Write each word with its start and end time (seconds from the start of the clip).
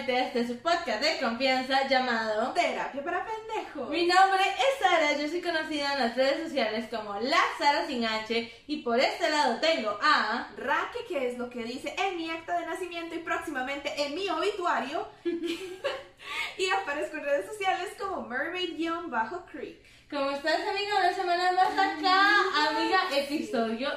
Nuevamente 0.00 0.16
a 0.16 0.26
este 0.26 0.46
su 0.46 0.58
podcast 0.60 1.02
de 1.02 1.18
confianza 1.18 1.86
llamado 1.88 2.52
Terapia 2.52 3.02
para 3.02 3.24
pendejos. 3.24 3.90
Mi 3.90 4.06
nombre 4.06 4.40
es 4.42 4.78
Sara, 4.78 5.16
yo 5.16 5.28
soy 5.28 5.42
conocida 5.42 5.94
en 5.94 5.98
las 5.98 6.16
redes 6.16 6.48
sociales 6.48 6.86
como 6.90 7.18
la 7.20 7.40
Sara 7.58 7.86
sin 7.86 8.04
H 8.04 8.52
y 8.66 8.76
por 8.78 8.98
este 8.98 9.30
lado 9.30 9.60
tengo 9.60 9.98
a... 10.02 10.48
Raque, 10.56 11.00
que 11.08 11.28
es 11.28 11.38
lo 11.38 11.50
que 11.50 11.64
dice 11.64 11.94
en 11.98 12.16
mi 12.16 12.30
acta 12.30 12.58
de 12.58 12.66
nacimiento 12.66 13.14
y 13.14 13.18
próximamente 13.18 13.92
en 13.96 14.14
mi 14.14 14.28
obituario. 14.28 15.08
y 15.24 16.70
aparezco 16.70 17.16
en 17.16 17.24
redes 17.24 17.46
sociales 17.46 17.88
como 17.98 18.26
Mermaid-Creek. 18.26 19.78
¿Cómo 20.10 20.30
estás, 20.30 20.60
amiga? 20.60 20.98
Una 20.98 21.12
semana 21.12 21.52
más 21.52 21.72
acá, 21.72 22.68
amiga, 22.68 23.00
episodio 23.12 23.88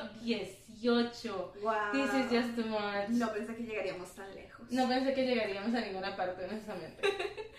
18. 0.83 1.31
Wow. 1.63 1.91
This 1.93 2.13
is 2.13 2.31
just 2.31 2.55
too 2.55 2.65
much. 2.65 3.09
No 3.09 3.31
pensé 3.33 3.55
que 3.55 3.63
llegaríamos 3.63 4.09
tan 4.13 4.33
lejos. 4.35 4.69
No 4.71 4.87
pensé 4.87 5.13
que 5.13 5.25
llegaríamos 5.25 5.73
a 5.73 5.81
ninguna 5.81 6.15
parte, 6.15 6.45
honestamente. 6.45 7.01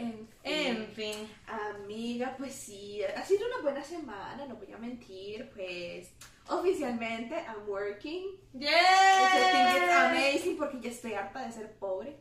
En 0.00 0.26
fin. 0.42 0.66
En 0.66 0.86
fin. 0.88 1.28
Amiga, 1.46 2.34
pues 2.38 2.54
sí, 2.54 3.02
ha 3.04 3.22
sido 3.22 3.46
una 3.48 3.60
buena 3.60 3.84
semana, 3.84 4.46
no 4.46 4.56
voy 4.56 4.72
a 4.72 4.78
mentir, 4.78 5.50
pues 5.54 6.12
oficialmente 6.48 7.34
I'm 7.34 7.68
working. 7.68 8.28
It's 8.54 8.70
¡Yeah! 8.70 10.10
amazing 10.10 10.56
porque 10.56 10.80
ya 10.80 10.90
estoy 10.90 11.12
harta 11.12 11.44
de 11.46 11.52
ser 11.52 11.72
pobre. 11.74 12.16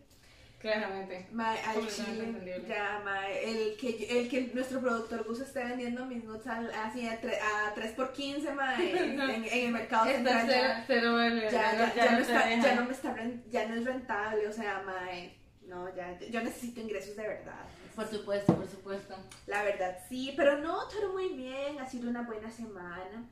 Claramente. 0.59 1.27
Ma, 1.31 1.51
al 1.53 1.87
chile, 1.87 2.63
ya, 2.67 3.01
ma, 3.05 3.29
el 3.29 3.77
que, 3.77 4.19
el 4.19 4.27
que 4.29 4.51
nuestro 4.53 4.81
productor 4.81 5.23
Gus 5.23 5.39
esté 5.39 5.63
vendiendo 5.63 6.05
mis 6.05 6.23
nuts 6.25 6.45
al- 6.47 6.71
así 6.73 7.07
a, 7.07 7.19
tre- 7.21 7.39
a 7.39 7.73
3 7.73 7.91
por 7.93 8.11
15 8.11 8.51
ma, 8.53 8.75
en, 8.83 8.97
en- 9.21 9.45
en 9.45 9.65
el 9.67 9.71
mercado 9.71 10.05
central 10.07 10.83
cero, 10.85 11.17
ya, 11.49 11.73
no 12.11 12.19
está, 12.19 12.49
ya 12.49 12.75
no 12.75 12.85
me 12.85 12.91
está 12.91 13.13
ren- 13.15 13.41
ya 13.49 13.67
no 13.67 13.75
es 13.75 13.85
rentable, 13.85 14.47
o 14.47 14.51
sea, 14.51 14.83
ma, 14.85 14.95
no, 15.65 15.95
ya, 15.95 16.19
yo 16.19 16.41
necesito 16.43 16.81
ingresos 16.81 17.15
de 17.15 17.23
verdad. 17.27 17.61
Por 17.95 18.07
supuesto, 18.09 18.53
por 18.55 18.67
supuesto. 18.69 19.15
La 19.47 19.63
verdad 19.63 19.97
sí, 20.09 20.33
pero 20.35 20.57
no, 20.57 20.87
todo 20.89 21.13
muy 21.13 21.29
bien, 21.29 21.79
ha 21.79 21.85
sido 21.89 22.09
una 22.09 22.23
buena 22.23 22.49
semana. 22.51 23.25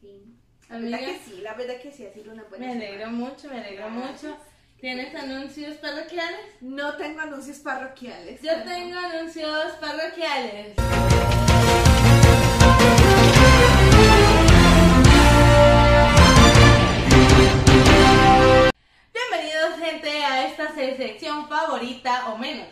Sí. 0.00 0.36
La 0.68 0.78
verdad 0.78 0.98
que 1.00 1.18
sí, 1.24 1.40
la 1.42 1.54
verdad 1.54 1.74
que 1.82 1.90
sí, 1.90 2.06
ha 2.06 2.12
sido 2.12 2.32
una 2.32 2.44
buena 2.44 2.66
me 2.66 2.72
semana. 2.74 2.88
alegro 2.90 3.10
mucho, 3.10 3.48
me 3.48 3.58
alegro 3.60 3.86
Gracias. 3.90 4.22
mucho. 4.22 4.36
¿Tienes 4.80 5.14
anuncios 5.14 5.76
parroquiales? 5.76 6.40
No 6.62 6.96
tengo 6.96 7.20
anuncios 7.20 7.58
parroquiales. 7.58 8.40
Yo 8.40 8.62
tengo 8.62 8.98
anuncios 8.98 9.72
parroquiales. 9.78 10.74
Bienvenidos 19.12 19.78
gente 19.80 20.24
a 20.24 20.46
esta 20.46 20.74
sección 20.74 21.46
favorita 21.46 22.30
o 22.30 22.38
menos 22.38 22.66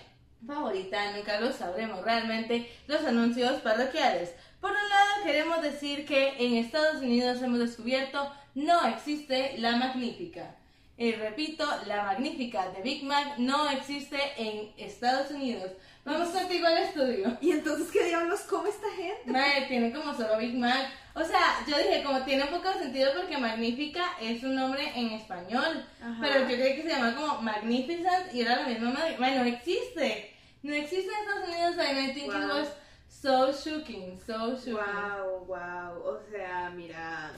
favorita, 0.47 1.13
nunca 1.15 1.39
lo 1.41 1.53
sabremos 1.53 2.03
realmente, 2.03 2.73
los 2.87 3.05
anuncios 3.05 3.61
parroquiales. 3.61 4.35
Por 4.63 4.71
un 4.71 4.77
lado 4.77 5.25
queremos 5.27 5.61
decir 5.61 6.07
que 6.07 6.37
en 6.39 6.55
Estados 6.55 7.03
Unidos 7.03 7.43
hemos 7.43 7.59
descubierto 7.59 8.33
no 8.55 8.87
existe 8.87 9.59
la 9.59 9.77
magnífica. 9.77 10.58
Y 10.99 11.13
repito, 11.13 11.65
la 11.87 12.03
magnífica 12.03 12.71
de 12.71 12.83
Big 12.83 13.05
Mac 13.05 13.39
no 13.39 13.71
existe 13.71 14.19
en 14.37 14.73
Estados 14.77 15.31
Unidos. 15.31 15.71
Vamos 16.05 16.31
contigo 16.31 16.67
al 16.67 16.79
estudio. 16.79 17.39
¿Y 17.41 17.53
entonces 17.53 17.89
qué 17.93 18.03
diablos 18.03 18.41
come 18.41 18.69
esta 18.69 18.91
gente? 18.91 19.31
Madre, 19.31 19.67
tiene 19.69 19.93
como 19.93 20.13
solo 20.13 20.37
Big 20.39 20.57
Mac. 20.57 20.91
O 21.15 21.23
sea, 21.23 21.65
yo 21.69 21.79
dije, 21.79 22.03
como 22.03 22.25
tiene 22.25 22.43
un 22.43 22.51
poco 22.51 22.69
de 22.71 22.81
sentido 22.81 23.13
porque 23.15 23.39
Magnífica 23.39 24.03
es 24.21 24.43
un 24.43 24.57
nombre 24.57 24.91
en 24.97 25.13
español. 25.13 25.87
Ajá. 26.03 26.19
Pero 26.21 26.41
yo 26.41 26.57
creí 26.57 26.75
que 26.75 26.83
se 26.83 26.89
llama 26.89 27.15
como 27.15 27.43
Magnificent 27.43 28.35
y 28.35 28.41
era 28.41 28.57
la 28.57 28.67
misma 28.67 28.91
madre. 28.91 29.19
Madre, 29.19 29.39
no 29.39 29.45
existe. 29.45 30.35
No 30.65 30.75
existe 30.75 31.13
en 31.13 31.21
Estados 31.21 31.49
Unidos. 31.49 31.79
And 31.79 32.11
I 32.11 32.13
think 32.13 32.27
it 32.27 32.49
was 32.49 32.69
so 33.09 33.53
shocking. 33.53 34.19
So 34.27 34.57
shocking. 34.57 34.75
Wow, 34.75 35.45
wow. 35.47 36.03
O 36.03 36.19
sea, 36.29 36.73
mira. 36.75 37.31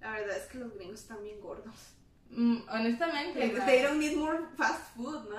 La 0.00 0.12
verdad 0.12 0.38
es 0.38 0.46
que 0.46 0.56
los 0.56 0.74
gringos 0.74 1.00
están 1.00 1.22
bien 1.22 1.38
gordos. 1.42 1.94
Mm, 2.30 2.56
honestamente. 2.68 3.38
They, 3.38 3.52
madre. 3.52 3.66
they 3.66 3.82
don't 3.82 3.98
need 3.98 4.16
more 4.16 4.38
fast 4.56 4.94
food, 4.96 5.28
¿no? 5.28 5.36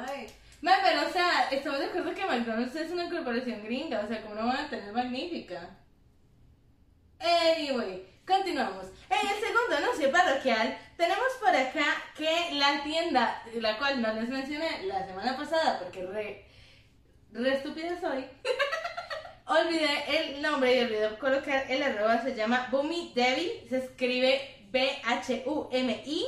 Madre, 0.62 0.82
pero 0.84 1.08
o 1.08 1.12
sea, 1.12 1.50
estamos 1.52 1.80
de 1.80 1.86
acuerdo 1.86 2.14
que 2.14 2.26
McDonald's 2.26 2.76
es 2.76 2.92
una 2.92 3.10
corporación 3.10 3.64
gringa. 3.64 4.02
O 4.02 4.08
sea, 4.08 4.22
¿cómo 4.22 4.36
no 4.36 4.48
van 4.48 4.66
a 4.66 4.70
tener 4.70 4.92
Magnífica? 4.94 5.78
Anyway, 7.20 8.06
continuamos. 8.26 8.88
En 9.10 9.28
el 9.28 9.36
segundo 9.36 9.78
anuncio 9.78 10.12
parroquial, 10.12 10.78
tenemos 10.98 11.34
por 11.40 11.56
acá 11.56 11.86
que 12.16 12.54
la 12.54 12.84
tienda, 12.84 13.42
la 13.56 13.78
cual 13.78 14.02
no 14.02 14.14
les 14.14 14.30
mencioné 14.30 14.84
la 14.86 15.06
semana 15.06 15.38
pasada 15.38 15.80
porque 15.80 16.06
re, 16.06 16.46
re 17.32 17.54
estúpida 17.54 18.00
soy, 18.00 18.26
olvidé 19.46 20.04
el 20.18 20.42
nombre 20.42 20.76
y 20.76 20.84
olvidé 20.84 21.18
colocar 21.18 21.70
el 21.70 21.84
arroba, 21.84 22.22
se 22.22 22.36
llama 22.36 22.68
Boomy 22.72 23.12
Debbie, 23.16 23.66
se 23.70 23.78
escribe 23.78 24.66
B-H-U-M-I, 24.72 26.26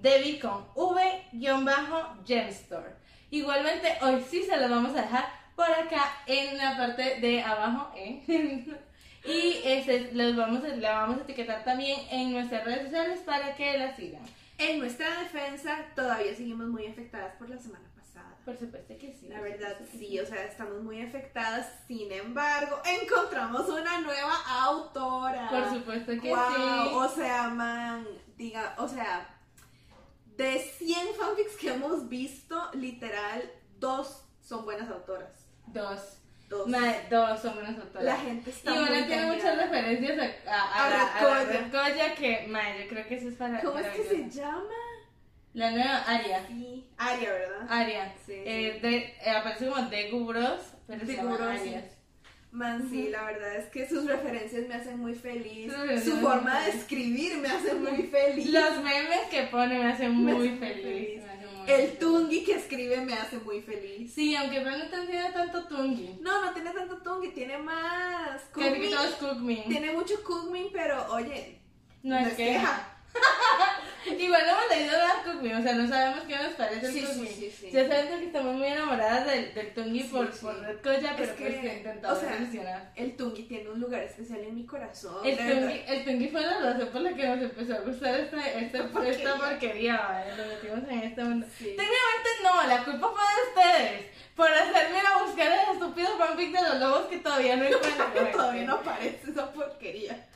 Debbie 0.00 0.40
con 0.40 0.66
V-Gemstore. 0.74 2.96
Igualmente, 3.30 3.96
hoy 4.02 4.24
sí 4.28 4.42
se 4.42 4.56
lo 4.56 4.68
vamos 4.68 4.96
a 4.96 5.02
dejar 5.02 5.26
por 5.54 5.70
acá 5.70 6.10
en 6.26 6.56
la 6.56 6.76
parte 6.76 7.20
de 7.20 7.40
abajo, 7.42 7.92
¿eh? 7.96 8.24
Y 9.24 9.60
ese, 9.64 10.12
los 10.14 10.34
vamos 10.34 10.64
a, 10.64 10.68
la 10.68 11.00
vamos 11.00 11.18
a 11.18 11.22
etiquetar 11.24 11.62
también 11.62 12.00
en 12.10 12.32
nuestras 12.32 12.64
redes 12.64 12.84
sociales 12.84 13.20
para 13.20 13.54
que 13.54 13.76
la 13.76 13.94
sigan. 13.94 14.22
En 14.56 14.78
nuestra 14.78 15.06
defensa, 15.20 15.76
todavía 15.94 16.34
seguimos 16.34 16.68
muy 16.68 16.86
afectadas 16.86 17.34
por 17.36 17.50
la 17.50 17.58
semana 17.58 17.84
pasada. 17.94 18.34
Por 18.46 18.58
supuesto 18.58 18.96
que 18.98 19.12
sí. 19.12 19.28
La 19.28 19.42
verdad, 19.42 19.76
que 19.76 19.84
sí, 19.98 20.18
o 20.18 20.24
sea, 20.26 20.42
estamos 20.44 20.82
muy 20.82 21.02
afectadas. 21.02 21.70
Sin 21.86 22.10
embargo, 22.10 22.80
encontramos 23.02 23.68
una 23.68 24.00
nueva 24.00 24.34
autora. 24.62 25.50
Por 25.50 25.68
supuesto 25.70 26.12
que 26.20 26.30
Wow, 26.30 26.54
sí. 26.56 26.62
O 26.94 27.08
sea, 27.08 27.48
man, 27.48 28.06
diga, 28.38 28.74
o 28.78 28.88
sea, 28.88 29.28
de 30.42 30.58
100 30.58 31.14
fanfics 31.18 31.56
que 31.56 31.68
hemos 31.72 32.08
visto, 32.08 32.70
literal, 32.74 33.42
dos 33.78 34.24
son 34.40 34.64
buenas 34.64 34.88
autoras. 34.90 35.46
Dos. 35.66 36.16
Dos. 36.48 36.66
Madre, 36.66 37.06
dos 37.08 37.40
son 37.40 37.54
buenas 37.54 37.78
autoras. 37.78 38.02
La 38.04 38.16
gente 38.16 38.50
está 38.50 38.74
y 38.74 38.78
una 38.78 38.90
muy 38.90 39.04
tiene 39.04 39.26
muchas 39.26 39.56
referencias 39.56 40.18
a, 40.48 40.50
a, 40.52 40.62
a, 40.62 40.86
A 40.86 40.90
la- 40.90 40.98
la 40.98 42.14
que, 42.16 42.46
madre, 42.48 42.82
yo 42.84 42.88
creo 42.88 43.06
que 43.06 43.14
eso 43.14 43.28
es 43.28 43.34
para. 43.36 43.60
¿Cómo 43.60 43.78
es 43.78 43.86
que 43.88 44.02
se 44.04 44.28
llama? 44.30 44.64
La 45.52 45.70
nueva 45.70 45.98
Aria. 46.06 46.44
Sí, 46.48 46.88
Aria, 46.96 47.32
¿verdad? 47.32 47.66
Aria. 47.68 48.14
Sí, 48.26 48.32
sí. 48.34 48.42
Eh, 48.44 48.78
de, 48.82 48.96
eh, 48.96 49.30
aparece 49.30 49.68
como 49.68 49.82
de 49.88 50.10
Gubros, 50.10 50.60
pero 50.88 51.00
se 51.00 51.06
De 51.06 51.16
llama 51.16 51.36
Gubros, 51.36 51.60
sí. 51.60 51.74
Man, 52.52 52.88
sí, 52.90 53.08
la 53.10 53.24
verdad 53.24 53.56
es 53.56 53.66
que 53.66 53.88
sus 53.88 54.06
referencias 54.06 54.66
me 54.66 54.74
hacen 54.74 54.98
muy 54.98 55.14
feliz. 55.14 55.72
Su 56.04 56.16
forma 56.16 56.60
de 56.62 56.70
escribir 56.70 57.36
me 57.38 57.48
hace 57.48 57.74
muy 57.74 58.02
feliz. 58.08 58.50
Los 58.50 58.76
memes 58.82 59.20
que 59.30 59.42
pone 59.44 59.78
me 59.78 59.92
hacen 59.92 60.24
Me 60.24 60.32
muy 60.34 60.48
hacen 60.48 60.58
feliz. 60.58 60.82
feliz. 60.84 61.22
me 61.24 61.30
hacen 61.30 61.54
muy 61.56 61.70
El 61.70 61.80
feliz. 61.82 61.98
tungi 62.00 62.44
que 62.44 62.52
escribe 62.56 63.00
me 63.02 63.14
hace 63.14 63.38
muy 63.38 63.60
feliz. 63.62 64.12
Sí, 64.12 64.34
aunque 64.34 64.60
no 64.64 64.70
te 64.88 64.96
entiende 64.96 65.30
tanto 65.32 65.64
Tungi. 65.68 66.18
No, 66.20 66.44
no 66.44 66.52
tiene 66.52 66.70
tanto 66.72 66.96
tungi, 66.98 67.28
tiene 67.28 67.56
más. 67.58 68.40
Cookmin. 68.52 69.68
Tiene 69.68 69.92
mucho 69.92 70.14
cookmin, 70.24 70.68
pero 70.72 71.06
oye, 71.12 71.60
No 72.02 72.18
es 72.18 72.34
queja. 72.34 72.96
Igual 74.18 74.42
hemos 74.48 74.68
leído 74.70 74.92
nada 74.92 75.22
Cookmin, 75.24 75.54
o 75.54 75.62
sea, 75.62 75.74
no 75.74 75.88
sabemos 75.88 76.20
qué 76.26 76.36
nos 76.36 76.52
parece 76.54 76.86
el 76.86 76.92
Sí, 76.92 77.06
sí, 77.06 77.26
sí, 77.26 77.50
sí. 77.50 77.70
Ya 77.70 77.86
saben 77.86 78.18
que 78.18 78.26
estamos 78.26 78.54
muy 78.54 78.66
enamoradas 78.66 79.26
del, 79.26 79.54
del 79.54 79.74
Tungi 79.74 80.04
por, 80.04 80.30
por 80.40 80.60
Red 80.60 80.78
Goya, 80.82 81.14
pero 81.16 81.30
Es 81.32 81.36
que, 81.38 81.44
pues 81.44 81.60
que 81.60 81.76
intentamos 81.76 82.18
o 82.18 82.20
sea, 82.20 82.36
solucionar. 82.36 82.92
el 82.96 83.16
tungi 83.16 83.42
tiene 83.44 83.70
un 83.70 83.80
lugar 83.80 84.02
especial 84.02 84.40
en 84.40 84.54
mi 84.54 84.66
corazón. 84.66 85.24
El 85.24 85.36
tungi, 85.36 85.50
verdad. 85.50 85.70
el 85.88 86.04
tungi 86.04 86.28
fue 86.28 86.40
la 86.42 86.60
razón 86.60 86.88
por 86.88 87.00
la 87.02 87.14
que 87.14 87.26
nos 87.26 87.42
empezó 87.42 87.74
a 87.74 87.78
gustar 87.80 88.20
esta, 88.20 88.46
esta, 88.48 88.88
Porquería. 88.88 90.24
esta. 90.26 90.36
Lo 90.36 90.48
metimos 90.48 90.78
en 90.90 90.98
este 91.00 91.24
mundo. 91.24 91.46
Técnicamente 91.58 92.30
no, 92.42 92.66
la 92.66 92.84
culpa 92.84 93.08
fue 93.08 93.22
de 93.34 93.48
ustedes. 93.48 94.06
Por 94.34 94.48
hacerme 94.48 94.98
ir 94.98 95.06
a 95.06 95.22
buscar 95.22 95.46
el 95.52 95.74
estúpido 95.74 96.08
fanfic 96.18 96.52
de 96.52 96.62
los 96.62 96.76
lobos 96.80 97.06
que 97.08 97.18
todavía 97.18 97.56
no 97.56 97.64
encuentro. 97.66 98.30
Todavía 98.32 98.64
no 98.64 98.74
aparece 98.74 99.30
esa 99.30 99.52
porquería. 99.52 100.26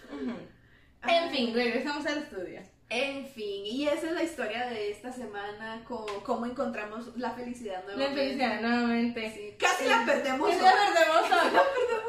En 1.08 1.30
fin, 1.30 1.54
regresamos 1.54 2.06
al 2.06 2.18
estudio. 2.18 2.60
En 2.90 3.26
fin, 3.26 3.64
y 3.66 3.88
esa 3.88 4.06
es 4.06 4.12
la 4.12 4.22
historia 4.22 4.66
de 4.66 4.90
esta 4.90 5.10
semana, 5.10 5.82
co- 5.88 6.22
cómo 6.24 6.46
encontramos 6.46 7.16
la 7.16 7.30
felicidad 7.32 7.82
La 7.88 7.94
nuevamente. 7.96 8.20
felicidad 8.22 8.60
nuevamente. 8.60 9.32
Sí, 9.34 9.54
Casi 9.58 9.86
la 9.88 10.04
perdemos. 10.04 10.48
Hoy. 10.48 10.54
la 10.60 10.72
perdemos 10.72 11.42
hoy. 11.42 11.58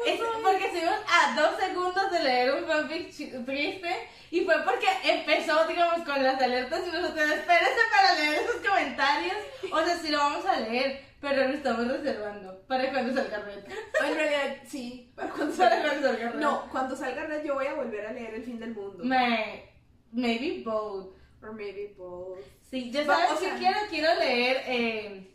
Es 0.06 0.20
porque 0.42 0.66
estuvimos 0.66 0.94
a 1.08 1.34
dos 1.40 1.58
segundos 1.58 2.10
de 2.12 2.22
leer 2.22 2.54
un 2.54 2.66
fanfic 2.66 3.10
triste 3.46 4.08
y 4.30 4.42
fue 4.42 4.54
porque 4.64 4.86
empezó, 5.04 5.66
digamos, 5.66 6.04
con 6.06 6.22
las 6.22 6.40
alertas 6.40 6.82
y 6.86 6.90
nosotros, 6.92 7.30
espérense 7.30 7.80
para 7.90 8.14
leer 8.14 8.34
esos 8.42 8.56
comentarios. 8.68 9.36
O 9.72 9.84
sea, 9.84 9.96
sí 9.98 10.08
lo 10.10 10.18
vamos 10.18 10.44
a 10.46 10.60
leer, 10.60 11.02
pero 11.20 11.48
lo 11.48 11.54
estamos 11.54 11.88
reservando 11.88 12.62
para 12.66 12.90
cuando 12.90 13.14
salga 13.14 13.38
Red. 13.38 13.64
En 14.06 14.14
realidad, 14.14 14.56
sí. 14.66 15.12
Para 15.16 15.30
cuando 15.30 15.56
Para 15.56 15.70
salga. 15.70 15.88
cuando 15.88 16.08
salga 16.08 16.30
Red. 16.32 16.40
No, 16.40 16.68
cuando 16.70 16.96
salga 16.96 17.24
Red 17.26 17.44
yo 17.44 17.54
voy 17.54 17.66
a 17.66 17.74
volver 17.74 18.06
a 18.06 18.12
leer 18.12 18.34
El 18.34 18.44
fin 18.44 18.58
del 18.58 18.74
mundo. 18.74 19.04
Me, 19.04 19.64
maybe 20.12 20.62
both. 20.64 21.14
Or 21.42 21.52
maybe 21.52 21.94
both. 21.96 22.38
Sí, 22.70 22.90
ya 22.90 23.04
sabes 23.04 23.30
o 23.32 23.38
que 23.38 23.50
quiero, 23.58 23.78
quiero 23.88 24.14
leer 24.18 24.62
eh, 24.66 25.30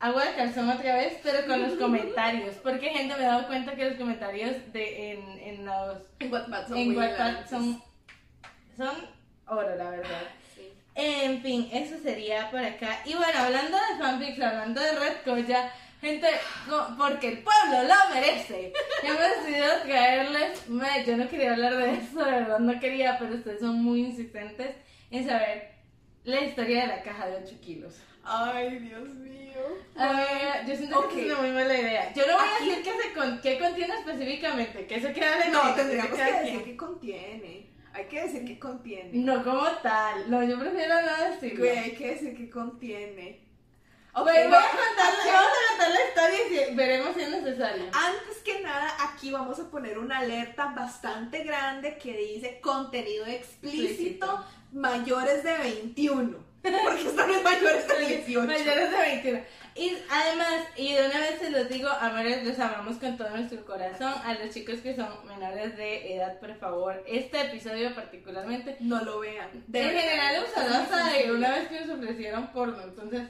Agua 0.00 0.24
de 0.24 0.34
Calzón 0.34 0.68
otra 0.68 0.96
vez, 0.96 1.18
pero 1.22 1.46
con 1.46 1.62
los 1.62 1.72
comentarios. 1.78 2.56
Porque 2.56 2.90
gente 2.90 3.14
me 3.16 3.22
he 3.22 3.26
dado 3.26 3.46
cuenta 3.46 3.74
que 3.76 3.88
los 3.88 3.96
comentarios 3.96 4.56
de, 4.72 5.12
en, 5.12 5.38
en 5.38 5.64
los 5.66 5.98
En 6.18 6.32
Wattpad 6.32 6.68
son 6.68 6.76
en 6.78 7.48
son, 7.48 7.82
son 8.76 8.96
oro, 9.46 9.76
la 9.76 9.90
verdad. 9.90 10.22
En 10.94 11.42
fin, 11.42 11.68
eso 11.72 11.96
sería 12.02 12.50
por 12.50 12.60
acá. 12.60 13.00
Y 13.04 13.14
bueno, 13.14 13.36
hablando 13.38 13.76
de 13.76 13.98
fanfics, 13.98 14.40
hablando 14.40 14.80
de 14.80 14.92
Red 14.92 15.16
Coya, 15.24 15.72
gente, 16.00 16.28
porque 16.96 17.28
el 17.28 17.38
pueblo 17.38 17.82
lo 17.88 18.14
merece. 18.14 18.72
Hemos 19.02 19.20
decidido 19.44 19.80
traerles. 19.84 20.68
mae, 20.68 21.04
Yo 21.04 21.16
no 21.16 21.28
quería 21.28 21.52
hablar 21.52 21.76
de 21.76 21.94
eso, 21.94 22.24
de 22.24 22.30
verdad 22.30 22.58
no 22.60 22.78
quería, 22.78 23.18
pero 23.18 23.34
ustedes 23.34 23.60
son 23.60 23.82
muy 23.82 24.00
insistentes 24.00 24.76
en 25.10 25.26
saber 25.26 25.72
la 26.24 26.40
historia 26.42 26.82
de 26.82 26.86
la 26.88 27.02
caja 27.02 27.26
de 27.26 27.36
8 27.44 27.56
kilos. 27.60 27.96
Ay, 28.22 28.78
Dios 28.78 29.08
mío. 29.16 29.60
A 29.96 30.12
ver, 30.12 30.66
yo 30.66 30.76
siento 30.76 31.08
que 31.08 31.20
es 31.20 31.26
una 31.32 31.42
muy 31.42 31.50
mala 31.50 31.74
idea. 31.78 32.12
Yo 32.14 32.26
no 32.26 32.34
voy 32.38 32.46
Aquí- 32.56 32.64
a 32.70 32.76
decir 32.76 32.84
qué, 32.84 33.02
se 33.02 33.12
con, 33.12 33.40
qué 33.40 33.58
contiene 33.58 33.94
específicamente, 33.94 34.86
que 34.86 34.94
eso 34.96 35.12
queda 35.12 35.36
de 35.38 35.48
No, 35.50 35.74
tendríamos 35.74 36.18
que 36.18 36.24
decir 36.32 36.64
qué 36.64 36.76
contiene. 36.76 37.63
Hay 37.94 38.06
que 38.06 38.22
decir 38.24 38.44
qué 38.44 38.58
contiene. 38.58 39.10
No 39.12 39.42
como 39.44 39.66
tal, 39.82 40.28
no, 40.30 40.42
yo 40.42 40.58
prefiero 40.58 40.94
no 41.00 41.30
decirlo. 41.30 41.60
Güey, 41.64 41.78
hay 41.78 41.92
que 41.94 42.08
decir 42.08 42.36
qué 42.36 42.50
contiene. 42.50 43.40
Ok, 44.16 44.24
voy 44.26 44.32
a 44.36 44.46
contarle, 44.46 45.32
vamos 45.32 45.52
a 45.52 45.70
contar 45.70 45.90
la 45.90 46.08
historia 46.08 46.38
y 46.46 46.68
si- 46.68 46.74
veremos 46.76 47.14
si 47.16 47.22
es 47.22 47.30
necesario. 47.30 47.84
Antes 47.92 48.38
que 48.44 48.60
nada, 48.60 48.88
aquí 49.00 49.32
vamos 49.32 49.58
a 49.58 49.70
poner 49.70 49.98
una 49.98 50.18
alerta 50.18 50.66
bastante 50.66 51.42
grande 51.44 51.96
que 51.98 52.16
dice 52.16 52.60
contenido 52.60 53.26
explícito, 53.26 53.86
Explícito. 53.86 54.44
mayores 54.72 55.42
de 55.42 55.56
21. 55.58 56.43
Porque 56.64 57.02
en 57.02 57.42
mayores 57.42 57.88
de 57.88 58.06
18. 58.06 58.46
Mayores 58.46 58.90
de 58.90 58.96
21. 58.96 59.40
Y 59.76 59.92
además, 60.08 60.66
y 60.76 60.94
de 60.94 61.06
una 61.06 61.18
vez 61.18 61.38
se 61.40 61.50
los 61.50 61.68
digo, 61.68 61.88
amores, 61.88 62.44
los 62.44 62.58
amamos 62.58 62.96
con 62.96 63.16
todo 63.18 63.28
nuestro 63.30 63.64
corazón. 63.66 64.14
A 64.24 64.34
los 64.34 64.54
chicos 64.54 64.80
que 64.80 64.96
son 64.96 65.08
menores 65.26 65.76
de 65.76 66.14
edad, 66.14 66.38
por 66.38 66.54
favor, 66.56 67.04
este 67.06 67.40
episodio 67.42 67.94
particularmente. 67.94 68.76
No 68.80 69.04
lo 69.04 69.20
vean. 69.20 69.50
De 69.66 69.82
en 69.82 69.90
general, 69.90 70.44
usado 70.48 70.74
hasta 70.74 71.12
de 71.12 71.32
una 71.32 71.50
vez 71.50 71.68
que 71.68 71.80
nos 71.80 71.98
ofrecieron 71.98 72.46
porno, 72.52 72.82
entonces. 72.82 73.22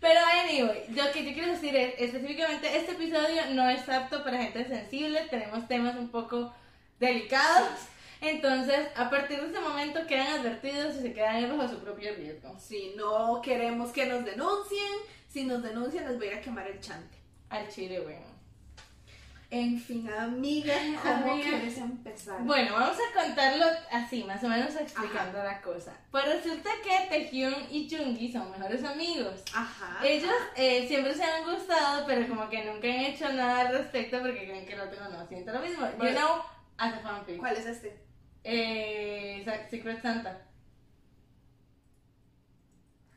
Pero 0.00 0.18
anyway, 0.42 0.86
lo 0.88 1.12
que 1.12 1.24
yo 1.24 1.34
quiero 1.34 1.52
decir 1.52 1.76
es, 1.76 1.94
específicamente, 1.98 2.76
este 2.76 2.92
episodio 2.92 3.42
no 3.50 3.68
es 3.68 3.86
apto 3.88 4.24
para 4.24 4.42
gente 4.42 4.66
sensible, 4.66 5.26
tenemos 5.30 5.68
temas 5.68 5.94
un 5.96 6.08
poco 6.08 6.52
delicados. 6.98 7.68
Entonces, 8.20 8.88
a 8.96 9.08
partir 9.08 9.40
de 9.40 9.48
ese 9.48 9.60
momento 9.60 10.06
quedan 10.06 10.40
advertidos 10.40 10.96
y 10.96 11.00
se 11.00 11.12
quedan 11.14 11.56
bajo 11.56 11.68
su 11.72 11.78
propio 11.80 12.14
riesgo. 12.14 12.58
Si 12.58 12.94
no 12.96 13.40
queremos 13.42 13.90
que 13.92 14.06
nos 14.06 14.24
denuncien, 14.24 14.92
si 15.28 15.44
nos 15.44 15.62
denuncian 15.62 16.06
les 16.06 16.18
voy 16.18 16.28
a 16.28 16.32
ir 16.32 16.38
a 16.38 16.40
quemar 16.42 16.66
el 16.66 16.80
chante. 16.80 17.16
Al 17.48 17.68
chile, 17.68 18.00
bueno. 18.00 18.30
En 19.52 19.80
fin, 19.80 20.08
amiga, 20.08 20.74
¿cómo 21.02 21.32
Amiga. 21.32 21.48
quieres 21.48 21.76
empezar? 21.78 22.40
Bueno, 22.42 22.72
vamos 22.72 22.96
a 22.96 23.20
contarlo 23.24 23.64
así, 23.90 24.22
más 24.22 24.44
o 24.44 24.48
menos 24.48 24.76
explicando 24.76 25.42
la 25.42 25.60
cosa. 25.60 25.92
Pues 26.12 26.24
resulta 26.26 26.70
que 26.84 27.08
Taehyung 27.08 27.66
y 27.68 27.90
Jungi 27.90 28.30
son 28.30 28.48
mejores 28.52 28.84
amigos. 28.84 29.42
Ajá. 29.52 29.98
Ellos 30.06 30.30
eh, 30.54 30.86
siempre 30.86 31.12
se 31.14 31.24
han 31.24 31.52
gustado, 31.52 32.06
pero 32.06 32.28
como 32.28 32.48
que 32.48 32.64
nunca 32.64 32.86
han 32.86 33.00
hecho 33.00 33.32
nada 33.32 33.62
al 33.62 33.74
respecto 33.78 34.20
porque 34.20 34.44
creen 34.44 34.64
que 34.66 34.74
el 34.74 34.82
otro 34.82 35.08
no 35.08 35.26
siente 35.26 35.50
lo 35.50 35.58
mismo. 35.60 35.84
You 35.84 35.98
Vale. 35.98 36.12
know, 36.14 36.42
as 36.78 36.94
a 36.94 36.98
fanfic. 37.00 37.38
¿Cuál 37.38 37.56
es 37.56 37.66
este? 37.66 37.98
Eh, 38.44 39.44
Secret 39.70 40.02
Santa. 40.02 40.46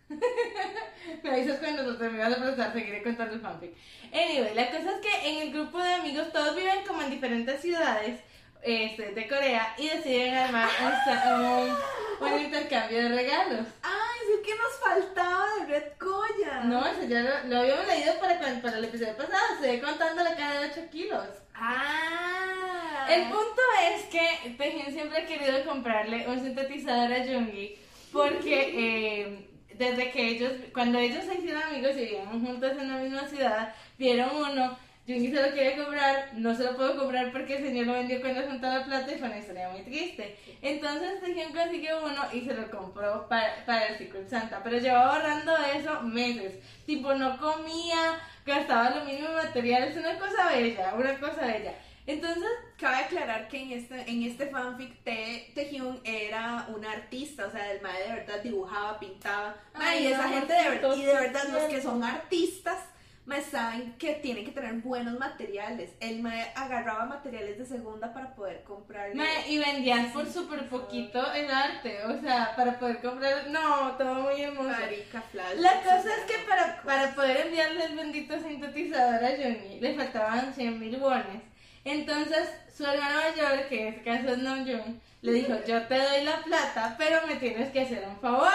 Me 1.24 1.30
avisas 1.32 1.60
cuando 1.60 1.84
lo 1.84 1.98
terminas 1.98 2.30
de 2.30 2.36
procesar, 2.36 2.74
seguiré 2.74 3.04
contando 3.04 3.34
el 3.34 3.42
fanfic. 3.42 3.74
Anyway, 4.12 4.54
la 4.54 4.70
cosa 4.70 4.96
es 4.96 5.02
que 5.02 5.30
en 5.30 5.42
el 5.48 5.54
grupo 5.54 5.80
de 5.82 5.94
amigos 5.94 6.32
todos 6.32 6.56
viven 6.56 6.86
como 6.86 7.02
en 7.02 7.10
diferentes 7.10 7.62
ciudades 7.62 8.22
este, 8.64 9.12
de 9.12 9.28
Corea 9.28 9.74
y 9.78 9.90
deciden 9.90 10.34
armar 10.36 10.70
un, 10.82 12.28
un- 12.28 12.40
intercambio 12.42 13.04
de 13.04 13.10
regalos. 13.10 13.68
¡Ay, 13.82 14.20
es 14.36 14.46
que 14.48 14.56
nos 14.56 14.80
faltaba 14.82 15.46
de 15.60 15.66
Red 15.66 15.98
Koya! 15.98 16.64
No, 16.66 16.86
eso 16.86 17.04
ya 17.08 17.22
lo, 17.22 17.44
lo 17.50 17.60
habíamos 17.60 17.88
leído 17.88 18.14
para, 18.20 18.40
para 18.62 18.78
el 18.78 18.86
episodio 18.86 19.16
pasado, 19.18 19.38
estoy 19.62 19.80
contando 19.80 20.24
la 20.24 20.36
caja 20.36 20.60
de 20.62 20.70
8 20.72 20.82
kilos. 20.92 21.26
¡Ah! 21.56 23.08
El 23.10 23.24
punto 23.24 23.62
es 23.92 24.04
que 24.06 24.50
Taehyung 24.58 24.92
siempre 24.94 25.20
ha 25.22 25.26
querido 25.26 25.64
comprarle 25.66 26.28
un 26.28 26.40
sintetizador 26.42 27.12
a 27.14 27.26
Jungi 27.26 27.78
porque 28.14 28.72
eh, 28.76 29.50
desde 29.74 30.12
que 30.12 30.28
ellos, 30.30 30.52
cuando 30.74 31.00
ellos 31.00 31.26
se 31.26 31.36
hicieron 31.36 31.64
amigos 31.64 31.92
y 31.96 32.02
vivían 32.06 32.46
juntos 32.46 32.72
en 32.80 32.90
la 32.92 32.98
misma 32.98 33.28
ciudad, 33.28 33.74
vieron 33.98 34.30
uno, 34.36 34.78
Jungi 35.06 35.32
se 35.32 35.42
lo 35.42 35.52
quiere 35.54 35.76
comprar, 35.76 36.30
no 36.34 36.56
se 36.56 36.64
lo 36.64 36.78
puedo 36.78 36.98
comprar 36.98 37.32
porque 37.32 37.58
el 37.58 37.64
señor 37.64 37.88
lo 37.88 37.94
vendió 37.94 38.22
cuando 38.22 38.42
juntó 38.44 38.68
la 38.68 38.86
plata 38.86 39.12
y 39.12 39.18
fue 39.18 39.28
una 39.28 39.38
historia 39.38 39.70
muy 39.70 39.82
triste. 39.82 40.38
Entonces 40.62 41.20
Taehyung 41.20 41.54
consiguió 41.54 42.06
uno 42.06 42.22
y 42.32 42.42
se 42.42 42.54
lo 42.54 42.70
compró 42.72 43.28
para, 43.28 43.66
para 43.66 43.88
el 43.88 43.98
Secret 43.98 44.30
Santa, 44.30 44.62
pero 44.64 44.78
llevaba 44.78 45.16
ahorrando 45.16 45.54
eso 45.76 46.02
meses, 46.04 46.54
tipo 46.86 47.14
no 47.16 47.38
comía, 47.38 48.20
gastaba 48.46 48.92
lo 48.92 49.06
mínimo 49.06 49.28
en 49.28 49.36
materiales, 49.36 49.98
una 49.98 50.18
cosa 50.18 50.50
bella, 50.50 50.94
una 50.96 51.20
cosa 51.20 51.48
bella. 51.48 51.74
Entonces, 52.06 52.50
Cabe 52.84 52.98
aclarar 52.98 53.48
que 53.48 53.62
en 53.62 53.72
este, 53.72 54.12
en 54.12 54.24
este 54.24 54.48
fanfic 54.48 55.06
Tae 55.06 55.54
Taehyung 55.56 56.02
era 56.04 56.68
un 56.76 56.84
artista, 56.84 57.48
o 57.48 57.50
sea, 57.50 57.72
el 57.72 57.82
mae 57.82 57.98
de 57.98 58.16
verdad 58.16 58.44
dibujaba, 58.44 59.00
pintaba. 59.00 59.56
Ay, 59.74 60.04
y 60.04 60.08
esa 60.08 60.28
no, 60.28 60.34
gente 60.34 60.54
de 60.54 60.70
verdad, 60.70 60.96
y 60.98 61.06
de 61.06 61.14
verdad 61.14 61.44
los 61.48 61.64
que 61.64 61.82
son 61.82 62.04
artistas, 62.04 62.80
mae, 63.26 63.42
saben 63.42 63.94
que 63.98 64.14
tienen 64.16 64.44
que 64.46 64.52
tener 64.52 64.74
buenos 64.76 65.18
materiales. 65.18 65.92
El 66.00 66.22
mae 66.22 66.52
agarraba 66.56 67.06
materiales 67.06 67.58
de 67.58 67.66
segunda 67.66 68.14
para 68.14 68.36
poder 68.36 68.64
comprarle. 68.64 69.16
Me- 69.16 69.48
y 69.50 69.58
vendían 69.60 70.12
por 70.12 70.28
súper 70.30 70.68
poquito 70.68 71.32
el 71.34 71.50
arte, 71.50 72.04
o 72.06 72.20
sea, 72.22 72.54
para 72.56 72.78
poder 72.80 73.00
comprar, 73.02 73.48
no, 73.50 73.92
todo 73.98 74.16
muy 74.16 74.42
hermoso. 74.42 74.70
Marica 74.70 75.22
Flash. 75.22 75.56
La 75.58 75.82
cosa 75.82 76.10
es 76.18 76.26
que 76.26 76.38
para, 76.48 76.82
para 76.84 77.16
poder 77.16 77.48
enviarle 77.48 77.86
el 77.86 77.96
bendito 77.96 78.40
sintetizador 78.42 79.24
a 79.24 79.30
Johnny 79.30 79.80
le 79.80 79.96
faltaban 79.96 80.54
100 80.54 80.80
mil 80.80 80.98
wones. 80.98 81.42
Entonces 81.86 82.50
su 82.76 82.86
hermano 82.86 83.20
mayor, 83.22 83.68
que 83.70 83.82
en 83.88 83.94
este 83.94 84.04
caso 84.04 84.30
es 84.30 84.38
Namjoon, 84.40 85.02
le 85.22 85.32
dijo, 85.32 85.54
yo 85.68 85.82
te 85.88 85.96
doy 85.98 86.24
la 86.24 86.42
plata, 86.44 86.96
pero 86.98 87.26
me 87.28 87.36
tienes 87.36 87.72
que 87.72 87.82
hacer 87.82 88.04
un 88.08 88.20
favor. 88.20 88.52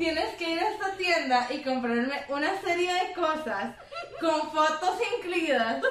Tienes 0.00 0.34
que 0.36 0.48
ir 0.48 0.58
a 0.58 0.70
esta 0.70 0.92
tienda 0.92 1.46
y 1.50 1.58
comprarme 1.58 2.24
una 2.28 2.58
serie 2.62 2.90
de 2.90 3.12
cosas 3.12 3.74
con 4.18 4.50
fotos 4.50 4.96
incluidas 5.18 5.82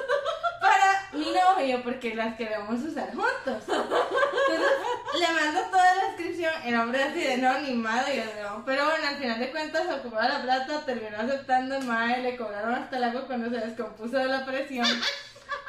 para 0.60 1.08
mi 1.12 1.30
novio 1.30 1.80
porque 1.84 2.16
las 2.16 2.34
queremos 2.34 2.82
usar 2.82 3.14
juntos. 3.14 3.62
Entonces 3.68 4.68
le 5.16 5.28
mando 5.28 5.60
toda 5.70 5.94
la 5.94 6.04
descripción, 6.08 6.52
el 6.64 6.74
hombre 6.74 7.04
así 7.04 7.20
de 7.20 7.36
no, 7.36 7.60
ni 7.60 7.72
madre, 7.72 8.16
yo 8.16 8.42
no. 8.42 8.64
Pero 8.64 8.84
bueno, 8.86 9.06
al 9.06 9.16
final 9.16 9.38
de 9.38 9.50
cuentas 9.52 9.86
ocupaba 9.88 10.28
la 10.28 10.42
plata, 10.42 10.84
terminó 10.84 11.16
aceptando 11.16 11.80
mae, 11.82 12.20
le 12.20 12.36
cobraron 12.36 12.74
hasta 12.74 12.96
el 12.96 13.04
agua 13.04 13.28
cuando 13.28 13.48
se 13.48 13.64
descompuso 13.64 14.16
de 14.16 14.24
la 14.24 14.44
presión. 14.44 14.88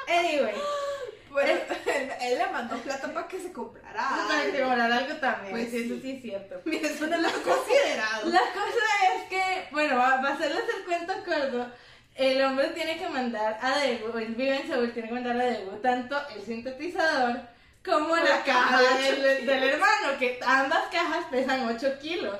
Anyway, 0.07 0.55
Bueno, 1.31 1.51
él, 1.85 2.11
él 2.21 2.37
le 2.37 2.47
mandó 2.51 2.77
plata 2.77 3.11
para 3.13 3.27
que 3.27 3.39
se 3.39 3.51
comprara. 3.51 4.09
para 4.27 4.43
que 4.51 4.61
cobrar 4.61 4.91
algo 4.91 5.15
también, 5.15 5.51
Pues 5.51 5.69
sí, 5.71 5.83
eso 5.85 6.01
sí. 6.01 6.11
es 6.11 6.21
cierto. 6.21 6.61
Mira, 6.65 6.89
eso 6.89 7.07
no 7.07 7.17
lo 7.17 7.27
he 7.27 7.31
considerado. 7.31 8.29
La 8.29 8.39
cosa 8.39 8.85
es 9.15 9.23
que, 9.29 9.67
bueno, 9.71 9.97
va, 9.97 10.21
va 10.21 10.29
a 10.29 10.33
hacerles 10.33 10.63
el 10.77 10.83
cuento 10.85 11.13
corto. 11.25 11.71
El 12.15 12.41
hombre 12.43 12.67
tiene 12.69 12.97
que 12.97 13.07
mandar 13.09 13.57
a 13.61 13.69
Daegu, 13.71 14.17
él 14.17 14.35
vive 14.35 14.57
en 14.57 14.67
Seúl, 14.67 14.91
tiene 14.93 15.07
que 15.07 15.13
mandar 15.13 15.35
a 15.39 15.45
Daegu 15.45 15.77
tanto 15.81 16.17
el 16.35 16.41
sintetizador 16.43 17.39
como 17.85 18.15
la, 18.15 18.23
La 18.23 18.43
caja 18.43 18.81
del 18.81 19.49
hermano, 19.49 20.19
que 20.19 20.37
ambas 20.45 20.83
cajas 20.91 21.25
pesan 21.31 21.67
8 21.67 21.99
kilos. 22.01 22.37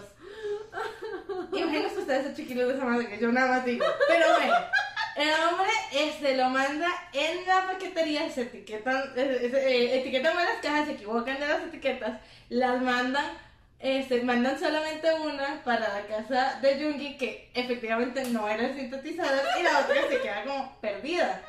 Imagínense 1.54 2.00
ustedes 2.00 2.28
8 2.34 2.48
kilos 2.48 2.68
de 2.68 2.76
esa 2.76 2.86
madre 2.86 3.08
que 3.08 3.18
yo 3.20 3.32
nada 3.32 3.48
más 3.58 3.66
digo. 3.66 3.86
Pero 4.08 4.26
bueno, 4.38 4.54
El 5.16 5.30
hombre 5.30 5.70
este, 5.94 6.38
lo 6.38 6.50
manda 6.50 6.88
en 7.14 7.46
la 7.46 7.68
paquetería, 7.68 8.30
se 8.30 8.44
etiquetan, 8.44 9.12
eh, 9.16 9.52
eh, 9.54 10.00
etiquetan 10.00 10.36
mal 10.36 10.46
las 10.46 10.62
cajas, 10.62 10.86
se 10.86 10.94
equivocan 10.94 11.40
de 11.40 11.48
las 11.48 11.64
etiquetas, 11.64 12.22
las 12.50 12.82
mandan, 12.82 13.26
este, 13.80 14.24
mandan 14.24 14.58
solamente 14.58 15.12
una 15.14 15.62
para 15.64 15.94
la 15.94 16.08
casa 16.08 16.60
de 16.62 16.82
Jungi, 16.82 17.18
que 17.18 17.50
efectivamente 17.54 18.24
no 18.26 18.48
era 18.48 18.68
el 18.68 18.76
sintetizador, 18.76 19.44
y 19.60 19.64
la 19.64 19.80
otra 19.80 20.08
se 20.08 20.22
queda 20.22 20.44
como 20.46 20.80
perdida. 20.80 21.42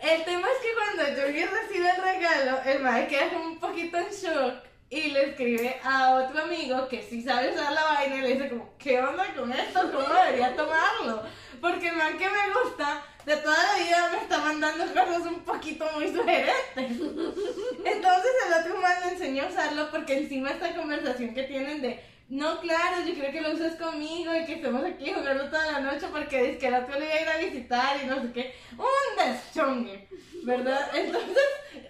El 0.00 0.24
tema 0.24 0.46
es 0.48 0.58
que 0.62 0.74
cuando 0.74 1.22
Jungi 1.22 1.44
recibe 1.44 1.90
el 1.90 2.02
regalo, 2.02 2.62
el 2.64 2.80
madre 2.80 3.06
queda 3.08 3.30
como 3.30 3.44
un 3.46 3.58
poquito 3.58 3.98
en 3.98 4.10
shock 4.10 4.71
y 4.92 5.10
le 5.10 5.30
escribe 5.30 5.80
a 5.82 6.16
otro 6.16 6.42
amigo 6.42 6.86
que 6.86 7.02
sí 7.02 7.22
sabe 7.22 7.50
usar 7.50 7.72
la 7.72 7.82
vaina 7.82 8.16
y 8.16 8.20
le 8.20 8.34
dice 8.34 8.50
como, 8.50 8.74
¿qué 8.76 9.00
onda 9.00 9.24
con 9.34 9.50
esto? 9.50 9.90
¿Cómo 9.90 10.06
debería 10.06 10.54
tomarlo? 10.54 11.22
Porque 11.62 11.88
el 11.88 11.96
man 11.96 12.18
que 12.18 12.28
me 12.28 12.62
gusta 12.62 13.02
de 13.24 13.36
toda 13.36 13.56
la 13.56 13.82
vida 13.82 14.10
me 14.12 14.18
está 14.18 14.36
mandando 14.36 14.84
cosas 14.88 15.22
un 15.22 15.40
poquito 15.44 15.86
muy 15.94 16.08
sugerentes. 16.08 16.52
Entonces 16.76 18.32
el 18.46 18.60
otro 18.60 18.80
man 18.82 18.92
le 19.02 19.12
enseñó 19.12 19.44
a 19.44 19.46
usarlo 19.46 19.90
porque 19.90 20.18
encima 20.18 20.50
esta 20.50 20.76
conversación 20.76 21.32
que 21.32 21.44
tienen 21.44 21.80
de 21.80 21.98
no, 22.28 22.60
claro, 22.60 22.96
yo 23.06 23.14
creo 23.14 23.32
que 23.32 23.40
lo 23.40 23.52
usas 23.52 23.76
conmigo 23.76 24.34
y 24.34 24.44
que 24.44 24.54
estemos 24.54 24.84
aquí 24.84 25.10
jugando 25.10 25.48
toda 25.48 25.72
la 25.72 25.80
noche 25.80 26.06
porque 26.12 26.42
dice 26.42 26.58
que 26.58 26.66
el 26.66 26.74
otro 26.74 26.98
le 26.98 27.06
iba 27.06 27.14
a 27.14 27.20
ir 27.20 27.28
a 27.28 27.50
visitar 27.50 27.96
y 28.02 28.06
no 28.06 28.20
sé 28.20 28.32
qué. 28.32 28.54
Un 28.76 29.16
deschongue, 29.16 30.08
¿verdad? 30.42 30.90
Entonces, 30.94 31.44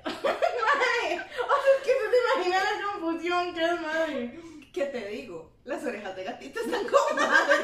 madre, 0.05 1.21
o 1.43 1.55
sea, 1.62 1.73
es 1.77 1.83
que 1.85 1.93
no 1.93 2.05
te 2.11 2.17
imaginas 2.19 2.62
la 2.62 2.93
confusión 2.93 3.55
que 3.55 3.65
es, 3.65 3.81
madre. 3.81 4.41
¿Qué 4.73 4.85
te 4.87 5.07
digo? 5.09 5.53
Las 5.65 5.85
orejas 5.85 6.17
de 6.17 6.25
gatito 6.25 6.61
están 6.61 6.87
como 6.87 7.15
madre. 7.15 7.57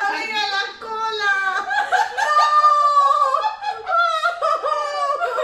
¡Amiga, 0.00 0.42
la 0.48 0.64
cola! 0.80 1.66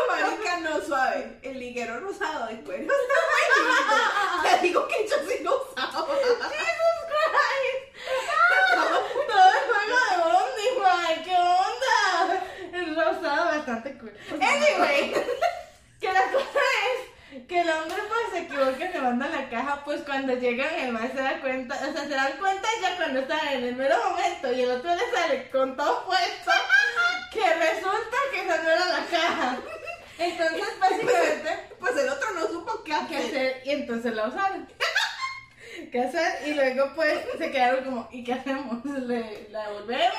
Marica, 0.09 0.53
no 0.61 0.81
suave. 0.81 1.39
El 1.43 1.59
liguero 1.59 2.01
rosado 2.01 2.47
de 2.47 2.61
cuero 2.63 2.93
está 2.93 3.15
muy 3.29 3.45
lindo. 3.59 3.97
Te 4.43 4.55
digo 4.67 4.87
que 4.89 5.09
yo 5.09 5.17
sí 5.29 5.43
lo 5.43 5.63
usaba. 5.63 6.07
¡Jesus 6.07 6.99
Christ! 7.11 7.83
Todo 9.29 9.49
el 9.51 9.63
juego 9.69 9.99
de 10.09 10.17
Bondi, 10.23 10.69
mae, 10.81 11.15
¿qué 11.25 11.37
onda? 11.37 11.97
El 12.73 12.82
rosado 12.95 13.45
bastante 13.47 13.99
cool. 13.99 14.13
Anyway, 14.41 15.13
que 16.01 16.13
la 16.13 16.25
cosa 16.33 16.61
es 16.87 17.47
que 17.47 17.61
el 17.61 17.71
hombre 17.71 17.97
pues 18.09 18.21
se 18.33 18.39
equivoca 18.41 18.85
y 18.85 18.93
se 18.93 19.01
manda 19.01 19.27
la 19.29 19.49
caja, 19.49 19.83
pues 19.85 20.03
cuando 20.03 20.35
llegan 20.35 20.75
el 20.75 20.93
man 20.93 21.11
se 21.15 21.23
da 21.23 21.41
cuenta, 21.41 21.75
o 21.77 21.93
sea, 21.93 22.03
se 22.05 22.09
dan 22.11 22.33
cuenta 22.39 22.69
ya 22.83 22.97
cuando 22.97 23.21
están 23.21 23.49
en 23.49 23.65
el 23.65 23.77
mero 23.77 23.97
momento 24.11 24.53
y 24.53 24.61
el 24.63 24.71
otro 24.71 24.95
le 24.95 25.11
sale 25.11 25.51
con 25.51 25.77
todo 25.77 26.05
puesto, 26.05 26.51
que 27.33 27.55
resulta 27.55 28.17
que 28.33 28.41
esa 28.43 28.63
no 28.63 28.69
era 28.71 28.85
la 28.87 29.07
caja. 29.07 29.57
Entonces, 30.19 30.69
básicamente, 30.81 31.59
Pues 31.81 31.97
el 31.97 32.09
otro 32.11 32.31
no 32.33 32.47
supo 32.49 32.85
qué 32.85 32.91
qué 33.09 33.17
hacer. 33.17 33.27
hacer 33.27 33.63
y 33.65 33.71
entonces 33.71 34.15
la 34.15 34.29
usaron. 34.29 34.69
¿Qué 35.91 36.01
hacer? 36.01 36.49
Y 36.49 36.55
luego 36.55 36.91
pues 36.95 37.19
se 37.39 37.51
quedaron 37.51 37.85
como, 37.85 38.09
¿y 38.11 38.25
qué 38.25 38.35
hacemos? 38.35 38.85
¿Le, 38.85 39.49
¿La 39.51 39.69
devolvemos? 39.69 40.17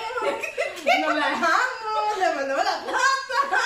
¿Nos 1.02 1.16
la 1.16 1.30
dejamos? 1.30 2.18
¿Le 2.20 2.36
mandamos 2.36 2.64
la 2.64 2.84
plata? 2.84 3.60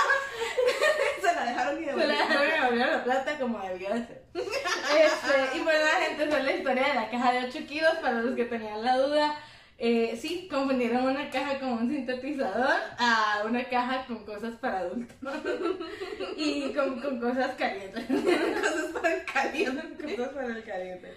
Se 1.21 1.35
la 1.35 1.43
dejaron 1.45 1.81
y 1.81 1.85
Se 1.85 1.95
la 1.95 2.05
dejaron 2.05 2.47
y 2.47 2.51
devolvieron 2.51 2.91
la 2.93 3.03
plata 3.03 3.37
como 3.39 3.59
debió 3.59 3.89
de 3.93 4.07
ser. 4.07 4.23
Este, 4.87 5.57
y 5.57 5.59
bueno, 5.61 5.79
la 5.83 6.05
gente, 6.05 6.23
es 6.23 6.43
la 6.43 6.51
historia 6.51 6.87
de 6.87 6.93
la 6.93 7.09
caja 7.09 7.31
de 7.33 7.45
8 7.45 7.59
kilos 7.67 7.95
para 7.97 8.21
los 8.21 8.35
que 8.35 8.45
tenían 8.45 8.83
la 8.83 8.97
duda. 8.97 9.35
Eh, 9.79 10.17
sí, 10.19 10.47
confundieron 10.49 11.03
una 11.05 11.29
caja 11.29 11.59
con 11.59 11.69
un 11.69 11.89
sintetizador 11.89 12.79
a 12.97 13.43
una 13.45 13.63
caja 13.65 14.05
con 14.07 14.25
cosas 14.25 14.55
para 14.59 14.79
adultos. 14.79 15.15
y 16.37 16.71
con, 16.73 16.99
con 16.99 17.19
cosas 17.19 17.51
calientes. 17.55 18.05
Cosas 18.07 18.91
para 18.93 19.13
el 19.15 19.25
caliente. 19.25 20.15
Cosas 20.15 20.33
para 20.33 20.47
el 20.47 20.63
caliente. 20.63 21.13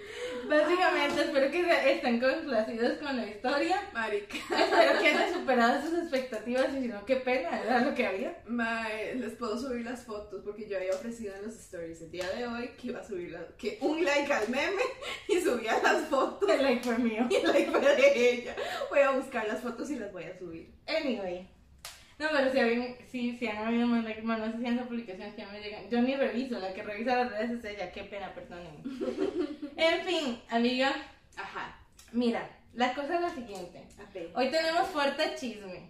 Básicamente, 0.49 1.23
espero 1.23 1.50
que 1.50 1.93
estén 1.93 2.21
complacidos 2.21 2.99
con 2.99 3.17
la 3.17 3.26
historia. 3.26 3.83
Marica. 3.95 4.37
Espero 4.37 5.00
que 5.00 5.09
hayan 5.09 5.33
superado 5.33 5.81
sus 5.83 5.99
expectativas 5.99 6.67
y 6.76 6.83
si 6.83 6.88
no, 6.88 7.05
qué 7.07 7.17
pena, 7.17 7.62
era 7.62 7.81
lo 7.81 7.95
que 7.95 8.07
había. 8.07 8.37
Les 9.17 9.33
puedo 9.35 9.59
subir 9.59 9.85
las 9.87 10.05
fotos 10.05 10.43
porque 10.45 10.69
yo 10.69 10.76
había 10.76 10.93
ofrecido 10.93 11.35
en 11.35 11.43
los 11.47 11.55
stories 11.55 12.02
el 12.02 12.11
día 12.11 12.29
de 12.31 12.47
hoy 12.47 12.69
que 12.81 12.88
iba 12.88 13.00
a 13.00 13.05
subir 13.05 13.31
la- 13.33 13.47
que 13.57 13.79
un 13.81 14.05
like 14.05 14.33
al 14.33 14.49
meme 14.49 14.83
y 15.29 15.40
subía 15.40 15.79
las 15.83 16.02
fotos 16.09 16.49
El 16.50 16.62
like 16.62 16.83
fue 16.85 16.99
mío. 16.99 17.26
y 17.31 17.37
el 17.37 17.47
like 17.47 17.71
fue 17.71 17.81
de 17.97 18.31
ella. 18.33 18.50
Voy 18.90 19.00
a 19.00 19.12
buscar 19.12 19.47
las 19.47 19.61
fotos 19.61 19.90
y 19.90 19.99
las 19.99 20.12
voy 20.12 20.25
a 20.25 20.38
subir. 20.38 20.73
Anyway. 20.87 21.49
No, 22.19 22.28
pero 22.33 22.52
si, 22.52 22.59
habían, 22.59 22.97
si, 23.11 23.37
si 23.38 23.47
han 23.47 23.66
habido 23.66 23.87
más 23.87 24.04
likes, 24.04 24.21
bueno, 24.21 24.47
no 24.47 24.52
sé 24.52 24.59
si 24.59 24.66
han 24.66 24.87
publicaciones 24.87 25.35
que 25.35 25.42
no 25.42 25.52
me 25.52 25.61
llegan. 25.61 25.88
Yo 25.88 26.02
ni 26.02 26.14
reviso, 26.14 26.59
la 26.59 26.75
que 26.75 26.83
revisa 26.83 27.16
las 27.25 27.30
redes 27.30 27.50
es 27.52 27.64
ella, 27.64 27.92
qué 27.92 28.04
pena, 28.04 28.35
perdónenme. 28.35 28.83
en 29.76 30.04
fin, 30.04 30.42
amiga, 30.50 30.95
Ajá. 31.37 31.78
mira, 32.12 32.47
la 32.75 32.92
cosa 32.95 33.14
es 33.14 33.21
la 33.23 33.30
siguiente. 33.30 33.87
Ver. 34.12 34.30
Hoy 34.35 34.50
tenemos 34.50 34.88
fuerte 34.88 35.35
chisme. 35.37 35.88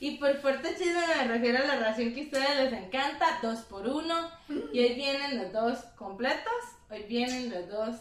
Y 0.00 0.16
por 0.16 0.34
fuerte 0.38 0.74
chisme 0.76 1.06
me 1.18 1.28
refiero 1.28 1.58
a 1.58 1.66
la 1.66 1.76
ración 1.78 2.14
que 2.14 2.22
a 2.22 2.24
ustedes 2.24 2.56
les 2.56 2.72
encanta, 2.72 3.38
dos 3.40 3.60
por 3.60 3.86
uno. 3.86 4.28
Y 4.72 4.80
hoy 4.80 4.94
vienen 4.94 5.38
los 5.38 5.52
dos 5.52 5.78
completos, 5.96 6.64
hoy 6.90 7.04
vienen 7.04 7.48
los 7.50 7.68
dos 7.68 7.96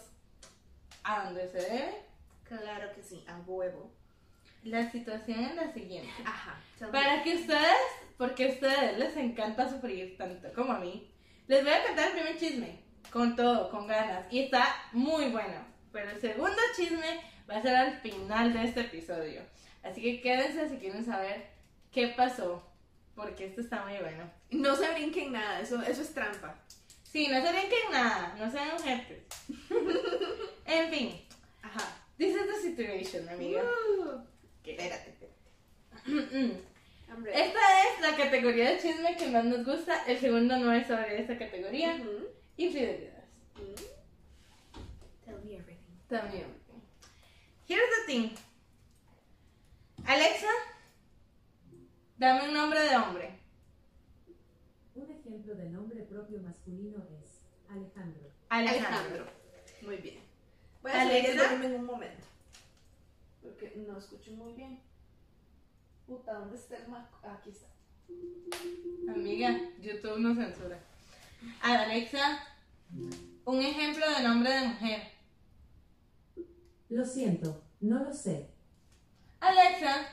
a 1.03 1.25
donde 1.25 1.47
se 1.49 1.57
debe. 1.57 2.08
Claro 2.49 2.91
que 2.93 3.03
sí, 3.03 3.23
a 3.27 3.37
huevo. 3.45 3.91
La 4.63 4.91
situación 4.91 5.39
es 5.39 5.55
la 5.55 5.71
siguiente. 5.71 6.11
Ajá. 6.25 6.59
Para 6.91 7.23
que 7.23 7.35
ustedes, 7.35 7.79
porque 8.17 8.45
a 8.45 8.49
ustedes 8.49 8.97
les 8.97 9.15
encanta 9.15 9.69
sufrir 9.69 10.17
tanto 10.17 10.51
como 10.53 10.73
a 10.73 10.79
mí, 10.79 11.09
les 11.47 11.63
voy 11.63 11.71
a 11.71 11.85
contar 11.85 12.07
el 12.07 12.13
primer 12.13 12.37
chisme, 12.37 12.79
con 13.11 13.35
todo, 13.35 13.69
con 13.69 13.87
ganas, 13.87 14.25
y 14.31 14.39
está 14.39 14.75
muy 14.91 15.29
bueno. 15.29 15.65
Pero 15.91 16.09
el 16.09 16.19
segundo 16.19 16.57
chisme 16.75 17.21
va 17.49 17.57
a 17.57 17.61
ser 17.61 17.75
al 17.75 18.01
final 18.01 18.53
de 18.53 18.63
este 18.63 18.81
episodio. 18.81 19.41
Así 19.83 20.01
que 20.01 20.21
quédense 20.21 20.69
si 20.69 20.77
quieren 20.77 21.05
saber 21.05 21.49
qué 21.91 22.09
pasó, 22.09 22.63
porque 23.15 23.45
esto 23.45 23.61
está 23.61 23.85
muy 23.85 23.97
bueno. 23.99 24.29
No 24.51 24.75
se 24.75 24.91
brinquen 24.91 25.31
nada, 25.31 25.61
eso, 25.61 25.81
eso 25.83 26.01
es 26.01 26.13
trampa. 26.13 26.55
Sí, 27.03 27.27
no 27.27 27.41
se 27.41 27.51
brinquen 27.51 27.91
nada, 27.91 28.35
no 28.37 28.51
sean 28.51 28.71
ojetes. 28.71 29.23
en 30.65 30.91
fin, 30.91 31.29
Ajá. 31.61 31.98
This 32.19 32.35
is 32.35 32.45
the 32.45 32.69
situation, 32.69 33.27
amiga. 33.29 33.63
Uh, 33.63 34.19
espérate, 34.63 35.09
espérate. 35.09 35.39
Hombre. 37.11 37.31
Esta 37.33 37.59
es 37.59 38.01
la 38.01 38.15
categoría 38.15 38.69
de 38.69 38.77
chisme 38.77 39.15
que 39.17 39.31
más 39.31 39.43
nos 39.45 39.65
gusta. 39.65 40.05
El 40.05 40.19
segundo 40.19 40.57
no 40.59 40.71
es 40.71 40.85
sobre 40.85 41.19
esta 41.19 41.39
categoría. 41.39 41.95
Ujú. 41.95 42.27
Infidelidades. 42.57 43.25
Mm. 43.55 45.25
Tell 45.25 45.39
me 45.43 45.55
everything. 45.55 45.97
También. 46.07 46.45
Here's 47.67 47.89
the 47.97 48.13
thing. 48.13 48.35
Alexa, 50.05 50.47
dame 52.17 52.49
un 52.49 52.53
nombre 52.53 52.79
de 52.81 52.95
hombre. 52.95 53.39
Un 54.93 55.09
ejemplo 55.09 55.55
de 55.55 55.69
nombre 55.69 56.03
propio 56.03 56.41
masculino 56.41 56.99
es 57.23 57.41
Alejandro. 57.69 58.29
Alejandro. 58.49 59.25
Muy 59.81 59.97
bien. 59.97 60.28
Voy 60.81 60.91
a 60.91 61.03
subir 61.03 61.25
el 61.25 61.37
volumen 61.39 61.75
un 61.75 61.85
momento. 61.85 62.23
Porque 63.41 63.73
no 63.87 63.97
escucho 63.97 64.31
muy 64.31 64.53
bien. 64.53 64.79
Puta, 66.07 66.33
¿dónde 66.33 66.55
está 66.55 66.77
el 66.77 66.87
Mac? 66.87 67.09
Ah, 67.23 67.37
Aquí 67.39 67.49
está. 67.51 67.67
Amiga, 69.11 69.59
YouTube 69.79 70.19
no 70.19 70.33
censura. 70.35 70.79
Alexa, 71.61 72.39
un 73.45 73.61
ejemplo 73.61 74.05
de 74.09 74.23
nombre 74.23 74.51
de 74.51 74.67
mujer. 74.67 75.01
Lo 76.89 77.05
siento, 77.05 77.61
no 77.79 78.03
lo 78.03 78.13
sé. 78.13 78.49
Alexa, 79.39 80.07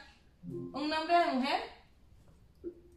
un 0.46 0.88
nombre 0.90 1.16
de 1.18 1.32
mujer. 1.32 1.61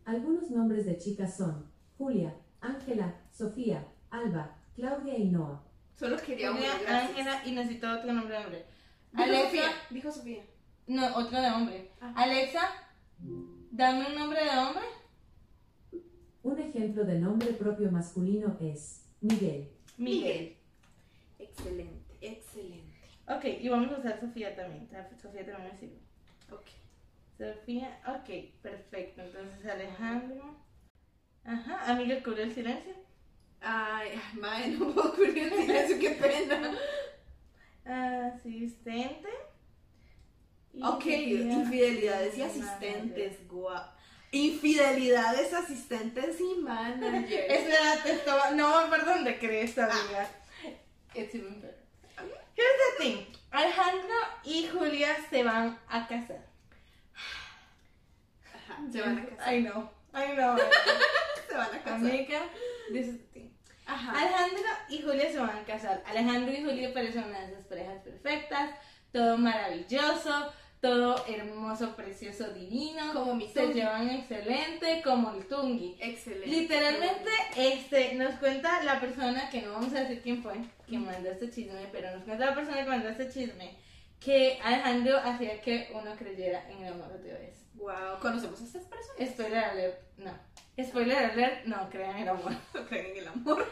Algunos 0.06 0.50
nombres 0.52 0.86
de 0.86 0.98
chicas 0.98 1.38
son 1.38 1.72
Julia, 1.98 2.36
Ángela, 2.62 3.22
Sofía, 3.32 3.88
Alba, 4.10 4.58
Claudia 4.76 5.18
y 5.18 5.30
Noah. 5.30 5.64
Solo 6.00 6.16
quería 6.16 6.52
gracias. 6.52 6.90
Ángela 6.90 7.42
y 7.46 7.52
necesito 7.52 7.92
otro 7.92 8.14
nombre 8.14 8.34
de 8.38 8.46
hombre. 8.46 8.66
Dijo 9.12 9.24
Alexa, 9.24 9.46
Sofía. 9.46 9.72
Dijo 9.90 10.12
Sofía. 10.12 10.44
no, 10.88 11.18
otro 11.18 11.42
de 11.42 11.48
hombre. 11.50 11.92
Alexa, 12.16 12.62
dame 13.72 14.08
un 14.08 14.16
nombre 14.16 14.42
de 14.42 14.50
hombre. 14.50 14.86
Un 16.42 16.58
ejemplo 16.58 17.04
de 17.04 17.20
nombre 17.20 17.52
propio 17.52 17.92
masculino 17.92 18.58
es 18.62 19.04
Miguel. 19.20 19.70
Miguel. 19.98 20.56
Excelente, 21.38 22.18
excelente. 22.22 22.94
Ok, 23.28 23.44
y 23.60 23.68
vamos 23.68 23.92
a 23.92 24.00
usar 24.00 24.22
Sofía 24.22 24.56
también. 24.56 24.88
Sofía 25.22 25.46
también 25.46 25.74
me 25.74 25.80
sirve. 25.80 26.00
Ok. 26.50 26.68
Sofía, 27.38 28.02
ok, 28.08 28.62
perfecto. 28.62 29.22
Entonces 29.22 29.66
Alejandro. 29.70 30.56
Ajá, 31.44 31.92
amiga, 31.92 32.24
cubre 32.24 32.44
el 32.44 32.54
silencio. 32.54 32.94
Ay, 33.62 34.22
madre, 34.34 34.68
no 34.70 34.94
puedo 34.94 35.24
el 35.24 35.34
silencio, 35.58 36.00
qué 36.00 36.10
pena. 36.12 36.72
Asistente. 37.86 39.28
Ok, 40.82 41.06
infidelidades 41.06 42.38
y 42.38 42.42
asistentes, 42.42 43.48
guau. 43.48 43.84
Infidelidades, 44.32 45.52
asistentes 45.54 46.40
y 46.40 46.56
managers. 46.62 47.26
Espérate, 47.50 48.12
esto 48.14 48.32
va- 48.38 48.52
no 48.52 48.90
perdón 48.90 49.24
de 49.24 49.38
crees, 49.40 49.78
amiga. 49.78 50.30
It's 51.16 51.34
even 51.34 51.60
better. 51.60 51.76
Here's 52.56 52.98
the 52.98 53.04
thing. 53.04 53.26
Alejandro 53.52 54.16
y 54.44 54.68
Julia 54.68 55.16
se 55.30 55.44
van 55.44 55.80
a 55.90 56.08
casar. 56.08 56.46
Ajá, 58.54 58.80
se 58.92 59.02
van 59.02 59.18
a 59.18 59.26
casar. 59.26 59.54
I 59.54 59.62
know, 59.64 59.90
I 60.14 60.34
know. 60.36 60.58
Se 61.50 61.56
van 61.58 61.74
a 61.74 61.80
casar. 61.80 61.96
Amiga, 61.96 62.42
this 62.94 63.08
is 63.08 63.18
the 63.18 63.24
thing. 63.34 63.49
Ajá. 63.90 64.12
Alejandro 64.20 64.64
y 64.90 65.02
Julia 65.02 65.32
se 65.32 65.40
van 65.40 65.58
a 65.58 65.64
casar. 65.64 66.04
Alejandro 66.06 66.54
y 66.54 66.64
Julia 66.64 66.94
parecen 66.94 67.24
una 67.26 67.40
de 67.40 67.54
esas 67.54 67.66
parejas 67.66 68.02
perfectas, 68.04 68.72
todo 69.12 69.38
maravilloso, 69.38 70.52
todo 70.82 71.26
hermoso, 71.28 71.96
precioso, 71.96 72.54
divino. 72.54 73.14
Como 73.14 73.36
mi 73.36 73.48
Se 73.48 73.62
Tungi. 73.62 73.74
llevan 73.74 74.10
excelente, 74.10 75.02
como 75.04 75.34
el 75.34 75.46
Tungi. 75.48 75.98
Excelente. 76.00 76.48
Literalmente, 76.48 77.30
este, 77.58 78.16
nos 78.16 78.36
cuenta 78.36 78.84
la 78.84 79.00
persona, 79.00 79.50
que 79.50 79.62
no 79.62 79.74
vamos 79.74 79.94
a 79.94 80.02
decir 80.02 80.22
quién 80.22 80.42
fue, 80.42 80.54
que 80.88 80.98
mandó 80.98 81.30
este 81.32 81.50
chisme, 81.52 81.88
pero 81.92 82.16
nos 82.16 82.24
cuenta 82.24 82.46
la 82.46 82.56
persona 82.56 82.84
que 82.84 82.90
mandó 82.90 83.10
este 83.10 83.30
chisme, 83.30 83.78
que 84.20 84.60
Alejandro 84.64 85.18
hacía 85.18 85.62
que 85.62 85.90
uno 85.94 86.16
creyera 86.18 86.70
en 86.70 86.84
el 86.84 86.94
amor 86.94 87.08
otra 87.08 87.40
vez. 87.40 87.66
Wow, 87.76 88.20
¿conocemos 88.22 88.60
a 88.62 88.66
estas 88.66 88.84
personas? 88.84 89.30
Spoiler 89.30 89.64
alert, 89.64 90.00
no. 90.18 90.32
Spoiler 90.86 91.18
alert, 91.32 91.66
no, 91.66 91.90
crean 91.90 92.16
en 92.18 92.22
el 92.24 92.30
amor. 92.30 92.52
No 92.74 92.86
creen 92.88 93.06
en 93.12 93.18
el 93.18 93.28
amor. 93.28 93.66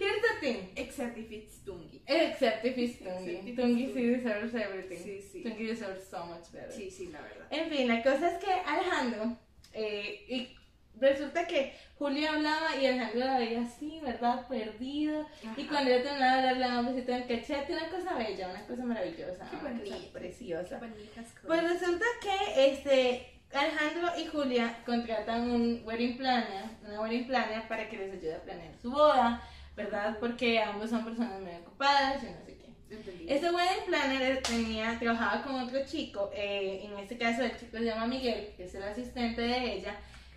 Here's 0.00 0.20
the 0.22 0.40
thing. 0.40 0.70
Except 0.74 1.16
if 1.16 1.30
it's 1.30 1.58
Tungi. 1.64 2.00
Except 2.06 2.64
if 2.64 2.76
it's 2.76 2.98
Tungi. 3.00 3.54
Tungi 3.54 3.92
sí 3.92 4.02
deserves 4.16 4.54
everything. 4.54 4.98
Sí, 4.98 5.20
sí. 5.22 5.42
Tungi 5.44 5.66
deserves 5.66 6.04
so 6.10 6.24
much 6.26 6.50
better. 6.52 6.72
Sí, 6.72 6.90
sí, 6.90 7.06
la 7.12 7.20
verdad. 7.20 7.46
En 7.50 7.70
fin, 7.70 7.86
la 7.88 8.02
cosa 8.02 8.32
es 8.32 8.44
que 8.44 8.50
Alejandro, 8.52 9.36
eh, 9.72 10.24
y 10.28 10.56
resulta 10.98 11.46
que 11.46 11.72
Julio 11.98 12.30
hablaba 12.30 12.74
y 12.76 12.86
Alejandro 12.86 13.20
la 13.26 13.38
veía 13.38 13.62
así, 13.62 14.00
¿verdad? 14.02 14.48
Perdido. 14.48 15.24
Y 15.42 15.46
Ajá. 15.46 15.68
cuando 15.70 15.90
yo 15.90 16.02
terminaba 16.02 16.42
de 16.42 16.48
hablar, 16.48 16.56
le 16.56 16.66
daba 16.66 16.80
un 16.80 16.86
besito 16.94 17.12
en 17.12 17.22
el 17.22 17.28
cachete, 17.28 17.72
una 17.72 17.88
cosa 17.88 18.14
bella, 18.18 18.48
una 18.48 18.66
cosa 18.66 18.84
maravillosa, 18.84 19.48
Qué 19.50 19.56
una 19.56 19.78
cosa 19.78 19.90
bonito. 19.94 20.12
preciosa. 20.12 20.78
Bonitas 20.78 21.26
cosas. 21.32 21.42
Pues 21.46 21.62
resulta 21.62 22.04
que 22.20 22.72
este 22.72 23.31
Alejandro 23.54 24.10
y 24.18 24.26
Julia 24.26 24.78
contratan 24.86 25.50
un 25.50 25.82
wedding 25.84 26.16
planner, 26.16 26.64
una 26.86 27.00
wedding 27.00 27.26
planner 27.26 27.68
para 27.68 27.88
que 27.88 27.96
les 27.96 28.12
ayude 28.12 28.34
a 28.34 28.42
planear 28.42 28.74
su 28.80 28.90
boda, 28.90 29.42
¿verdad? 29.76 30.16
Porque 30.18 30.60
ambos 30.60 30.90
son 30.90 31.04
personas 31.04 31.40
muy 31.40 31.52
ocupadas 31.52 32.22
y 32.22 32.26
no 32.26 32.44
sé 32.44 32.56
qué. 32.56 32.94
Entendí. 32.94 33.26
Este 33.28 33.50
wedding 33.50 33.84
planner 33.86 34.42
tenía, 34.42 34.98
trabajaba 34.98 35.42
con 35.42 35.60
otro 35.60 35.84
chico, 35.84 36.30
eh, 36.34 36.82
en 36.84 36.98
este 36.98 37.18
caso 37.18 37.42
el 37.42 37.56
chico 37.58 37.78
se 37.78 37.84
llama 37.84 38.06
Miguel, 38.06 38.54
que 38.56 38.64
es 38.64 38.74
el 38.74 38.82
asistente 38.82 39.42
de 39.42 39.74
ella, 39.74 39.96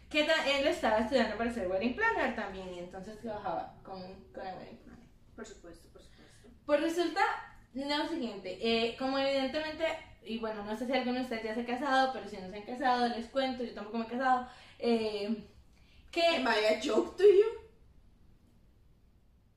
que 0.09 0.21
él 0.21 0.67
estaba 0.67 0.99
estudiando 0.99 1.37
para 1.37 1.51
ser 1.51 1.67
wedding 1.67 1.95
planner 1.95 2.35
también 2.35 2.73
y 2.73 2.79
entonces 2.79 3.19
trabajaba 3.19 3.75
con, 3.83 4.01
con 4.33 4.45
el 4.45 4.55
wedding 4.55 4.77
planner. 4.77 5.07
Por 5.35 5.45
supuesto, 5.45 5.89
por 5.91 6.01
supuesto. 6.01 6.49
Pues 6.65 6.81
resulta 6.81 7.21
lo 7.73 8.07
siguiente, 8.07 8.57
eh, 8.61 8.95
como 8.97 9.17
evidentemente, 9.17 9.85
y 10.25 10.39
bueno, 10.39 10.63
no 10.63 10.75
sé 10.75 10.85
si 10.85 10.93
alguno 10.93 11.19
de 11.19 11.23
ustedes 11.23 11.43
ya 11.43 11.53
se 11.53 11.61
ha 11.61 11.65
casado, 11.65 12.11
pero 12.13 12.27
si 12.27 12.37
no 12.37 12.49
se 12.49 12.57
han 12.57 12.63
casado, 12.63 13.07
les 13.09 13.27
cuento, 13.27 13.63
yo 13.63 13.73
tampoco 13.73 13.99
me 13.99 14.05
he 14.05 14.09
casado, 14.09 14.47
eh, 14.79 15.43
que... 16.11 16.25
Am 16.25 16.47
I 16.47 16.65
a 16.65 16.79
joke 16.81 17.15
to 17.17 17.23
you? 17.23 17.45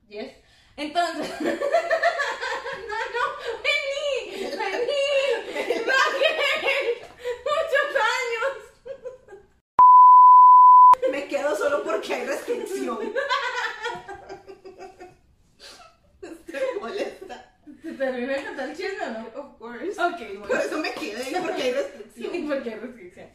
Yes. 0.07 0.33
Entonces... 0.77 1.29
no, 1.41 1.47
no, 1.47 3.23
vení, 3.63 4.41
vení, 4.41 5.05
Raquel, 5.85 6.85
muchos 7.45 7.87
años. 8.17 8.51
Me 11.11 11.27
quedo 11.27 11.55
solo 11.55 11.83
porque 11.83 12.13
hay 12.13 12.25
restricción. 12.25 12.99
Estoy 16.21 16.79
molesta. 16.79 17.18
¿Te 17.99 18.05
terminé 18.05 18.33
de 18.33 18.45
contar 18.45 18.69
el 18.69 18.77
chisme 18.77 19.03
o 19.05 19.09
no? 19.09 19.41
Of 19.41 19.57
course. 19.57 20.01
Ok, 20.01 20.39
Por 20.39 20.47
bueno. 20.47 20.61
eso 20.63 20.77
me 20.79 20.93
quedé, 20.93 21.41
porque 21.41 21.63
hay 21.63 21.71
restricción. 21.73 22.31
Sí, 22.31 22.45
porque 22.47 22.69
hay 22.73 22.79
restricción. 22.79 23.27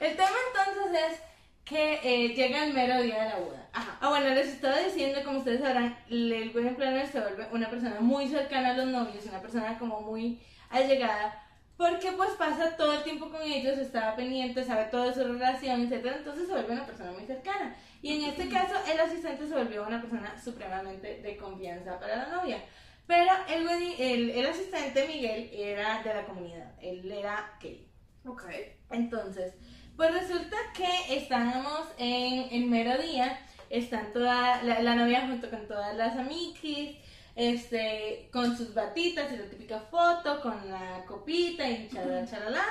El 0.00 0.16
tema 0.16 0.28
entonces 0.48 1.02
es 1.12 1.20
que 1.64 2.00
eh, 2.02 2.28
llega 2.34 2.66
el 2.66 2.74
mero 2.74 3.00
día 3.00 3.22
de 3.22 3.28
la 3.30 3.36
boda. 3.36 3.68
Ajá. 3.72 3.96
Ah, 4.02 4.10
bueno, 4.10 4.28
les 4.34 4.48
estaba 4.48 4.78
diciendo, 4.80 5.20
como 5.24 5.38
ustedes 5.38 5.60
sabrán, 5.62 5.96
el 6.10 6.52
wedding 6.54 6.74
planner 6.74 7.06
se 7.06 7.20
vuelve 7.20 7.46
una 7.52 7.70
persona 7.70 8.00
muy 8.00 8.28
cercana 8.28 8.72
a 8.72 8.76
los 8.76 8.86
novios, 8.88 9.24
una 9.24 9.40
persona 9.40 9.78
como 9.78 10.02
muy 10.02 10.42
allegada, 10.68 11.42
porque 11.78 12.12
pues 12.12 12.32
pasa 12.32 12.76
todo 12.76 12.92
el 12.92 13.04
tiempo 13.04 13.30
con 13.30 13.40
ellos, 13.40 13.78
está 13.78 14.14
pendiente, 14.14 14.62
sabe 14.62 14.84
todo 14.90 15.08
de 15.08 15.14
su 15.14 15.24
relación, 15.24 15.80
etc. 15.80 16.16
Entonces 16.18 16.48
se 16.48 16.52
vuelve 16.52 16.72
una 16.74 16.84
persona 16.84 17.12
muy 17.12 17.24
cercana. 17.24 17.74
Y 18.02 18.16
en 18.22 18.30
este 18.30 18.50
caso, 18.50 18.74
el 18.92 19.00
asistente 19.00 19.46
se 19.46 19.54
volvió 19.54 19.86
una 19.86 20.02
persona 20.02 20.38
supremamente 20.38 21.22
de 21.22 21.36
confianza 21.38 21.98
para 21.98 22.16
la 22.16 22.26
novia. 22.26 22.58
Pero 23.06 23.30
el, 23.48 23.68
el, 23.98 24.30
el 24.30 24.46
asistente, 24.46 25.06
Miguel, 25.06 25.50
era 25.52 26.02
de 26.02 26.14
la 26.14 26.24
comunidad, 26.24 26.72
él 26.80 27.10
era 27.10 27.58
gay. 27.60 27.88
Ok. 28.24 28.44
Entonces, 28.90 29.54
pues 29.96 30.12
resulta 30.12 30.56
que 30.74 31.16
estábamos 31.16 31.88
en 31.98 32.48
el 32.52 32.66
mero 32.68 32.96
día, 32.98 33.38
están 33.70 34.12
toda 34.12 34.62
la, 34.62 34.80
la 34.80 34.94
novia 34.94 35.26
junto 35.26 35.50
con 35.50 35.66
todas 35.66 35.94
las 35.96 36.16
amigas, 36.16 36.96
este, 37.34 38.28
con 38.32 38.56
sus 38.56 38.74
batitas 38.74 39.32
y 39.32 39.36
la 39.36 39.48
típica 39.48 39.80
foto, 39.80 40.40
con 40.40 40.70
la 40.70 41.04
copita 41.06 41.68
y 41.68 41.88
chalala, 41.88 42.26
chalala. 42.26 42.64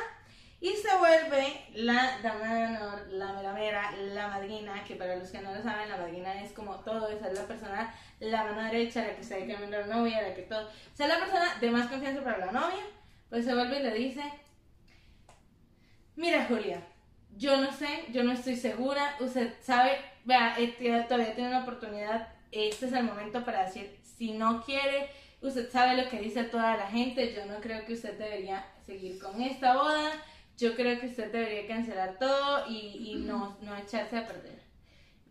Y 0.61 0.69
se 0.69 0.95
vuelve 0.97 1.65
la 1.73 2.19
dama 2.21 2.53
de 2.53 2.65
honor, 2.67 3.07
la 3.09 3.33
mera 3.33 3.53
mera, 3.53 3.91
la 4.13 4.27
madrina, 4.27 4.83
que 4.85 4.95
para 4.95 5.15
los 5.15 5.29
que 5.29 5.41
no 5.41 5.53
lo 5.53 5.61
saben, 5.61 5.89
la 5.89 5.97
madrina 5.97 6.41
es 6.41 6.53
como 6.53 6.75
todo, 6.81 7.09
esa 7.09 7.29
es 7.29 7.33
la 7.37 7.47
persona, 7.47 7.93
la 8.19 8.43
mano 8.43 8.63
derecha, 8.63 9.01
la 9.01 9.15
que 9.15 9.21
está 9.21 9.37
encaminando 9.37 9.77
a 9.77 9.87
la 9.87 9.95
novia, 9.95 10.21
la 10.21 10.35
que 10.35 10.43
todo. 10.43 10.67
O 10.67 10.95
sea, 10.95 11.07
la 11.07 11.17
persona 11.17 11.55
de 11.59 11.71
más 11.71 11.89
confianza 11.89 12.23
para 12.23 12.45
la 12.45 12.51
novia, 12.51 12.83
pues 13.29 13.43
se 13.43 13.55
vuelve 13.55 13.79
y 13.79 13.83
le 13.83 13.93
dice, 13.95 14.21
Mira, 16.15 16.45
Julia, 16.45 16.85
yo 17.37 17.57
no 17.57 17.71
sé, 17.71 18.05
yo 18.11 18.23
no 18.23 18.33
estoy 18.33 18.55
segura. 18.55 19.15
Usted 19.19 19.53
sabe, 19.61 19.97
vea, 20.25 20.55
todavía 21.07 21.33
tiene 21.33 21.49
una 21.49 21.63
oportunidad. 21.63 22.27
Este 22.51 22.85
es 22.85 22.93
el 22.93 23.05
momento 23.05 23.43
para 23.45 23.65
decir 23.65 23.97
si 24.03 24.33
no 24.33 24.63
quiere. 24.63 25.09
Usted 25.41 25.71
sabe 25.71 25.99
lo 25.99 26.09
que 26.09 26.19
dice 26.19 26.43
toda 26.43 26.77
la 26.77 26.87
gente. 26.87 27.33
Yo 27.33 27.45
no 27.45 27.59
creo 27.61 27.85
que 27.85 27.93
usted 27.93 28.17
debería 28.19 28.65
seguir 28.85 29.19
con 29.19 29.41
esta 29.41 29.75
boda. 29.75 30.11
Yo 30.57 30.75
creo 30.75 30.99
que 30.99 31.07
usted 31.07 31.31
debería 31.31 31.67
cancelar 31.67 32.19
todo 32.19 32.67
y, 32.67 33.11
y 33.11 33.15
no, 33.15 33.57
no 33.61 33.75
echarse 33.75 34.17
a 34.17 34.27
perder 34.27 34.61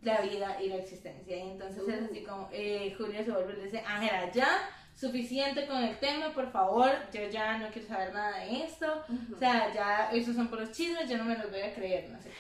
la 0.03 0.21
vida 0.21 0.57
y 0.63 0.69
la 0.69 0.77
existencia. 0.77 1.37
Y 1.37 1.51
entonces 1.51 1.83
es 1.89 2.11
así 2.11 2.23
como 2.23 2.49
eh, 2.53 2.95
Julia 2.97 3.25
se 3.25 3.31
vuelve 3.31 3.53
y 3.53 3.57
le 3.57 3.65
dice, 3.65 3.83
Ángela, 3.87 4.31
ya, 4.33 4.49
suficiente 4.95 5.67
con 5.67 5.83
el 5.83 5.99
tema, 5.99 6.33
por 6.33 6.51
favor, 6.51 6.91
yo 7.13 7.29
ya 7.29 7.59
no 7.59 7.71
quiero 7.71 7.89
saber 7.89 8.13
nada 8.13 8.39
de 8.39 8.65
esto. 8.65 9.05
O 9.35 9.39
sea, 9.39 9.73
ya 9.73 10.11
esos 10.13 10.37
son 10.37 10.49
por 10.49 10.61
los 10.61 10.73
chismes, 10.73 11.09
yo 11.09 11.19
no 11.19 11.25
me 11.25 11.37
los 11.37 11.51
voy 11.51 11.61
a 11.61 11.75
creer, 11.75 12.11
no 12.11 12.21
sé. 12.21 12.31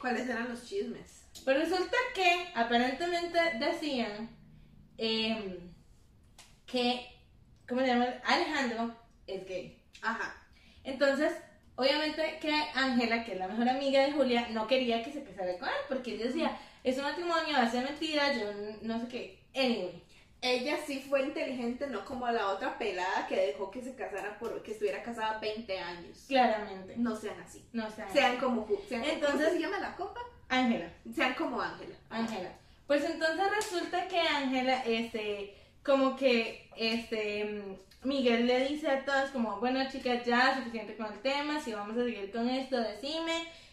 ¿Cuáles 0.00 0.28
eran 0.28 0.48
los 0.48 0.64
chismes? 0.64 1.24
Pero 1.44 1.60
resulta 1.60 1.96
que 2.14 2.48
aparentemente 2.54 3.38
decían 3.58 4.30
em, 4.96 5.72
que, 6.66 7.06
¿cómo 7.68 7.80
se 7.80 7.86
llama? 7.88 8.06
Alejandro 8.24 8.94
es 9.26 9.46
gay. 9.46 9.82
Ajá. 10.02 10.34
Entonces, 10.84 11.32
obviamente 11.78 12.38
que 12.40 12.52
Ángela, 12.74 13.24
que 13.24 13.32
es 13.32 13.38
la 13.38 13.48
mejor 13.48 13.68
amiga 13.68 14.02
de 14.04 14.12
Julia, 14.12 14.48
no 14.50 14.66
quería 14.66 15.02
que 15.02 15.12
se 15.12 15.22
casara 15.24 15.56
con 15.58 15.68
él, 15.68 15.74
porque 15.88 16.14
ella 16.14 16.26
decía, 16.26 16.58
es 16.84 16.98
un 16.98 17.04
matrimonio, 17.04 17.54
va 17.56 17.62
a 17.62 17.70
ser 17.70 17.84
mentira, 17.84 18.34
yo 18.34 18.52
no 18.82 19.00
sé 19.00 19.08
qué. 19.08 19.38
Anyway, 19.54 20.02
Ella 20.40 20.76
sí 20.86 21.04
fue 21.08 21.22
inteligente, 21.22 21.86
no 21.88 22.04
como 22.04 22.28
la 22.30 22.48
otra 22.48 22.78
pelada 22.78 23.26
que 23.26 23.34
dejó 23.34 23.70
que 23.72 23.82
se 23.82 23.96
casara 23.96 24.38
por 24.38 24.62
que 24.62 24.70
estuviera 24.72 25.02
casada 25.02 25.38
20 25.40 25.78
años. 25.80 26.24
claramente. 26.28 26.94
No 26.96 27.16
sean 27.16 27.40
así. 27.40 27.64
No 27.72 27.90
sé. 27.90 28.04
Sean 28.12 28.36
como 28.36 28.66
sean, 28.88 29.02
Entonces- 29.04 29.40
¿Cómo 29.46 29.50
se 29.56 29.60
llama 29.60 29.80
la 29.80 29.96
copa? 29.96 30.20
Ángela. 30.48 30.88
Sean 31.14 31.34
como 31.34 31.60
Ángela. 31.60 31.94
Ángela. 32.10 32.52
Pues 32.86 33.04
entonces 33.04 33.46
resulta 33.56 34.06
que 34.08 34.18
Ángela, 34.20 34.82
este, 34.84 35.54
como 35.84 36.14
que, 36.16 36.70
este, 36.76 37.78
Miguel 38.04 38.46
le 38.46 38.68
dice 38.68 38.88
a 38.88 39.04
todas 39.04 39.30
como, 39.30 39.58
bueno 39.58 39.80
chicas, 39.90 40.24
ya 40.24 40.54
suficiente 40.56 40.96
con 40.96 41.06
el 41.06 41.18
tema, 41.20 41.60
si 41.60 41.72
vamos 41.72 41.96
a 41.96 42.04
seguir 42.04 42.30
con 42.30 42.48
esto, 42.48 42.78
decime, 42.80 43.32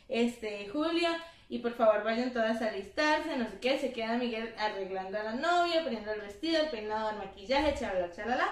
este, 0.09 0.67
Julia, 0.69 1.21
y 1.47 1.59
por 1.59 1.73
favor 1.73 2.03
vayan 2.03 2.33
todas 2.33 2.61
a 2.61 2.69
alistarse, 2.69 3.37
no 3.37 3.45
sé 3.45 3.59
qué, 3.59 3.77
se 3.77 3.93
queda 3.93 4.17
Miguel 4.17 4.53
arreglando 4.57 5.19
a 5.19 5.23
la 5.23 5.33
novia, 5.33 5.83
poniendo 5.83 6.11
el 6.11 6.21
vestido, 6.21 6.61
el 6.61 6.69
peinado, 6.69 7.11
el 7.11 7.17
maquillaje, 7.17 7.75
chalala, 7.79 8.11
chalala. 8.11 8.47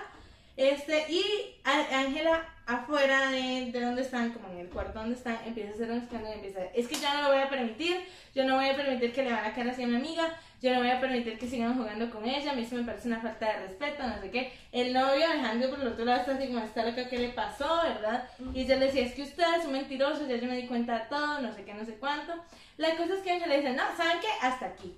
Este, 0.55 1.11
y 1.11 1.23
Ángela 1.63 2.47
afuera 2.67 3.31
de, 3.31 3.71
de 3.71 3.81
donde 3.81 4.03
están, 4.03 4.31
como 4.31 4.49
en 4.49 4.59
el 4.59 4.69
cuarto 4.69 4.99
donde 4.99 5.15
están, 5.15 5.39
empieza 5.45 5.71
a 5.71 5.73
hacer 5.73 5.91
un 5.91 5.97
escándalo 5.97 6.35
empieza, 6.35 6.63
es 6.75 6.87
que 6.87 6.95
ya 6.95 7.15
no 7.15 7.23
lo 7.23 7.29
voy 7.29 7.39
a 7.39 7.49
permitir, 7.49 8.05
yo 8.35 8.45
no 8.45 8.57
voy 8.57 8.69
a 8.69 8.75
permitir 8.75 9.11
que 9.11 9.23
le 9.23 9.31
van 9.31 9.45
a 9.45 9.53
caer 9.53 9.69
así 9.69 9.81
a 9.81 9.87
mi 9.87 9.95
amiga, 9.95 10.39
yo 10.63 10.73
no 10.73 10.79
voy 10.79 10.89
a 10.91 11.01
permitir 11.01 11.37
que 11.37 11.47
sigan 11.49 11.75
jugando 11.77 12.09
con 12.09 12.25
ella, 12.25 12.51
a 12.53 12.55
mí 12.55 12.61
eso 12.63 12.75
me 12.75 12.83
parece 12.83 13.09
una 13.09 13.19
falta 13.19 13.45
de 13.45 13.67
respeto, 13.67 14.01
no 14.07 14.19
sé 14.21 14.31
qué. 14.31 14.53
El 14.71 14.93
novio 14.93 15.27
Alejandro 15.29 15.69
por 15.69 15.81
el 15.81 15.87
otro 15.89 16.05
lado 16.05 16.21
está 16.21 16.35
así 16.35 16.47
como, 16.47 16.59
está 16.59 16.85
loca, 16.85 17.09
¿qué 17.09 17.19
le 17.19 17.29
pasó, 17.29 17.81
verdad? 17.83 18.29
Y 18.53 18.61
ella 18.61 18.77
le 18.77 18.85
decía, 18.85 19.03
es 19.03 19.13
que 19.13 19.23
usted 19.23 19.43
es 19.59 19.65
un 19.65 19.73
mentiroso, 19.73 20.25
ya 20.25 20.37
yo 20.37 20.47
me 20.47 20.55
di 20.55 20.67
cuenta 20.67 20.99
de 20.99 21.05
todo, 21.09 21.41
no 21.41 21.53
sé 21.53 21.65
qué, 21.65 21.73
no 21.73 21.83
sé 21.85 21.95
cuánto. 21.95 22.33
La 22.77 22.95
cosa 22.95 23.13
es 23.15 23.19
que 23.21 23.35
ella 23.35 23.45
le 23.47 23.57
dice, 23.57 23.73
no, 23.73 23.83
¿saben 23.97 24.21
qué? 24.21 24.27
Hasta 24.41 24.67
aquí. 24.67 24.97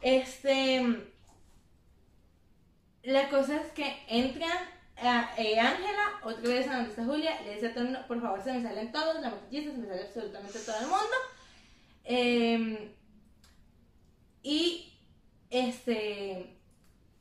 Este... 0.00 1.10
La 3.02 3.28
cosa 3.28 3.56
es 3.56 3.66
que 3.72 3.98
entra 4.08 4.46
a- 4.96 5.30
eh, 5.36 5.60
Ángela, 5.60 6.20
otra 6.22 6.48
vez 6.48 6.66
a 6.68 6.76
donde 6.76 6.88
está 6.88 7.04
Julia, 7.04 7.38
le 7.42 7.54
dice 7.56 7.66
a 7.66 7.74
todo 7.74 7.84
mundo, 7.84 8.00
por 8.08 8.22
favor, 8.22 8.42
se 8.42 8.50
me 8.54 8.62
salen 8.62 8.90
todos, 8.92 9.20
la 9.20 9.28
maquillista, 9.28 9.72
se 9.72 9.76
me 9.78 9.86
sale 9.88 10.02
absolutamente 10.04 10.58
todo 10.60 10.76
el 10.80 10.86
mundo. 10.86 11.16
Eh, 12.04 12.94
y 14.44 14.92
este 15.50 16.56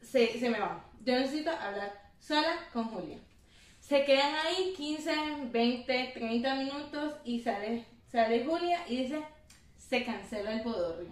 se, 0.02 0.40
se 0.40 0.50
me 0.50 0.60
va. 0.60 0.86
Yo 1.04 1.14
necesito 1.20 1.50
hablar 1.50 1.92
sola 2.20 2.60
con 2.72 2.86
Julia. 2.86 3.18
Se 3.80 4.06
quedan 4.06 4.34
ahí 4.46 4.74
15, 4.78 5.12
20, 5.52 6.12
30 6.14 6.56
minutos 6.56 7.16
y 7.26 7.40
sale, 7.42 7.86
sale 8.12 8.46
Julia 8.46 8.80
y 8.88 8.98
dice, 9.04 9.22
se 9.78 10.06
cancela 10.06 10.54
el 10.54 10.62
bodorrio. 10.62 11.10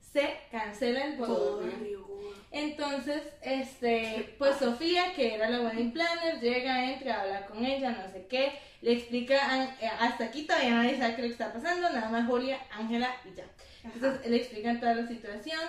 Se 0.00 0.38
cancela 0.50 1.04
el 1.06 1.16
bodorrio. 1.16 2.02
Entonces, 2.50 3.22
este, 3.40 4.34
pues 4.38 4.58
Sofía, 4.58 5.14
que 5.14 5.34
era 5.34 5.48
la 5.48 5.62
wedding 5.62 5.92
planner, 5.92 6.38
llega, 6.38 6.92
entra, 6.92 7.22
habla 7.22 7.46
con 7.46 7.64
ella, 7.64 7.92
no 7.92 8.12
sé 8.12 8.26
qué, 8.28 8.52
le 8.82 8.92
explica, 8.92 9.38
a- 9.50 9.64
eh, 9.80 9.90
hasta 10.00 10.24
aquí 10.24 10.42
todavía 10.42 10.70
nadie 10.74 10.98
sabe 10.98 11.16
qué 11.16 11.22
que 11.22 11.28
está 11.28 11.50
pasando, 11.50 11.88
nada 11.88 12.10
más 12.10 12.26
Julia, 12.28 12.58
Ángela 12.70 13.08
y 13.24 13.34
ya. 13.34 13.44
Entonces, 13.84 14.26
le 14.30 14.36
explican 14.36 14.80
toda 14.80 14.94
la 14.94 15.06
situación, 15.06 15.60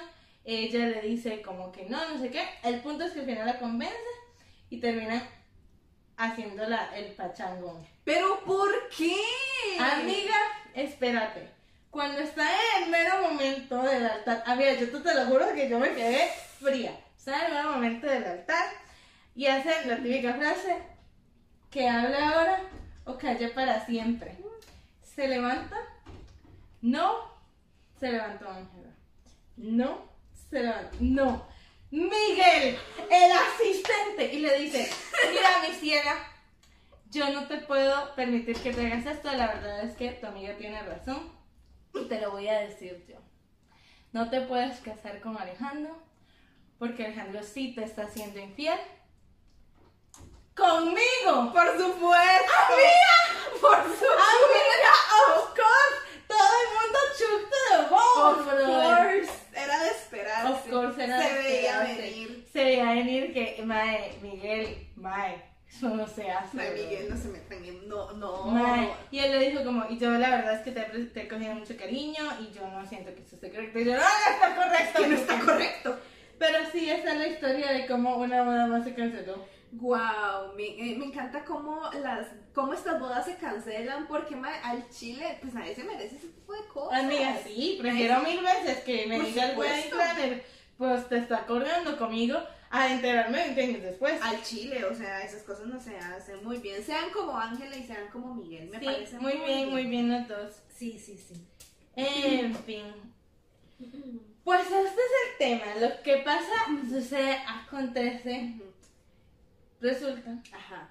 ella 0.46 0.88
le 0.88 1.02
dice 1.02 1.42
como 1.42 1.72
que 1.72 1.86
no, 1.86 2.10
no 2.10 2.20
sé 2.20 2.30
qué, 2.30 2.44
el 2.64 2.80
punto 2.82 3.06
es 3.06 3.12
que 3.12 3.22
al 3.22 3.26
final 3.26 3.46
la 3.46 3.60
convence 3.60 3.96
y 4.70 4.80
terminan 4.80 5.24
haciendo 6.18 6.68
la, 6.68 6.96
el 6.96 7.14
pachangón. 7.14 7.86
¿Pero 8.04 8.44
por 8.46 8.72
qué? 8.96 9.16
Amiga, 9.80 10.36
espérate. 10.74 11.50
Cuando 11.90 12.20
está 12.20 12.48
en 12.78 12.84
el 12.84 12.90
mero 12.90 13.22
momento 13.22 13.82
del 13.84 14.06
altar, 14.06 14.44
amiga, 14.46 14.74
yo 14.74 15.02
te 15.02 15.14
lo 15.14 15.26
juro 15.26 15.54
que 15.54 15.70
yo 15.70 15.80
me 15.80 15.94
quedé 15.94 16.28
fría. 16.60 17.00
Está 17.18 17.40
en 17.40 17.46
el 17.46 17.54
mero 17.54 17.72
momento 17.72 18.08
del 18.08 18.24
altar 18.24 18.66
y 19.36 19.46
hace 19.46 19.86
la 19.86 19.98
típica 19.98 20.34
frase 20.34 20.78
que 21.70 21.88
habla 21.88 22.30
ahora 22.30 22.62
o 23.06 23.18
calla 23.18 23.54
para 23.54 23.86
siempre. 23.86 24.36
Se 25.04 25.28
levanta, 25.28 25.78
no 26.82 27.33
se 28.04 28.12
levantó 28.12 28.50
Ángela. 28.50 28.90
No 29.56 30.10
se 30.50 30.60
levantó, 30.60 30.98
no. 31.00 31.48
Miguel, 31.90 32.78
el 33.10 33.32
asistente, 33.32 34.34
y 34.34 34.40
le 34.40 34.60
dice, 34.60 34.92
mira 35.30 35.60
mi 35.66 35.74
ciela, 35.76 36.16
yo 37.10 37.30
no 37.30 37.48
te 37.48 37.60
puedo 37.60 38.14
permitir 38.16 38.58
que 38.58 38.74
te 38.74 38.88
hagas 38.88 39.06
esto, 39.06 39.32
la 39.32 39.48
verdad 39.48 39.86
es 39.86 39.96
que 39.96 40.12
tu 40.12 40.28
amiga 40.28 40.58
tiene 40.58 40.84
razón 40.84 41.32
y 41.94 42.04
te 42.10 42.20
lo 42.20 42.32
voy 42.32 42.50
a 42.50 42.60
decir 42.60 43.06
yo. 43.08 43.20
No 44.12 44.30
te 44.30 44.42
puedes 44.42 44.82
casar 44.82 45.22
con 45.22 45.38
Alejandro 45.38 45.98
porque 46.80 47.06
Alejandro 47.06 47.42
sí 47.42 47.74
te 47.74 47.86
está 47.86 48.04
haciendo 48.04 48.38
infiel. 48.38 48.80
¡Conmigo! 50.56 51.54
Por 51.54 51.78
supuesto. 51.78 52.52
¡Amiga! 52.68 53.62
Por 53.62 53.82
supuesto. 53.84 54.08
¡Amiga! 54.12 54.94
¡Of 55.38 55.50
course! 55.52 56.13
Todo 56.38 56.56
el 56.64 56.70
mundo 56.76 57.00
shook 57.18 57.50
to 57.50 57.58
the 57.70 57.90
bone, 57.90 58.40
Of 58.40 58.66
course. 58.66 59.32
Era 59.56 59.84
de 59.84 59.90
esperarse. 59.90 60.52
Of 60.52 60.70
course, 60.70 61.04
era 61.04 61.22
Se 61.22 61.34
de 61.34 61.40
veía 61.44 61.80
venir. 61.80 62.46
Se 62.52 62.64
veía 62.64 62.86
venir 62.86 63.34
que, 63.34 63.62
mae, 63.64 64.18
Miguel, 64.22 64.88
mae, 64.96 65.44
eso 65.70 65.90
no 65.90 66.08
se 66.08 66.30
hace. 66.32 66.56
Mae. 66.58 66.72
Miguel, 66.72 67.10
no 67.10 67.18
se 67.18 67.28
metan 67.30 67.64
en. 67.64 67.88
No, 67.88 68.12
no. 68.14 68.46
Mae, 68.46 68.90
Y 69.12 69.20
él 69.20 69.32
le 69.40 69.50
dijo 69.50 69.64
como, 69.64 69.86
y 69.90 69.98
yo 69.98 70.10
la 70.12 70.30
verdad 70.30 70.56
es 70.56 70.62
que 70.62 70.72
te, 70.72 70.82
he- 70.82 71.06
te 71.06 71.22
he 71.22 71.28
cogido 71.28 71.54
mucho 71.56 71.76
cariño 71.78 72.24
y 72.42 72.52
yo 72.54 72.68
no 72.68 72.86
siento 72.88 73.14
que 73.14 73.22
eso 73.22 73.36
esté 73.36 73.52
correcto. 73.52 73.80
Y 73.80 73.86
yo, 73.86 73.94
no, 73.94 74.00
no 74.02 74.34
está 74.34 74.56
correcto. 74.56 75.02
Que 75.02 75.08
no 75.08 75.16
está 75.16 75.40
correcto. 75.40 76.00
Pero 76.40 76.58
sí, 76.72 76.90
esa 76.90 77.14
es 77.14 77.18
la 77.20 77.28
historia 77.28 77.72
de 77.72 77.86
cómo 77.86 78.18
una 78.18 78.44
boda 78.44 78.68
más 78.68 78.84
se 78.84 78.94
canceló. 78.96 79.46
Wow, 79.76 80.54
me, 80.56 80.66
eh, 80.66 80.96
me 80.98 81.06
encanta 81.06 81.44
cómo 81.44 81.90
las 82.02 82.28
cómo 82.54 82.74
estas 82.74 83.00
bodas 83.00 83.26
se 83.26 83.38
cancelan 83.38 84.06
porque 84.08 84.36
al 84.36 84.88
Chile 84.90 85.40
pues 85.42 85.54
nadie 85.56 85.74
se 85.74 85.84
merece 85.84 86.18
ese 86.18 86.28
tipo 86.28 86.54
de 86.54 86.68
cosas. 86.68 87.04
Amiga, 87.04 87.36
sí, 87.44 87.78
prefiero 87.82 88.20
mil 88.22 88.40
wedding 88.44 88.84
que 88.86 89.08
me 89.08 89.20
diga 89.20 89.50
el 89.50 89.58
wedding 89.58 89.90
planner, 89.90 90.46
pues 90.78 91.10
te 91.10 91.18
está 91.18 91.46
corriendo 91.48 91.98
conmigo 91.98 92.38
a 92.70 92.92
enterarme 92.92 93.38
20 93.38 93.64
años 93.64 93.82
después. 93.82 94.22
Al 94.22 94.44
Chile, 94.44 94.86
o 94.86 94.94
sea, 94.94 95.22
esas 95.22 95.42
cosas 95.42 95.66
no 95.66 95.80
se 95.80 95.98
hacen 95.98 96.44
muy 96.44 96.58
bien. 96.58 96.84
Sean 96.84 97.10
como 97.12 97.36
Ángela 97.38 97.76
y 97.76 97.84
sean 97.84 98.10
como 98.12 98.36
Miguel, 98.36 98.70
me 98.70 98.80
Sí, 98.80 98.86
parece 98.86 99.20
muy 99.20 99.34
bien, 99.34 99.70
muy 99.70 99.86
bien 99.86 100.12
los 100.12 100.28
dos. 100.28 100.54
Sí, 100.70 101.00
sí, 101.00 101.18
sí. 101.18 101.36
En 101.96 102.56
fin. 102.66 102.94
Pues 104.44 104.62
este 104.66 104.78
es 104.78 104.96
el 105.32 105.38
tema. 105.40 105.76
Lo 105.80 106.02
que 106.04 106.18
pasa, 106.18 106.52
sucede, 106.90 107.38
acontece, 107.48 108.56
resulta. 109.84 110.32
Ajá. 110.54 110.90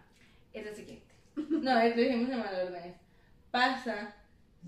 es 0.53 0.67
lo 0.67 0.75
siguiente. 0.75 1.07
No, 1.35 1.75
lo 1.75 1.81
dijimos 1.95 2.31
en 2.31 2.39
mal 2.39 2.55
orden. 2.55 2.95
Pasa, 3.51 4.15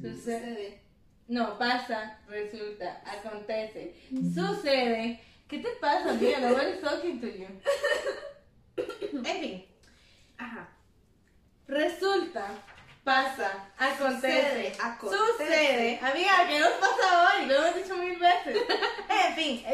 sucede. 0.00 0.80
No, 1.28 1.58
pasa, 1.58 2.18
resulta, 2.28 3.02
acontece, 3.06 3.94
sucede. 4.34 5.20
¿Qué 5.48 5.58
te 5.58 5.68
pasa, 5.80 6.10
amiga? 6.10 6.40
Nobody's 6.40 6.80
talking 6.80 7.20
to 7.20 7.26
you. 7.26 7.46
En 8.76 9.40
fin, 9.40 9.64
Ajá. 10.38 10.68
resulta, 11.68 12.46
pasa, 13.04 13.70
acontece, 13.78 14.42
Sucede, 14.42 14.72
acontece. 14.82 15.22
sucede. 15.38 15.98
Amiga, 16.02 16.46
¿qué 16.48 16.58
nos 16.60 16.72
pasa 16.72 17.28
hoy? 17.38 17.46
Lo 17.46 17.54
hemos 17.54 17.76
dicho 17.76 17.96
mil 17.96 18.18
veces. 18.18 18.56
En 19.26 19.34
fin, 19.34 19.64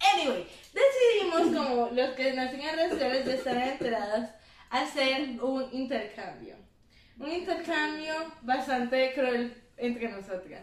anyway, 0.00 0.46
decidimos, 0.72 1.56
como 1.56 1.90
los 1.90 2.10
que 2.10 2.30
siguen 2.30 2.68
en 2.68 2.76
redes 2.76 2.90
sociales 2.92 3.26
ya 3.26 3.34
estarán 3.34 3.68
enterados, 3.68 4.30
hacer 4.70 5.40
un 5.42 5.68
intercambio. 5.72 6.56
Un 7.18 7.30
intercambio 7.32 8.14
bastante 8.42 9.12
cruel 9.14 9.54
entre 9.76 10.08
nosotras. 10.08 10.62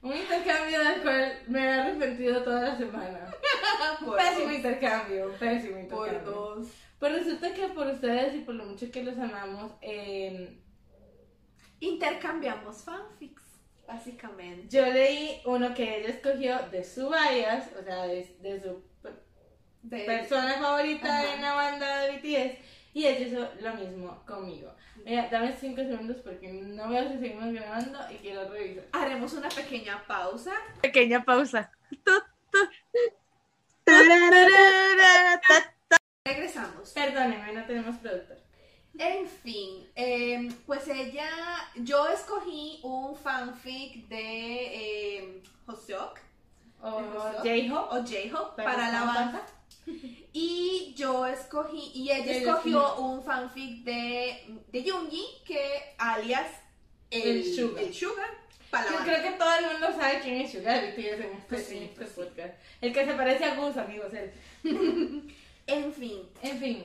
Un 0.00 0.16
intercambio 0.16 0.78
del 0.80 1.02
cual 1.02 1.42
me 1.48 1.60
he 1.60 1.70
arrepentido 1.70 2.42
toda 2.42 2.60
la 2.68 2.76
semana. 2.76 3.30
Por 4.04 4.16
pésimo 4.16 4.44
dos. 4.48 4.54
intercambio, 4.54 5.32
pésimo 5.38 5.88
Por 5.88 6.06
intercambio. 6.08 6.32
dos. 6.32 6.68
Pues 6.98 7.12
resulta 7.12 7.52
que 7.52 7.66
por 7.68 7.88
ustedes 7.88 8.34
y 8.34 8.40
por 8.42 8.54
lo 8.54 8.64
mucho 8.64 8.88
que 8.92 9.02
los 9.02 9.18
amamos, 9.18 9.72
eh, 9.80 10.56
Intercambiamos 11.80 12.84
fanfics, 12.84 13.41
básicamente. 13.92 14.68
yo 14.68 14.86
leí 14.86 15.40
uno 15.44 15.74
que 15.74 15.98
ella 15.98 16.08
escogió 16.08 16.58
de 16.70 16.84
su 16.84 17.08
bias, 17.08 17.68
o 17.78 17.82
sea, 17.84 18.06
de, 18.06 18.36
de 18.40 18.60
su 18.60 18.82
De- 19.82 20.04
persona 20.04 20.54
favorita 20.54 21.20
Ajá. 21.20 21.34
en 21.34 21.42
la 21.42 21.52
banda 21.54 21.98
de 22.02 22.16
BTS, 22.16 22.58
y 22.94 23.06
ella 23.06 23.26
hizo 23.26 23.48
lo 23.60 23.74
mismo 23.74 24.22
conmigo. 24.26 24.74
Mira, 25.04 25.28
dame 25.30 25.56
5 25.58 25.76
segundos 25.82 26.18
porque 26.22 26.52
no 26.52 26.88
veo 26.90 27.08
si 27.08 27.18
seguimos 27.18 27.52
grabando 27.52 27.98
y 28.10 28.16
quiero 28.16 28.48
revisar. 28.50 28.84
Haremos 28.92 29.32
una 29.32 29.48
pequeña 29.48 30.04
pausa. 30.06 30.52
Pequeña 30.80 31.24
pausa. 31.24 31.70
Regresamos. 36.24 36.90
Perdónenme, 36.92 37.52
no 37.52 37.64
tenemos 37.66 37.96
productor. 37.96 38.38
En 39.02 39.26
fin, 39.26 39.88
eh, 39.96 40.48
pues 40.64 40.86
ella, 40.86 41.28
yo 41.76 42.06
escogí 42.08 42.78
un 42.84 43.16
fanfic 43.16 44.06
de 44.08 44.18
eh, 44.18 45.42
Hoseok 45.66 46.20
O 46.82 47.00
J-Hope. 47.42 48.34
O 48.34 48.56
para 48.56 48.92
la 48.92 49.04
banda. 49.04 49.46
Y 50.34 50.94
yo 50.96 51.26
escogí, 51.26 51.90
y 51.92 52.10
ella 52.10 52.32
escogió 52.32 52.96
un 52.98 53.22
fanfic 53.22 53.82
de, 53.84 54.56
de 54.70 54.82
Yoongi, 54.82 55.24
que 55.44 55.94
alias 55.98 56.46
el, 57.10 57.38
El 57.38 57.54
Sugar. 57.54 57.82
el 57.82 57.92
Sugar, 57.94 58.30
para 58.70 58.84
la 58.84 58.90
Yo 58.92 58.96
banda. 58.98 59.12
creo 59.12 59.30
que 59.32 59.38
todo 59.38 59.54
el 59.58 59.66
mundo 59.66 59.86
sabe 60.00 60.20
quién 60.22 60.36
es 60.40 60.52
Sugar 60.52 60.80
BTS 60.92 60.98
en 60.98 61.22
este, 61.32 61.44
Pues 61.48 61.66
sí, 61.66 61.76
en 61.78 61.82
este 61.82 61.96
pues 61.96 62.10
podcast. 62.10 62.54
El 62.80 62.92
que 62.94 63.04
se 63.04 63.12
parece 63.14 63.44
a 63.44 63.54
Gus, 63.56 63.76
amigos. 63.76 64.12
Él. 64.14 64.32
En 65.66 65.92
fin, 65.92 66.22
En 66.42 66.58
fin, 66.58 66.82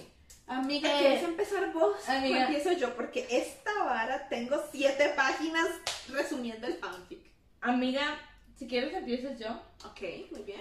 amiga, 0.47 0.89
¿quieres 0.99 1.23
empezar 1.23 1.71
vos? 1.73 2.07
amiga. 2.10 2.38
¿O 2.38 2.41
empiezo 2.43 2.71
yo? 2.73 2.95
Porque 2.95 3.27
esta 3.29 3.71
vara 3.83 4.27
tengo 4.29 4.62
siete 4.71 5.13
páginas 5.15 5.67
resumiendo 6.10 6.67
el 6.67 6.75
fanfic. 6.75 7.19
amiga, 7.62 8.17
si 8.57 8.67
quieres 8.67 8.93
empiezas 8.93 9.38
yo. 9.39 9.49
Ok, 9.86 10.01
muy 10.31 10.41
bien. 10.43 10.60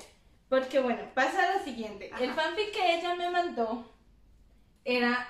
Porque 0.49 0.79
bueno, 0.81 1.03
pasa 1.15 1.57
lo 1.57 1.65
siguiente. 1.65 2.11
El 2.21 2.33
fanfic 2.33 2.73
que 2.73 2.95
ella 2.99 3.15
me 3.15 3.31
mandó 3.31 3.93
era 4.85 5.29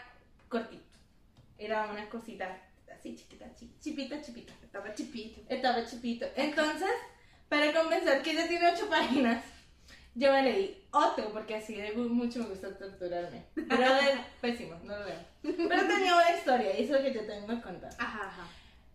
cortito. 0.49 0.83
Era 1.59 1.87
una 1.87 2.09
cosita 2.09 2.59
así 2.95 3.17
chiquita, 3.17 3.47
chi- 3.55 3.73
chipita, 3.81 4.21
chipita. 4.21 4.53
Estaba 4.63 4.95
chipito. 4.95 5.41
Estaba 5.49 5.87
chipito. 5.87 6.27
Entonces, 6.37 6.91
para 7.49 7.73
convencer 7.73 8.21
que 8.23 8.33
ella 8.33 8.47
tiene 8.49 8.71
ocho 8.73 8.89
páginas, 8.91 9.43
yo 10.17 10.33
me 10.33 10.43
leí 10.43 10.85
otro, 10.91 11.31
porque 11.33 11.55
así 11.57 11.75
de 11.77 11.93
mucho 11.93 12.41
me 12.41 12.47
gusta 12.47 12.77
torturarme. 12.77 13.45
Brother, 13.55 14.19
pésimo, 14.41 14.75
no 14.83 14.99
lo 14.99 15.05
veo. 15.05 15.19
Pero 15.43 15.87
tenía 15.87 16.15
una 16.17 16.31
historia, 16.37 16.79
y 16.79 16.83
eso 16.85 16.97
es 16.97 17.05
lo 17.05 17.13
que 17.13 17.15
yo 17.15 17.27
tengo 17.27 17.47
que 17.47 17.61
contar. 17.61 17.91
Ajá, 17.99 18.27
ajá. 18.27 18.47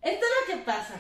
Esto 0.02 0.26
es 0.26 0.32
lo 0.50 0.56
que 0.58 0.64
pasa. 0.66 0.96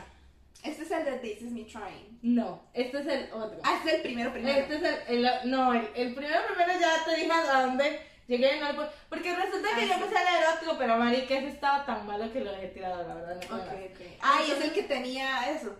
Este 0.63 0.83
es 0.83 0.91
el 0.91 1.05
de 1.05 1.11
This 1.17 1.41
is 1.41 1.51
me 1.51 1.63
trying. 1.63 2.19
No, 2.21 2.61
este 2.73 2.99
es 2.99 3.07
el 3.07 3.31
otro. 3.33 3.59
Ah, 3.63 3.75
este 3.77 3.89
es 3.89 3.95
el 3.95 4.01
primero, 4.03 4.31
primero. 4.31 4.59
Este 4.59 4.75
es 4.75 4.83
el, 5.09 5.25
el- 5.25 5.49
no, 5.49 5.73
el, 5.73 5.89
el 5.95 6.13
primero 6.13 6.39
primero 6.47 6.79
ya 6.79 7.03
te 7.03 7.15
dije 7.15 7.31
a 7.31 7.61
dónde 7.65 7.99
llegué, 8.27 8.59
no, 8.59 8.67
porque 9.09 9.35
resulta 9.35 9.69
que 9.75 9.81
Ah, 9.81 9.85
yo 9.87 9.93
empecé 9.95 10.17
a 10.17 10.31
leer 10.31 10.43
otro, 10.55 10.77
pero 10.77 10.97
marica, 10.97 11.35
ese 11.35 11.47
estaba 11.47 11.83
tan 11.83 12.05
malo 12.05 12.31
que 12.31 12.41
lo 12.41 12.51
dejé 12.51 12.67
tirado, 12.67 13.07
la 13.07 13.15
verdad, 13.15 13.41
no 13.49 13.55
Ok, 13.57 13.63
ok. 13.91 14.01
Ah, 14.21 14.39
y 14.47 14.51
es 14.51 14.61
el 14.61 14.71
que 14.71 14.83
tenía 14.83 15.49
eso. 15.51 15.75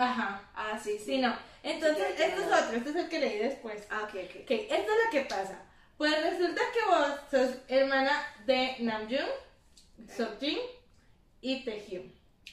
Ajá, 0.00 0.50
Ah, 0.54 0.78
sí, 0.82 0.92
sí. 0.98 1.04
sí, 1.04 1.18
no. 1.18 1.36
Entonces, 1.62 2.06
Sí, 2.16 2.22
este 2.22 2.40
es 2.40 2.46
otro, 2.46 2.76
este 2.76 2.90
es 2.90 2.96
el 2.96 3.08
que 3.08 3.18
leí 3.20 3.38
después. 3.38 3.86
Ah, 3.90 4.02
ok, 4.04 4.14
ok. 4.14 4.36
Ok, 4.42 4.50
esto 4.50 4.74
es 4.74 5.04
lo 5.04 5.10
que 5.12 5.20
pasa. 5.28 5.62
Pues 5.98 6.22
resulta 6.22 6.62
que 6.72 6.86
vos 6.88 7.20
sos 7.30 7.58
hermana 7.68 8.12
de 8.46 8.76
Namjoon, 8.80 9.28
Sojin 10.16 10.58
y 11.42 11.64
Taehyung. 11.64 12.10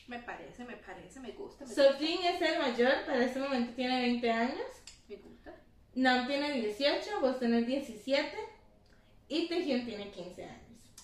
Me 0.08 0.20
parece, 0.20 0.66
me 0.66 0.76
parece, 0.76 1.20
me 1.22 1.32
gusta. 1.32 1.66
Me, 1.66 1.74
Sojin 1.74 2.26
es 2.26 2.42
el 2.42 2.60
mayor, 2.60 3.06
para 3.06 3.24
este 3.24 3.40
momento 3.40 3.74
tiene 3.76 4.02
20 4.02 4.32
años. 4.32 4.68
me 5.08 5.16
gusta. 5.16 5.54
Nam 5.96 6.28
tiene 6.28 6.52
18, 6.52 7.22
vos 7.22 7.40
tenés 7.40 7.66
17 7.66 8.38
y 9.30 9.48
Taehyung 9.48 9.86
tiene 9.86 10.12
15 10.12 10.44
años. 10.44 10.62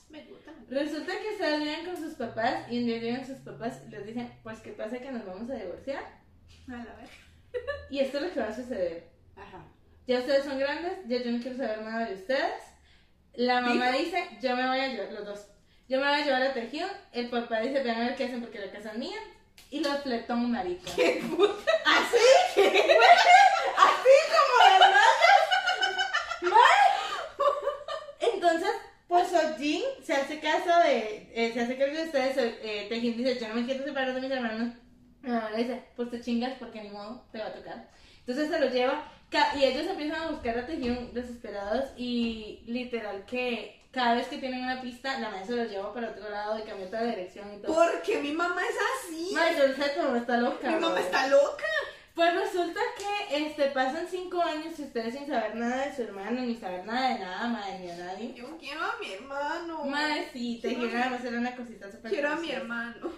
Me 0.09 0.23
gusta. 0.25 0.51
Resulta 0.69 1.13
que 1.21 1.29
ustedes 1.33 1.59
viven 1.59 1.85
con 1.85 1.95
sus 1.97 2.13
papás 2.15 2.69
y 2.69 2.79
un 2.79 2.85
día 2.87 2.97
llegan 2.99 3.25
sus 3.25 3.37
papás 3.39 3.81
y 3.87 3.89
les 3.91 4.05
dicen, 4.05 4.31
pues 4.43 4.59
qué 4.59 4.71
pasa 4.73 4.99
que 4.99 5.11
nos 5.11 5.25
vamos 5.25 5.49
a 5.49 5.55
divorciar 5.55 6.21
A 6.67 6.71
la 6.71 6.95
vez. 6.95 7.09
y 7.89 7.99
esto 7.99 8.17
es 8.17 8.23
lo 8.23 8.33
que 8.33 8.39
va 8.39 8.47
a 8.47 8.55
suceder. 8.55 9.09
Ajá. 9.35 9.65
Ya 10.07 10.19
ustedes 10.19 10.43
son 10.43 10.59
grandes, 10.59 10.99
ya 11.07 11.21
yo 11.21 11.31
no 11.31 11.41
quiero 11.41 11.57
saber 11.57 11.81
nada 11.81 12.05
de 12.05 12.15
ustedes. 12.15 12.63
La 13.35 13.61
mamá 13.61 13.91
dice, 13.91 14.27
yo 14.41 14.55
me 14.55 14.67
voy 14.67 14.79
a 14.79 14.87
llevar, 14.87 15.11
los 15.11 15.25
dos, 15.25 15.47
yo 15.89 15.99
me 15.99 16.07
voy 16.07 16.21
a 16.21 16.25
llevar 16.25 16.43
a 16.43 16.53
Taehyung. 16.53 16.91
El 17.11 17.29
papá 17.29 17.61
dice, 17.61 17.81
ven 17.81 17.95
a 17.95 18.05
ver 18.05 18.15
qué 18.15 18.25
hacen 18.25 18.41
porque 18.41 18.59
la 18.59 18.71
casa 18.71 18.91
es 18.91 18.97
mía. 18.97 19.17
Y 19.69 19.79
los 19.79 20.01
fletón 20.01 20.51
marica. 20.51 20.91
¡Qué 20.95 21.23
puta! 21.29 21.71
Así, 21.85 22.59
así 23.77 24.15
como 24.29 24.55
de. 24.69 26.49
Mae. 26.49 28.33
Entonces, 28.33 28.71
pues 29.07 29.29
Sojin 29.29 29.83
se 30.03 30.13
hace 30.13 30.39
caso 30.39 30.79
de, 30.83 31.31
eh, 31.33 31.51
se 31.53 31.61
hace 31.61 31.77
cargo 31.77 31.95
de 31.95 32.03
ustedes, 32.03 32.37
eh, 32.37 32.87
Taehyung 32.89 33.17
dice, 33.17 33.39
yo 33.39 33.47
no 33.47 33.55
me 33.55 33.65
quiero 33.65 33.83
separar 33.83 34.13
de 34.13 34.21
mis 34.21 34.31
hermanos. 34.31 34.73
Mamá 35.23 35.49
le 35.51 35.57
dice, 35.57 35.83
pues 35.95 36.09
te 36.11 36.21
chingas 36.21 36.53
porque 36.59 36.81
ni 36.81 36.89
modo, 36.89 37.23
te 37.31 37.39
va 37.39 37.47
a 37.47 37.53
tocar. 37.53 37.89
Entonces 38.19 38.49
se 38.49 38.59
lo 38.59 38.69
lleva 38.69 39.11
y 39.55 39.63
ellos 39.63 39.87
empiezan 39.87 40.21
a 40.21 40.31
buscar 40.31 40.57
a 40.59 40.65
Taehyung 40.67 41.11
desesperados 41.13 41.85
y 41.97 42.61
literal 42.67 43.25
que 43.25 43.81
cada 43.91 44.15
vez 44.15 44.27
que 44.27 44.37
tienen 44.37 44.63
una 44.63 44.81
pista, 44.81 45.19
la 45.19 45.29
madre 45.29 45.45
se 45.45 45.55
lo 45.55 45.63
lleva 45.65 45.93
para 45.93 46.09
otro 46.09 46.29
lado 46.29 46.59
y 46.59 46.63
cambia 46.63 46.87
toda 46.87 47.01
la 47.03 47.09
dirección 47.09 47.53
y 47.53 47.61
todo. 47.61 47.75
Porque 47.75 48.19
mi 48.21 48.31
mamá 48.31 48.61
es 48.61 48.75
así. 49.07 49.31
Madre, 49.33 49.55
yo 49.57 49.83
sé 49.83 49.91
cómo 49.95 50.15
está 50.15 50.37
loca. 50.37 50.69
mi 50.71 50.79
mamá 50.79 50.99
está 50.99 51.27
loca. 51.27 51.63
Pues 52.15 52.31
resulta 52.35 52.79
que 52.97 53.37
este, 53.47 53.65
pasan 53.71 54.07
cinco 54.07 54.39
años 54.41 54.77
y 54.77 54.83
ustedes 54.83 55.15
sin 55.15 55.25
saber 55.27 55.55
nada 55.55 55.87
de 55.87 55.95
su 55.95 56.03
hermano, 56.03 56.41
ni 56.41 56.55
saber 56.55 56.85
nada 56.85 57.09
de 57.09 57.19
nada, 57.19 57.47
madre, 57.47 57.79
ni 57.79 57.89
a 57.89 57.95
nadie. 57.97 58.33
Yo 58.35 58.55
quiero 58.59 58.81
a 58.83 58.95
mi 58.99 59.11
hermano. 59.13 59.83
Madre, 59.85 60.29
sí, 60.31 60.59
te 60.61 60.67
Quiero- 60.69 60.83
quiero 60.83 60.97
nada 60.99 61.09
más 61.11 61.25
era 61.25 61.37
una 61.39 61.55
cosita 61.55 61.91
súper 61.91 62.11
Quiero 62.11 62.31
a 62.31 62.35
mi 62.35 62.51
hermano. 62.51 63.11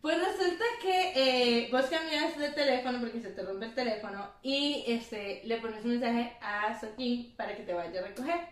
Pues 0.00 0.16
resulta 0.18 0.64
que 0.80 1.12
eh, 1.14 1.68
vos 1.70 1.84
cambias 1.86 2.38
de 2.38 2.48
teléfono 2.50 3.00
porque 3.00 3.20
se 3.20 3.30
te 3.30 3.42
rompe 3.42 3.66
el 3.66 3.74
teléfono 3.74 4.30
y 4.42 4.84
este, 4.86 5.42
le 5.44 5.58
pones 5.58 5.84
un 5.84 5.90
mensaje 5.90 6.32
a 6.40 6.78
Sojin 6.80 7.34
para 7.36 7.54
que 7.54 7.64
te 7.64 7.74
vaya 7.74 8.00
a 8.00 8.06
recoger. 8.06 8.48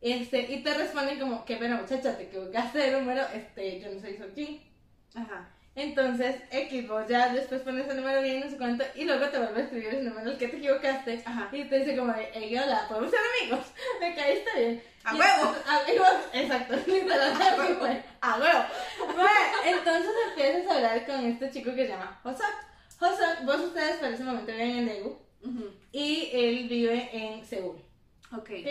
Este, 0.00 0.52
y 0.52 0.62
te 0.62 0.74
responden 0.74 1.18
como, 1.18 1.44
qué 1.44 1.56
pena 1.56 1.80
muchacha, 1.80 2.16
te 2.16 2.24
equivocaste 2.24 2.78
de 2.78 2.92
número, 2.92 3.22
este, 3.34 3.80
yo 3.80 3.92
no 3.92 4.00
soy 4.00 4.16
Sojin. 4.16 4.62
Ajá. 5.14 5.50
Entonces, 5.76 6.36
X, 6.52 6.86
vos 6.88 7.04
ya 7.08 7.32
después 7.32 7.62
pones 7.62 7.88
el 7.88 7.96
número 7.96 8.22
bien, 8.22 8.40
no 8.40 8.48
sé 8.50 8.56
cuánto, 8.56 8.84
y 8.94 9.04
luego 9.04 9.28
te 9.28 9.38
vuelve 9.38 9.60
a 9.60 9.64
escribir 9.64 9.88
el 9.94 10.04
número 10.08 10.30
al 10.30 10.38
que 10.38 10.46
te 10.48 10.56
equivocaste. 10.58 11.22
Ajá. 11.26 11.48
Y 11.50 11.64
te 11.64 11.78
dice 11.80 11.96
como, 11.96 12.12
de, 12.12 12.28
hey, 12.32 12.56
hola, 12.56 12.86
podemos 12.88 13.10
ser 13.10 13.18
amigos, 13.42 13.66
me 14.00 14.14
caíste 14.14 14.50
bien. 14.56 14.82
¡A 15.04 15.14
Y 15.14 15.18
huevo! 15.18 15.32
entonces- 15.42 15.64
a 15.68 15.78
huevo, 15.86 16.04
exacto, 16.32 16.76
fue. 17.80 18.02
¡A 18.20 18.38
huevo! 18.38 18.64
Bueno, 19.14 19.56
entonces 19.78 20.12
empiezas 20.28 20.66
a 20.70 20.76
hablar 20.76 21.06
con 21.06 21.24
este 21.26 21.50
chico 21.50 21.74
que 21.74 21.82
se 21.86 21.88
llama 21.88 22.20
Hosok. 22.22 22.54
Hosok, 23.00 23.44
vos 23.44 23.60
ustedes 23.60 23.96
para 23.96 24.14
ese 24.14 24.22
momento 24.24 24.52
viven 24.52 24.78
en 24.78 24.86
Daegu, 24.86 25.18
y 25.92 26.30
él 26.32 26.68
vive 26.68 27.10
en 27.12 27.44
Seúl, 27.44 27.76
Ok. 28.32 28.50
¿ok? 28.50 28.66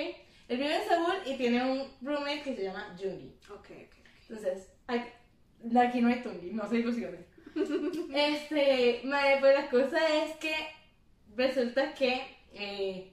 Él 0.50 0.58
vive 0.58 0.76
en 0.76 0.88
Seúl 0.88 1.16
y 1.26 1.36
tiene 1.36 1.64
un 1.70 1.88
roommate 2.02 2.42
que 2.44 2.56
se 2.56 2.64
llama 2.64 2.96
Jungi. 2.98 3.36
Ok, 3.50 3.68
ok. 3.70 3.96
Entonces, 4.30 4.70
aquí, 4.88 5.10
aquí 5.80 6.02
no 6.02 6.10
hay 6.10 6.22
Tungi, 6.22 6.52
no 6.52 6.68
se 6.70 6.78
ilusionen. 6.78 7.26
Este, 8.14 9.02
madre, 9.06 9.38
pues 9.40 9.56
la 9.56 9.70
cosa 9.70 10.24
es 10.24 10.36
que 10.38 10.54
resulta 11.36 11.94
que 11.94 12.22
eh, 12.54 13.12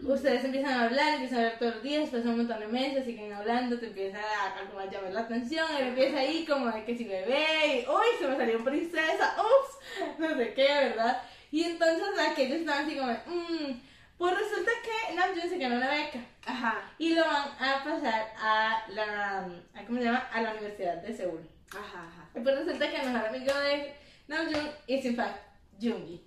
ustedes 0.00 0.44
empiezan 0.44 0.72
a 0.72 0.84
hablar, 0.84 1.14
empiezan 1.14 1.38
a 1.38 1.42
hablar 1.42 1.58
todos 1.58 1.74
los 1.74 1.82
días, 1.82 2.10
pasan 2.10 2.28
un 2.28 2.36
montón 2.38 2.60
de 2.60 2.66
meses, 2.68 3.04
siguen 3.04 3.32
hablando, 3.32 3.78
te 3.78 3.86
empieza 3.86 4.18
a, 4.18 4.58
a 4.60 4.68
como 4.68 4.80
a 4.80 4.90
llamar 4.90 5.12
la 5.12 5.20
atención, 5.20 5.66
él 5.78 5.88
empieza 5.88 6.18
ahí 6.18 6.44
como 6.44 6.70
de 6.70 6.84
que 6.84 6.96
si 6.96 7.04
bebé, 7.04 7.80
y 7.80 7.88
uy, 7.88 8.18
se 8.18 8.28
me 8.28 8.36
salió 8.36 8.64
princesa, 8.64 9.36
ups, 9.38 10.18
no 10.18 10.36
sé 10.36 10.54
qué, 10.54 10.66
¿verdad? 10.66 11.22
Y 11.50 11.64
entonces 11.64 12.04
aquellos 12.30 12.58
estaban 12.58 12.84
así 12.84 12.96
como, 12.96 13.12
mmm, 13.12 13.80
pues 14.18 14.34
resulta 14.38 14.70
que 14.82 15.14
Namjoon 15.14 15.48
se 15.48 15.58
ganó 15.58 15.76
una 15.76 15.90
beca 15.90 16.18
Ajá. 16.46 16.82
y 16.98 17.14
lo 17.14 17.24
van 17.24 17.48
a 17.58 17.84
pasar 17.84 18.32
a 18.38 18.84
la, 18.88 19.38
a, 19.74 19.84
¿cómo 19.86 19.98
se 19.98 20.04
llama? 20.04 20.28
A 20.32 20.42
la 20.42 20.52
Universidad 20.52 21.02
de 21.02 21.16
Seúl. 21.16 21.48
Ajá, 21.70 22.06
ajá. 22.06 22.28
Y 22.34 22.40
pues 22.40 22.58
resulta 22.58 22.90
que 22.90 22.96
el 22.96 23.10
mejor 23.10 23.28
amigo 23.28 23.54
de 23.60 23.94
Namjoon 24.28 24.70
es 24.86 25.04
en 25.04 25.16
fact 25.16 25.38
Jungi. 25.80 26.24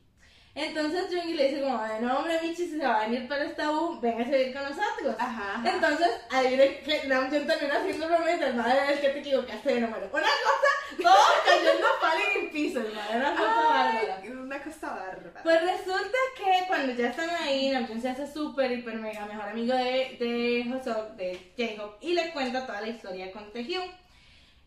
Entonces 0.58 1.06
Jungi 1.12 1.34
le 1.36 1.50
dice 1.50 1.62
como, 1.62 1.80
"Ay, 1.80 2.02
no 2.02 2.18
hombre 2.18 2.40
Michi, 2.42 2.66
si 2.66 2.80
se 2.80 2.86
va 2.88 3.02
a 3.02 3.08
venir 3.08 3.28
para 3.28 3.44
esta 3.44 3.72
U, 3.72 4.00
venga 4.00 4.24
a 4.24 4.28
seguir 4.28 4.54
con 4.54 4.64
nosotros. 4.64 5.16
Ajá, 5.20 5.54
ajá. 5.56 5.70
Entonces, 5.70 6.10
adivinen 6.32 6.84
que 6.84 7.08
Namjoon 7.08 7.46
termina 7.46 7.78
haciendo 7.78 8.08
promesas, 8.08 8.56
madre 8.56 8.94
es 8.94 9.00
que 9.00 9.10
te 9.10 9.20
equivocaste 9.20 9.74
de 9.74 9.82
número. 9.82 10.10
Una 10.12 10.24
cosa, 10.24 11.04
todo 11.04 11.26
cayendo 11.46 11.88
palo 12.02 12.22
en 12.36 12.46
el 12.46 12.52
piso, 12.52 12.80
madre, 12.80 13.18
una 13.18 13.32
cosa 13.36 13.54
bárbara. 13.54 14.20
Ay, 14.24 14.30
una 14.30 14.64
cosa 14.64 14.90
bárbara. 14.90 15.44
Pues 15.44 15.62
resulta 15.62 16.18
que 16.38 16.68
cuando 16.68 16.94
ya 16.94 17.10
están 17.10 17.30
ahí, 17.30 17.70
Namjoon 17.70 18.02
se 18.02 18.10
hace 18.10 18.26
súper, 18.32 18.72
hiper, 18.72 18.96
mega 18.96 19.26
mejor 19.28 19.50
amigo 19.50 19.76
de, 19.76 20.18
de 20.20 20.74
Hosok, 20.74 21.12
de 21.12 21.52
J-Hope, 21.56 21.98
y 22.06 22.14
le 22.14 22.32
cuenta 22.32 22.66
toda 22.66 22.82
la 22.82 22.88
historia 22.88 23.32
con 23.32 23.52
Taehyung. 23.54 23.90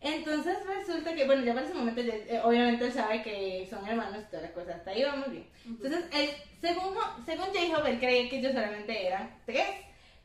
Entonces 0.01 0.57
resulta 0.65 1.13
que, 1.13 1.25
bueno, 1.25 1.43
ya 1.43 1.53
para 1.53 1.65
ese 1.65 1.75
momento, 1.75 2.01
eh, 2.01 2.41
obviamente 2.43 2.85
él 2.85 2.91
sabe 2.91 3.21
que 3.21 3.67
son 3.69 3.87
hermanos 3.87 4.23
y 4.23 4.31
toda 4.31 4.41
la 4.41 4.51
cosa, 4.51 4.73
hasta 4.73 4.91
ahí 4.91 5.03
vamos 5.03 5.29
bien. 5.29 5.47
Entonces, 5.63 6.05
él, 6.11 6.29
según, 6.59 6.95
según 7.23 7.45
J-Hope, 7.45 7.89
él 7.91 7.99
creía 7.99 8.29
que 8.29 8.39
ellos 8.39 8.53
solamente 8.53 9.05
eran 9.05 9.29
tres, 9.45 9.67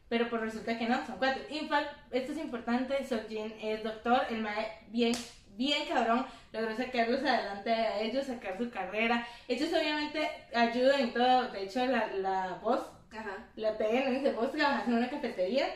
pero 0.09 0.31
pues 0.31 0.41
resulta 0.41 0.79
que 0.79 0.89
no, 0.89 1.05
son 1.05 1.19
cuatro. 1.19 1.43
En 1.51 1.69
fact, 1.69 1.91
esto 2.11 2.33
es 2.33 2.39
importante, 2.39 3.05
Sojin 3.07 3.53
es 3.61 3.83
doctor, 3.83 4.23
el 4.31 4.41
mae 4.41 4.79
bien, 4.89 5.15
bien 5.57 5.87
cabrón, 5.87 6.25
logró 6.53 6.75
sacarlos 6.75 7.21
adelante 7.23 7.71
a 7.71 8.01
ellos, 8.01 8.27
sacar 8.27 8.57
su 8.57 8.71
carrera. 8.71 9.27
Ellos 9.47 9.69
obviamente 9.71 10.27
ayudan 10.55 11.01
en 11.01 11.13
todo, 11.13 11.49
de 11.49 11.65
hecho 11.65 11.85
la, 11.85 12.07
la 12.15 12.59
voz, 12.63 12.81
Ajá. 13.13 13.47
la 13.57 13.77
PN, 13.77 14.11
dice, 14.11 14.33
vos 14.33 14.53
trabajas 14.53 14.89
en 14.89 14.95
una 14.95 15.11
cafetería, 15.11 15.67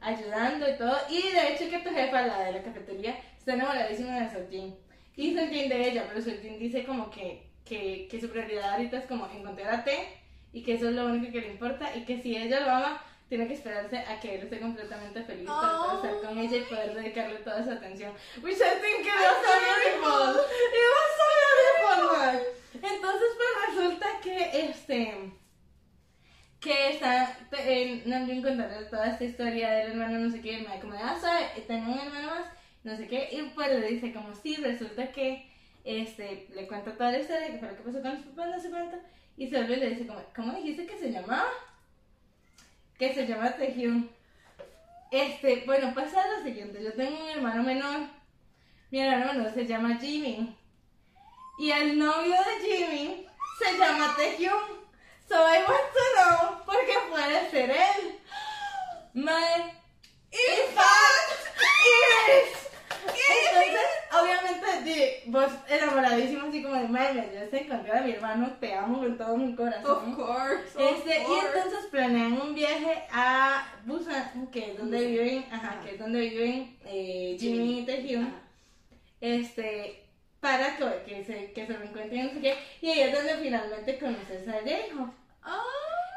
ayudando 0.00 0.68
y 0.68 0.76
todo, 0.76 0.96
y 1.08 1.22
de 1.32 1.52
hecho 1.52 1.70
que 1.70 1.78
tu 1.78 1.90
jefa, 1.90 2.22
la 2.22 2.40
de 2.40 2.52
la 2.52 2.62
cafetería, 2.62 3.18
está 3.38 3.54
enamoradísima 3.54 4.20
de 4.20 4.30
Sojin. 4.30 4.76
Y 5.16 5.34
Sojin 5.34 5.68
de 5.68 5.88
ella, 5.88 6.04
pero 6.08 6.22
Sojin 6.22 6.58
dice 6.58 6.84
como 6.84 7.10
que, 7.10 7.48
que, 7.64 8.08
que 8.10 8.20
su 8.20 8.28
prioridad 8.28 8.74
ahorita 8.74 8.98
es 8.98 9.06
como 9.06 9.26
encontrar 9.26 9.74
a 9.74 9.84
T 9.84 9.92
y 10.52 10.62
que 10.62 10.74
eso 10.74 10.88
es 10.88 10.94
lo 10.94 11.06
único 11.06 11.32
que 11.32 11.40
le 11.40 11.48
importa 11.48 11.94
y 11.96 12.04
que 12.04 12.20
si 12.20 12.36
ella 12.36 12.60
lo 12.60 12.70
ama, 12.70 13.02
tiene 13.28 13.48
que 13.48 13.54
esperarse 13.54 13.98
a 13.98 14.20
que 14.20 14.36
él 14.36 14.42
esté 14.44 14.60
completamente 14.60 15.22
feliz 15.24 15.46
para 15.46 15.78
poder 15.78 16.14
estar 16.14 16.28
con 16.28 16.38
ella 16.38 16.56
y 16.56 16.62
poder 16.62 16.94
dedicarle 16.94 17.36
toda 17.38 17.64
su 17.64 17.70
atención. 17.70 18.12
Which 18.42 18.56
I 18.56 18.80
think 18.80 19.04
it 19.04 19.12
was 19.12 19.36
so 19.42 19.52
beautiful. 19.66 20.42
It 20.72 20.88
was 20.94 21.10
so 21.18 21.26
beautiful, 21.42 22.18
man. 22.18 22.40
Entonces, 22.74 23.28
pues 23.36 23.76
resulta 23.76 24.06
que 24.22 24.68
este 24.68 25.32
que 26.66 26.88
está 26.90 27.38
eh, 27.52 28.02
Namjoon 28.06 28.42
contando 28.42 28.88
toda 28.88 29.06
esta 29.12 29.22
historia 29.22 29.70
del 29.70 29.92
hermano 29.92 30.18
no 30.18 30.30
sé 30.30 30.40
qué, 30.40 30.56
el 30.58 30.80
como 30.80 30.94
de, 30.94 30.98
ah, 30.98 31.16
tengo 31.68 31.92
un 31.92 31.98
hermano 32.00 32.26
más, 32.26 32.46
no 32.82 32.96
sé 32.96 33.06
qué, 33.06 33.28
y 33.30 33.40
pues 33.54 33.68
le 33.68 33.86
dice 33.86 34.12
como, 34.12 34.34
sí, 34.34 34.56
resulta 34.56 35.12
que, 35.12 35.48
este, 35.84 36.48
le 36.52 36.66
cuenta 36.66 36.92
toda 36.92 37.12
la 37.12 37.20
historia, 37.20 37.52
que 37.52 37.58
fue 37.58 37.68
lo 37.68 37.76
que 37.76 37.82
pasó 37.84 38.02
con 38.02 38.16
sus 38.16 38.26
papás, 38.32 38.50
no 38.50 38.60
sé 38.60 38.70
cuánto, 38.70 38.96
y 39.36 39.46
se 39.46 39.56
vuelve 39.58 39.76
y 39.76 39.80
le 39.80 39.90
dice 39.90 40.06
como, 40.08 40.20
¿cómo 40.34 40.54
dijiste 40.54 40.86
que 40.86 40.98
se 40.98 41.12
llamaba? 41.12 41.50
Que 42.98 43.14
se 43.14 43.28
llama 43.28 43.52
Taehyung. 43.52 44.08
Este, 45.12 45.62
bueno, 45.66 45.94
pasa 45.94 46.26
lo 46.36 46.42
siguiente, 46.42 46.82
yo 46.82 46.92
tengo 46.94 47.16
un 47.16 47.28
hermano 47.28 47.62
menor, 47.62 48.08
mi 48.90 48.98
hermano 48.98 49.34
menor 49.34 49.54
se 49.54 49.66
llama 49.66 49.98
Jimmy, 50.00 50.52
y 51.60 51.70
el 51.70 51.96
novio 51.96 52.34
de 52.34 52.66
Jimmy 52.66 53.26
se 53.60 53.78
llama 53.78 54.16
Taehyung. 54.16 54.85
So 55.28 55.34
I 55.34 55.58
want 55.66 55.92
to 55.92 56.04
know 56.14 56.62
porque 56.64 56.94
puede 57.10 57.50
ser 57.50 57.70
él. 57.70 58.18
My 59.14 59.72
In 60.30 60.74
fact, 60.74 61.30
Iris. 62.28 62.68
Entonces, 63.06 63.90
obviamente, 64.12 65.22
vos 65.26 65.50
enamoradísimo 65.68 66.46
así 66.48 66.62
como 66.62 66.74
de 66.76 66.88
madre, 66.88 67.30
ya 67.32 67.48
se 67.48 67.62
encontré 67.64 67.92
a 67.98 68.02
mi 68.02 68.12
hermano, 68.12 68.52
te 68.60 68.74
amo 68.74 68.98
con 68.98 69.16
todo 69.16 69.36
mi 69.36 69.52
of 69.52 69.56
corazón. 69.56 70.14
course. 70.14 70.76
of 70.76 70.96
Este, 70.96 71.18
y 71.22 71.38
entonces 71.46 71.86
planean 71.90 72.32
un 72.40 72.54
viaje 72.54 73.04
a 73.12 73.66
Busan, 73.84 74.48
que 74.52 74.72
es 74.72 74.78
donde 74.78 75.06
viven, 75.06 75.46
ajá, 75.50 75.68
Ajá. 75.68 75.80
que 75.82 75.90
es 75.94 75.98
donde 75.98 76.20
viven 76.20 76.78
eh, 76.84 77.36
Jimmy 77.38 77.80
y 77.80 77.86
Taehyung, 77.86 78.32
este, 79.20 80.05
para 80.46 80.76
que, 80.76 81.02
que 81.06 81.24
se, 81.24 81.52
que 81.52 81.66
se 81.66 81.72
reencuentren, 81.76 82.26
no 82.26 82.32
sé 82.34 82.40
qué, 82.40 82.56
y 82.80 82.88
ahí 82.88 83.00
es 83.00 83.12
donde 83.12 83.34
finalmente 83.42 83.98
conoces 83.98 84.46
a 84.46 84.58
Alejo. 84.58 85.12
Ah, 85.42 85.60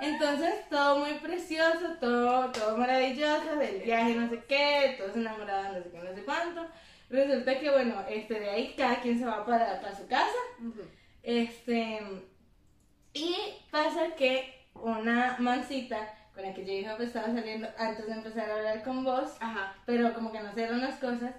Entonces, 0.01 0.69
todo 0.69 0.99
muy 0.99 1.13
precioso, 1.15 1.95
todo, 1.99 2.51
todo 2.51 2.77
maravilloso, 2.77 3.55
del 3.55 3.81
viaje 3.81 4.13
no 4.13 4.29
sé 4.29 4.43
qué, 4.47 4.95
todos 4.99 5.15
enamorados 5.15 5.77
no 5.77 5.83
sé 5.83 5.89
qué, 5.89 5.97
no 5.97 6.13
sé 6.13 6.23
cuánto. 6.23 6.67
Resulta 7.09 7.59
que, 7.59 7.71
bueno, 7.71 8.03
este, 8.07 8.39
de 8.39 8.49
ahí 8.51 8.75
cada 8.77 9.01
quien 9.01 9.17
se 9.17 9.25
va 9.25 9.43
para, 9.47 9.81
para 9.81 9.97
su 9.97 10.07
casa. 10.07 10.41
ujú. 10.59 10.83
Este, 11.23 11.99
y 13.13 13.35
pasa 13.71 14.13
que 14.15 14.67
una 14.75 15.37
mancita 15.39 16.13
con 16.35 16.43
la 16.43 16.53
que 16.53 16.63
yo 16.65 16.71
dije 16.71 17.03
estaba 17.03 17.25
saliendo 17.33 17.67
antes 17.79 18.05
de 18.05 18.13
empezar 18.13 18.47
a 18.51 18.55
hablar 18.57 18.83
con 18.83 19.03
vos, 19.03 19.31
Ajá. 19.39 19.75
pero 19.87 20.13
como 20.13 20.31
que 20.31 20.39
no 20.39 20.51
se 20.51 20.57
dieron 20.57 20.81
las 20.81 20.99
cosas, 20.99 21.33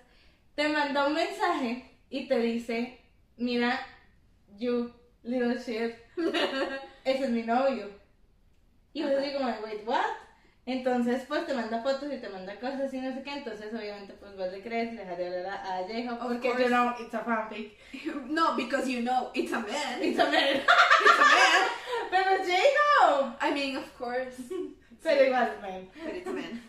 te 0.57 0.69
manda 0.69 1.07
un 1.07 1.15
mensaje 1.15 1.90
y 2.11 2.27
te 2.27 2.39
dice, 2.39 3.01
mira, 3.37 3.81
you 4.59 4.93
little 5.23 5.57
shit, 5.57 5.95
ese 7.05 7.25
es 7.25 7.31
mi 7.31 7.43
novio. 7.43 7.89
Y 8.93 9.01
yo 9.01 9.19
así 9.19 9.33
como, 9.33 9.47
wait, 9.63 9.87
what? 9.87 10.05
Entonces, 10.67 11.23
pues 11.27 11.47
te 11.47 11.55
manda 11.55 11.83
fotos 11.83 12.13
y 12.13 12.19
te 12.19 12.29
manda 12.29 12.55
cosas 12.61 12.93
y 12.93 13.01
no 13.01 13.13
sé 13.13 13.23
qué, 13.23 13.33
entonces 13.33 13.73
obviamente 13.73 14.13
pues 14.15 14.37
vos 14.37 14.53
le 14.53 14.63
crees, 14.63 14.93
le 14.93 15.01
dejas 15.01 15.19
de 15.19 15.27
hablar 15.27 15.63
a, 15.65 15.81
Of 15.81 16.19
porque 16.21 16.49
you 16.49 16.69
know, 16.69 16.95
it's 17.01 17.15
a 17.15 17.21
fanfic. 17.21 17.73
No, 18.29 18.55
because 18.57 18.89
you 18.89 19.01
know, 19.01 19.31
it's 19.35 19.53
a 19.53 19.61
man. 19.61 20.03
It's 20.03 20.19
a 20.19 20.31
man. 20.31 20.57
It's 20.57 21.19
a 21.19 21.23
man. 21.23 21.61
Pero 22.11 22.45
J-Hope. 22.45 23.37
I 23.41 23.53
mean, 23.53 23.77
of 23.77 23.99
course. 23.99 24.37
Pero 25.03 25.25
igual, 25.25 25.59
man. 25.63 25.89
But 26.05 26.15
it's 26.15 26.27
man. 26.27 26.63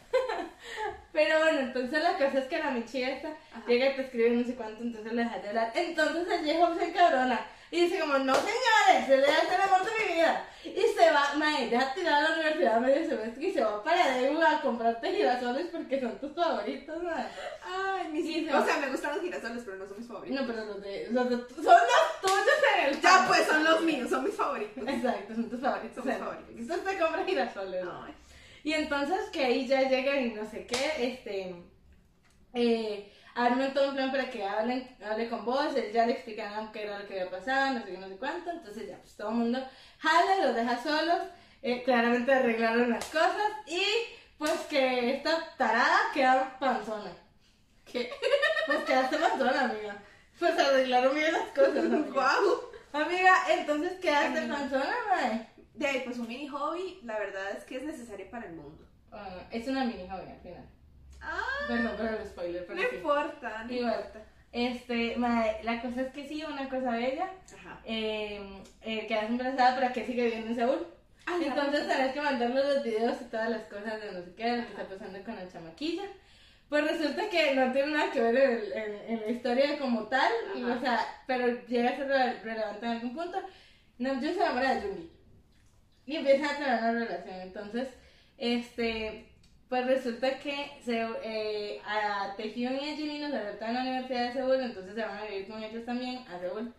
Pero 1.12 1.40
bueno, 1.40 1.60
entonces 1.60 2.02
la 2.02 2.14
cosa 2.14 2.40
es 2.40 2.46
que 2.46 2.58
la 2.60 2.72
Michi 2.72 3.04
esta 3.04 3.30
Ajá. 3.30 3.64
llega 3.68 3.90
y 3.90 3.96
te 3.96 4.02
escribe 4.04 4.30
no 4.30 4.46
sé 4.46 4.56
cuánto, 4.56 4.82
entonces 4.82 5.12
le 5.12 5.24
dejas 5.24 5.42
de 5.44 5.50
hablar. 5.50 5.72
Entonces 5.76 6.28
el 6.32 6.44
viejo 6.44 6.74
se 6.76 6.86
encabrona 6.86 7.46
y 7.70 7.82
dice 7.82 8.00
como, 8.00 8.18
no 8.20 8.34
señores, 8.36 9.06
se 9.08 9.18
le 9.18 9.28
hace 9.28 9.56
el 9.56 9.62
amor 9.62 9.82
de 9.86 9.92
mi 10.08 10.14
vida. 10.14 10.46
Y 10.64 10.82
se 10.96 11.12
va, 11.12 11.34
mae, 11.36 11.70
deja 11.70 11.94
tirada 11.94 12.18
a 12.20 12.30
la 12.30 12.36
universidad 12.36 12.80
medio 12.80 13.10
semestre 13.10 13.44
y 13.46 13.52
se 13.54 13.62
va 13.62 13.84
para 13.84 14.18
Deu 14.18 14.42
a 14.42 14.62
comprarte 14.62 15.12
girasoles 15.12 15.68
porque 15.68 16.00
son 16.00 16.18
tus 16.20 16.34
favoritos, 16.34 17.04
mae. 17.04 17.26
Ay, 17.66 18.08
mis 18.12 18.26
Sí, 18.26 18.46
se 18.46 18.54
O 18.54 18.60
va. 18.60 18.66
sea, 18.66 18.78
me 18.78 18.88
gustan 18.88 19.14
los 19.16 19.22
girasoles, 19.22 19.64
pero 19.66 19.78
no 19.78 19.88
son 19.88 19.98
mis 19.98 20.08
favoritos. 20.08 20.42
No, 20.42 20.48
pero 20.48 20.66
los 20.66 20.82
de, 20.82 21.08
los 21.12 21.30
de, 21.30 21.36
son 21.36 21.66
los 21.66 22.22
tuyos 22.22 22.48
en 22.78 22.86
el 22.90 23.02
Ya, 23.02 23.26
pues 23.28 23.48
son 23.48 23.64
los 23.64 23.82
míos, 23.82 24.10
son 24.10 24.24
mis 24.24 24.36
favoritos. 24.36 24.88
Exacto, 24.88 25.34
son 25.36 25.50
tus 25.50 25.60
favoritos. 25.60 25.96
Son 25.96 26.08
mis 26.08 26.18
favoritos. 26.18 26.56
Entonces 26.58 26.86
te 26.86 27.00
compras 27.04 27.26
girasoles. 27.26 27.86
Ay. 28.06 28.14
Y 28.64 28.74
entonces 28.74 29.30
que 29.32 29.44
ahí 29.44 29.68
ya 29.68 29.90
llegan 29.90 30.26
y 30.26 30.30
no 30.34 30.50
sé 30.50 30.66
qué, 30.68 30.94
este, 31.00 31.56
eh, 32.54 33.12
arman 33.36 33.74
todo 33.74 33.90
un 33.90 33.96
plan 33.96 34.12
para 34.12 34.30
que 34.30 34.44
hablen, 34.44 34.96
hable 35.04 35.30
con 35.30 35.46
vos, 35.46 35.76
él 35.76 35.92
ya 35.92 36.06
le 36.06 36.14
explicaron 36.14 36.72
qué 36.72 36.84
era 36.84 37.00
lo 37.00 37.08
que 37.08 37.20
había 37.20 37.32
pasado, 37.32 37.74
no 37.74 37.86
sé 37.86 37.92
qué, 37.92 37.98
no 37.98 38.08
sé 38.08 38.18
cuánto, 38.18 38.52
entonces 38.52 38.88
ya, 38.88 38.98
pues 38.98 39.16
todo 39.16 39.30
el 39.30 39.36
mundo 39.36 39.68
jala, 40.00 40.46
los 40.46 40.56
deja 40.56 40.82
solos, 40.82 41.22
eh, 41.62 41.84
claramente 41.84 42.34
arreglaron 42.34 42.90
las 42.90 43.06
cosas 43.06 43.52
y 43.68 43.84
pues 44.38 44.60
que 44.70 45.16
esta 45.16 45.56
tarada 45.58 46.12
queda 46.14 46.58
panzona. 46.60 47.12
¿Qué? 47.86 48.12
Pues 48.66 48.80
quedaste 48.84 49.18
panzona, 49.18 49.66
amiga. 49.66 49.98
Pues 50.40 50.58
arreglaron 50.58 51.14
bien 51.14 51.34
las 51.34 51.50
cosas. 51.50 52.12
Guau. 52.14 52.72
Amiga, 52.94 53.34
entonces 53.50 54.00
quedaste 54.00 54.42
panzona, 54.42 54.96
mae. 55.10 55.48
De 55.74 55.88
ahí, 55.88 56.02
pues 56.04 56.18
un 56.20 56.28
mini 56.28 56.48
hobby, 56.48 57.00
la 57.04 57.18
verdad 57.20 57.52
es 57.58 57.64
que 57.64 57.78
es 57.78 57.84
necesario 57.84 58.30
para 58.30 58.46
el 58.48 58.54
mundo. 58.56 58.86
Bueno, 59.10 59.28
es 59.52 59.68
una 59.68 59.86
mini 59.86 60.08
hobby 60.10 60.30
al 60.32 60.40
final. 60.42 60.66
Ah, 61.22 61.42
Perdón 61.68 61.98
por 61.98 62.06
el 62.08 62.28
spoiler, 62.28 62.66
pero 62.66 62.82
no 62.82 62.90
sí. 62.90 62.96
importa, 62.96 63.64
no 63.64 63.72
Igual. 63.74 63.94
importa. 63.96 64.26
Este, 64.52 65.16
mae, 65.16 65.64
la 65.64 65.82
cosa 65.82 66.02
es 66.02 66.12
que 66.14 66.28
sí, 66.28 66.44
una 66.44 66.68
cosa 66.68 66.92
bella, 66.92 67.32
Ajá. 67.58 67.80
eh, 67.86 68.62
eh, 68.82 69.08
quedas 69.08 69.30
embarazada 69.30 69.76
para 69.76 69.94
que 69.94 70.06
siga 70.06 70.24
viviendo 70.26 70.48
en 70.50 70.56
Seúl. 70.56 70.88
Ah, 71.26 71.38
la 71.40 71.46
Entonces 71.48 71.88
tenés 71.88 72.14
que 72.14 72.22
mandarle 72.22 72.64
los 72.74 72.84
videos 72.84 73.22
y 73.22 73.26
todas 73.26 73.50
las 73.50 73.62
cosas 73.68 74.02
de 74.02 74.12
no 74.12 74.24
sé 74.24 74.34
qué, 74.36 74.44
de 74.46 74.58
lo 74.58 74.64
que 74.66 74.72
está 74.72 74.88
pasando 74.90 75.24
con 75.24 75.36
la 75.36 75.48
chamaquilla. 75.48 76.04
Pues 76.68 76.88
resulta 76.90 77.30
que 77.30 77.54
no 77.56 77.72
tiene 77.72 77.92
nada 77.94 78.12
que 78.12 78.20
ver 78.22 78.36
en, 78.36 78.78
en- 78.82 79.12
en 79.14 79.22
la 79.22 79.28
historia 79.30 79.78
como 79.80 80.08
tal, 80.08 80.32
y, 80.56 80.64
Ajá. 80.64 80.74
o 80.74 80.80
sea, 80.82 81.24
pero 81.28 81.48
llega 81.68 81.90
a 81.92 81.96
ser 81.96 82.08
rele- 82.10 82.42
relevante 82.42 82.86
en 82.86 82.92
algún 82.94 83.14
punto. 83.16 83.38
Namjoon 84.00 84.34
se 84.34 84.40
enamora 84.42 84.76
de 84.76 84.82
Jungi 84.82 85.12
y 86.12 86.18
empiezan 86.18 86.50
a 86.50 86.56
tener 86.58 86.96
una 86.96 87.06
relación. 87.06 87.40
Entonces, 87.40 87.88
este, 88.38 89.30
pues 89.70 89.86
resulta 89.86 90.40
que 90.40 90.72
se, 90.84 91.08
eh, 91.24 91.82
a 91.86 92.36
Taehyung 92.36 92.82
y 92.82 92.90
a 92.90 92.96
Jimmy 92.98 93.20
nos 93.20 93.34
aceptan 93.34 93.70
en 93.70 93.76
la 93.76 93.82
Universidad 93.82 94.28
de 94.28 94.34
Seúl, 94.34 94.62
entonces 94.62 94.94
se 94.94 95.02
van 95.02 95.18
a 95.18 95.26
vivir 95.26 95.48
con 95.48 95.64
ellos 95.64 95.86
también 95.86 96.28
a 96.28 96.38
Seúl. 96.38 96.74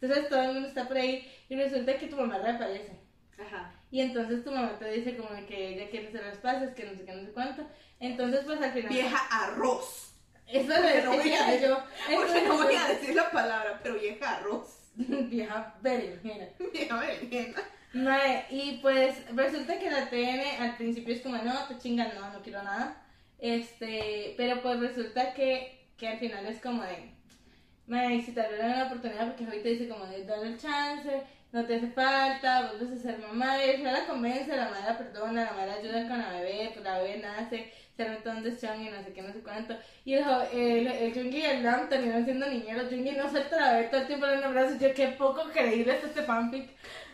Entonces 0.00 0.28
todo 0.28 0.42
el 0.42 0.54
mundo 0.54 0.68
está 0.68 0.88
por 0.88 0.96
ahí 0.96 1.30
y 1.48 1.54
resulta 1.54 1.96
que 1.96 2.08
tu 2.08 2.16
mamá 2.16 2.38
reaparece. 2.38 2.98
Ajá. 3.38 3.72
Y 3.92 4.00
entonces 4.00 4.42
tu 4.42 4.50
mamá 4.50 4.76
te 4.76 4.90
dice 4.90 5.16
como 5.16 5.28
que 5.46 5.74
ella 5.74 5.88
quiere 5.88 6.08
hacer 6.08 6.24
las 6.24 6.38
paces, 6.38 6.74
que 6.74 6.84
no 6.84 6.96
sé 6.96 7.04
qué, 7.04 7.12
no 7.12 7.24
sé 7.24 7.32
cuánto. 7.32 7.64
Entonces 8.00 8.40
pues 8.44 8.60
al 8.60 8.72
final... 8.72 8.92
Vieja 8.92 9.18
arroz. 9.30 10.16
Eso 10.48 10.68
le 10.68 11.02
no 11.04 11.12
voy 11.12 11.32
a 11.32 11.60
yo. 11.60 11.78
Porque 12.16 12.42
no 12.42 12.56
voy 12.56 12.74
a 12.74 12.80
Entonces, 12.80 13.00
decir 13.00 13.14
la 13.14 13.30
palabra, 13.30 13.78
pero 13.80 13.94
vieja 13.94 14.38
arroz. 14.38 14.80
Vieja 14.96 15.74
berenjena. 15.80 16.48
Vieja 16.72 16.98
berenjena. 16.98 17.62
Mae, 17.94 18.46
y 18.50 18.78
pues 18.80 19.16
resulta 19.34 19.78
que 19.78 19.90
la 19.90 20.08
TN 20.08 20.62
al 20.62 20.76
principio 20.76 21.14
es 21.14 21.20
como, 21.20 21.36
no, 21.38 21.66
te 21.66 21.78
chingan, 21.78 22.12
no, 22.14 22.30
no 22.32 22.42
quiero 22.42 22.62
nada. 22.62 23.02
Este, 23.38 24.34
pero 24.36 24.62
pues 24.62 24.80
resulta 24.80 25.34
que, 25.34 25.88
que 25.98 26.08
al 26.08 26.18
final 26.18 26.46
es 26.46 26.60
como 26.60 26.82
de, 26.82 27.12
mae, 27.86 28.22
si 28.22 28.32
te 28.32 28.48
dieron 28.48 28.70
la 28.70 28.86
oportunidad, 28.86 29.34
porque 29.36 29.44
te 29.58 29.68
dice 29.68 29.88
como 29.88 30.06
de, 30.06 30.24
dale 30.24 30.48
el 30.48 30.58
chance, 30.58 31.22
no 31.52 31.66
te 31.66 31.76
hace 31.76 31.88
falta, 31.88 32.72
vuelves 32.72 32.98
a 32.98 33.02
ser 33.02 33.18
mamá, 33.18 33.62
y 33.62 33.82
la 33.82 34.06
convence, 34.06 34.56
la 34.56 34.70
madre 34.70 34.84
la 34.86 34.98
perdona, 34.98 35.44
la 35.44 35.52
madre 35.52 35.72
ayuda 35.72 36.08
con 36.08 36.18
la 36.18 36.32
bebé, 36.32 36.70
pues 36.72 36.84
la 36.84 36.98
bebé 36.98 37.18
nace, 37.18 37.72
se 37.94 38.04
todo 38.04 38.34
un 38.34 38.42
deschón 38.42 38.80
y 38.80 38.90
no 38.90 39.02
sé 39.02 39.12
qué, 39.12 39.20
no 39.20 39.32
sé 39.32 39.40
cuánto. 39.40 39.76
Y 40.04 40.14
el, 40.14 40.24
el, 40.52 40.86
el 40.86 41.12
Jungi 41.12 41.38
y 41.38 41.44
el 41.44 41.62
Lam 41.62 41.88
terminaron 41.90 42.24
siendo 42.24 42.46
niñeros, 42.46 42.88
Jungi 42.88 43.12
no 43.12 43.28
suelta 43.28 43.60
la 43.60 43.72
bebé 43.74 43.88
todo 43.88 44.00
el 44.00 44.06
tiempo 44.06 44.26
en 44.26 44.38
un 44.38 44.44
abrazo, 44.44 44.78
yo 44.78 44.94
qué 44.94 45.08
poco 45.08 45.42
creíble 45.52 45.96
es 45.96 46.04
este 46.04 46.22
fanfic. 46.22 46.70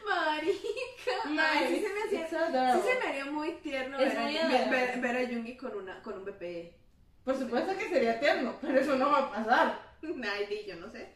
Marica. 0.09 1.51
Ay, 1.53 1.67
sí 1.69 1.81
se 1.83 1.93
me 1.93 2.01
hacía. 2.05 2.29
Sí 2.29 2.81
se 2.89 2.99
me 2.99 3.07
haría 3.09 3.25
muy 3.27 3.53
tierno 3.63 3.99
Es 3.99 4.15
ver, 4.15 4.23
muy 4.23 4.37
a, 4.39 4.49
ver, 4.49 4.57
adorable. 4.63 4.87
ver- 4.87 5.01
ver 5.01 5.17
a 5.17 5.29
Jungi 5.29 5.57
con, 5.57 5.77
una, 5.77 6.03
con 6.03 6.15
un 6.19 6.25
BPE. 6.25 6.75
Por 7.25 7.37
supuesto 7.39 7.77
que 7.77 7.89
sería 7.89 8.19
tierno, 8.21 8.55
pero 8.61 8.81
eso 8.81 8.97
no 8.97 9.11
va 9.11 9.19
a 9.19 9.33
pasar. 9.33 9.83
Ay, 10.03 10.65
yo 10.67 10.77
no 10.77 10.91
sé. 10.91 11.09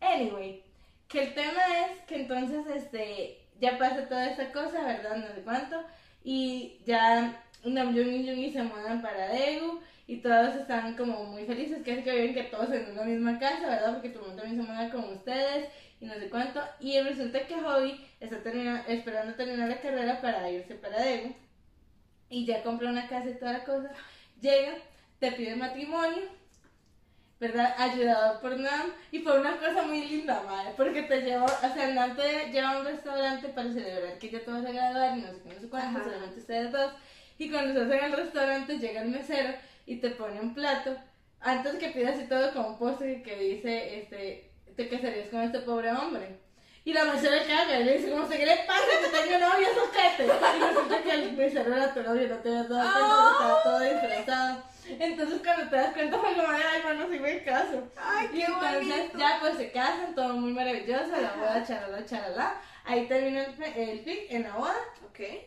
Anyway, 0.00 0.62
que 1.08 1.22
el 1.24 1.34
tema 1.34 1.60
es 1.86 2.00
que 2.06 2.16
entonces 2.16 2.66
este 2.74 3.38
ya 3.60 3.76
pasa 3.78 4.08
toda 4.08 4.30
esta 4.30 4.52
cosa, 4.52 4.82
¿verdad? 4.84 5.16
No 5.16 5.26
sé 5.34 5.42
cuánto. 5.42 5.82
Y 6.22 6.80
ya 6.86 7.42
Namjoon 7.64 8.12
y 8.14 8.26
Jungi 8.28 8.52
se 8.52 8.62
mudan 8.62 9.02
para 9.02 9.28
Daegu 9.28 9.80
y 10.06 10.18
todos 10.22 10.54
están 10.54 10.96
como 10.96 11.24
muy 11.24 11.44
felices, 11.44 11.78
casi 11.84 12.02
que 12.02 12.12
viven 12.12 12.34
que 12.34 12.44
todos 12.44 12.70
en 12.72 12.92
una 12.92 13.02
misma 13.02 13.38
casa, 13.38 13.66
¿verdad? 13.68 13.94
Porque 13.94 14.10
tu 14.10 14.20
mamá 14.20 14.36
también 14.36 14.56
se 14.64 14.72
muda 14.72 14.90
con 14.90 15.04
ustedes 15.12 15.68
y 16.00 16.06
no 16.06 16.14
sé 16.14 16.28
cuánto. 16.30 16.60
Y 16.80 17.00
resulta 17.00 17.46
que 17.46 17.54
Hobby 17.54 18.06
está 18.20 18.42
termina- 18.42 18.84
esperando 18.88 19.34
terminar 19.34 19.68
la 19.68 19.80
carrera 19.80 20.20
para 20.20 20.50
irse 20.50 20.74
para 20.74 20.98
Daegu 20.98 21.34
y 22.30 22.44
ya 22.46 22.62
compra 22.62 22.90
una 22.90 23.08
casa 23.08 23.30
y 23.30 23.34
toda 23.38 23.52
la 23.54 23.64
cosa. 23.64 23.90
Llega, 24.40 24.74
te 25.18 25.32
pide 25.32 25.56
matrimonio 25.56 26.36
¿verdad? 27.40 27.72
Ayudado 27.78 28.40
por 28.40 28.58
Nam 28.58 28.92
y 29.12 29.20
por 29.20 29.38
una 29.38 29.56
cosa 29.58 29.82
muy 29.86 30.04
linda, 30.08 30.42
madre, 30.44 30.72
porque 30.76 31.02
te 31.02 31.20
lleva, 31.22 31.44
o 31.44 31.48
sea, 31.74 31.86
Nam 31.94 32.16
te 32.16 32.50
lleva 32.50 32.70
a 32.72 32.78
un 32.80 32.84
restaurante 32.84 33.48
para 33.50 33.72
celebrar 33.72 34.18
que 34.18 34.28
ya 34.30 34.40
te 34.40 34.50
vas 34.50 34.64
a 34.66 34.72
graduar 34.72 35.16
y 35.16 35.20
no 35.20 35.28
sé 35.28 35.40
qué, 35.44 35.54
no 35.54 35.60
sé 35.60 35.68
cuánto, 35.68 36.00
Ajá. 36.00 36.04
solamente 36.08 36.40
ustedes 36.40 36.72
dos. 36.72 36.92
Y 37.38 37.48
cuando 37.48 37.80
estás 37.80 37.96
en 37.96 38.04
el 38.06 38.12
restaurante 38.16 38.78
llega 38.80 39.02
el 39.02 39.10
mesero 39.10 39.54
y 39.86 39.96
te 39.98 40.10
pone 40.10 40.40
un 40.40 40.52
plato, 40.52 40.96
antes 41.38 41.74
que 41.76 41.90
pidas 41.90 42.20
y 42.20 42.24
todo 42.26 42.52
con 42.52 42.66
un 42.66 42.78
postre 42.80 43.22
que 43.22 43.36
dice, 43.36 44.00
este, 44.00 44.47
te 44.78 44.88
casarías 44.88 45.28
con 45.28 45.42
este 45.42 45.58
pobre 45.60 45.90
hombre. 45.90 46.38
Y 46.84 46.92
la 46.92 47.04
mesera 47.04 47.42
caga 47.46 47.80
y 47.80 47.84
le 47.84 47.98
dice, 47.98 48.10
como, 48.10 48.28
¿qué 48.28 48.46
le 48.46 48.56
pasa? 48.58 48.84
Que 49.02 49.08
tengo 49.10 49.46
novio, 49.46 49.66
soquete. 49.74 50.24
Y 50.24 50.60
resulta 50.62 51.02
que 51.02 51.10
el 51.10 51.32
mesero 51.32 51.74
era 51.76 51.92
tu 51.92 52.02
novio, 52.02 52.28
no 52.28 52.36
te 52.36 52.48
habías 52.48 52.68
dado 52.68 52.92
cuenta, 52.92 53.32
estaba 53.32 53.62
todo 53.64 53.80
disfrazado. 53.80 54.62
Entonces 54.88 55.40
cuando 55.44 55.68
te 55.68 55.76
das 55.76 55.92
cuenta 55.92 56.18
fue 56.18 56.34
como, 56.34 56.48
ay, 56.48 56.80
bueno, 56.84 57.06
sí 57.10 57.18
me 57.18 57.42
caso. 57.42 57.82
Ay, 57.96 58.28
Y 58.32 58.36
qué 58.38 58.44
entonces 58.44 58.88
bonito. 58.88 59.18
ya 59.18 59.36
pues 59.40 59.56
se 59.56 59.70
casan, 59.72 60.14
todo 60.14 60.32
muy 60.34 60.52
maravilloso, 60.52 61.10
la 61.10 61.32
boda, 61.34 61.64
charala, 61.66 62.04
charala. 62.06 62.54
ahí 62.84 63.06
termina 63.06 63.44
el, 63.44 63.88
el 63.88 64.00
pic 64.00 64.30
en 64.30 64.44
la 64.44 64.54
boda, 64.56 64.76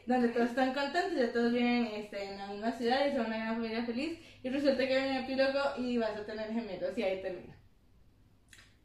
donde 0.05 0.27
todos 0.27 0.49
están 0.49 0.73
contentos, 0.73 1.13
ya 1.17 1.31
todos 1.31 1.53
viven 1.53 1.87
este, 1.95 2.23
en 2.25 2.37
la 2.37 2.47
misma 2.47 2.71
ciudad 2.73 3.07
y 3.07 3.15
son 3.15 3.25
una 3.27 3.37
gran 3.37 3.55
familia 3.55 3.83
feliz. 3.85 4.19
Y 4.43 4.49
resulta 4.49 4.85
que 4.85 4.95
hay 4.95 5.09
un 5.09 5.23
epílogo 5.23 5.59
y 5.77 5.97
vas 5.97 6.11
a 6.17 6.25
tener 6.25 6.51
gemelos 6.51 6.95
y 6.97 7.03
ahí 7.03 7.21
termina. 7.21 7.55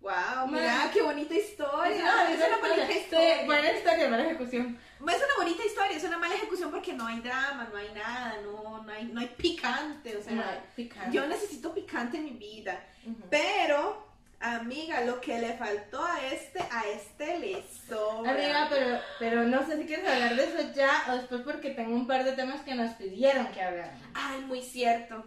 Wow, 0.00 0.46
mira, 0.48 0.88
qué 0.92 1.02
bonita 1.02 1.34
historia. 1.34 2.04
No, 2.04 2.28
es 2.28 2.36
una 2.38 2.58
bonita 2.58 2.92
historia. 2.92 3.44
buena 3.44 3.72
historia, 3.72 4.08
mala 4.08 4.24
ejecución. 4.26 4.78
Es 5.00 5.16
una 5.16 5.34
bonita 5.38 5.64
historia, 5.64 5.96
es 5.96 6.04
una 6.04 6.18
mala 6.18 6.34
ejecución 6.34 6.70
porque 6.70 6.92
no 6.92 7.06
hay 7.06 7.20
drama, 7.20 7.68
no 7.72 7.76
hay 7.78 7.90
nada, 7.92 8.36
no, 8.44 8.82
no, 8.84 8.92
hay, 8.92 9.04
no 9.06 9.20
hay 9.20 9.26
picante. 9.36 10.16
O 10.16 10.22
sea, 10.22 10.32
No, 10.32 10.42
picante. 10.76 11.16
yo 11.16 11.26
necesito 11.26 11.74
picante 11.74 12.18
en 12.18 12.24
mi 12.24 12.30
vida. 12.32 12.84
Pero, 13.30 14.06
amiga, 14.38 15.00
lo 15.00 15.20
que 15.20 15.40
le 15.40 15.54
faltó 15.54 16.04
a 16.04 16.24
este, 16.26 16.60
a 16.60 16.82
este 16.94 17.38
le 17.38 17.64
sobra. 17.88 18.30
Amiga, 18.30 18.66
pero, 18.70 19.00
pero 19.18 19.42
no 19.44 19.66
sé 19.66 19.76
si 19.78 19.86
quieres 19.86 20.08
hablar 20.08 20.36
de 20.36 20.44
eso 20.44 20.72
ya 20.74 21.04
o 21.08 21.16
después 21.16 21.40
porque 21.42 21.70
tengo 21.70 21.94
un 21.94 22.06
par 22.06 22.22
de 22.22 22.32
temas 22.32 22.60
que 22.62 22.74
nos 22.74 22.92
pidieron 22.94 23.46
que 23.48 23.60
habláramos. 23.62 24.00
Ay, 24.14 24.40
muy 24.42 24.62
cierto. 24.62 25.24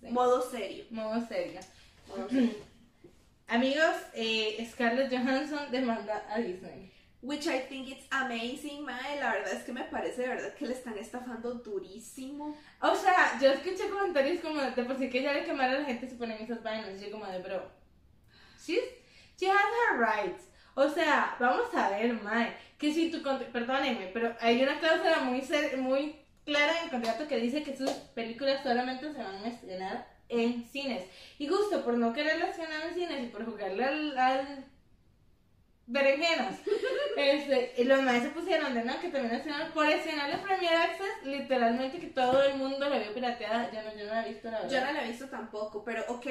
Sí. 0.00 0.08
Modo 0.10 0.40
serio. 0.50 0.84
Modo 0.90 1.26
serio. 1.26 1.60
Modo 2.08 2.28
serio. 2.30 2.54
Amigos, 3.48 3.94
eh, 4.14 4.66
Scarlett 4.72 5.10
Johansson 5.12 5.70
demanda 5.70 6.24
a 6.30 6.38
Disney. 6.38 6.90
Which 7.20 7.46
I 7.46 7.60
think 7.68 7.88
it's 7.88 8.06
amazing, 8.10 8.84
mae. 8.84 9.18
La 9.18 9.32
verdad 9.32 9.52
es 9.54 9.62
que 9.64 9.72
me 9.72 9.84
parece 9.84 10.22
de 10.22 10.28
verdad 10.28 10.54
que 10.54 10.66
le 10.66 10.74
están 10.74 10.96
estafando 10.98 11.54
durísimo. 11.54 12.54
O 12.82 12.94
sea, 12.94 13.38
yo 13.40 13.50
escuché 13.52 13.88
comentarios 13.88 14.40
como 14.42 14.60
de 14.60 14.84
por 14.84 14.98
sí 14.98 15.08
que 15.08 15.22
ya 15.22 15.32
le 15.32 15.44
quemaron 15.44 15.76
a 15.76 15.78
la 15.80 15.84
gente 15.86 16.06
se 16.08 16.16
ponen 16.16 16.42
esas 16.42 16.62
vainas. 16.62 17.00
Yo 17.00 17.10
como 17.10 17.24
de, 17.26 17.38
bro, 17.38 17.62
she's, 18.62 18.82
she 19.38 19.48
has 19.48 19.56
her 19.56 19.98
rights. 19.98 20.48
O 20.74 20.88
sea, 20.90 21.36
vamos 21.40 21.72
a 21.74 21.88
ver, 21.90 22.12
mae, 22.22 22.54
que 22.78 22.92
si 22.92 23.10
tu 23.10 23.22
contrato, 23.22 23.52
perdónenme, 23.52 24.10
pero 24.12 24.36
hay 24.40 24.62
una 24.62 24.78
cláusula 24.78 25.20
muy, 25.20 25.40
ser- 25.40 25.78
muy 25.78 26.16
clara 26.44 26.76
en 26.78 26.84
el 26.84 26.90
contrato 26.90 27.26
que 27.28 27.38
dice 27.38 27.62
que 27.62 27.76
sus 27.76 27.90
películas 28.14 28.62
solamente 28.62 29.10
se 29.12 29.22
van 29.22 29.36
a 29.36 29.48
estrenar 29.48 30.13
en 30.28 30.64
cines. 30.68 31.04
Y 31.38 31.46
justo 31.46 31.84
por 31.84 31.96
no 31.96 32.12
quererlas 32.12 32.50
estrenar 32.50 32.86
en 32.86 32.94
cines 32.94 33.24
y 33.24 33.28
por 33.28 33.44
jugarle 33.44 33.84
al, 33.84 34.18
al 34.18 34.64
berenjenas, 35.86 36.60
este, 37.16 37.74
y 37.76 37.84
los 37.84 38.02
maes 38.02 38.22
se 38.22 38.30
pusieron 38.30 38.74
de 38.74 38.84
no, 38.84 38.98
que 39.00 39.08
también 39.08 39.34
estrenaron 39.34 39.72
por 39.72 39.86
estrenarle 39.86 40.38
Premier 40.38 40.74
Access, 40.74 41.24
literalmente 41.24 41.98
que 41.98 42.06
todo 42.06 42.42
el 42.42 42.56
mundo 42.56 42.88
lo 42.88 42.98
vio 42.98 43.12
pirateada. 43.12 43.70
Yo 43.70 43.82
no, 43.82 43.96
yo 43.96 44.06
no 44.06 44.14
la 44.14 44.26
he 44.26 44.32
visto, 44.32 44.50
la 44.50 44.60
verdad. 44.60 44.70
Yo 44.70 44.86
no 44.86 44.92
la 44.92 45.04
he 45.04 45.08
visto 45.08 45.28
tampoco, 45.28 45.84
pero 45.84 46.04
ok. 46.08 46.26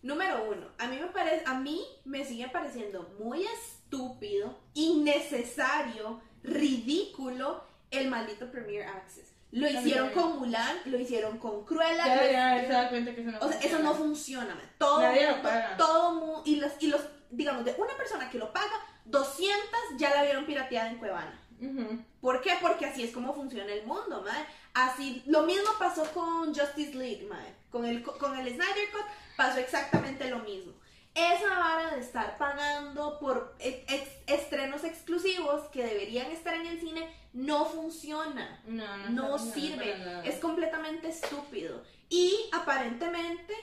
Número 0.00 0.48
uno, 0.48 0.68
a 0.78 0.86
mí 0.86 0.96
me 0.96 1.08
parece, 1.08 1.42
a 1.44 1.58
mí 1.58 1.84
me 2.04 2.24
sigue 2.24 2.48
pareciendo 2.48 3.14
muy 3.18 3.44
estúpido, 3.44 4.56
innecesario, 4.74 6.20
ridículo 6.44 7.64
el 7.90 8.08
maldito 8.08 8.50
Premier 8.50 8.84
Access. 8.84 9.32
Lo 9.60 9.68
hicieron 9.68 10.10
con 10.10 10.38
Mulan, 10.38 10.76
lo 10.86 10.98
hicieron 10.98 11.38
con 11.38 11.64
Cruella. 11.64 12.06
Ya 12.06 12.14
lo 12.14 12.20
haberse 12.20 12.32
hicieron- 12.34 12.70
dado 12.70 12.88
cuenta 12.90 13.14
que 13.14 13.20
eso 13.22 13.30
no 13.32 13.38
O 13.38 13.48
sea, 13.48 13.58
eso 13.58 13.60
funciona. 13.68 13.84
no 13.84 13.94
funciona, 13.94 14.54
man. 14.54 14.70
Todo 14.78 15.02
Nadie 15.02 15.22
lo 15.26 15.32
mundo- 15.34 15.48
paga. 15.48 15.76
todo 15.76 16.14
mu- 16.14 16.42
y 16.44 16.56
los, 16.56 16.72
y 16.80 16.86
los, 16.88 17.00
digamos, 17.30 17.64
de 17.64 17.74
una 17.78 17.96
persona 17.96 18.30
que 18.30 18.38
lo 18.38 18.52
paga, 18.52 18.72
200 19.04 19.80
ya 19.96 20.10
la 20.14 20.22
vieron 20.22 20.46
pirateada 20.46 20.90
en 20.90 20.98
Cuevana. 20.98 21.40
Ujú. 21.60 22.02
¿Por 22.20 22.40
qué? 22.40 22.52
Porque 22.60 22.86
así 22.86 23.02
es 23.02 23.10
como 23.12 23.34
funciona 23.34 23.72
el 23.72 23.84
mundo, 23.84 24.22
man. 24.22 24.44
Así, 24.74 25.22
lo 25.26 25.42
mismo 25.42 25.68
pasó 25.78 26.04
con 26.12 26.54
Justice 26.54 26.94
League, 26.94 27.26
man. 27.28 27.44
Con 27.70 27.84
el, 27.84 28.02
con 28.02 28.36
el 28.38 28.46
Snyder 28.48 28.90
Cut 28.92 29.06
pasó 29.36 29.58
exactamente 29.58 30.30
lo 30.30 30.38
mismo. 30.40 30.72
Esa 31.14 31.48
vara 31.58 31.90
de 31.96 32.00
estar 32.00 32.38
pagando 32.38 33.18
por 33.18 33.56
ex- 33.58 33.92
ex- 33.92 34.10
estrenos 34.28 34.84
exclusivos 34.84 35.62
que 35.72 35.84
deberían 35.84 36.30
estar 36.30 36.54
en 36.54 36.66
el 36.66 36.78
cine 36.80 37.12
no 37.38 37.64
funciona. 37.64 38.60
No, 38.66 38.96
no, 38.96 39.10
No 39.10 39.28
no, 39.28 39.38
sirve. 39.38 39.94
Es 40.24 40.36
completamente 40.40 41.08
estúpido. 41.08 41.82
Y 42.08 42.34
aparentemente 42.52 43.54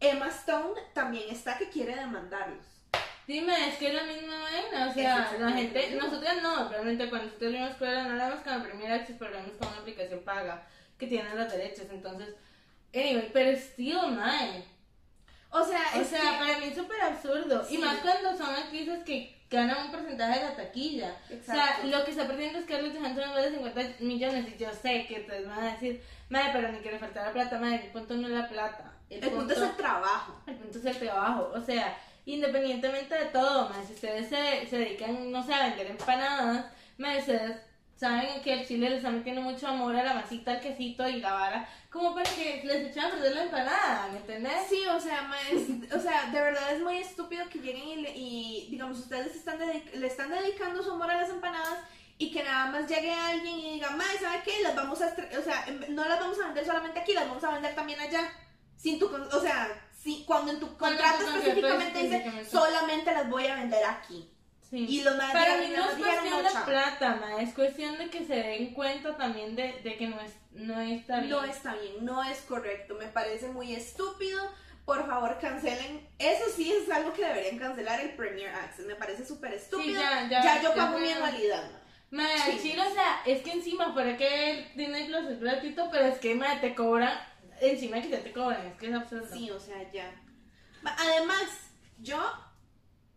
Emma 0.00 0.28
Stone 0.28 0.78
también 0.92 1.30
está 1.30 1.56
que 1.56 1.70
quiere 1.70 1.94
demandarlos. 1.96 2.64
Dime, 3.26 3.68
es 3.68 3.76
que 3.76 3.88
es 3.88 3.94
la 3.94 4.02
misma 4.04 4.42
vaina, 4.42 4.88
o 4.90 4.92
sea, 4.92 5.32
la 5.38 5.52
gente, 5.52 5.94
nosotros 5.94 6.30
no, 6.42 6.68
realmente 6.68 7.08
cuando 7.08 7.26
nosotros 7.28 7.52
vimos 7.52 7.70
escuela 7.70 8.02
no 8.08 8.16
la 8.16 8.28
vemos 8.28 8.42
con 8.42 8.58
la 8.58 8.64
primera 8.64 8.94
access, 8.96 9.16
pero 9.18 9.30
la 9.30 9.36
vemos 9.38 9.56
con 9.56 9.68
una 9.68 9.78
aplicación 9.78 10.20
paga 10.24 10.66
que 10.98 11.06
tiene 11.06 11.32
los 11.34 11.50
derechos, 11.52 11.86
entonces, 11.90 12.34
anyway, 12.92 13.30
pero 13.32 13.56
still, 13.56 14.10
man, 14.16 14.64
O 15.52 15.64
sea, 15.64 15.80
o 16.00 16.04
sea, 16.04 16.20
que- 16.20 16.38
para 16.44 16.58
mí 16.58 16.66
es 16.66 16.76
súper 16.76 17.00
absurdo, 17.02 17.64
Sí. 17.64 17.76
y 17.76 17.78
más 17.78 17.98
cuando 17.98 18.36
son 18.36 18.54
actrices 18.54 19.04
que 19.04 19.39
ganan 19.50 19.86
un 19.86 19.90
porcentaje 19.90 20.38
de 20.38 20.44
la 20.44 20.56
taquilla, 20.56 21.16
Exacto. 21.28 21.50
o 21.50 21.54
sea, 21.54 21.98
lo 21.98 22.04
que 22.04 22.12
está 22.12 22.26
perdiendo 22.26 22.62
Scarlett 22.62 22.96
Johansson 22.96 23.34
de 23.34 23.50
50 23.50 24.04
millones, 24.04 24.46
y 24.54 24.62
yo 24.62 24.70
sé 24.72 25.06
que 25.06 25.20
te 25.20 25.44
van 25.44 25.58
a 25.58 25.72
decir, 25.72 26.00
madre, 26.28 26.50
pero 26.52 26.72
ni 26.72 26.78
que 26.78 26.92
le 26.92 26.98
faltara 26.98 27.32
plata, 27.32 27.58
madre, 27.58 27.86
el 27.86 27.90
punto 27.90 28.14
no 28.14 28.28
es 28.28 28.34
la 28.34 28.48
plata, 28.48 28.92
el 29.10 29.28
punto 29.28 29.52
es 29.52 29.60
el 29.60 29.76
trabajo. 29.76 30.40
el 30.46 30.54
punto 30.54 30.78
es 30.78 30.84
el 30.84 30.98
trabajo, 30.98 31.52
o 31.52 31.60
sea, 31.60 31.98
independientemente 32.26 33.14
de 33.14 33.26
todo, 33.26 33.68
más 33.68 33.86
si 33.86 33.94
ustedes 33.94 34.28
se, 34.28 34.68
se 34.68 34.78
dedican, 34.78 35.32
no 35.32 35.44
sé, 35.44 35.52
a 35.52 35.66
vender 35.68 35.88
empanadas, 35.88 36.66
más 36.98 37.18
ustedes 37.18 37.56
saben 37.96 38.40
que 38.42 38.52
el 38.52 38.66
chile 38.66 38.88
le 38.88 38.96
está 38.96 39.10
metiendo 39.10 39.42
mucho 39.42 39.66
amor 39.66 39.94
a 39.96 40.02
la 40.02 40.14
masita, 40.14 40.52
al 40.52 40.60
quesito 40.60 41.06
y 41.08 41.20
la 41.20 41.32
vara, 41.32 41.68
como 41.90 42.14
para 42.14 42.30
que 42.30 42.62
les 42.64 42.86
echen 42.90 43.04
a 43.04 43.10
perder 43.10 43.34
la 43.34 43.42
empanada, 43.42 44.08
¿me 44.12 44.18
entendés? 44.18 44.68
Sí, 44.68 44.84
o 44.86 45.00
sea, 45.00 45.22
ma, 45.22 45.36
es- 45.50 45.92
o 45.92 46.00
sea, 46.00 46.26
de 46.26 46.40
verdad 46.40 46.72
es 46.72 46.80
muy 46.80 46.98
estúpido 46.98 47.48
que 47.48 47.58
lleguen 47.58 47.88
y, 47.88 47.96
le- 47.96 48.16
y, 48.16 48.68
digamos, 48.70 48.98
ustedes 48.98 49.34
están 49.34 49.58
le 49.58 50.06
están 50.06 50.30
dedicando 50.30 50.82
su 50.82 50.92
amor 50.92 51.10
a 51.10 51.20
las 51.20 51.30
empanadas 51.30 51.78
y 52.16 52.30
que 52.30 52.44
nada 52.44 52.66
más 52.66 52.86
llegue 52.88 53.12
alguien 53.12 53.58
y 53.58 53.72
diga, 53.74 53.90
mae, 53.90 54.18
¿sabe 54.18 54.42
qué? 54.44 54.62
Las 54.62 54.76
vamos 54.76 55.00
a, 55.02 55.06
o 55.38 55.42
sea, 55.42 55.66
no 55.88 56.04
las 56.06 56.20
vamos 56.20 56.38
a 56.40 56.46
vender 56.46 56.64
solamente 56.66 57.00
aquí, 57.00 57.12
las 57.12 57.26
vamos 57.26 57.42
a 57.44 57.50
vender 57.52 57.74
también 57.74 57.98
allá. 57.98 58.30
Sin 58.76 58.98
tu, 58.98 59.06
o 59.06 59.40
sea, 59.40 59.68
si, 60.02 60.24
cuando 60.24 60.52
en 60.52 60.60
tu 60.60 60.76
contrato 60.76 61.24
específicamente 61.38 61.98
dice, 62.02 62.22
solamente 62.50 63.12
las 63.12 63.28
voy 63.28 63.46
a 63.46 63.56
vender 63.56 63.84
aquí. 63.84 64.30
Sí. 64.70 64.86
Y 64.88 65.02
los 65.02 65.16
más 65.16 65.32
Para 65.32 65.56
mí 65.56 65.66
no 65.76 65.84
es 65.90 65.96
cuestión 65.96 66.44
de 66.44 66.50
plata, 66.64 67.16
ma, 67.16 67.42
es 67.42 67.52
cuestión 67.54 67.98
de 67.98 68.08
que 68.08 68.24
se 68.24 68.36
den 68.36 68.72
cuenta 68.72 69.16
también 69.16 69.56
de, 69.56 69.80
de 69.82 69.96
que 69.96 70.06
no, 70.06 70.20
es, 70.20 70.32
no 70.52 70.80
está 70.80 71.18
bien. 71.18 71.30
No 71.30 71.44
está 71.44 71.74
bien, 71.74 72.04
no 72.04 72.22
es 72.22 72.40
correcto, 72.42 72.94
me 72.94 73.06
parece 73.06 73.48
muy 73.48 73.74
estúpido. 73.74 74.40
Por 74.84 75.06
favor, 75.06 75.38
cancelen. 75.40 76.08
Eso 76.18 76.44
sí 76.54 76.72
es 76.72 76.90
algo 76.90 77.12
que 77.12 77.24
deberían 77.24 77.58
cancelar 77.58 78.00
el 78.00 78.14
Premier 78.14 78.48
Access. 78.48 78.86
Me 78.86 78.96
parece 78.96 79.24
súper 79.24 79.54
estúpido. 79.54 80.00
ya, 80.00 80.28
ya, 80.28 80.62
yo 80.62 80.68
ya 80.70 80.74
pago 80.74 80.92
fue. 80.94 81.02
mi 81.02 81.12
anualidad. 81.12 81.70
ma. 82.10 82.26
Sí. 82.44 82.58
chile, 82.62 82.82
o 82.82 82.92
sea, 82.92 83.22
es 83.26 83.42
que 83.42 83.52
encima, 83.52 83.94
para 83.94 84.16
que 84.16 84.72
Disney 84.74 85.06
Plus 85.06 85.30
es 85.30 85.40
gratuito, 85.40 85.88
pero 85.90 86.06
es 86.06 86.18
que, 86.18 86.34
ma, 86.34 86.60
te 86.60 86.74
cobran, 86.74 87.16
encima 87.60 88.00
que 88.00 88.08
ya 88.08 88.22
te 88.22 88.32
cobran, 88.32 88.66
es 88.66 88.76
que 88.78 88.88
es 88.88 88.94
absurdo. 88.94 89.28
Sí, 89.32 89.50
o 89.50 89.60
sea, 89.60 89.90
ya. 89.92 90.10
Además, 90.84 91.44
yo 91.98 92.18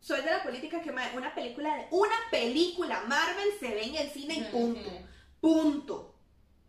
soy 0.04 0.22
de 0.22 0.30
la 0.32 0.44
política 0.44 0.82
que 0.82 0.92
una 0.92 1.34
película 1.34 1.76
de 1.78 1.88
una 1.92 2.16
película 2.30 3.04
Marvel 3.08 3.50
se 3.60 3.70
ve 3.70 3.84
en 3.86 3.96
el 3.96 4.10
cine 4.10 4.36
y 4.36 4.42
punto. 4.52 4.92
Punto. 5.40 6.16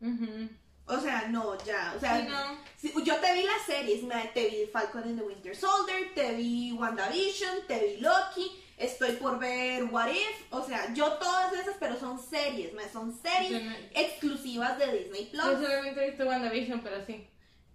Ujú. 0.01 0.49
O 0.87 1.01
sea, 1.01 1.29
no, 1.29 1.57
ya. 1.65 1.95
O 1.97 2.01
sea, 2.01 2.21
Sí, 2.21 2.27
no. 2.29 2.59
si- 2.77 3.05
yo 3.05 3.17
te 3.17 3.33
vi 3.35 3.43
las 3.43 3.63
series, 3.67 4.03
te 4.35 4.49
vi 4.49 4.67
Falcon 4.73 5.03
and 5.05 5.19
the 5.19 5.25
Winter 5.25 5.57
Soldier, 5.57 6.13
te 6.15 6.35
vi 6.35 6.73
WandaVision, 6.73 7.67
te 7.67 7.79
vi 7.87 7.97
Loki, 8.03 8.53
estoy 8.77 9.13
por 9.13 9.39
ver 9.39 9.85
What 9.85 10.11
If, 10.11 10.43
o 10.53 10.63
sea, 10.65 10.93
yo 10.93 11.15
todas 11.15 11.55
esas, 11.55 11.77
pero 11.81 11.99
son 11.99 12.21
series, 12.23 12.75
ma, 12.75 12.83
son 12.93 13.19
series 13.19 13.63
no- 13.65 13.73
exclusivas 13.95 14.79
de 14.79 14.99
Disney 14.99 15.27
Plus. 15.27 15.45
Yo 15.45 15.53
solamente 15.63 16.05
he 16.05 16.11
visto 16.11 16.27
WandaVision, 16.27 16.81
pero 16.83 17.05
sí. 17.07 17.27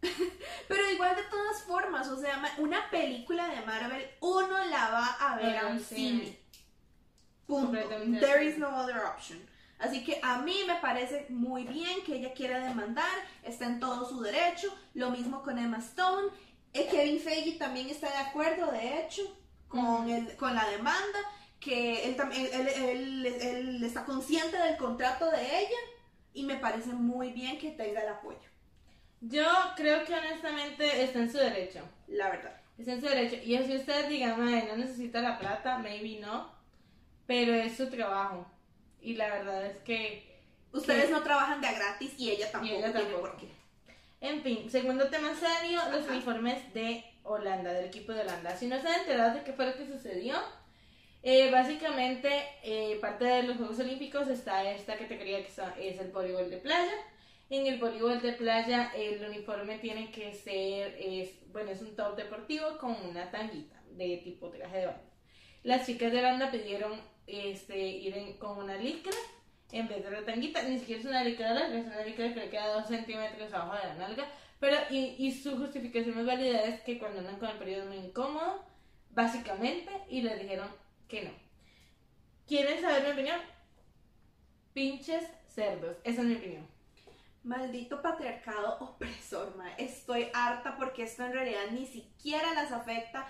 Pero 0.67 0.91
igual 0.91 1.15
de 1.15 1.23
todas 1.23 1.61
formas, 1.63 2.07
o 2.07 2.19
sea, 2.19 2.41
una 2.57 2.89
película 2.89 3.47
de 3.47 3.61
Marvel, 3.65 4.05
uno 4.21 4.57
la 4.65 4.89
va 4.89 5.05
a 5.19 5.35
ver 5.37 5.57
a 5.57 5.67
un 5.67 5.79
cine. 5.79 6.37
Punto. 7.45 7.77
There 8.19 8.45
is 8.45 8.57
no 8.57 8.69
other 8.69 8.97
option. 9.05 9.39
Así 9.79 10.03
que 10.03 10.19
a 10.21 10.39
mí 10.39 10.55
me 10.67 10.75
parece 10.75 11.25
muy 11.29 11.63
bien 11.63 12.03
que 12.03 12.17
ella 12.17 12.33
quiera 12.33 12.59
demandar, 12.59 13.09
está 13.43 13.65
en 13.65 13.79
todo 13.79 14.07
su 14.07 14.21
derecho. 14.21 14.67
Lo 14.93 15.09
mismo 15.09 15.41
con 15.41 15.57
Emma 15.57 15.77
Stone. 15.79 16.27
Eh, 16.73 16.87
Kevin 16.91 17.19
Feige 17.19 17.57
también 17.57 17.89
está 17.89 18.09
de 18.11 18.17
acuerdo, 18.17 18.71
de 18.71 18.99
hecho, 19.01 19.23
con, 19.67 19.79
Ujú. 20.03 20.13
el- 20.13 20.35
con 20.35 20.53
la 20.53 20.69
demanda, 20.69 21.19
que 21.59 22.05
él- 22.05 22.15
él- 22.33 23.25
él 23.25 23.83
está 23.83 24.05
consciente 24.05 24.55
del 24.57 24.77
contrato 24.77 25.29
de 25.31 25.59
ella 25.61 25.77
y 26.33 26.43
me 26.43 26.57
parece 26.57 26.89
muy 26.89 27.31
bien 27.31 27.57
que 27.57 27.71
tenga 27.71 28.01
el 28.01 28.09
apoyo, 28.09 28.48
Yo 29.21 29.45
creo 29.75 30.05
que 30.05 30.13
honestamente 30.13 31.03
está 31.03 31.19
en 31.19 31.31
su 31.31 31.37
derecho. 31.37 31.81
la 32.07 32.29
verdad. 32.29 32.55
Está 32.77 32.93
en 32.93 33.01
su 33.01 33.07
derecho. 33.07 33.35
Y 33.43 33.57
si 33.65 33.75
usted 33.75 34.07
diga, 34.07 34.35
madre, 34.37 34.65
no 34.69 34.77
necesita 34.77 35.21
la 35.21 35.37
plata, 35.37 35.77
maybe 35.79 36.19
no. 36.21 36.49
Pero 37.27 37.53
es 37.53 37.75
su 37.75 37.89
trabajo. 37.89 38.47
Y 39.01 39.15
la 39.15 39.27
verdad 39.29 39.65
es 39.65 39.77
que. 39.79 40.27
Ustedes 40.71 41.05
que- 41.05 41.11
no 41.11 41.23
trabajan 41.23 41.59
de 41.61 41.67
a 41.67 41.73
gratis 41.73 42.13
y 42.17 42.29
ella 42.31 42.49
tampoco, 42.51 42.73
ella 42.75 42.85
tiene 42.93 42.99
tampoco. 43.01 43.21
por 43.21 43.37
qué. 43.37 43.47
En 44.21 44.41
fin, 44.43 44.69
segundo 44.69 45.09
tema 45.09 45.33
serio, 45.35 45.81
los 45.91 46.03
Ajá. 46.05 46.11
uniformes 46.13 46.73
de 46.73 47.03
Holanda, 47.23 47.73
del 47.73 47.85
equipo 47.85 48.13
de 48.13 48.21
Holanda. 48.21 48.55
Si 48.55 48.67
no 48.67 48.79
se 48.81 48.87
han 48.87 48.99
enterado 49.01 49.33
de 49.35 49.43
qué 49.43 49.53
fue 49.53 49.65
lo 49.65 49.75
que 49.75 49.85
sucedió, 49.87 50.35
Eh, 51.21 51.51
básicamente, 51.51 52.29
eh, 52.63 52.97
parte 53.01 53.25
de 53.25 53.43
los 53.43 53.57
Juegos 53.57 53.77
Olímpicos 53.79 54.29
está 54.29 54.63
esta 54.71 54.95
categoría 54.97 55.43
que 55.45 55.51
es 55.89 55.99
el 55.99 56.11
voleibol 56.13 56.49
de 56.49 56.55
playa. 56.59 56.93
En 57.49 57.65
el 57.65 57.79
voleibol 57.79 58.21
de 58.21 58.33
playa, 58.33 58.91
el 58.95 59.23
uniforme 59.25 59.79
tiene 59.79 60.11
que 60.11 60.33
ser, 60.33 60.95
es, 60.99 61.31
bueno, 61.51 61.71
es 61.71 61.81
un 61.81 61.95
top 61.95 62.15
deportivo 62.15 62.77
con 62.77 62.91
una 63.07 63.31
tanguita 63.31 63.81
de 63.91 64.17
tipo 64.17 64.49
traje 64.49 64.77
de 64.79 64.85
baño. 64.85 65.09
Las 65.63 65.85
chicas 65.85 66.11
de 66.11 66.21
banda 66.21 66.51
pidieron 66.51 67.01
este, 67.27 67.77
ir 67.79 68.15
en- 68.17 68.37
con 68.37 68.57
una 68.57 68.77
licra 68.77 69.11
en 69.71 69.87
vez 69.87 70.03
de 70.03 70.11
la 70.11 70.23
tanguita. 70.25 70.61
Ni 70.63 70.77
siquiera 70.79 71.01
es 71.01 71.07
una 71.07 71.23
licra 71.23 71.53
larga, 71.53 71.77
es 71.79 71.85
una 71.87 72.03
licra 72.05 72.33
que 72.33 72.39
le 72.39 72.49
queda 72.49 72.73
dos 72.73 72.87
centímetros 72.87 73.51
abajo 73.53 73.75
de 73.75 73.87
la 73.93 73.95
nalga. 73.95 74.27
Pero, 74.59 74.77
y, 74.91 75.15
y 75.17 75.31
su 75.31 75.57
justificación 75.57 76.15
más 76.17 76.25
válida 76.25 76.63
es 76.65 76.81
que 76.81 76.99
cuando 76.99 77.19
andan 77.19 77.39
con 77.39 77.49
el 77.49 77.57
periodo 77.57 77.83
es 77.83 77.87
muy 77.89 77.97
incómodo, 77.97 78.63
básicamente, 79.11 79.89
y 80.09 80.21
les 80.21 80.39
dijeron 80.39 80.69
que 81.07 81.23
no. 81.23 81.31
¿Quieren 82.47 82.79
saber 82.81 83.03
mi 83.05 83.11
opinión? 83.11 83.39
Pinches 84.73 85.23
cerdos, 85.47 85.97
esa 86.03 86.21
es 86.21 86.27
mi 86.27 86.35
opinión. 86.35 86.78
Maldito 87.49 87.99
patriarcado 88.01 88.77
opresor, 88.79 89.55
ma. 89.57 89.71
Estoy 89.77 90.29
harta 90.33 90.75
porque 90.77 91.01
esto 91.03 91.25
en 91.25 91.33
realidad 91.33 91.61
ni 91.71 91.87
siquiera 91.87 92.53
las 92.53 92.71
afecta 92.71 93.27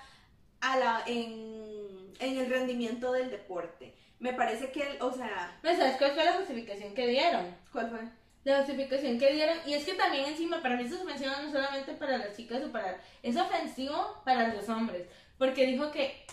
a 0.59 0.77
la, 0.77 1.03
en, 1.07 2.11
en 2.19 2.37
el 2.37 2.49
rendimiento 2.49 3.13
del 3.13 3.29
deporte. 3.29 3.95
Me 4.19 4.33
parece 4.33 4.71
que, 4.73 4.81
el- 4.83 5.01
o 5.01 5.13
sea, 5.13 5.57
¿No 5.63 5.69
sabes 5.73 5.95
cuál 5.97 6.11
fue 6.11 6.25
la 6.25 6.33
justificación 6.33 6.93
que 6.93 7.07
dieron? 7.07 7.55
¿cuál 7.71 7.89
fue? 7.89 7.99
La 8.43 8.57
justificación 8.57 9.17
que 9.19 9.31
dieron, 9.33 9.57
y 9.65 9.73
es 9.73 9.85
que 9.85 9.93
también 9.93 10.25
encima, 10.25 10.61
para 10.61 10.75
mí 10.75 10.83
esto 10.83 10.95
es 10.97 11.01
ofensivo 11.03 11.31
no 11.41 11.49
solamente 11.51 11.93
para 11.93 12.17
las 12.17 12.35
chicas 12.35 12.61
o 12.63 12.71
para... 12.73 12.99
Es 13.23 13.37
ofensivo 13.37 14.21
para 14.25 14.53
los 14.53 14.67
hombres, 14.67 15.07
porque 15.37 15.65
dijo 15.65 15.91
que 15.91 16.25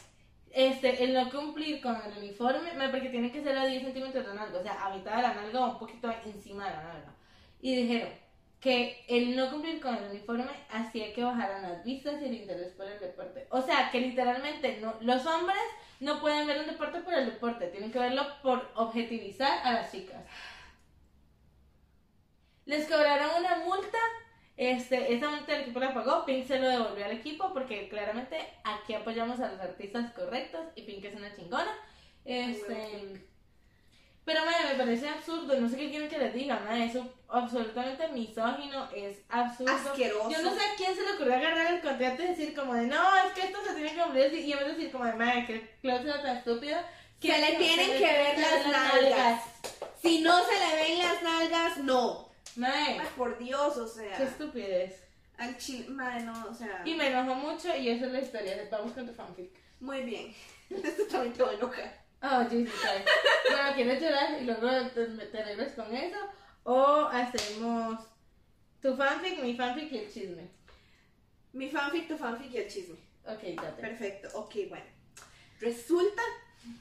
este, 0.51 1.05
el 1.05 1.14
no 1.14 1.30
cumplir 1.30 1.80
con 1.80 1.95
el 1.95 2.18
uniforme, 2.18 2.72
porque 2.91 3.11
tiene 3.11 3.30
que 3.30 3.43
ser 3.45 3.57
a 3.57 3.64
10 3.66 3.82
centímetros 3.84 4.24
de 4.24 4.34
la 4.34 4.34
nalga, 4.34 4.59
o 4.59 4.62
sea, 4.62 4.87
a 4.87 4.95
mitad 4.97 5.16
de 5.16 5.22
la 5.22 5.34
nalga 5.34 5.61
o 5.61 5.72
un 5.72 5.78
poquito 5.78 6.12
encima 6.24 6.64
de 6.68 6.70
la 6.76 6.82
nalga. 6.82 7.12
Y 7.61 7.76
dijeron 7.76 8.11
que 8.61 9.04
el 9.09 9.36
no 9.36 9.50
cumplir 9.50 9.80
con 9.80 9.94
el 9.94 10.11
uniforme 10.11 10.50
hacía 10.70 11.12
que 11.14 11.22
bajaran 11.22 11.62
las 11.62 11.84
vistas 11.84 12.20
y 12.20 12.24
el 12.24 12.34
interés 12.34 12.72
por 12.72 12.86
el 12.86 12.98
deporte. 12.98 13.46
O 13.50 13.62
sea, 13.62 13.90
que 13.90 14.00
literalmente 14.00 14.78
no, 14.80 14.94
los 15.00 15.24
hombres 15.26 15.59
no 16.00 16.20
pueden 16.20 16.46
ver 16.46 16.61
un 16.61 16.66
deporte 16.66 17.00
por 17.00 17.14
el 17.14 17.26
deporte, 17.26 17.68
tienen 17.68 17.92
que 17.92 17.98
verlo 17.98 18.24
por 18.42 18.70
objetivizar 18.74 19.64
a 19.64 19.72
las 19.72 19.92
chicas. 19.92 20.20
Les 22.64 22.88
cobraron 22.88 23.30
una 23.38 23.57
multa. 23.64 23.98
Este, 24.57 25.14
esa 25.14 25.30
multa 25.30 25.54
el 25.54 25.62
equipo 25.62 25.80
la 25.80 25.92
pagó, 25.92 26.24
Pink 26.24 26.46
se 26.46 26.59
lo 26.59 26.66
devolvió 26.66 27.04
al 27.04 27.12
equipo 27.12 27.52
porque 27.52 27.90
claramente 27.90 28.38
aquí 28.64 28.94
apoyamos 28.94 29.38
a 29.40 29.52
los 29.52 29.61
artistas 29.61 30.12
correctos 30.12 30.62
y 30.74 30.82
Pink 30.82 31.04
es 31.04 31.14
una 31.14 31.34
chingona. 31.36 31.72
Este, 32.24 33.28
parece 34.77 35.09
absurdo, 35.09 35.59
no 35.59 35.68
sé 35.68 35.77
qué 35.77 35.91
quieren 35.91 36.09
que 36.09 36.18
les 36.18 36.35
diga, 36.35 36.61
madre, 36.61 36.87
eso 36.87 37.09
absolutamente 37.29 38.09
misógino, 38.09 38.89
es 38.95 39.18
absurdo. 39.29 39.72
Asqueroso. 39.72 40.31
Yo 40.31 40.43
no 40.43 40.55
sé 40.55 40.61
a 40.61 40.77
quién 40.77 40.95
se 40.95 41.03
le 41.03 41.12
ocurrió 41.12 41.35
agarrar 41.35 41.74
el 41.74 41.81
contrato 41.81 42.22
y 42.22 42.27
decir 42.29 42.55
como 42.55 42.74
de, 42.74 42.87
no, 42.87 43.16
es 43.16 43.33
que 43.33 43.47
esto 43.47 43.59
se 43.66 43.74
tiene 43.74 43.95
que 43.95 44.03
cumplir 44.03 44.27
así", 44.27 44.41
y 44.41 44.53
en 44.53 44.59
vez 44.59 44.66
de 44.66 44.74
decir 44.74 44.93
como 44.93 45.05
de, 45.05 45.12
madre, 45.14 45.47
que 45.47 45.77
cláusula 45.83 46.22
tan 46.22 46.37
estúpida. 46.37 46.89
Se 47.20 47.39
le 47.39 47.57
tienen 47.57 47.91
que 47.93 48.05
ver 48.05 48.39
las 48.39 48.66
nalgas. 48.66 49.43
Si 50.01 50.20
no 50.20 50.39
se 50.45 50.53
le 50.53 50.77
ven 50.77 50.99
las 50.99 51.22
nalgas, 51.22 51.79
no. 51.79 52.29
Madre, 52.57 52.99
Ay, 53.01 53.09
por 53.16 53.39
Dios, 53.39 53.77
o 53.77 53.89
sea. 53.89 54.16
qué 54.16 54.24
estupidez. 54.24 55.03
Al 55.39 55.57
chile, 55.59 55.87
no, 55.89 56.47
o 56.49 56.55
sea. 56.55 56.83
Y 56.85 56.95
me 56.95 57.09
enojó 57.09 57.35
mucho 57.35 57.74
y 57.77 57.91
esa 57.91 58.07
es 58.07 58.12
la 58.12 58.20
historia. 58.20 58.68
Vamos 58.70 58.93
con 58.93 59.07
tu 59.07 59.12
fanfic. 59.12 59.51
Muy 59.81 60.03
bien. 60.03 60.35
Esto 60.70 61.07
también 61.07 61.33
te 61.35 61.43
va 61.43 61.51
a 61.51 61.55
enojar. 61.55 62.05
Oh, 62.23 62.45
Jesus 62.49 62.75
Christ. 62.81 63.09
Bueno, 63.51 63.75
¿quieres 63.75 64.03
llorar 64.03 64.41
y 64.41 64.45
luego 64.45 64.69
te, 64.91 65.07
te 65.07 65.75
con 65.75 65.95
eso? 65.95 66.19
O 66.64 67.07
hacemos 67.12 68.01
tu 68.83 68.97
fanfic, 68.97 69.41
mi 69.43 69.55
fanfic 69.57 69.93
y 69.93 69.99
el 69.99 70.12
chisme. 70.12 70.49
Mi 71.53 71.71
fanfic, 71.71 72.09
tu 72.09 72.17
fanfic 72.17 72.53
y 72.53 72.59
el 72.59 72.69
chisme. 72.69 72.97
Ok, 73.25 73.43
date. 73.62 73.81
Perfecto, 73.81 74.29
ok, 74.39 74.55
bueno. 74.69 74.85
Resulta 75.61 76.23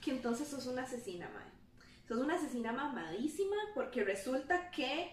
que 0.02 0.12
entonces 0.12 0.48
sos 0.48 0.66
una 0.66 0.84
asesina, 0.84 1.30
madre. 1.30 1.52
Sos 2.08 2.18
una 2.18 2.36
asesina 2.36 2.72
mamadísima 2.72 3.56
porque 3.74 4.04
resulta 4.04 4.70
que 4.72 5.12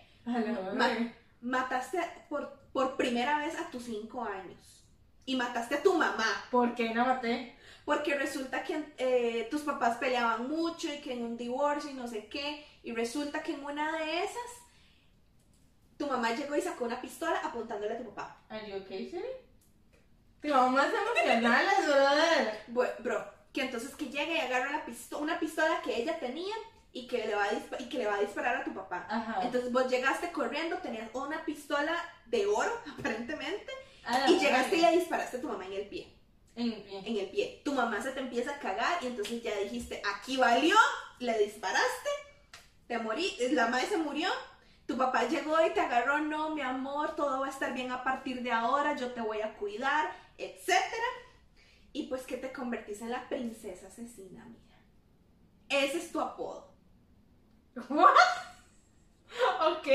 Ma- 0.74 1.12
mataste 1.40 1.98
por, 2.28 2.58
por 2.72 2.96
primera 2.96 3.38
vez 3.38 3.58
a 3.58 3.70
tus 3.70 3.84
cinco 3.84 4.22
años. 4.24 4.84
Y 5.24 5.36
mataste 5.36 5.76
a 5.76 5.82
tu 5.82 5.94
mamá. 5.94 6.26
¿Por 6.50 6.74
qué 6.74 6.92
no 6.94 7.04
maté? 7.06 7.56
Porque 7.84 8.14
resulta 8.14 8.62
que 8.62 8.84
eh, 8.98 9.48
tus 9.50 9.62
papás 9.62 9.96
peleaban 9.98 10.48
mucho 10.48 10.92
y 10.92 10.98
que 11.00 11.12
en 11.14 11.24
un 11.24 11.36
divorcio 11.36 11.90
y 11.90 11.94
no 11.94 12.06
sé 12.06 12.26
qué. 12.26 12.64
Y 12.84 12.92
resulta 12.92 13.42
que 13.42 13.54
en 13.54 13.64
una 13.64 13.96
de 13.98 14.22
esas, 14.22 14.50
tu 15.98 16.06
mamá 16.06 16.32
llegó 16.32 16.56
y 16.56 16.60
sacó 16.62 16.84
una 16.84 17.00
pistola 17.00 17.38
apuntándole 17.42 17.94
a 17.94 17.98
tu 17.98 18.04
papá. 18.14 18.36
¿Are 18.48 18.68
you 18.70 18.76
okay, 18.78 19.08
Siri? 19.10 19.24
Te 20.40 20.50
vamos 20.50 20.72
más 20.72 20.88
emocionales, 20.92 21.74
brother. 21.86 22.60
Bu- 22.68 23.02
bro, 23.02 23.24
que 23.52 23.62
entonces 23.62 23.94
que 23.94 24.06
llegue 24.06 24.34
y 24.34 24.40
agarra 24.40 24.72
la 24.72 24.84
pisto- 24.86 25.18
una 25.18 25.38
pistola 25.38 25.80
que 25.82 25.96
ella 26.02 26.18
tenía 26.18 26.54
y 26.92 27.06
que, 27.06 27.26
le 27.26 27.34
va 27.34 27.44
a 27.44 27.82
y 27.82 27.88
que 27.88 27.98
le 27.98 28.06
va 28.06 28.16
a 28.16 28.20
disparar 28.20 28.56
a 28.56 28.64
tu 28.64 28.74
papá. 28.74 29.06
Ajá. 29.08 29.40
Entonces 29.42 29.70
vos 29.72 29.88
llegaste 29.88 30.30
corriendo, 30.32 30.78
tenías 30.78 31.08
una 31.14 31.44
pistola 31.44 31.94
de 32.26 32.46
oro, 32.46 32.72
aparentemente, 32.98 33.72
y 34.28 34.38
llegaste 34.38 34.76
y 34.76 34.80
le 34.80 34.90
disparaste 34.92 35.36
a 35.36 35.40
tu 35.40 35.48
mamá 35.48 35.64
en 35.66 35.72
el 35.74 35.86
pie. 35.88 36.12
En 36.54 36.72
el 36.72 36.82
pie. 36.82 36.98
En 37.04 37.16
el 37.16 37.30
pie. 37.30 37.62
Tu 37.64 37.72
mamá 37.72 38.02
se 38.02 38.12
te 38.12 38.20
empieza 38.20 38.54
a 38.54 38.58
cagar 38.58 39.02
y 39.02 39.06
entonces 39.06 39.42
ya 39.42 39.56
dijiste, 39.58 40.02
aquí 40.14 40.36
valió, 40.36 40.76
le 41.18 41.38
disparaste, 41.38 42.10
te 42.86 42.98
morí, 42.98 43.34
la 43.52 43.68
madre 43.68 43.86
se 43.86 43.96
murió. 43.96 44.28
Tu 44.86 44.96
papá 44.96 45.24
llegó 45.24 45.64
y 45.64 45.70
te 45.70 45.80
agarró, 45.80 46.18
no, 46.18 46.54
mi 46.54 46.60
amor, 46.60 47.14
todo 47.14 47.40
va 47.40 47.46
a 47.46 47.50
estar 47.50 47.72
bien 47.72 47.92
a 47.92 48.02
partir 48.04 48.42
de 48.42 48.52
ahora, 48.52 48.96
yo 48.96 49.12
te 49.12 49.20
voy 49.20 49.40
a 49.40 49.54
cuidar, 49.56 50.10
etcétera. 50.36 51.06
Y 51.92 52.08
pues 52.08 52.22
que 52.22 52.36
te 52.36 52.52
convertís 52.52 53.00
en 53.00 53.10
la 53.10 53.28
princesa 53.28 53.86
asesina, 53.86 54.42
amiga. 54.42 54.78
Ese 55.68 55.98
es 55.98 56.12
tu 56.12 56.20
apodo. 56.20 56.74
What? 57.88 58.08
Ok. 59.78 59.88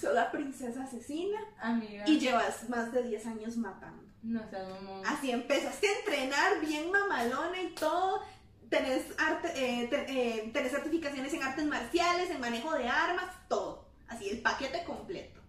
Sos 0.00 0.14
la 0.14 0.30
princesa 0.30 0.84
asesina 0.84 1.40
Amiga. 1.60 2.04
y 2.06 2.18
llevas 2.20 2.68
más 2.68 2.92
de 2.92 3.02
10 3.02 3.26
años 3.26 3.56
matando. 3.56 4.03
No 4.24 4.40
seas 4.50 4.68
mamón. 4.68 5.06
Así 5.06 5.30
empezaste 5.30 5.86
a 5.86 5.98
entrenar 5.98 6.60
bien 6.60 6.90
mamalona 6.90 7.60
y 7.62 7.68
todo. 7.74 8.22
Tenés, 8.70 9.02
arte, 9.18 9.48
eh, 9.54 9.88
eh, 10.08 10.50
tenés 10.52 10.72
certificaciones 10.72 11.32
en 11.34 11.42
artes 11.42 11.64
marciales, 11.66 12.30
en 12.30 12.40
manejo 12.40 12.72
de 12.74 12.88
armas, 12.88 13.26
todo. 13.48 13.86
Así, 14.08 14.28
el 14.30 14.40
paquete 14.40 14.82
completo. 14.84 15.40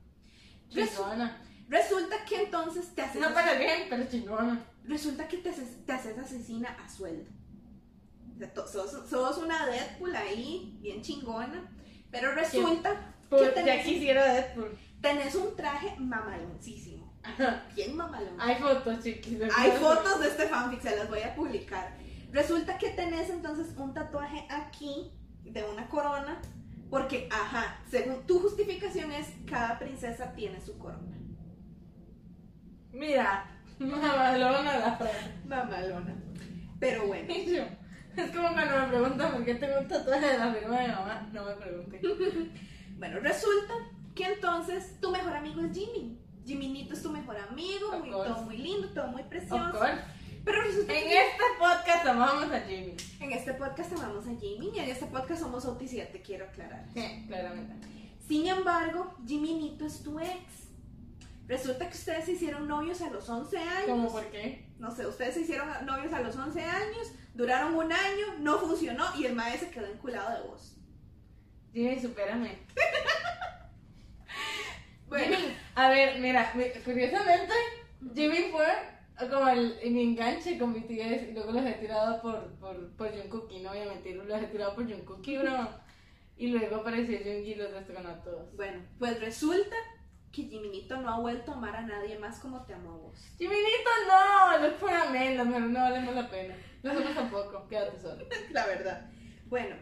Chingona. 0.69 1.41
resulta 1.69 2.23
que 2.26 2.43
entonces 2.43 2.93
te 2.93 3.01
haces, 3.01 3.21
No 3.21 3.34
para 3.34 3.53
bien, 3.53 3.88
pero 3.89 4.05
chingona. 4.09 4.63
resulta 4.84 5.28
que 5.28 5.38
te 5.38 5.49
haces, 5.49 5.86
te 5.86 5.91
haces 5.93 6.17
asesina 6.17 6.69
a 6.84 6.89
sueldo. 6.89 7.30
O 8.36 8.39
sea, 8.39 8.53
sos, 8.67 9.09
sos 9.09 9.38
una 9.38 9.65
Deadpool 9.67 10.13
ahí, 10.15 10.78
bien 10.82 11.01
chingona. 11.01 11.71
Pero 12.11 12.34
resulta 12.34 12.91
que 12.91 13.28
Pues, 13.30 13.41
ya 13.41 13.53
tenés, 13.53 13.86
quisiera 13.86 14.26
Deadpool. 14.34 14.78
tenés 15.01 15.34
un 15.36 15.55
traje 15.55 15.95
mamaloncísimo. 15.97 16.94
Bien 17.76 17.95
mamalón. 17.95 18.39
Hay 18.39 18.55
fotos, 18.55 19.03
chiquis. 19.03 19.39
Hay 19.57 19.71
fotos 19.71 20.19
de 20.19 20.28
este 20.28 20.47
fanfic, 20.47 20.82
se 20.82 20.95
las 20.95 21.09
voy 21.09 21.21
a 21.21 21.36
publicar. 21.36 21.95
Resulta 22.32 22.78
que 22.78 22.89
tenés 22.89 23.30
entonces 23.30 23.76
un 23.78 23.93
tatuaje 23.93 24.45
aquí 24.49 25.11
de 25.43 25.63
una 25.63 25.88
corona, 25.88 26.41
porque, 26.89 27.30
ajá, 27.32 27.80
según 27.89 28.26
tu 28.26 28.39
justificación 28.39 29.11
es, 29.11 29.28
cada 29.49 29.80
princesa 29.80 30.34
tiene 30.34 30.59
su 30.59 30.78
corona. 30.78 31.17
Mira, 32.91 33.45
mamalona 33.80 34.78
la 34.80 34.97
frase. 34.97 35.34
Mamalona. 35.45 36.15
Pero 36.80 37.07
bueno, 37.07 37.34
Es 38.15 38.32
como 38.32 38.53
cuando 38.53 38.80
me 38.80 38.88
preguntan 38.88 39.34
por 39.34 39.43
qué 39.43 39.55
tengo 39.55 39.80
un 39.80 39.88
tatuaje 39.88 40.26
de 40.26 40.38
la 40.38 40.53
firma 40.53 40.80
de 40.80 40.88
mi 40.88 40.93
mamá. 40.93 41.30
No 41.34 41.45
me 41.45 41.53
pregunten. 41.55 42.01
bueno, 42.97 43.19
resulta 43.19 43.73
que 44.15 44.26
entonces 44.26 44.99
tu 45.01 45.11
mejor 45.11 45.36
amigo 45.36 45.61
es 45.61 45.73
Jimmy. 45.73 46.17
Jiminito 46.45 46.93
es 46.93 47.01
tu 47.01 47.09
mejor 47.09 47.37
amigo, 47.37 47.99
muy, 47.99 48.11
todo 48.11 48.41
muy 48.43 48.57
lindo, 48.57 48.87
todo 48.89 49.07
muy 49.07 49.23
precioso. 49.23 49.79
Pero 50.43 50.61
resulta 50.61 50.93
En 50.93 51.03
que 51.03 51.17
este 51.17 51.43
podcast 51.57 52.05
amamos 52.05 52.51
a 52.51 52.59
Jimmy. 52.61 52.95
en 53.19 53.31
este 53.31 53.53
podcast 53.55 53.93
amamos 53.93 54.27
a 54.27 54.35
Jimmy 54.39 54.69
y 54.75 54.79
en 54.79 54.89
este 54.89 55.07
podcast 55.07 55.41
somos 55.41 55.65
Otis 55.65 55.89
7, 55.89 56.21
quiero 56.21 56.45
aclarar. 56.45 56.85
Sí, 56.93 57.25
claramente. 57.27 57.87
Sin 58.27 58.47
embargo, 58.47 59.15
Jiminito 59.25 59.85
es 59.85 60.03
tu 60.03 60.19
ex. 60.19 60.65
Resulta 61.47 61.89
que 61.89 61.97
ustedes 61.97 62.25
se 62.25 62.33
hicieron 62.33 62.67
novios 62.67 63.01
a 63.01 63.09
los 63.09 63.27
11 63.27 63.57
años. 63.57 63.87
¿Cómo 63.87 64.11
por 64.11 64.25
qué? 64.27 64.67
No 64.77 64.95
sé, 64.95 65.05
ustedes 65.07 65.33
se 65.35 65.41
hicieron 65.41 65.67
novios 65.85 66.13
a 66.13 66.21
los 66.21 66.35
11 66.35 66.61
años, 66.61 67.11
duraron 67.33 67.75
un 67.75 67.91
año, 67.91 68.25
no 68.39 68.59
funcionó 68.59 69.05
y 69.17 69.25
el 69.25 69.33
maestro 69.35 69.67
se 69.69 69.73
quedó 69.73 69.85
enculado 69.87 70.31
de 70.41 70.47
vos. 70.47 70.75
Jimmy, 71.73 71.99
supérame. 71.99 72.59
Bueno, 75.18 75.38
a 75.76 75.89
ver, 75.89 76.20
mira, 76.20 76.51
mi- 76.55 76.82
curiosamente, 76.84 77.53
Jimmy 78.13 78.49
fue 78.51 78.66
como 79.30 79.47
el, 79.49 79.78
mi 79.91 80.03
enganche 80.03 80.57
con 80.59 80.74
BTS 80.74 81.30
y 81.30 81.32
luego 81.34 81.51
los 81.53 81.66
he 81.66 81.74
tirado 81.74 82.22
por, 82.22 82.51
por, 82.59 82.91
por 82.97 83.11
Jungkook 83.11 83.49
no 83.61 83.70
voy 83.70 83.80
a 83.80 83.86
mentir, 83.86 84.16
los 84.18 84.41
he 84.41 84.47
tirado 84.47 84.76
por 84.76 84.89
Jungkook 84.89 85.26
bro. 85.26 85.70
Y 86.38 86.47
luego 86.47 86.76
apareció 86.78 87.18
Junggi 87.20 87.53
y 87.53 87.55
los 87.55 87.72
destrozó 87.72 88.09
a 88.09 88.22
todos. 88.22 88.53
Bueno, 88.57 88.82
pues 88.99 89.18
resulta 89.22 89.76
que 90.34 90.43
Jiminito 90.43 90.97
no 90.97 91.09
ha 91.09 91.20
vuelto 91.22 91.51
a 91.51 91.55
amar 91.55 91.78
a 91.78 91.82
nadie 91.84 92.20
más 92.20 92.39
como 92.39 92.66
te 92.66 92.74
amo 92.74 92.91
a 92.91 92.97
vos. 92.97 93.18
Jiminito, 93.38 93.89
no, 94.09 94.57
no 94.59 94.66
es 94.66 94.74
por 94.74 94.91
menos, 95.11 95.47
pero 95.47 95.66
no 95.66 95.80
valemos 95.80 96.13
la 96.13 96.30
pena. 96.30 96.55
Nosotros 96.84 97.16
tampoco, 97.16 97.68
quédate 97.70 97.97
solo. 98.01 98.26
La 98.51 98.66
verdad. 98.68 99.09
Bueno, 99.45 99.78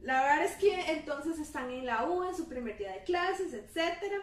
la 0.00 0.22
verdad 0.22 0.44
es 0.44 0.52
que 0.52 0.92
entonces 0.92 1.40
están 1.40 1.68
en 1.72 1.84
la 1.84 2.04
U, 2.06 2.22
en 2.22 2.36
su 2.36 2.48
primer 2.48 2.78
día 2.78 2.92
de 2.92 3.02
clases, 3.02 3.52
etcétera. 3.52 4.18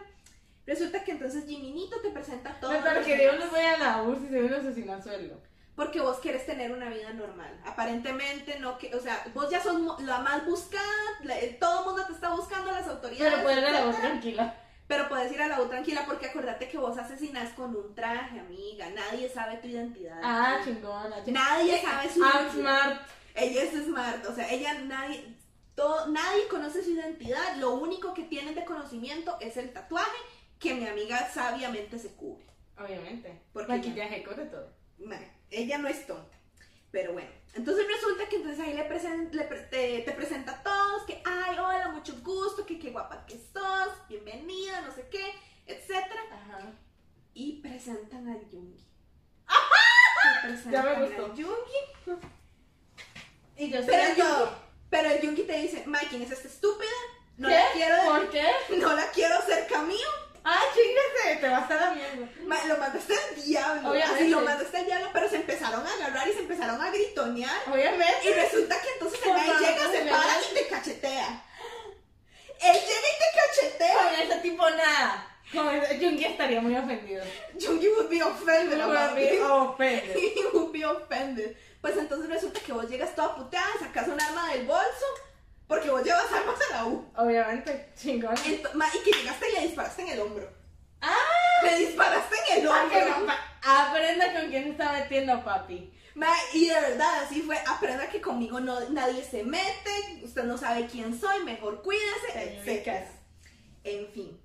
Resulta 0.66 1.04
que 1.04 1.12
entonces 1.12 1.44
Jiminito 1.46 2.00
te 2.00 2.10
presenta. 2.10 2.56
No, 2.60 2.70
pero 2.82 3.04
que 3.04 3.16
Dios 3.16 3.38
los 3.38 3.52
vaya 3.52 3.74
a 3.74 3.78
la 3.78 4.02
URSS 4.02 4.24
y 4.24 4.28
se 4.28 4.40
ve 4.40 4.44
un 4.46 4.54
asesino 4.54 4.92
a 4.94 5.02
sueldo. 5.02 5.40
Porque 5.76 6.00
vos 6.00 6.18
quieres 6.20 6.44
tener 6.46 6.72
una 6.72 6.88
vida 6.88 7.12
normal. 7.12 7.60
Aparentemente 7.64 8.58
no 8.58 8.78
que, 8.78 8.94
o 8.94 9.00
sea, 9.00 9.22
vos 9.34 9.50
ya 9.50 9.62
sos 9.62 10.00
la 10.02 10.20
más 10.20 10.44
buscada, 10.46 10.82
la- 11.22 11.38
eh, 11.38 11.56
todo 11.60 11.80
el 11.80 11.84
mundo 11.86 12.04
te 12.06 12.12
está 12.14 12.30
buscando, 12.34 12.72
las 12.72 12.88
autoridades. 12.88 13.32
Pero 13.34 13.42
puede 13.44 13.58
ir 13.60 13.66
a 13.66 13.70
la 13.72 13.80
etcétera. 13.80 14.00
tranquila. 14.08 14.54
Pero 14.88 15.08
puedes 15.08 15.32
ir 15.32 15.42
a 15.42 15.48
la 15.48 15.60
U 15.60 15.66
tranquila 15.68 16.04
porque 16.06 16.26
acordate 16.26 16.68
que 16.68 16.78
vos 16.78 16.96
asesinas 16.96 17.52
con 17.54 17.74
un 17.76 17.94
traje, 17.94 18.38
amiga. 18.40 18.88
Nadie 18.90 19.28
sabe 19.28 19.56
tu 19.58 19.66
identidad. 19.68 20.18
Ah, 20.22 20.60
chingona. 20.64 21.16
Nadie 21.26 21.80
sabe 21.82 22.08
su 22.08 22.20
I'm 22.20 22.30
identidad. 22.30 22.52
smart. 22.52 23.00
Ella 23.34 23.62
es 23.64 23.84
smart, 23.84 24.26
o 24.26 24.34
sea, 24.34 24.50
ella 24.50 24.74
nadie, 24.84 25.22
todo, 25.74 26.06
nadie 26.08 26.48
conoce 26.48 26.82
su 26.82 26.90
identidad. 26.92 27.56
Lo 27.58 27.74
único 27.74 28.14
que 28.14 28.22
tienen 28.22 28.54
de 28.54 28.64
conocimiento 28.64 29.36
es 29.40 29.56
el 29.58 29.72
tatuaje 29.74 30.16
que 30.58 30.74
mi 30.74 30.86
amiga 30.86 31.30
sabiamente 31.32 31.98
se 31.98 32.14
cubre. 32.14 32.46
Obviamente. 32.78 33.40
Porque 33.52 33.72
Maquillaje, 33.72 34.22
corre 34.22 34.46
todo. 34.46 34.72
Ma- 34.98 35.20
Ella 35.50 35.78
no 35.78 35.88
es 35.88 36.06
tonta. 36.06 36.36
Pero 36.90 37.12
bueno, 37.12 37.28
entonces 37.54 37.86
resulta 37.86 38.28
que 38.28 38.36
entonces 38.36 38.60
ahí 38.64 38.72
le 38.74 38.88
presen- 38.88 39.30
le 39.32 39.44
pre- 39.44 39.62
te, 39.62 40.00
te 40.02 40.12
presenta 40.12 40.52
a 40.52 40.62
todos 40.62 41.02
que, 41.04 41.20
ay, 41.24 41.58
hola, 41.58 41.88
mucho 41.88 42.14
gusto, 42.22 42.64
que 42.64 42.78
qué 42.78 42.90
guapa 42.90 43.26
que 43.26 43.34
sos, 43.52 43.88
bienvenida, 44.08 44.80
no 44.82 44.92
sé 44.94 45.06
qué, 45.10 45.24
etcétera. 45.66 46.22
Ajá. 46.32 46.72
Y 47.34 47.60
presentan 47.60 48.28
al 48.28 48.48
Yungi. 48.48 48.82
Presentan 50.42 50.72
Ya 50.72 50.82
me 50.82 51.06
gustó. 51.06 51.34
Yungi. 51.34 52.20
Y 53.58 53.70
yo 53.70 53.78
Pero 53.86 54.02
el, 54.02 54.16
Yungi, 54.16 54.50
pero 54.90 55.10
el 55.10 55.20
Yungi 55.22 55.42
te 55.44 55.58
dice, 55.58 55.82
ma, 55.86 55.98
¿quién 56.08 56.22
es 56.22 56.30
esta 56.30 56.48
estúpida? 56.48 56.90
No 57.36 57.48
¿Qué? 57.48 57.54
la 57.54 57.72
quiero 57.72 57.96
¿Por 58.06 58.30
qué? 58.30 58.46
no 58.78 58.94
la 58.94 59.10
quiero 59.10 59.40
cerca 59.42 59.82
mío. 59.82 60.06
Ah, 60.48 60.62
chingase, 60.72 61.40
te 61.40 61.48
vas 61.48 61.68
a 61.68 61.74
la 61.74 61.90
mierda. 61.90 62.28
Ma, 62.46 62.56
lo 62.66 62.76
mandaste 62.76 63.14
al 63.14 63.42
diablo. 63.42 63.90
Obviamente. 63.90 64.14
Así 64.14 64.28
lo 64.28 64.40
mandaste 64.42 64.76
al 64.76 64.86
diablo, 64.86 65.08
pero 65.12 65.28
se 65.28 65.36
empezaron 65.36 65.84
a 65.84 65.92
agarrar 65.92 66.28
y 66.28 66.32
se 66.34 66.38
empezaron 66.38 66.80
a 66.80 66.90
gritonear. 66.92 67.62
Obviamente. 67.66 68.28
Y 68.28 68.32
resulta 68.32 68.80
que 68.80 68.88
entonces 68.92 69.20
el 69.24 69.32
man 69.32 69.44
llega, 69.58 69.90
se 69.90 70.04
para 70.08 70.40
y 70.40 70.54
te 70.54 70.66
cachetea. 70.68 71.44
Él 72.60 72.74
llega 72.74 72.80
y 72.80 73.18
te 73.18 73.68
cachetea. 73.68 74.02
Con 74.04 74.20
ese 74.20 74.36
tipo 74.36 74.70
nada. 74.70 75.36
Con 75.52 75.68
ese 75.74 75.98
Jungi 75.98 76.24
estaría 76.24 76.60
muy 76.60 76.76
ofendido. 76.76 77.24
Jungi 77.60 77.88
would 77.88 78.08
be 78.08 78.22
offended. 78.22 78.78
Would 78.78 79.14
be 79.16 79.40
offended. 79.42 80.16
He 80.16 80.44
would 80.52 80.72
be 80.72 80.84
offended. 80.84 81.56
Pues 81.80 81.96
entonces 81.96 82.30
resulta 82.30 82.60
que 82.60 82.72
vos 82.72 82.88
llegas 82.88 83.16
toda 83.16 83.34
puteada, 83.34 83.66
sacas 83.80 84.06
un 84.06 84.20
arma 84.20 84.52
del 84.52 84.64
bolso, 84.64 85.06
porque 85.68 85.90
vos 85.90 86.02
llevas 86.04 86.30
armas 86.32 86.56
a 86.70 86.76
la 86.76 86.84
U. 86.86 87.10
Obviamente, 87.16 87.90
chingón. 87.96 88.34
Ma, 88.74 88.86
y 88.94 88.98
que 89.04 89.18
llegaste 89.18 89.50
y 89.50 89.54
le 89.54 89.66
disparaste 89.66 90.02
en 90.02 90.08
el 90.08 90.20
hombro. 90.20 90.48
¡Ah! 91.00 91.14
Le 91.62 91.78
disparaste 91.78 92.36
en 92.50 92.56
el 92.58 92.62
que 92.62 92.68
hombro. 92.68 93.26
pa- 93.26 93.88
Aprenda 93.88 94.32
con 94.32 94.48
quién 94.50 94.64
se 94.64 94.70
está 94.70 94.92
metiendo, 94.92 95.44
papi. 95.44 95.92
Ma, 96.14 96.28
y 96.54 96.68
de 96.68 96.80
verdad, 96.80 97.24
así 97.24 97.42
fue. 97.42 97.58
Aprenda 97.66 98.08
que 98.08 98.20
conmigo 98.20 98.60
no, 98.60 98.80
nadie 98.90 99.22
se 99.24 99.42
mete, 99.42 100.20
usted 100.22 100.44
no 100.44 100.56
sabe 100.56 100.86
quién 100.86 101.18
soy, 101.18 101.44
mejor 101.44 101.82
cuídese, 101.82 102.62
etc. 102.64 103.06
En 103.84 104.06
fin. 104.12 104.40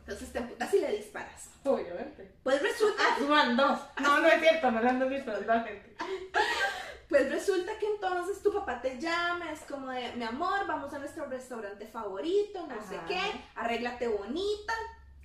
Entonces 0.00 0.32
te 0.32 0.38
emputas 0.38 0.72
y 0.74 0.78
le 0.80 0.90
disparas. 0.96 1.50
Obviamente. 1.64 2.32
Pues 2.42 2.62
resulta, 2.62 3.02
Ah, 3.06 3.16
suban 3.18 3.56
dos. 3.56 3.78
No, 4.00 4.18
no 4.20 4.28
es 4.28 4.40
cierto, 4.40 4.70
no 4.70 4.80
le 4.80 4.88
ando 4.88 5.08
disparando 5.08 5.52
a 5.52 5.60
gente. 5.60 5.94
pues 7.08 7.30
resulta 7.30 7.78
que 7.78 7.86
entonces 7.86 8.42
tu 8.42 8.52
papá 8.52 8.80
te 8.82 8.98
llama, 9.00 9.50
es 9.52 9.60
como 9.60 9.90
de, 9.90 10.12
mi 10.12 10.24
amor, 10.24 10.66
vamos 10.66 10.92
a 10.92 10.98
nuestro 10.98 11.26
restaurante 11.26 11.86
favorito, 11.86 12.66
no 12.66 12.86
sé 12.88 12.96
Ajá. 12.96 13.06
qué, 13.06 13.20
arréglate 13.54 14.08
bonita, 14.08 14.74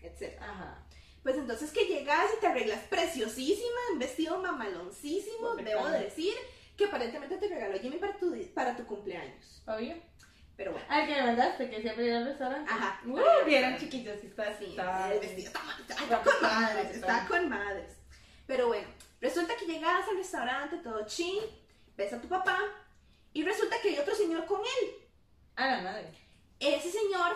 etc. 0.02 0.42
Ajá. 0.42 0.80
Pues 1.24 1.38
entonces 1.38 1.72
que 1.72 1.86
llegas 1.86 2.26
y 2.38 2.40
te 2.42 2.48
arreglas 2.48 2.80
preciosísima, 2.90 3.80
en 3.94 4.00
vestido 4.00 4.40
mamaloncísimo, 4.40 5.50
Doble 5.50 5.64
debo 5.64 5.84
cara. 5.84 6.00
decir, 6.00 6.34
que 6.78 6.86
aparentemente 6.86 7.38
te 7.38 7.48
regaló 7.48 7.78
Jimmy 7.80 7.98
para 7.98 8.18
tu, 8.18 8.36
para 8.54 8.76
tu 8.76 8.86
cumpleaños. 8.86 9.62
Obvio. 9.68 9.96
Pero 10.56 10.72
bueno. 10.72 10.86
Ah, 10.90 11.06
que 11.08 11.16
me 11.16 11.22
mandaste, 11.24 11.70
que 11.70 11.82
siempre 11.82 12.06
iba 12.08 12.18
al 12.18 12.26
restaurante. 12.26 12.72
Ajá. 12.72 13.02
Uh, 13.06 13.46
vieron 13.46 13.78
chiquitos, 13.78 14.20
sí 14.22 14.28
está 14.28 14.58
Sí, 14.58 14.66
está- 14.66 15.12
el 15.14 15.20
vestido 15.20 15.48
está, 15.48 15.64
ma- 15.64 15.78
está 15.80 16.22
con 16.24 16.42
madres, 16.42 16.96
está 16.96 17.26
con 17.28 17.50
madres. 17.50 17.92
Pero 18.46 18.68
bueno, 18.68 18.88
resulta 19.22 19.56
que 19.56 19.66
llegas 19.66 20.08
al 20.08 20.18
restaurante, 20.18 20.78
todo 20.78 21.06
chill, 21.08 21.42
ves 21.98 22.14
a 22.14 22.22
tu 22.22 22.28
papá, 22.28 22.58
y 23.34 23.44
resulta 23.44 23.80
que 23.82 23.90
hay 23.90 24.00
otro 24.00 24.16
señor 24.16 24.46
con 24.46 24.62
él. 24.62 24.96
A 25.56 25.68
la 25.68 25.82
madre. 25.82 26.12
Ese 26.60 26.92
señor 26.92 27.36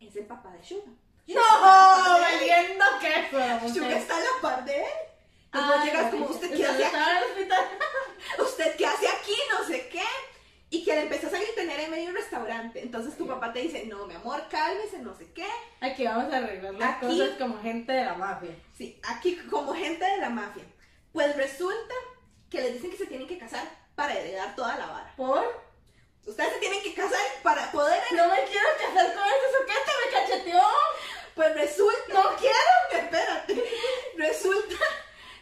es 0.00 0.16
el 0.16 0.26
papá 0.26 0.50
de 0.52 0.64
Suga. 0.64 0.92
¡No! 1.26 1.40
¡Valiendo 2.20 2.84
queso! 3.00 3.68
Suga 3.74 3.98
está 3.98 4.16
a 4.16 4.20
la 4.20 4.40
par 4.40 4.64
de 4.64 4.76
él. 4.76 4.88
Entonces 5.52 5.80
Ay, 5.80 5.86
llegas 5.88 6.10
como. 6.10 6.26
¿usted 6.26 6.54
qué 6.56 6.66
hace 6.66 6.84
aquí? 6.86 7.48
¿Usted 8.42 8.76
qué 8.76 8.86
hace 8.86 9.08
aquí? 9.08 9.34
No 9.52 9.66
sé 9.66 9.88
qué. 9.88 10.02
Y 10.68 10.84
que 10.84 10.94
le 10.94 11.02
empezás 11.02 11.32
a 11.32 11.38
gritonear 11.38 11.80
en 11.80 11.90
medio 11.90 12.06
del 12.06 12.16
restaurante. 12.16 12.82
Entonces 12.82 13.16
tu 13.16 13.26
papá 13.26 13.52
te 13.52 13.60
dice, 13.60 13.86
no, 13.86 14.06
mi 14.06 14.14
amor, 14.14 14.42
cálmese, 14.50 14.98
no 14.98 15.14
sé 15.16 15.32
qué. 15.32 15.46
Aquí 15.80 16.04
vamos 16.04 16.32
a 16.32 16.38
arreglar 16.38 16.74
las 16.74 16.96
Aquí. 16.96 17.06
cosas 17.06 17.30
como 17.38 17.62
gente 17.62 17.92
de 17.92 18.04
la 18.04 18.14
mafia. 18.14 18.50
Sí, 18.76 19.00
aquí 19.04 19.36
como 19.48 19.74
gente 19.74 20.04
de 20.04 20.16
la 20.18 20.30
mafia. 20.30 20.64
Pues 21.12 21.36
resulta 21.36 21.94
que 22.50 22.60
les 22.60 22.74
dicen 22.74 22.90
que 22.90 22.96
se 22.96 23.06
tienen 23.06 23.28
que 23.28 23.38
casar 23.38 23.66
para 23.96 24.14
heredar 24.14 24.54
toda 24.54 24.76
la 24.78 24.86
vara. 24.86 25.12
¿Por? 25.16 25.66
Ustedes 26.26 26.52
se 26.54 26.58
tienen 26.60 26.82
que 26.82 26.94
casar 26.94 27.18
para 27.42 27.70
poder 27.72 28.00
heredar. 28.10 28.28
No 28.28 28.34
me 28.34 28.44
quiero 28.44 28.66
casar 28.78 29.14
con 29.14 29.24
ese 29.24 29.58
suquete, 29.58 29.90
me 30.04 30.12
cacheteó. 30.12 30.62
Pues 31.34 31.54
resulta. 31.54 32.14
No 32.14 32.36
quiero. 32.36 33.02
Espérate. 33.04 33.64
Resulta 34.16 34.74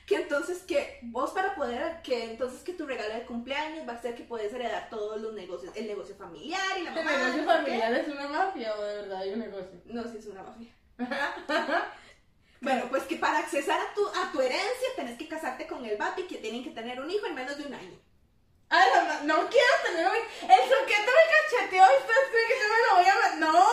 que 0.07 0.16
entonces 0.16 0.59
que 0.62 0.98
vos 1.02 1.30
para 1.30 1.55
poder, 1.55 2.02
que 2.02 2.24
entonces 2.24 2.62
que 2.62 2.74
tu 2.74 2.86
regalo 2.86 3.14
de 3.14 3.22
cumpleaños 3.24 3.88
va 3.88 3.94
a 3.94 4.02
ser 4.02 4.14
que 4.14 4.24
puedes 4.24 4.52
heredar 4.52 4.90
todos 4.90 5.20
los 5.20 5.32
negocios, 5.32 5.72
el 5.76 5.86
negocio 5.86 6.14
familiar 6.16 6.78
y 6.78 6.82
la 6.82 6.90
¿El 6.90 6.96
mamá. 6.96 7.11
negocio 7.11 7.26
no 7.26 7.32
sé 7.32 7.40
qué. 7.40 7.46
familiar 7.46 7.94
es 7.94 8.09
una 8.09 8.28
mafia 8.28 8.74
o 8.76 8.82
de 8.82 8.96
verdad 8.96 9.18
hay 9.22 9.32
un 9.32 9.38
negocio? 9.38 9.80
No, 9.86 10.02
sí 10.05 10.18
es 10.18 10.26
una 10.26 10.42
mafia. 10.42 10.74
Bueno, 12.61 12.86
pues 12.88 13.02
que 13.02 13.16
para 13.16 13.40
accesar 13.40 13.78
a 13.78 13.92
tu, 13.94 14.07
a 14.09 14.32
tu 14.32 14.40
herencia 14.40 14.88
tenés 14.96 15.18
que 15.18 15.28
casarte 15.28 15.66
con 15.66 15.84
el 15.84 15.98
y 16.16 16.22
que 16.22 16.38
tienen 16.38 16.64
que 16.64 16.70
tener 16.70 16.98
un 16.98 17.11
hijo 17.11 17.26
en 17.26 17.34
menos 17.34 17.59
de 17.59 17.66
un 17.66 17.74
año. 17.74 18.00
Ah, 18.77 18.85
no, 18.95 19.03
no, 19.03 19.43
no 19.43 19.49
quiero 19.51 19.75
tener 19.85 20.07
un... 20.07 20.16
El 20.51 20.62
suquete 20.68 21.11
me 21.18 21.25
cacheteó 21.35 21.83
y 21.85 21.97
ustedes 22.01 22.27
creen 22.31 22.49
que 22.49 22.59
yo 22.61 22.68
me 22.72 22.81
lo 22.89 22.95
voy 22.97 23.07
a... 23.07 23.37
¡No! 23.37 23.66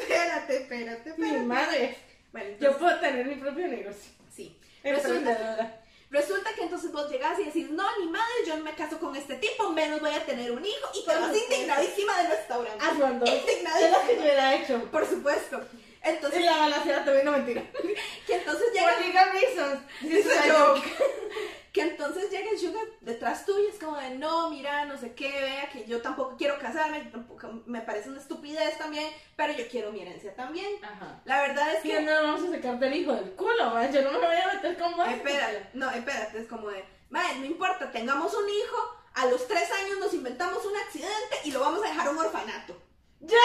Espérate, 0.00 0.56
espérate, 0.56 1.14
Mi 1.16 1.26
espérate. 1.26 1.46
madre. 1.46 1.98
Bueno, 2.32 2.48
Yo 2.48 2.54
entonces, 2.54 2.78
puedo 2.80 3.00
tener 3.00 3.26
mi 3.26 3.34
propio 3.36 3.68
negocio. 3.68 4.10
sí. 4.34 4.58
Resulta, 4.82 5.80
resulta 6.10 6.54
que 6.54 6.62
entonces 6.62 6.92
vos 6.92 7.10
llegás 7.10 7.36
y 7.40 7.44
decís, 7.44 7.70
no, 7.70 7.84
ni 7.98 8.06
madre, 8.06 8.34
yo 8.46 8.56
no 8.56 8.62
me 8.64 8.72
caso 8.76 9.00
con 9.00 9.16
este 9.16 9.34
tipo, 9.36 9.70
menos 9.70 10.00
voy 10.00 10.12
a 10.14 10.24
tener 10.24 10.52
un 10.52 10.64
hijo. 10.64 10.88
Y 10.94 11.04
te 11.04 11.14
vas 11.16 11.36
indignadísima 11.36 12.16
del 12.18 12.28
restaurante. 12.28 12.78
Ah. 12.80 12.92
Es 13.26 13.40
Indignadísima. 13.40 13.98
lo 13.98 14.06
que 14.06 14.14
yo 14.14 14.20
hubiera 14.22 14.54
hecho. 14.54 14.84
Por 14.92 15.04
supuesto. 15.08 15.60
Y 16.06 16.10
Entonces, 16.10 16.44
la 16.44 16.56
balacera 16.56 17.04
también, 17.04 17.24
no 17.24 17.32
mentira. 17.32 17.62
que 18.26 18.34
entonces 18.34 18.72
llega, 18.72 19.32
reasons. 19.32 19.80
Que 21.72 21.82
entonces 21.82 22.30
llega 22.30 22.50
el 22.52 22.58
sugar 22.58 22.86
detrás 23.02 23.44
tuyo, 23.44 23.68
es 23.68 23.78
como 23.78 23.98
de, 23.98 24.16
no, 24.16 24.48
mira, 24.48 24.86
no 24.86 24.96
sé 24.96 25.12
qué, 25.12 25.28
vea, 25.28 25.68
que 25.68 25.84
yo 25.84 26.00
tampoco 26.00 26.34
quiero 26.38 26.58
casarme, 26.58 27.00
tampoco, 27.12 27.64
me 27.66 27.82
parece 27.82 28.08
una 28.08 28.18
estupidez 28.18 28.78
también, 28.78 29.06
pero 29.36 29.52
yo 29.52 29.68
quiero 29.68 29.92
mi 29.92 30.00
herencia 30.00 30.34
también. 30.34 30.82
Ajá. 30.82 31.20
La 31.26 31.42
verdad 31.42 31.74
es 31.74 31.82
que... 31.82 32.00
no 32.00 32.12
vamos 32.12 32.48
a 32.48 32.50
sacarte 32.50 32.86
el 32.86 32.94
hijo 32.94 33.12
del 33.12 33.32
culo, 33.32 33.70
man. 33.74 33.92
Yo 33.92 34.00
no 34.00 34.12
me 34.12 34.26
voy 34.26 34.36
a 34.36 34.54
meter 34.54 34.78
con 34.78 34.96
vos. 34.96 35.06
Espérate, 35.06 35.68
no, 35.74 35.90
espérate, 35.90 36.38
es 36.38 36.46
como 36.46 36.70
de, 36.70 36.82
madre, 37.10 37.40
no 37.40 37.44
importa, 37.44 37.92
tengamos 37.92 38.32
un 38.32 38.48
hijo, 38.48 38.96
a 39.12 39.26
los 39.26 39.46
tres 39.46 39.70
años 39.70 39.98
nos 40.00 40.14
inventamos 40.14 40.64
un 40.64 40.76
accidente 40.78 41.36
y 41.44 41.50
lo 41.50 41.60
vamos 41.60 41.84
a 41.84 41.88
dejar 41.88 42.08
a 42.08 42.10
un 42.10 42.18
orfanato. 42.18 42.85
¡Ya! 43.20 43.38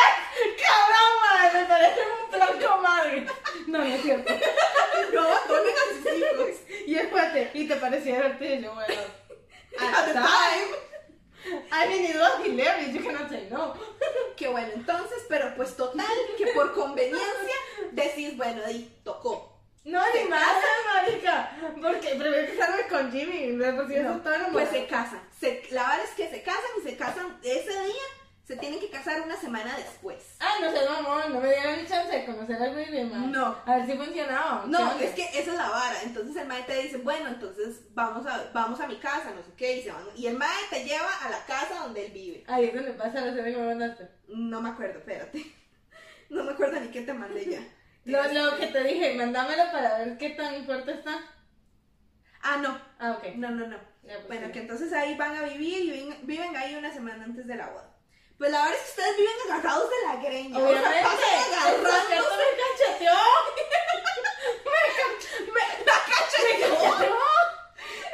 ¡Cabrón, 0.62 1.12
man! 1.22 1.54
Me 1.54 1.66
parece 1.66 2.02
un 2.02 2.68
con 2.68 2.82
madre. 2.82 3.26
No, 3.68 3.78
no 3.80 3.84
es 3.86 4.02
cierto. 4.02 4.34
No 5.14 5.22
abandonen 5.22 5.74
a 5.76 5.94
sus 5.94 6.18
hijos. 6.18 6.62
Y 6.88 6.96
espérate, 6.96 7.52
¿y 7.54 7.68
te 7.68 7.76
parecía 7.76 8.16
divertido? 8.16 8.54
Y 8.54 8.62
yo, 8.62 8.74
bueno. 8.74 8.94
At 9.80 10.06
the 10.06 10.12
At 10.12 10.24
time. 10.24 10.92
I 11.72 11.88
mean, 11.88 12.06
it 12.06 12.16
was 12.16 12.46
hilarious. 12.46 12.94
You 12.94 13.02
cannot 13.04 13.30
say 13.30 13.48
no. 13.50 13.74
Que 14.38 14.48
bueno, 14.48 14.70
entonces, 14.74 15.26
pero 15.28 15.54
pues 15.56 15.76
total, 15.76 16.06
que 16.38 16.48
por 16.48 16.74
conveniencia 16.74 17.56
decís, 17.92 18.38
bueno, 18.38 18.62
ahí 18.66 19.02
tocó. 19.04 19.60
No, 19.84 20.02
ni 20.14 20.30
más, 20.30 20.48
marica. 20.86 21.52
Porque 21.82 22.16
prefiero 22.16 22.60
casarme 22.60 22.88
con 22.88 23.12
Jimmy. 23.12 23.62
Eso 23.64 24.20
todo. 24.24 24.52
Pues 24.52 24.70
se 24.70 24.86
casan. 24.86 25.22
Se, 25.40 25.64
la 25.72 25.82
verdad 25.90 26.06
es 26.06 26.12
que 26.12 26.30
se 26.30 26.44
casan 26.44 26.72
y 26.80 26.88
se 26.88 26.98
casan 26.98 27.40
ese 27.44 27.72
día. 27.72 28.21
Se 28.52 28.58
tienen 28.58 28.82
que 28.82 28.90
casar 28.90 29.22
una 29.22 29.38
semana 29.38 29.78
después. 29.78 30.36
Ay, 30.40 30.62
no 30.62 30.72
sé, 30.74 30.80
mamón, 30.86 31.32
no 31.32 31.40
me 31.40 31.54
dieron 31.54 31.78
ni 31.78 31.88
chance 31.88 32.14
de 32.14 32.26
conocer 32.26 32.62
al 32.62 32.76
Baby, 32.76 33.06
man. 33.06 33.32
No. 33.32 33.56
A 33.66 33.78
ver 33.78 33.86
si 33.86 33.94
funcionaba. 33.98 34.66
No, 34.68 35.00
es 35.00 35.12
que 35.12 35.24
esa 35.24 35.52
es 35.52 35.58
la 35.58 35.70
vara. 35.70 36.02
Entonces 36.04 36.36
el 36.36 36.50
mae 36.50 36.64
te 36.64 36.82
dice, 36.82 36.98
bueno, 36.98 37.30
entonces 37.30 37.80
vamos 37.94 38.26
a, 38.26 38.52
vamos 38.54 38.78
a 38.82 38.88
mi 38.88 38.98
casa, 38.98 39.32
no 39.34 39.42
sé 39.42 39.54
qué, 39.56 39.78
y 39.78 39.84
se 39.84 39.92
van. 39.94 40.04
Y 40.18 40.28
el 40.28 40.38
mae 40.38 40.64
te 40.70 40.84
lleva 40.84 41.08
a 41.24 41.30
la 41.30 41.46
casa 41.46 41.80
donde 41.84 42.08
él 42.08 42.12
vive. 42.12 42.44
Ahí 42.46 42.66
es 42.66 42.76
donde 42.76 42.92
pasa 42.92 43.22
la 43.22 43.34
serie 43.34 43.54
que 43.54 43.62
me 43.62 43.68
mandaste. 43.68 44.10
No 44.28 44.62
me 44.62 44.70
acuerdo, 44.72 45.00
espérate. 45.00 45.46
No 46.30 46.44
me 46.44 46.52
acuerdo 46.52 46.78
ni 46.82 46.88
qué 46.90 47.04
te 47.04 47.14
mandé 47.14 47.46
ya. 47.46 47.62
Lo, 48.04 48.22
lo 48.34 48.58
que 48.58 48.68
te 48.68 48.84
dije, 48.84 49.14
mándamelo 49.14 49.64
para 49.72 50.00
ver 50.00 50.18
qué 50.18 50.32
tan 50.32 50.66
fuerte 50.66 50.92
está. 50.92 51.22
Ah, 52.42 52.58
no. 52.58 52.78
Ah, 53.00 53.12
ok. 53.12 53.36
No, 53.36 53.50
no, 53.52 53.68
no. 53.68 53.78
Ya, 54.04 54.16
pues, 54.16 54.28
Bueno, 54.28 54.48
sí. 54.48 54.52
que 54.52 54.60
entonces 54.60 54.92
ahí 54.92 55.16
van 55.16 55.38
a 55.38 55.44
vivir 55.44 55.86
y 55.86 55.92
viven, 55.92 56.18
viven 56.24 56.56
ahí 56.58 56.76
una 56.76 56.92
semana 56.92 57.24
antes 57.24 57.48
de 57.48 57.56
la 57.56 57.70
boda. 57.70 57.91
Pues 58.42 58.52
la 58.52 58.64
verdad 58.64 58.76
es 58.76 58.82
que 58.82 58.90
ustedes 58.90 59.18
viven 59.18 59.34
agarrados 59.52 59.88
de 59.88 59.96
la 60.08 60.16
greña. 60.16 60.58
o 60.58 60.62
sea, 60.62 60.68
Obviamente. 60.68 61.04
pasan 61.04 61.30
El 61.30 61.54
agarrándose. 61.54 61.94
concierto 61.94 62.34
me 62.42 62.46
cacheteó. 62.64 63.20
Me, 65.54 65.62
la 65.86 65.98
cacheteó. 66.10 66.74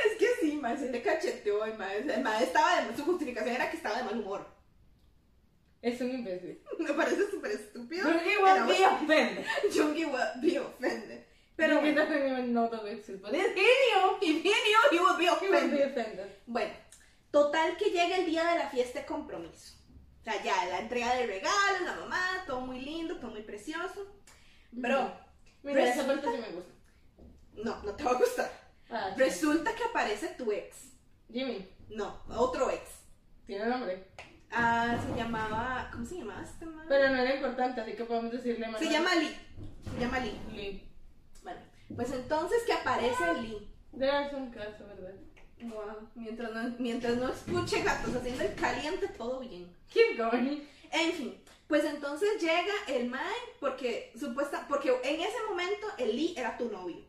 Es 0.06 0.14
que 0.18 0.28
sí, 0.42 0.58
mae, 0.58 0.78
se 0.78 0.92
le 0.92 1.02
cacheteó. 1.02 1.64
El 1.64 1.78
mae, 1.78 2.44
estaba 2.44 2.82
de, 2.82 2.98
su 2.98 3.06
justificación 3.06 3.56
era 3.56 3.72
que 3.72 3.78
estaba 3.78 4.00
de 4.00 4.04
mal 4.04 4.20
humor. 4.20 4.46
Es 5.82 6.02
un 6.02 6.12
imbécil. 6.12 6.62
Me 6.80 6.92
parece 6.92 7.32
súper 7.32 7.52
estúpido. 7.52 8.10
Igual 8.26 8.66
me 8.66 8.86
ofende. 8.86 9.46
Jungi 9.74 10.04
will 10.04 10.42
be 10.42 10.60
offended. 10.60 11.26
Pero 11.56 11.80
bueno, 11.80 12.04
no 12.04 12.64
no 12.64 12.70
tengo 12.70 12.86
éxito. 12.88 13.20
But 13.22 13.34
it's 13.34 13.56
genio. 13.56 14.18
if 14.22 14.44
he 14.44 14.52
knew, 14.52 14.92
he 14.92 15.00
would 15.00 15.18
be 15.18 15.24
He 15.24 15.30
will 15.30 15.48
be 15.48 15.48
offended. 15.48 15.90
offended. 15.90 16.28
Bueno, 16.46 16.74
total 17.32 17.78
que 17.78 17.92
llega 17.92 18.18
el 18.18 18.26
día 18.26 18.44
de 18.44 18.58
la 18.58 18.70
fiesta 18.70 19.00
de 19.00 19.06
compromiso. 19.06 19.78
O 20.28 20.30
sea, 20.30 20.44
ya 20.44 20.66
la 20.66 20.80
entrega 20.80 21.16
de 21.16 21.26
regalos, 21.26 21.82
la 21.86 21.96
mamá, 22.02 22.44
todo 22.46 22.60
muy 22.60 22.82
lindo, 22.82 23.16
todo 23.18 23.32
muy 23.32 23.44
precioso. 23.44 24.06
Bro, 24.74 25.10
Mira, 25.64 25.84
esa 25.86 26.02
Resulta- 26.04 26.22
parte 26.22 26.36
sí 26.36 26.42
me 26.42 26.56
gusta. 26.58 26.74
no, 27.64 27.84
no 27.84 27.96
te 27.96 28.04
va 28.04 28.12
a 28.12 28.16
gustar. 28.16 28.52
Ah, 28.90 29.12
sí. 29.16 29.20
Resulta 29.22 29.74
que 29.74 29.86
aparece 29.86 30.28
tu 30.38 30.52
ex. 30.52 30.92
Jimmy, 31.32 31.70
No, 31.90 32.24
otro 32.28 32.70
ex. 32.70 32.82
tiene 33.46 33.68
nombre. 33.68 34.06
Ah, 34.52 34.98
se 35.02 35.16
llamaba. 35.18 35.90
¿Cómo 35.94 36.06
se 36.06 36.16
llamaba 36.18 36.44
este 36.44 36.66
man? 36.66 36.86
Pero 36.90 37.10
no 37.10 37.22
era 37.22 37.36
importante, 37.36 37.80
así 37.80 37.94
que 37.94 38.04
podemos 38.04 38.32
decirle 38.34 38.66
Se 38.66 38.72
Manuel. 38.72 38.90
llama 38.92 39.16
Lee. 39.16 39.38
Se 39.94 40.00
llama 40.02 40.20
Lee. 40.20 40.42
Lee. 40.52 40.92
Bueno, 41.42 41.60
pues 41.96 42.12
entonces 42.12 42.64
que 42.66 42.74
aparece 42.74 43.34
Lee. 43.36 43.74
Debe 43.94 44.36
un 44.36 44.52
caso, 44.52 44.86
¿verdad? 44.88 45.14
Wow, 45.62 46.10
mientras 46.16 46.52
no, 46.52 46.76
mientras 46.78 47.18
no 47.18 47.30
escuche 47.30 47.82
gatos 47.82 48.16
haciendo 48.16 48.44
el 48.44 48.54
caliente, 48.56 49.08
todo 49.08 49.40
bien. 49.40 49.76
Keep 49.90 50.18
going. 50.18 50.62
En 50.92 51.12
fin, 51.14 51.42
pues 51.68 51.84
entonces 51.84 52.40
llega 52.40 52.74
el 52.88 53.10
Mae 53.10 53.36
porque 53.60 54.12
supuesta, 54.18 54.66
porque 54.68 54.90
en 55.04 55.22
ese 55.22 55.38
momento 55.50 55.88
el 55.98 56.16
Lee 56.16 56.34
era 56.38 56.58
tu 56.58 56.70
novio. 56.70 57.04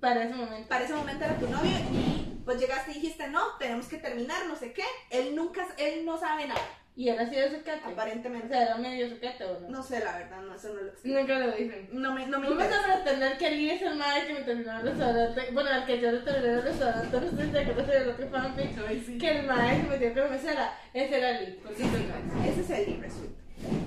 Para 0.00 0.24
ese 0.24 0.34
momento. 0.34 0.68
Para 0.68 0.84
ese 0.84 0.94
momento 0.94 1.24
era 1.24 1.38
tu 1.38 1.48
novio 1.48 1.78
y 1.92 2.42
pues 2.44 2.58
llegaste 2.58 2.90
y 2.90 2.94
dijiste, 2.94 3.28
no, 3.28 3.56
tenemos 3.58 3.86
que 3.86 3.98
terminar, 3.98 4.46
no 4.46 4.56
sé 4.56 4.72
qué. 4.72 4.84
Él 5.10 5.36
nunca, 5.36 5.66
él 5.78 6.04
no 6.04 6.18
sabe 6.18 6.48
nada, 6.48 6.60
Y 6.94 7.08
era 7.08 7.22
así 7.22 7.34
de. 7.34 7.46
O 7.46 7.88
aparentemente. 7.88 8.48
sea, 8.48 8.62
era 8.64 8.76
medio 8.76 9.08
sucate 9.08 9.44
o 9.44 9.60
no. 9.60 9.68
No 9.70 9.82
sé, 9.82 10.00
la 10.04 10.18
verdad, 10.18 10.42
no, 10.42 10.54
eso 10.54 10.68
no 10.74 10.82
lo 10.82 10.88
explico. 10.88 11.18
Nunca 11.20 11.38
lo 11.38 11.52
dicen. 11.52 11.88
No 11.92 12.12
me, 12.12 12.26
no 12.26 12.38
me 12.38 12.48
interesa. 12.48 12.80
a 12.80 13.02
pretender 13.04 13.38
que 13.38 13.50
Lee 13.50 13.70
es 13.70 13.82
el 13.82 13.94
madre 13.96 14.26
que 14.26 14.34
me 14.34 14.40
terminó 14.42 14.76
el 14.78 14.82
restaurante. 14.82 15.48
Bueno, 15.52 15.70
el 15.70 15.86
que 15.86 16.00
yo 16.00 16.12
le 16.12 16.18
terminé 16.18 16.52
el 16.54 16.62
restaurante, 16.62 17.20
no 17.20 17.30
sé 17.30 17.44
si 17.46 17.50
te 17.52 17.58
acuerdas 17.60 17.86
del 17.88 18.08
otro 18.10 18.28
fanfic. 18.28 19.18
Que 19.20 19.30
el 19.38 19.46
madre 19.46 19.76
que 19.78 19.82
me 19.88 19.98
dio 19.98 20.14
con 20.22 20.30
mesera, 20.32 20.78
ese 20.92 21.16
era 21.18 21.40
Lee. 21.40 21.60
Porque 21.62 21.76
Sí, 21.82 21.90
sí, 21.90 22.48
ese 22.48 22.60
es 22.60 22.70
el 22.70 22.84
Lee, 22.86 23.00
resulta. 23.00 23.42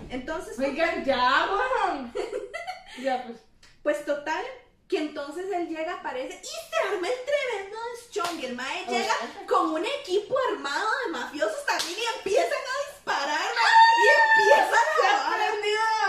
Entonces, 0.10 0.58
Oigan, 0.60 1.04
ya, 1.06 1.46
weón. 1.52 2.14
ya, 3.04 3.24
pues. 3.24 3.38
pues 3.84 4.06
total, 4.06 4.44
que 4.88 4.98
entonces 5.00 5.46
él 5.54 5.68
llega, 5.68 5.96
aparece 5.96 6.40
y 6.42 6.46
se 6.46 6.88
arma 6.96 7.08
el 7.08 7.14
tremendo 7.26 7.78
deschong. 7.98 8.44
El 8.46 8.56
Mae 8.56 8.84
Oh, 8.88 8.92
llega 8.92 9.14
con 9.48 9.70
un 9.72 9.86
equipo 9.86 10.36
armado 10.54 10.88
de 11.06 11.12
mafiosos 11.12 11.66
también 11.66 11.98
y 12.00 12.18
empiezan 12.18 12.46
a 12.52 12.85
y 13.06 14.06
empieza 14.48 14.78
la 15.02 15.24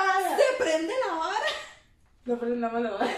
vara. 0.05 0.37
Se 0.37 0.63
prende 0.63 0.95
la 1.07 1.15
vara. 1.15 1.47
No, 2.25 2.39
pero 2.39 2.55
no 2.55 2.71
me 2.71 2.81
lo 2.81 2.99
va. 2.99 3.07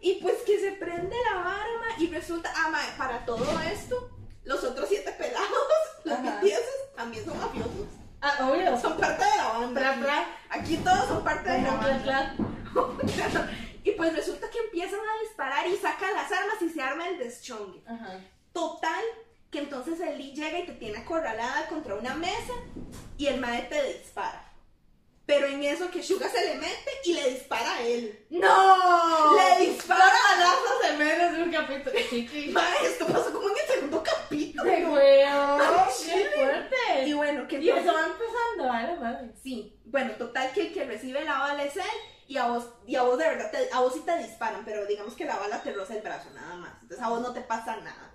Y 0.00 0.20
pues 0.22 0.36
que 0.46 0.60
se 0.60 0.70
prende 0.70 1.16
la 1.24 1.42
vara 1.42 1.66
y 1.98 2.06
resulta, 2.08 2.52
ah, 2.54 2.68
mae, 2.68 2.92
para 2.96 3.24
todo 3.24 3.44
esto, 3.60 4.10
los 4.44 4.62
otros 4.62 4.88
siete 4.88 5.10
pelados, 5.12 5.50
los 6.04 6.18
Ajá. 6.18 6.40
BTS, 6.40 6.94
también 6.94 7.24
son 7.24 7.36
mafiosos. 7.40 7.88
Ah, 8.20 8.48
obvio. 8.48 8.78
Son 8.80 8.96
parte 8.96 9.24
de 9.24 9.36
la 9.36 9.48
banda. 9.48 10.26
Aquí. 10.50 10.76
todos 10.76 11.08
son 11.08 11.24
parte 11.24 11.50
de 11.50 11.62
la 11.62 11.74
banda. 11.74 12.36
y 13.84 13.90
pues 13.92 14.14
resulta 14.14 14.48
que 14.48 14.58
empiezan 14.60 15.00
a 15.00 15.22
disparar 15.22 15.66
y 15.66 15.76
sacan 15.76 16.14
las 16.14 16.30
armas 16.30 16.62
y 16.62 16.70
se 16.70 16.80
arma 16.80 17.08
el 17.08 17.18
deschongue. 17.18 17.82
Ajá. 17.86 18.20
Total, 18.52 19.04
que 19.50 19.58
entonces 19.60 20.00
el 20.00 20.18
Lee 20.18 20.34
llega 20.34 20.58
y 20.58 20.66
te 20.66 20.72
tiene 20.72 20.98
acorralada 20.98 21.66
contra 21.68 21.94
una 21.94 22.14
mesa 22.14 22.52
y 23.16 23.26
el 23.26 23.40
mae 23.40 23.62
te 23.62 23.82
dispara. 23.98 24.42
Pero 25.24 25.46
en 25.48 25.60
eso 25.64 25.90
que 25.90 26.04
Suga 26.04 26.28
se 26.28 26.44
le 26.44 26.54
mete 26.54 26.90
y 27.04 27.12
le 27.14 27.30
dispara 27.30 27.74
a 27.74 27.82
él. 27.82 28.26
¡No! 28.30 29.34
Le 29.36 29.66
dispara. 29.66 30.04
balazos 30.04 30.90
en 30.90 30.98
menos 30.98 31.32
de 31.36 31.42
un 31.42 31.50
capítulo. 31.50 31.96
Mae, 32.52 32.86
esto 32.86 33.06
pasó 33.08 33.32
como 33.32 33.48
en 33.50 33.56
el 33.56 33.74
segundo 33.74 34.02
capítulo. 34.04 34.62
¡Qué! 34.64 34.86
Ay, 35.26 35.92
¡Qué 36.04 36.30
fuerte! 36.36 37.06
Y 37.08 37.12
bueno, 37.14 37.48
que 37.48 37.58
Y 37.60 37.70
eso 37.70 37.92
va 37.92 38.06
empezando, 38.06 38.72
a 38.72 38.82
la 38.82 39.00
madre. 39.00 39.32
Sí, 39.42 39.76
bueno, 39.84 40.12
total 40.12 40.52
que 40.52 40.68
el 40.68 40.72
que 40.72 40.84
recibe 40.84 41.24
la 41.24 41.38
bala 41.40 41.64
es 41.64 41.76
él 41.76 41.82
y 42.28 42.36
a 42.38 42.46
vos, 42.46 42.68
y 42.86 42.94
a 42.94 43.02
vos 43.02 43.18
de 43.18 43.24
verdad, 43.24 43.50
te- 43.50 43.68
a 43.72 43.80
vos 43.80 43.94
sí 43.94 44.02
te 44.06 44.16
disparan, 44.18 44.64
pero 44.64 44.86
digamos 44.86 45.14
que 45.14 45.24
la 45.24 45.36
bala 45.36 45.60
te 45.62 45.72
roza 45.72 45.94
el 45.96 46.02
brazo 46.02 46.30
nada 46.34 46.54
más. 46.56 46.72
Entonces 46.82 47.04
a 47.04 47.08
vos 47.08 47.20
no 47.20 47.32
te 47.32 47.40
pasa 47.40 47.76
nada. 47.78 48.12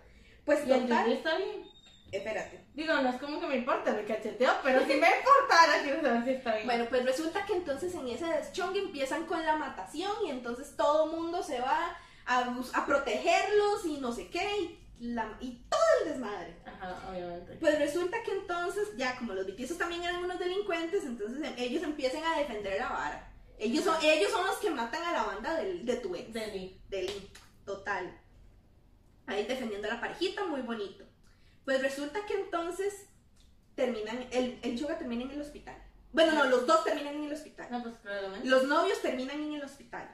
Pues 0.56 0.68
Y 0.68 0.72
el 0.72 0.82
total, 0.84 1.12
está 1.12 1.38
bien. 1.38 1.68
espérate. 2.12 2.66
Digo, 2.74 2.94
no 2.96 3.10
es 3.10 3.16
como 3.18 3.40
que 3.40 3.48
me 3.48 3.56
importa 3.58 3.98
el 3.98 4.06
cacheteo, 4.06 4.54
pero 4.64 4.80
si 4.82 4.88
me 4.96 5.08
importara, 5.08 5.82
quiero 5.84 6.02
saber 6.02 6.24
si 6.24 6.30
está 6.32 6.54
bien. 6.56 6.66
Bueno, 6.66 6.86
pues 6.90 7.06
resulta 7.06 7.46
que 7.46 7.54
entonces 7.54 7.94
en 7.96 8.08
ese 8.08 8.26
deschongue 8.26 8.80
empiezan 8.80 9.26
con 9.26 9.46
la 9.46 9.56
matación 9.56 10.12
y 10.26 10.30
entonces 10.30 10.76
todo 10.76 11.08
mundo 11.08 11.42
se 11.44 11.60
va 11.60 11.98
a, 12.26 12.86
protegerlos 12.86 13.86
y 13.86 13.98
no 13.98 14.12
sé 14.14 14.30
qué 14.30 14.46
y, 14.60 14.80
la- 15.00 15.38
y 15.42 15.64
todo 15.70 15.80
el 16.04 16.10
desmadre. 16.12 16.56
Ajá, 16.66 17.10
obviamente. 17.10 17.54
Pues 17.60 17.78
resulta 17.80 18.22
que 18.24 18.32
entonces, 18.32 18.90
ya 18.98 19.18
como 19.18 19.34
los 19.34 19.46
vitizos 19.46 19.78
también 19.78 20.04
eran 20.04 20.24
unos 20.24 20.40
delincuentes, 20.40 21.04
entonces 21.06 21.42
em- 21.44 21.56
ellos 21.58 21.84
empiezan 21.84 22.24
a 22.24 22.38
defender 22.38 22.78
la 22.80 22.90
vara. 22.90 23.28
Ellos 23.58 23.84
son, 23.84 23.96
ellos 24.04 24.32
son 24.32 24.46
los 24.48 24.58
que 24.58 24.70
matan 24.70 25.04
a 25.04 25.12
la 25.14 25.24
banda 25.24 25.56
del- 25.56 25.86
de 25.86 25.96
tu 25.98 26.16
ex. 26.16 26.34
Deli. 26.34 26.82
de 26.90 27.04
Lee, 27.04 27.32
total. 27.66 28.18
Ahí 29.32 29.46
defendiendo 29.46 29.88
a 29.90 29.96
la 29.96 30.02
parejita, 30.02 30.46
muy 30.46 30.62
bonito. 30.62 31.06
Pues 31.66 31.82
resulta 31.82 32.26
que 32.26 32.34
entonces 32.36 33.08
terminan, 33.76 34.26
el, 34.32 34.60
el 34.62 34.78
Suga 34.78 34.98
termina 34.98 35.24
en 35.24 35.32
el 35.32 35.42
hospital. 35.42 35.78
Bueno, 36.12 36.34
no, 36.34 36.46
los 36.46 36.68
dos 36.68 36.84
terminan 36.84 37.16
en 37.16 37.24
el 37.26 37.34
hospital. 37.34 37.68
No, 37.72 37.82
pues 37.84 37.96
claramente. 38.02 38.48
Los 38.48 38.64
novios 38.66 39.02
terminan 39.02 39.40
en 39.42 39.54
el 39.54 39.64
hospital. 39.64 40.10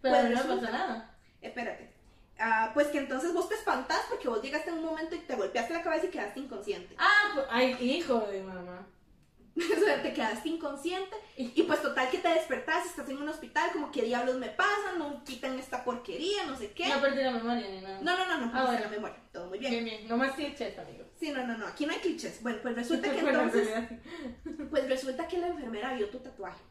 Pero 0.00 0.14
pues 0.16 0.30
no 0.30 0.36
resulta- 0.42 0.60
pasa 0.66 0.72
nada. 0.72 1.18
Espérate. 1.40 1.92
Ah, 2.38 2.70
pues 2.72 2.86
que 2.88 2.98
entonces 2.98 3.34
vos 3.34 3.48
te 3.48 3.54
espantás 3.54 4.00
porque 4.08 4.28
vos 4.28 4.40
llegaste 4.40 4.70
en 4.70 4.78
un 4.78 4.84
momento 4.86 5.14
y 5.14 5.18
te 5.18 5.34
golpeaste 5.34 5.74
la 5.74 5.82
cabeza 5.82 6.06
y 6.06 6.10
quedaste 6.10 6.40
inconsciente. 6.40 6.94
Ah, 6.98 7.30
pues, 7.34 7.46
ay, 7.50 7.76
hijo 7.80 8.20
de 8.20 8.42
mamá. 8.42 8.86
O 9.76 9.84
sea, 9.84 10.02
te 10.02 10.12
quedaste 10.12 10.48
inconsciente 10.48 11.16
y 11.36 11.62
pues 11.62 11.82
total 11.82 12.10
que 12.10 12.18
te 12.18 12.28
despertás, 12.28 12.86
estás 12.86 13.08
en 13.08 13.18
un 13.18 13.28
hospital, 13.28 13.70
como 13.72 13.90
que 13.90 14.02
diablos 14.02 14.36
me 14.36 14.48
pasan, 14.48 14.98
no 14.98 15.22
quitan 15.24 15.58
esta 15.58 15.84
porquería, 15.84 16.44
no 16.46 16.56
sé 16.56 16.72
qué. 16.72 16.88
No 16.88 17.00
perdí 17.00 17.22
la 17.22 17.32
memoria 17.32 17.68
ni 17.68 17.80
nada. 17.80 18.00
No, 18.00 18.16
no, 18.16 18.26
no, 18.26 18.46
no, 18.46 18.52
Ah, 18.54 18.58
no 18.60 18.66
bueno. 18.66 18.80
la 18.80 18.88
memoria, 18.88 19.16
todo 19.32 19.46
muy 19.48 19.58
bien. 19.58 19.72
Bien, 19.72 19.84
bien. 19.84 20.08
No 20.08 20.16
más 20.16 20.32
clichés, 20.32 20.78
amigo. 20.78 21.04
Sí, 21.18 21.30
no, 21.32 21.46
no, 21.46 21.56
no, 21.58 21.66
aquí 21.66 21.86
no 21.86 21.92
hay 21.92 21.98
clichés. 21.98 22.42
Bueno, 22.42 22.58
pues 22.62 22.74
resulta 22.74 23.10
que 23.12 23.18
entonces, 23.20 23.68
pues 24.70 24.88
resulta 24.88 25.28
que 25.28 25.38
la 25.38 25.48
enfermera 25.48 25.94
vio 25.94 26.08
tu 26.08 26.18
tatuaje. 26.18 26.62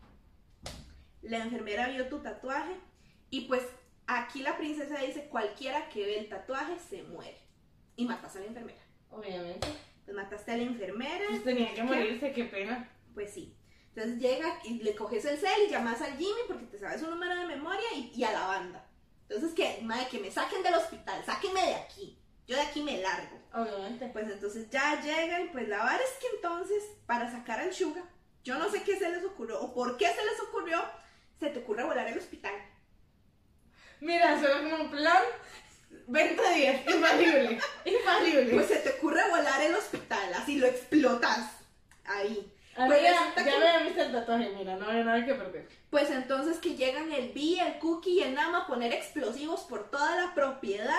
La 1.22 1.38
enfermera 1.40 1.88
vio 1.90 2.08
tu 2.08 2.20
tatuaje 2.20 2.74
y 3.30 3.42
pues 3.42 3.64
aquí 4.08 4.42
la 4.42 4.58
princesa 4.58 4.98
dice, 5.00 5.28
cualquiera 5.30 5.90
que 5.90 6.06
ve 6.06 6.20
el 6.20 6.30
tatuaje 6.30 6.78
se 6.90 7.04
muere. 7.04 7.38
Y 7.96 8.06
matas 8.06 8.36
a 8.36 8.40
la 8.40 8.46
enfermera. 8.46 8.80
Obviamente. 9.12 9.68
Pues 10.10 10.24
mataste 10.24 10.52
a 10.54 10.58
la 10.58 10.64
enfermera, 10.64 11.24
Pues 11.30 11.44
tenía 11.44 11.72
que 11.72 11.84
morirse, 11.84 12.32
qué 12.32 12.46
pena. 12.46 12.90
pues 13.14 13.32
sí. 13.32 13.56
Entonces 13.94 14.18
llega 14.20 14.60
y 14.64 14.82
le 14.82 14.96
coges 14.96 15.24
el 15.26 15.38
cel 15.38 15.68
y 15.68 15.70
llamas 15.70 16.02
al 16.02 16.18
Jimmy 16.18 16.40
porque 16.48 16.66
te 16.66 16.80
sabes 16.80 17.02
su 17.02 17.08
número 17.12 17.36
de 17.36 17.46
memoria 17.46 17.86
y, 17.96 18.12
y 18.16 18.24
a 18.24 18.32
la 18.32 18.48
banda. 18.48 18.88
Entonces 19.28 19.54
que, 19.54 19.84
madre, 19.84 20.08
que 20.10 20.18
me 20.18 20.32
saquen 20.32 20.64
del 20.64 20.74
hospital, 20.74 21.24
sáquenme 21.24 21.62
de 21.64 21.76
aquí. 21.76 22.18
Yo 22.48 22.56
de 22.56 22.64
aquí 22.64 22.82
me 22.82 22.98
largo. 23.00 23.40
Obviamente. 23.54 24.08
Pues 24.12 24.28
entonces 24.32 24.68
ya 24.72 25.00
llegan, 25.00 25.52
pues 25.52 25.68
la 25.68 25.78
verdad 25.84 26.02
es 26.02 26.20
que 26.20 26.36
entonces 26.38 26.84
para 27.06 27.32
sacar 27.32 27.60
al 27.60 27.72
Suga, 27.72 28.04
yo 28.44 28.58
no 28.58 28.68
sé 28.72 28.82
qué 28.82 28.98
se 28.98 29.12
les 29.12 29.24
ocurrió 29.24 29.62
o 29.62 29.76
por 29.76 29.96
qué 29.98 30.08
se 30.08 30.26
les 30.26 30.40
ocurrió, 30.42 30.84
se 31.40 31.52
te 31.52 31.60
ocurre 31.60 31.84
volar 31.84 32.08
al 32.08 32.18
hospital. 32.18 32.56
20 36.12 36.54
días, 36.56 36.82
infalible, 36.88 37.60
infalible. 37.86 38.54
Pues 38.54 38.68
se 38.68 38.78
te 38.78 38.90
ocurre 38.92 39.22
volar 39.30 39.62
el 39.62 39.76
hospital, 39.76 40.34
así 40.34 40.58
lo 40.58 40.68
explotas 40.68 41.52
ahí. 42.06 42.52
A 42.76 42.86
pues 42.88 43.02
ya, 43.02 43.34
ya 43.36 43.44
que- 43.44 43.52
había 43.52 43.80
visto 43.80 44.02
el 44.02 44.12
tatuaje, 44.12 44.50
mira, 44.58 44.76
no 44.78 44.88
hay 44.90 45.04
nada 45.04 45.26
que 45.26 45.34
perder. 45.36 45.68
Pues 45.90 46.10
entonces 46.10 46.58
que 46.58 46.76
llegan 46.76 47.12
el 47.12 47.32
B, 47.34 47.60
el 47.60 47.78
Cookie 47.80 48.20
y 48.20 48.24
el 48.24 48.34
Nama 48.34 48.60
a 48.60 48.68
poner 48.68 48.94
explosivos 48.94 49.62
por 49.62 49.90
toda 49.92 50.16
la 50.16 50.34
propiedad 50.34 50.96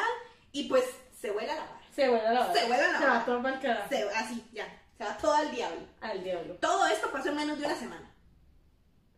y 0.52 0.64
pues 0.68 0.84
se 1.20 1.30
vuela 1.30 1.54
la 1.54 1.60
vara. 1.62 1.80
Se 1.94 2.08
vuela 2.08 2.32
la 2.32 2.52
Se 2.52 2.66
vuela 2.66 2.86
la 2.92 2.98
Se 2.98 3.04
va 3.04 3.12
vara. 3.12 3.24
todo 3.24 3.42
para 3.42 3.60
carajo. 3.60 3.88
Se, 3.88 4.02
así, 4.10 4.44
ya. 4.52 4.66
Se 4.98 5.04
va 5.04 5.16
todo 5.16 5.32
al 5.32 5.50
diablo. 5.50 5.80
Al 6.02 6.22
diablo. 6.22 6.54
Todo 6.56 6.86
esto 6.86 7.10
pasó 7.10 7.30
en 7.30 7.36
menos 7.36 7.58
de 7.58 7.66
una 7.66 7.76
semana. 7.76 8.10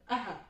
Ajá. 0.07 0.41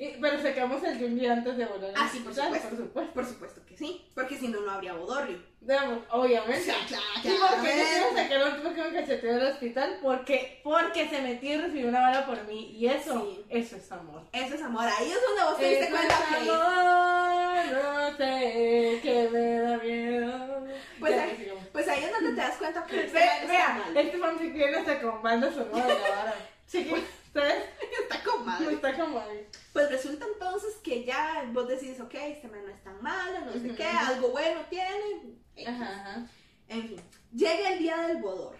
Y- 0.00 0.16
pero 0.18 0.40
sacamos 0.40 0.82
el 0.82 0.98
Jungi 0.98 1.26
antes 1.26 1.56
de 1.58 1.66
volar. 1.66 1.92
Ah, 1.94 2.08
sí, 2.10 2.20
por 2.20 2.34
supuesto. 2.34 2.68
Por 2.70 2.78
supuesto. 2.78 3.12
por 3.12 3.26
supuesto 3.26 3.60
que 3.66 3.76
sí, 3.76 4.08
porque 4.14 4.38
si 4.38 4.48
no, 4.48 4.60
no 4.62 4.70
habría 4.70 4.94
bodorrio. 4.94 5.38
Digamos, 5.60 5.98
obviamente. 6.10 6.58
Sí, 6.72 6.72
claro, 6.88 7.04
¿Y 7.16 7.20
por 7.20 7.22
qué 7.22 7.28
yo 7.28 7.34
quiero 7.34 7.46
claramente. 7.68 8.22
sacar 8.22 8.32
el 8.40 8.48
último 8.48 8.74
que 8.74 8.82
me 8.82 8.92
cacheteó 9.00 9.34
del 9.34 9.46
hospital? 9.52 9.98
Porque, 10.02 10.60
porque 10.64 11.06
se 11.10 11.20
metió 11.20 11.50
y 11.52 11.56
recibió 11.60 11.88
una 11.88 12.00
bala 12.00 12.24
por 12.26 12.42
mí. 12.46 12.70
Y 12.78 12.86
eso, 12.86 13.20
Sí. 13.20 13.44
eso 13.50 13.76
es 13.76 13.92
amor. 13.92 14.22
Eso 14.32 14.54
es 14.54 14.62
amor. 14.62 14.84
Ahí 14.86 15.12
es 15.12 15.18
donde 15.22 15.42
vos 15.42 15.58
te 15.58 15.68
diste 15.68 15.84
Eso 15.84 15.94
cuenta 15.96 16.14
es 16.14 16.44
que... 16.44 16.50
amor, 16.50 17.82
no 18.10 18.16
sé, 18.16 19.00
que 19.02 19.28
me 19.30 19.60
da 19.60 19.76
miedo. 19.78 20.64
Pues, 20.98 21.14
Ya, 21.14 21.22
ahí, 21.24 21.36
sigamos. 21.36 21.64
pues 21.72 21.88
ahí 21.88 22.04
es 22.04 22.10
donde 22.12 22.30
te 22.30 22.36
das 22.40 22.56
cuenta 22.56 22.86
que... 22.86 23.00
este 23.04 23.12
Ve- 23.18 23.24
está 23.42 23.46
vea, 23.52 23.68
mal. 23.84 23.96
este 23.98 24.18
fanfic 24.18 24.52
viene 24.54 24.76
hasta 24.78 25.00
con 25.02 25.22
banda 25.22 25.52
sonora 25.52 25.86
de 25.86 25.94
la 25.94 26.08
vara. 26.08 26.34
Chiqui, 26.70 26.94
ustedes 27.30 27.64
Está 28.02 28.22
con 28.24 28.44
madre. 28.44 28.74
está 28.74 28.88
ahí. 28.88 29.48
Pues 29.72 29.90
resulta 29.90 30.26
entonces 30.32 30.74
que 30.82 31.04
ya 31.04 31.48
vos 31.52 31.68
decís, 31.68 32.00
ok, 32.00 32.14
este 32.14 32.48
man 32.48 32.64
no 32.64 32.72
es 32.72 32.82
tan 32.82 33.00
malo, 33.02 33.40
no 33.46 33.52
sé 33.52 33.74
qué, 33.74 33.84
algo 33.84 34.28
bueno 34.30 34.60
tiene. 34.68 35.36
Ajá, 35.66 36.00
ajá. 36.00 36.26
En 36.68 36.88
fin, 36.88 37.00
llega 37.32 37.72
el 37.72 37.78
día 37.78 37.96
del 38.08 38.18
bodor. 38.18 38.56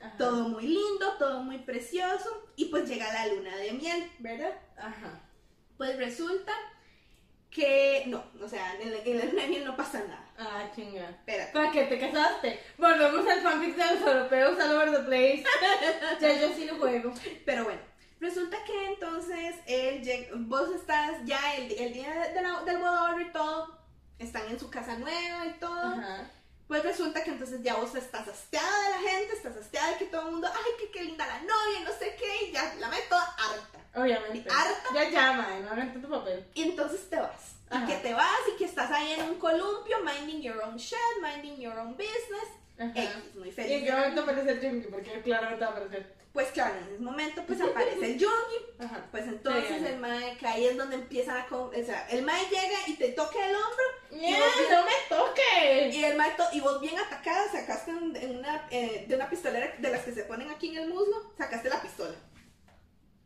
ajá. 0.00 0.16
Todo 0.16 0.48
muy 0.48 0.66
lindo, 0.66 1.16
todo 1.18 1.40
muy 1.42 1.58
precioso. 1.58 2.50
Y 2.56 2.66
pues 2.66 2.88
llega 2.88 3.12
la 3.12 3.26
luna 3.26 3.56
de 3.56 3.72
miel, 3.72 4.10
¿verdad? 4.20 4.52
Ajá. 4.76 5.20
Pues 5.76 5.96
resulta 5.98 6.52
que 7.50 8.04
no, 8.06 8.24
o 8.40 8.48
sea, 8.48 8.74
en 8.80 8.90
la, 8.92 8.98
en 8.98 9.18
la 9.18 9.24
luna 9.26 9.42
de 9.42 9.48
miel 9.48 9.64
no 9.64 9.76
pasa 9.76 10.00
nada. 10.00 10.32
Ah, 10.38 10.70
chinga. 10.74 11.08
Espérate. 11.10 11.52
¿Para 11.52 11.70
qué 11.70 11.84
te 11.84 11.98
casaste? 12.00 12.60
Volvemos 12.78 13.26
al 13.28 13.40
fanfic 13.40 13.76
de 13.76 13.94
los 13.94 14.06
europeos 14.06 14.58
all 14.58 14.72
over 14.76 14.90
the 14.90 15.02
place. 15.04 15.44
ya 16.20 16.40
yo 16.40 16.52
sí 16.54 16.64
lo 16.64 16.76
juego. 16.76 17.12
Pero 17.46 17.64
bueno, 17.64 17.80
resulta 18.20 18.56
que 18.64 18.86
entonces 18.86 19.56
él 19.66 20.28
vos 20.46 20.68
estás 20.70 21.16
ya 21.24 21.54
el, 21.56 21.72
el 21.72 21.92
día 21.92 22.10
de 22.34 22.42
la- 22.42 22.62
del 22.62 22.78
bodor 22.78 23.20
y 23.20 23.32
todo, 23.32 23.78
están 24.18 24.46
en 24.48 24.58
su 24.58 24.70
casa 24.70 24.96
nueva 24.98 25.46
y 25.46 25.52
todo. 25.54 25.86
Ajá. 25.94 26.30
Pues 26.68 26.82
resulta 26.82 27.22
que 27.22 27.30
entonces 27.30 27.62
ya 27.62 27.74
vos 27.74 27.94
estás 27.94 28.26
hastiada 28.26 28.82
de 28.84 28.90
la 28.90 29.10
gente, 29.10 29.34
estás 29.34 29.56
hastiada 29.56 29.90
de 29.92 29.98
que 29.98 30.06
todo 30.06 30.22
el 30.22 30.32
mundo, 30.32 30.48
ay, 30.50 30.72
que 30.78 30.90
qué 30.90 31.04
linda 31.04 31.26
la 31.26 31.38
novia, 31.40 31.80
no 31.84 31.92
sé 31.92 32.16
qué, 32.18 32.46
y 32.46 32.52
ya 32.52 32.74
la 32.78 32.90
toda 33.08 33.22
harta. 33.36 34.00
Obviamente. 34.00 34.48
Harta. 34.50 34.88
Ya 34.94 35.10
llama, 35.10 35.46
no 35.60 35.70
hagan 35.70 35.92
tanto 35.92 36.08
papel. 36.08 36.46
Y 36.54 36.62
entonces 36.62 37.08
te 37.10 37.16
vas. 37.16 37.56
Ajá. 37.68 37.84
Y 37.84 37.86
que 37.86 37.96
te 37.98 38.14
vas 38.14 38.38
y 38.52 38.56
que 38.56 38.64
estás 38.64 38.90
ahí 38.90 39.12
en 39.12 39.28
un 39.28 39.38
columpio, 39.38 39.98
minding 40.02 40.40
your 40.40 40.62
own 40.64 40.76
shit, 40.76 40.98
minding 41.20 41.56
your 41.60 41.78
own 41.78 41.96
business. 41.96 42.48
X, 42.76 43.34
muy 43.36 43.48
¿Y 43.56 43.72
en 43.72 43.84
qué 43.84 43.92
momento 43.92 44.22
aparece 44.22 44.50
el 44.50 44.60
Jungi? 44.60 44.86
Porque 44.88 45.20
claramente 45.22 45.64
va 45.64 45.70
a 45.70 45.72
aparecer. 45.74 46.14
Pues 46.32 46.48
claro, 46.48 46.74
en 46.76 46.94
ese 46.94 46.98
momento 47.02 47.44
pues 47.46 47.60
aparece 47.60 48.14
el. 48.14 48.26
Ajá. 48.80 49.06
Pues 49.12 49.24
entonces 49.28 49.64
Sí, 49.78 49.86
el 49.86 49.98
mae, 50.00 50.36
que 50.36 50.46
ahí 50.48 50.66
es 50.66 50.76
donde 50.76 50.96
empiezan 50.96 51.36
a... 51.36 51.46
con- 51.46 51.68
O 51.68 51.72
sea, 51.86 52.08
el 52.10 52.24
mae 52.24 52.42
llega 52.46 52.76
y 52.88 52.94
te 52.94 53.12
toca 53.12 53.38
el 53.48 53.54
hombro 53.54 53.84
¡Ñe, 54.10 54.36
vos- 54.36 54.70
¡No 54.70 54.84
me 54.84 54.90
toques! 55.08 55.94
y 55.94 56.04
el 56.04 56.16
mae 56.16 56.32
to- 56.32 56.48
y 56.52 56.58
vos 56.60 56.80
bien 56.80 56.98
atacada 56.98 57.48
sacaste 57.52 57.92
un- 57.92 58.16
en 58.16 58.38
una, 58.38 58.66
eh, 58.72 59.04
de 59.08 59.14
una 59.14 59.30
pistolera 59.30 59.72
de 59.78 59.90
las 59.90 60.00
que 60.02 60.12
se 60.12 60.24
ponen 60.24 60.50
aquí 60.50 60.70
en 60.70 60.82
el 60.82 60.88
muslo, 60.88 61.32
sacaste 61.38 61.68
la 61.68 61.80
pistola. 61.80 62.14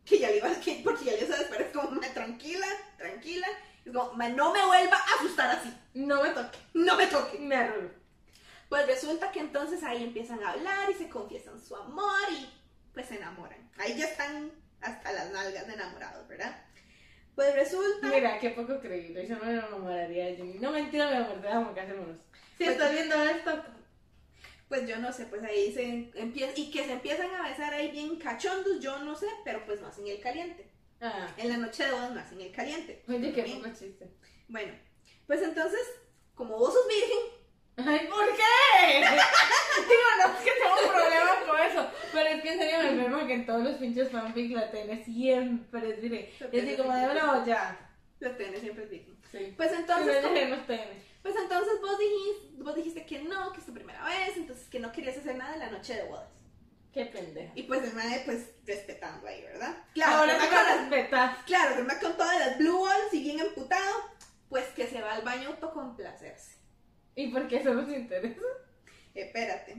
Que 0.05 0.19
ya 0.19 0.29
le 0.29 0.37
ibas, 0.37 0.57
que, 0.59 0.81
porque 0.83 1.05
ya 1.05 1.11
le 1.13 1.25
sabes, 1.27 1.47
pero 1.49 1.63
es 1.65 1.71
como, 1.71 1.89
mae, 1.91 2.09
tranquila, 2.11 2.67
tranquila. 2.97 3.47
Es 3.85 3.91
como, 3.91 4.13
mae, 4.13 4.31
no 4.33 4.53
me 4.53 4.63
vuelva 4.65 4.97
a 4.97 5.15
asustar 5.19 5.49
así. 5.49 5.75
No 5.95 6.21
me 6.21 6.29
toques. 6.29 6.59
No 6.75 6.95
me 6.95 7.07
toque. 7.07 7.39
Me 7.39 7.55
arrugo. 7.55 7.89
Pues 8.69 8.85
resulta 8.87 9.31
que 9.31 9.39
entonces 9.39 9.83
ahí 9.83 10.03
empiezan 10.03 10.43
a 10.43 10.51
hablar 10.51 10.89
y 10.89 10.93
se 10.93 11.09
confiesan 11.09 11.59
su 11.59 11.75
amor 11.75 12.21
y 12.31 12.47
pues 12.93 13.07
se 13.07 13.15
enamoran. 13.17 13.69
Ahí 13.77 13.95
ya 13.97 14.05
están 14.05 14.51
hasta 14.81 15.11
las 15.11 15.31
nalgas 15.31 15.67
de 15.67 15.73
enamorados, 15.73 16.27
¿verdad? 16.27 16.63
Pues 17.35 17.53
resulta... 17.55 18.07
Mira, 18.07 18.37
qué 18.39 18.51
poco 18.51 18.79
creíble. 18.79 19.25
Yo 19.27 19.37
no 19.37 19.45
me 19.45 19.51
enamoraría 19.53 20.25
de 20.27 20.37
Jungi. 20.37 20.59
No, 20.59 20.71
mentira, 20.71 21.17
amor, 21.25 21.41
te 21.41 21.47
amo, 21.49 21.73
casémonos. 21.73 22.17
Si 22.57 22.65
Pues- 22.65 22.69
estás 22.71 22.91
viendo 22.91 23.15
esto, 23.23 23.63
Pues 24.67 24.87
yo 24.87 24.97
no 24.99 25.11
sé, 25.11 25.25
pues 25.25 25.41
ahí 25.43 25.73
se 25.73 26.11
empieza 26.13 26.53
y 26.55 26.69
que 26.69 26.83
se 26.85 26.91
empiezan 26.93 27.33
a 27.33 27.49
besar 27.49 27.73
ahí 27.73 27.89
bien 27.89 28.19
cachondos, 28.19 28.79
yo 28.79 28.99
no 28.99 29.15
sé, 29.15 29.25
pero 29.43 29.65
pues 29.65 29.81
no 29.81 29.87
hacen 29.87 30.05
el 30.07 30.21
caliente. 30.21 30.69
Ah, 31.01 31.27
En 31.37 31.49
la 31.49 31.57
noche 31.57 31.85
de 31.85 31.91
bodas 31.91 32.11
no 32.11 32.19
hacen 32.19 32.39
el 32.39 32.51
caliente. 32.51 33.03
oye, 33.07 33.33
qué 33.33 33.41
poco 33.43 33.67
chiste. 33.69 34.11
Bueno, 34.47 34.71
pues 35.25 35.41
entonces, 35.41 35.79
como 36.35 36.55
vos 36.59 36.71
sos 36.71 36.87
virgen, 36.87 37.38
Ay, 37.87 38.07
¿por 38.07 38.25
qué? 38.35 38.99
Digo, 39.89 40.07
no 40.17 40.33
es 40.33 40.39
que 40.43 40.51
tengo 40.51 40.75
un 40.83 40.89
problema 40.91 41.31
con 41.47 41.59
eso, 41.61 41.91
pero 42.11 42.29
es 42.29 42.41
que 42.41 42.51
en 42.53 42.59
serio 42.59 42.77
me 42.79 42.89
enfermo 42.89 43.27
que 43.27 43.33
en 43.33 43.45
todos 43.45 43.63
los 43.63 43.75
pinches 43.75 44.09
fanfics 44.11 44.53
la 44.53 44.71
tele 44.71 45.03
siempre 45.03 45.89
es 45.89 46.01
virgen. 46.01 46.29
Y 46.51 46.59
así 46.59 46.75
como 46.77 46.93
de 46.93 47.13
no, 47.13 47.45
ya. 47.45 47.89
la 48.19 48.37
TN 48.37 48.59
siempre 48.59 48.83
es 48.85 48.89
virgen. 48.89 49.17
Sí. 49.31 49.53
Pues 49.55 49.71
entonces, 49.71 50.07
Pero 50.07 50.21
como- 50.27 50.33
dejemos 50.39 50.65
TN. 50.67 51.03
pues 51.21 51.35
entonces 51.35 51.73
vos 51.81 51.97
dijiste, 51.99 52.63
vos 52.63 52.75
dijiste 52.75 53.05
que 53.05 53.19
no, 53.19 53.51
que 53.53 53.59
es 53.59 53.65
tu 53.65 53.73
primera 53.73 54.03
vez, 54.03 54.35
entonces 54.37 54.67
que 54.69 54.79
no 54.79 54.91
querías 54.91 55.17
hacer 55.17 55.35
nada 55.35 55.53
en 55.53 55.59
la 55.59 55.69
noche 55.71 55.95
de 55.95 56.03
bodas. 56.03 56.29
Qué 56.93 57.05
pendeja. 57.05 57.51
Y 57.55 57.63
pues 57.63 57.83
el 57.83 57.93
mae, 57.93 58.23
pues 58.25 58.47
respetando 58.65 59.27
ahí, 59.27 59.43
¿verdad? 59.43 59.77
Ahora 60.03 60.33
el 60.35 60.41
sí 60.41 60.47
me 60.47 60.51
las- 60.55 60.77
respetas. 60.79 61.37
claro, 61.45 61.75
el 61.75 61.85
mae 61.85 61.99
con 61.99 62.17
todas 62.17 62.39
las 62.39 62.57
blue 62.57 62.81
balls 62.83 63.13
y 63.13 63.21
bien 63.21 63.39
emputado, 63.39 63.95
pues 64.49 64.65
que 64.69 64.87
se 64.87 64.99
va 64.99 65.13
al 65.13 65.21
baño 65.21 65.49
a 65.49 65.51
autocomplacerse. 65.53 66.57
¿Y 67.19 67.27
por 67.27 67.49
qué 67.49 67.57
eso 67.57 67.73
nos 67.73 67.89
interesa? 67.89 68.39
Espérate. 69.13 69.75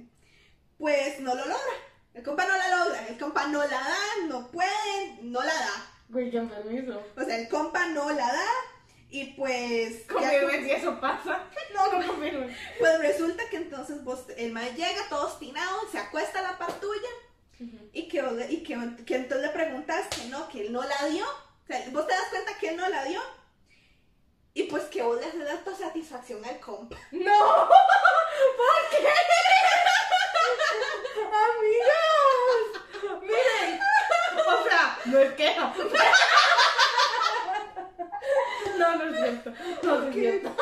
Pues 0.76 1.20
no 1.20 1.34
lo 1.34 1.40
logra. 1.40 1.74
El 2.12 2.22
compa 2.22 2.44
no 2.44 2.54
la 2.54 2.84
logra. 2.84 3.08
El 3.08 3.16
compa 3.16 3.46
no 3.46 3.60
la 3.60 3.80
da, 3.80 4.26
no 4.28 4.50
puede, 4.50 5.22
no 5.22 5.42
la 5.42 5.54
da. 5.54 5.90
Güey, 6.10 6.30
con 6.30 6.50
permiso. 6.50 7.02
O 7.16 7.24
sea, 7.24 7.38
el 7.38 7.48
compa 7.48 7.86
no 7.86 8.10
la 8.10 8.26
da. 8.26 8.46
Y 9.08 9.32
pues. 9.32 10.02
Confirme 10.06 10.64
si 10.64 10.70
eso 10.70 11.00
pasa. 11.00 11.46
No, 11.74 11.90
no 11.98 12.06
confirme. 12.08 12.54
pues 12.78 12.98
resulta 12.98 13.48
que 13.48 13.56
entonces 13.56 14.04
vos, 14.04 14.26
el 14.36 14.52
mae 14.52 14.74
llega 14.74 15.08
todo 15.08 15.28
obstinado, 15.28 15.88
se 15.90 15.96
acuesta 15.96 16.40
a 16.40 16.42
la 16.42 16.58
par 16.58 16.78
tuya. 16.78 17.08
Y 17.94 18.08
que, 18.08 18.22
y 18.50 18.62
que, 18.62 18.76
que 19.06 19.16
entonces 19.16 19.46
le 19.46 19.52
preguntas 19.54 20.08
que 20.08 20.28
no, 20.28 20.46
que 20.48 20.66
él 20.66 20.72
no 20.72 20.82
la 20.82 21.08
dio. 21.08 21.24
O 21.24 21.66
sea, 21.66 21.82
vos 21.90 22.06
te 22.06 22.12
das 22.12 22.28
cuenta 22.28 22.58
que 22.58 22.68
él 22.68 22.76
no 22.76 22.86
la 22.86 23.04
dio. 23.04 23.22
Y 24.54 24.64
pues 24.64 24.84
que 24.84 25.02
vos 25.02 25.18
le 25.20 25.26
haces 25.26 25.44
dar 25.44 25.62
satisfacción 25.78 26.44
al 26.44 26.58
compa. 26.60 26.96
¡No! 27.12 27.68
¿Por 27.68 28.90
qué? 28.90 29.08
¡Amigos! 31.50 33.22
¡Miren! 33.22 33.80
O 34.46 34.64
sea, 34.68 34.98
no 35.06 35.18
es 35.18 35.32
queja. 35.34 35.74
No, 38.78 38.96
no 38.96 39.04
es 39.04 39.16
cierto. 39.16 39.52
No 39.82 40.02
es 40.08 40.14
cierto. 40.14 40.56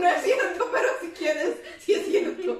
No 0.00 0.08
es 0.08 0.22
cierto, 0.22 0.68
pero 0.72 0.88
si 1.00 1.10
quieres, 1.12 1.56
sí 1.80 1.94
es 1.94 2.06
cierto. 2.06 2.58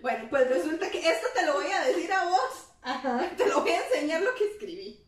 Bueno, 0.00 0.26
pues 0.30 0.48
resulta 0.48 0.90
que 0.90 1.08
esto 1.08 1.26
te 1.34 1.44
lo 1.46 1.54
voy 1.54 1.70
a 1.70 1.84
decir 1.84 2.12
a 2.12 2.24
vos. 2.24 2.70
Ajá. 2.82 3.30
Te 3.36 3.46
lo 3.46 3.60
voy 3.60 3.70
a 3.72 3.84
enseñar 3.86 4.22
lo 4.22 4.34
que 4.34 4.44
escribí. 4.50 5.04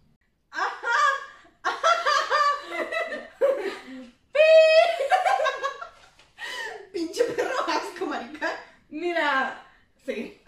Pinche 6.92 7.24
perro 7.24 7.56
asco, 7.68 8.06
marica. 8.06 8.50
Mira. 8.88 9.66
Sí, 10.04 10.40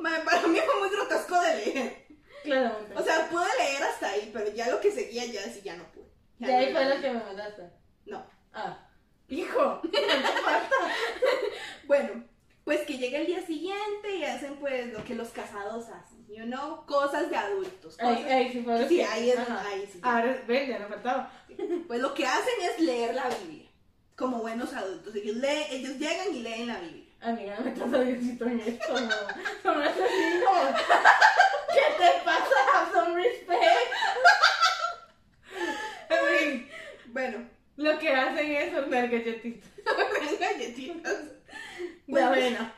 Madre, 0.00 0.22
para 0.24 0.46
mí 0.46 0.58
fue 0.64 0.80
muy 0.80 0.88
grotesco 0.90 1.40
de 1.40 1.56
leer. 1.56 2.06
claramente. 2.42 2.94
O 2.96 3.02
sea, 3.02 3.28
pude 3.28 3.46
leer 3.58 3.82
hasta 3.82 4.08
ahí, 4.08 4.30
pero 4.32 4.50
ya 4.52 4.68
lo 4.70 4.80
que 4.80 4.90
seguía 4.90 5.24
ya 5.26 5.42
sí 5.44 5.60
ya 5.62 5.76
no 5.76 5.84
pude. 5.92 6.06
Ya 6.38 6.48
De 6.48 6.54
ahí 6.56 6.72
no- 6.72 6.78
fue 6.80 6.88
lo 6.94 7.00
que 7.00 7.10
me 7.10 7.20
mandaste. 7.22 7.62
No. 8.06 8.26
Ah. 8.52 8.78
Hijo. 9.28 9.80
¿Cuánto 9.82 10.42
falta? 10.42 10.76
Bueno, 11.84 12.24
pues 12.64 12.80
que 12.86 12.96
llega 12.98 13.18
el 13.18 13.26
día 13.26 13.44
siguiente 13.46 14.10
y 14.16 14.24
hacen 14.24 14.56
pues 14.56 14.92
lo 14.92 15.04
que 15.04 15.14
los 15.14 15.28
casados 15.28 15.86
hacen, 15.88 16.26
you 16.28 16.44
know, 16.44 16.84
cosas 16.86 17.28
de 17.30 17.36
adultos. 17.36 17.96
Ahí, 18.00 18.16
cosas- 18.16 18.30
ahí 18.32 18.52
sí 18.52 18.62
fue 18.62 18.80
lo 18.80 18.88
Sí, 18.88 18.96
que- 18.96 19.04
ahí 19.04 19.30
es 19.30 19.38
Ajá. 19.38 19.64
ahí 19.68 19.88
sí. 19.92 20.00
ya. 20.02 20.10
Ahora, 20.16 20.42
ven, 20.46 20.68
ya 20.68 20.78
no 20.78 20.88
faltaba. 20.88 21.30
Pues 21.86 22.00
lo 22.00 22.14
que 22.14 22.26
hacen 22.26 22.54
es 22.62 22.80
leer 22.80 23.14
la 23.14 23.28
Biblia, 23.28 23.70
como 24.16 24.38
buenos 24.38 24.72
adultos. 24.74 25.14
Ellos, 25.14 25.36
leen, 25.36 25.66
ellos 25.70 25.98
llegan 25.98 26.34
y 26.34 26.40
leen 26.40 26.66
la 26.68 26.78
Biblia. 26.80 27.04
Amiga, 27.20 27.56
no 27.56 27.64
metas 27.64 27.94
a 27.94 28.00
Diosito 28.00 28.44
en 28.44 28.60
esto, 28.60 28.92
no. 29.00 29.16
Son 29.62 29.82
asesinos. 29.82 30.80
¿Qué 31.72 31.94
te 31.98 32.10
pasa? 32.22 32.54
Have 32.74 32.92
some 32.92 33.14
respect. 33.14 33.64
En 36.10 36.38
fin. 36.38 36.70
Bueno, 37.06 37.48
Lo 37.76 37.98
que 37.98 38.10
hacen 38.10 38.52
es 38.52 38.74
hornear 38.74 39.08
galletitas. 39.08 39.70
Hornean 39.86 40.38
galletitas. 40.38 41.16
De 42.06 42.22
avena. 42.22 42.74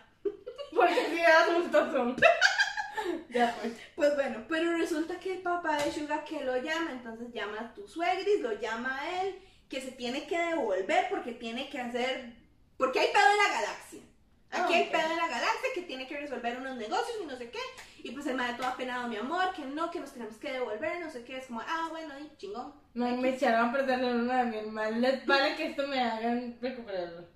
Porque 0.75 1.07
si 1.11 1.17
da 1.21 1.47
susto 1.47 1.93
son. 1.93 2.17
Ya 3.31 3.55
pues. 3.61 3.73
Pues 3.97 4.15
bueno, 4.15 4.45
pero 4.49 4.77
resulta 4.79 5.19
que 5.19 5.33
el 5.35 5.43
papá 5.43 5.77
de 5.83 5.91
Suga 5.93 6.25
que 6.25 6.45
lo 6.45 6.57
llama, 6.59 6.93
entonces 6.93 7.33
llama 7.33 7.61
a 7.61 7.75
tu 7.75 7.87
suegris, 7.89 8.41
lo 8.41 8.53
llama 8.61 8.97
a 9.01 9.23
él, 9.23 9.41
que 9.69 9.81
se 9.81 9.91
tiene 9.91 10.27
que 10.29 10.39
devolver 10.39 11.09
porque 11.11 11.33
tiene 11.33 11.69
que 11.69 11.81
hacer, 11.81 12.33
porque 12.79 13.01
hay 13.01 13.09
pedo 13.13 13.29
en 13.29 13.37
la 13.39 13.61
galaxia. 13.61 14.01
Aquí 14.49 14.75
Ah, 14.75 14.77
hay 14.77 14.83
ok. 14.85 14.91
pedo 14.93 15.11
en 15.11 15.17
la 15.17 15.27
galaxia 15.29 15.69
que 15.75 15.83
tiene 15.83 16.07
que 16.07 16.17
resolver 16.21 16.57
unos 16.57 16.77
negocios 16.77 17.19
y 17.21 17.27
no 17.27 17.37
sé 17.37 17.51
qué. 17.51 17.59
Y 17.99 18.13
pues 18.13 18.27
el 18.29 18.37
madre 18.37 18.55
todo 18.57 18.69
apenado, 18.69 19.09
mi 19.09 19.17
amor, 19.17 19.53
que 19.55 19.63
no, 19.65 19.91
que 19.91 19.99
nos 20.01 20.13
tenemos 20.13 20.37
que 20.37 20.53
devolver, 20.53 21.01
no 21.01 21.11
sé 21.11 21.25
qué. 21.25 21.39
Es 21.39 21.47
como, 21.47 21.61
ah, 21.61 21.89
bueno, 21.91 22.15
y 22.19 22.35
chingón. 22.37 22.73
Me, 22.95 23.13
me 23.17 23.31
echaron 23.31 23.69
a 23.69 23.73
perder 23.73 23.99
la 23.99 24.11
luna 24.13 24.39
de 24.39 24.51
miel. 24.51 24.67
Más 24.69 24.93
les 24.93 25.27
vale 25.27 25.57
que 25.57 25.67
esto 25.67 25.87
me 25.89 26.01
hagan 26.01 26.57
recuperarlo. 26.63 27.27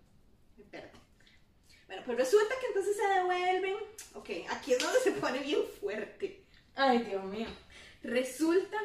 Espérate. 0.57 0.98
Bueno, 1.88 2.03
pues 2.07 2.18
resulta 2.18 2.55
que 2.61 2.66
devuelven. 3.31 3.76
Ok, 4.14 4.31
aquí 4.51 4.72
es 4.72 4.78
donde 4.78 5.01
se 5.01 5.12
pone 5.12 5.39
bien 5.41 5.61
fuerte. 5.81 6.45
Ay, 6.74 6.99
Dios 6.99 7.24
mío. 7.24 7.47
Resulta 8.03 8.78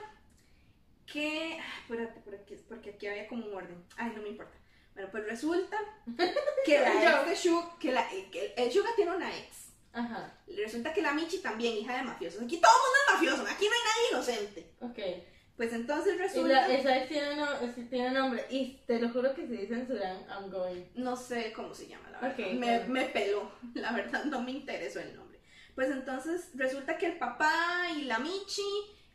que. 1.06 1.58
ah, 1.62 1.80
Espérate, 1.82 2.20
por 2.22 2.36
aquí, 2.36 2.56
porque 2.68 2.91
aquí 2.91 3.08
había 3.08 3.28
como 3.28 3.46
un 3.46 3.54
orden. 3.54 3.84
Ay, 3.98 4.12
no 4.16 4.22
me 4.22 4.30
importa. 4.30 4.54
Bueno, 4.93 5.10
pues 5.12 5.26
resulta 5.26 5.78
que 6.66 6.80
la 6.80 7.22
ex 7.22 7.30
de 7.30 7.36
Suga, 7.36 7.78
que, 7.80 7.91
la, 7.91 8.08
que 8.10 8.54
el 8.56 8.72
Suga 8.72 8.89
tiene 8.96 9.16
una 9.16 9.36
ex. 9.38 9.66
Ajá. 9.93 10.34
Resulta 10.48 10.93
que 10.93 11.02
la 11.02 11.14
Michi 11.14 11.39
también, 11.39 11.76
hija 11.78 11.98
de 11.98 12.04
mafiosos. 12.04 12.41
Aquí 12.43 12.58
todo 12.58 12.72
el 12.72 12.82
mundo 12.82 12.98
es 13.00 13.14
mafioso, 13.14 13.54
aquí 13.54 13.66
no 13.66 13.72
hay 13.72 13.82
nadie 13.84 14.10
inocente. 14.12 14.72
Ok. 14.82 15.35
Pues 15.58 15.72
entonces 15.72 16.18
resulta. 16.18 16.68
esa 16.68 16.89
vez 16.89 17.08
tiene, 17.08 17.36
no, 17.36 17.47
tiene 17.89 18.12
nombre. 18.12 18.45
Y 18.49 18.82
te 18.86 18.99
lo 18.99 19.10
juro 19.10 19.34
que 19.34 19.47
si 19.47 19.56
dicen 19.56 19.88
Suran, 19.88 20.26
I'm 20.28 20.51
going. 20.51 20.84
No 20.95 21.16
sé 21.16 21.53
cómo 21.53 21.74
se 21.74 21.88
llama, 21.88 22.10
la 22.10 22.20
verdad. 22.20 22.47
Me, 22.53 22.66
claro. 22.66 22.88
me 22.88 23.06
peló, 23.06 23.51
la 23.74 23.91
verdad, 23.93 24.26
no 24.26 24.41
me 24.41 24.51
interesó 24.51 24.99
el 24.99 25.16
nombre. 25.16 25.39
Pues 25.74 25.89
entonces 25.91 26.49
resulta 26.56 26.97
que 26.97 27.08
el 27.08 27.18
papá 27.18 27.88
y 27.95 28.03
la 28.03 28.20
Michi, 28.20 28.62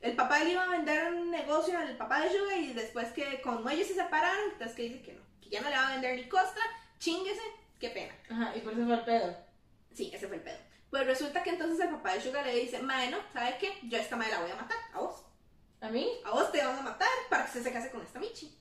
el 0.00 0.16
papá 0.16 0.42
le 0.42 0.52
iba 0.52 0.64
a 0.64 0.70
vender 0.70 1.12
un 1.12 1.30
negocio 1.30 1.76
al 1.78 1.96
papá 1.96 2.22
de 2.22 2.30
Suga 2.30 2.56
y 2.56 2.72
después 2.72 3.08
que 3.12 3.40
como 3.42 3.68
ellos 3.68 3.88
se 3.88 3.94
separaron, 3.94 4.52
entonces 4.52 4.76
que 4.76 4.82
dice 4.84 5.02
que 5.02 5.12
no, 5.12 5.22
que 5.42 5.50
ya 5.50 5.60
no 5.60 5.68
le 5.68 5.76
va 5.76 5.88
a 5.88 5.92
vender 5.92 6.16
ni 6.16 6.28
costra, 6.28 6.62
chinguese, 6.98 7.40
qué 7.78 7.90
pena. 7.90 8.14
Ajá, 8.30 8.56
y 8.56 8.60
por 8.60 8.72
eso 8.72 8.84
fue 8.84 8.94
el 8.94 9.04
pedo. 9.04 9.36
Sí, 9.92 10.10
ese 10.14 10.26
fue 10.26 10.36
el 10.36 10.42
pedo. 10.42 10.58
Pues 10.90 11.06
resulta 11.06 11.42
que 11.42 11.50
entonces 11.50 11.80
el 11.80 11.94
papá 11.94 12.14
de 12.14 12.20
Suga 12.22 12.42
le 12.42 12.54
dice, 12.54 12.80
bueno, 12.82 13.18
¿sabes 13.32 13.54
qué? 13.56 13.72
Yo 13.82 13.98
a 13.98 14.00
esta 14.00 14.16
madre 14.16 14.32
la 14.32 14.40
voy 14.40 14.50
a 14.50 14.56
matar, 14.56 14.78
a 14.92 15.00
vos. 15.00 15.24
¿A 15.80 15.88
mí? 15.88 16.08
A 16.24 16.30
vos 16.30 16.52
te 16.52 16.64
van 16.64 16.78
a 16.78 16.82
matar 16.82 17.08
para 17.28 17.44
que 17.44 17.48
usted 17.58 17.62
se 17.62 17.72
case 17.72 17.90
con 17.90 18.02
esta 18.02 18.18
Michi. 18.18 18.56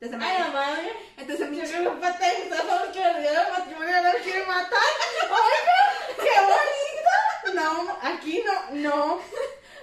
Entonces, 0.00 0.28
Ay, 0.28 0.38
la 0.38 0.48
madre- 0.50 0.92
entonces 1.16 1.46
Yo 1.46 1.50
Michi... 1.52 1.72
que 1.72 1.90
fue 1.90 2.12
tensa 2.12 2.62
porque 2.78 2.98
día 3.20 3.32
del 3.42 3.52
matrimonio 3.52 4.02
no 4.02 4.10
quiere 4.24 4.46
matar. 4.46 4.78
Oiga, 5.22 6.16
qué 6.16 6.40
bonito. 6.40 7.60
No, 7.60 7.98
aquí 8.02 8.42
no, 8.44 8.74
no. 8.90 9.20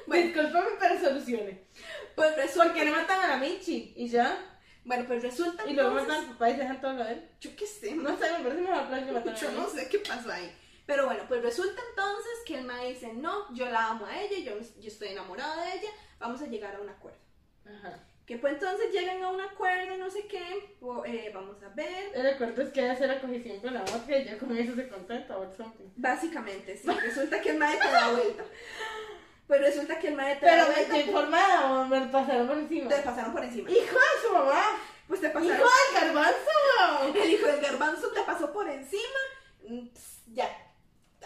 Bueno. 0.07 0.25
Discúlpame, 0.27 0.67
pero 0.79 0.99
solucione. 1.01 1.67
Pues 2.15 2.33
resulta... 2.37 2.63
Porque 2.69 2.85
no 2.85 2.95
matan 2.95 3.19
a 3.19 3.27
la 3.27 3.37
Michi 3.37 3.93
y 3.97 4.07
ya. 4.07 4.37
Bueno, 4.85 5.03
pues 5.05 5.21
resulta 5.21 5.65
Y 5.67 5.73
luego 5.73 5.99
entonces- 5.99 6.07
matan 6.07 6.25
al 6.25 6.31
papá 6.37 6.49
y 6.49 6.55
dejan 6.55 6.81
todo 6.81 6.93
lo 6.93 7.03
de 7.03 7.11
él. 7.11 7.29
Yo 7.41 7.55
qué 7.57 7.67
sé, 7.67 7.91
No 7.93 8.17
sé, 8.17 8.31
me 8.31 8.39
parece 8.39 8.61
mejor 8.61 8.87
plan 8.87 9.05
que 9.05 9.11
matar 9.11 9.33
a 9.33 9.37
Yo 9.37 9.47
la 9.51 9.53
no 9.55 9.69
sé 9.69 9.89
qué 9.89 9.99
pasó 9.99 10.31
ahí. 10.31 10.57
Pero 10.85 11.05
bueno, 11.07 11.23
pues 11.27 11.41
resulta 11.41 11.81
entonces 11.89 12.31
que 12.45 12.55
el 12.59 12.63
ma 12.63 12.79
dice, 12.83 13.11
no, 13.13 13.53
yo 13.53 13.69
la 13.69 13.87
amo 13.87 14.05
a 14.05 14.17
ella, 14.21 14.37
yo, 14.39 14.57
yo 14.79 14.87
estoy 14.87 15.09
enamorado 15.09 15.59
de 15.61 15.73
ella, 15.73 15.89
vamos 16.19 16.41
a 16.41 16.47
llegar 16.47 16.75
a 16.75 16.81
un 16.81 16.89
acuerdo. 16.89 17.19
Ajá. 17.65 17.99
Que 18.25 18.37
pues 18.37 18.53
entonces 18.53 18.91
llegan 18.91 19.23
a 19.23 19.29
un 19.29 19.39
acuerdo, 19.39 19.95
no 19.97 20.09
sé 20.09 20.27
qué, 20.27 20.75
o, 20.81 21.05
eh, 21.05 21.31
vamos 21.33 21.63
a 21.63 21.69
ver. 21.69 22.11
El 22.13 22.23
recuerdo 22.23 22.61
es 22.61 22.69
que 22.71 22.81
ella 22.81 22.91
hace 22.91 23.07
la 23.07 23.21
cogición 23.21 23.59
con 23.61 23.73
la 23.73 23.79
mosca 23.81 24.17
y 24.17 24.25
ya 24.25 24.37
con 24.37 24.55
eso 24.57 24.75
se 24.75 24.89
contenta 24.89 25.37
or 25.37 25.49
something. 25.55 25.85
Básicamente, 25.95 26.75
sí, 26.77 26.89
resulta 26.89 27.39
que 27.41 27.51
el 27.51 27.57
ma 27.57 27.71
te 27.71 27.87
da 27.89 28.11
vuelta. 28.11 28.43
Pues 29.47 29.61
resulta 29.61 29.97
que 29.97 30.09
el 30.09 30.15
ma 30.15 30.25
te 30.25 30.45
da 30.45 30.51
Pero 30.51 30.57
me 30.67 30.73
vuelta, 30.73 30.81
estoy 30.81 30.99
informada 30.99 31.71
o 31.71 31.85
me 31.85 32.01
pasaron 32.07 32.47
por 32.47 32.57
encima. 32.57 32.89
te 32.89 33.01
pasaron 33.01 33.31
por 33.31 33.43
encima. 33.45 33.69
¡Hijo 33.69 33.95
de 33.95 34.27
su 34.27 34.33
mamá! 34.33 34.63
Pues 35.07 35.21
te 35.21 35.27
¡Hijo 35.27 35.33
pasaron, 35.39 35.57
del 35.93 36.03
garbanzo, 36.03 36.49
weón! 37.05 37.15
el 37.17 37.31
hijo 37.31 37.47
del 37.47 37.61
garbanzo 37.61 38.11
te 38.11 38.21
pasó 38.23 38.51
por 38.51 38.67
encima, 38.67 39.19
mm, 39.69 39.87
pss, 39.87 40.23
ya, 40.33 40.49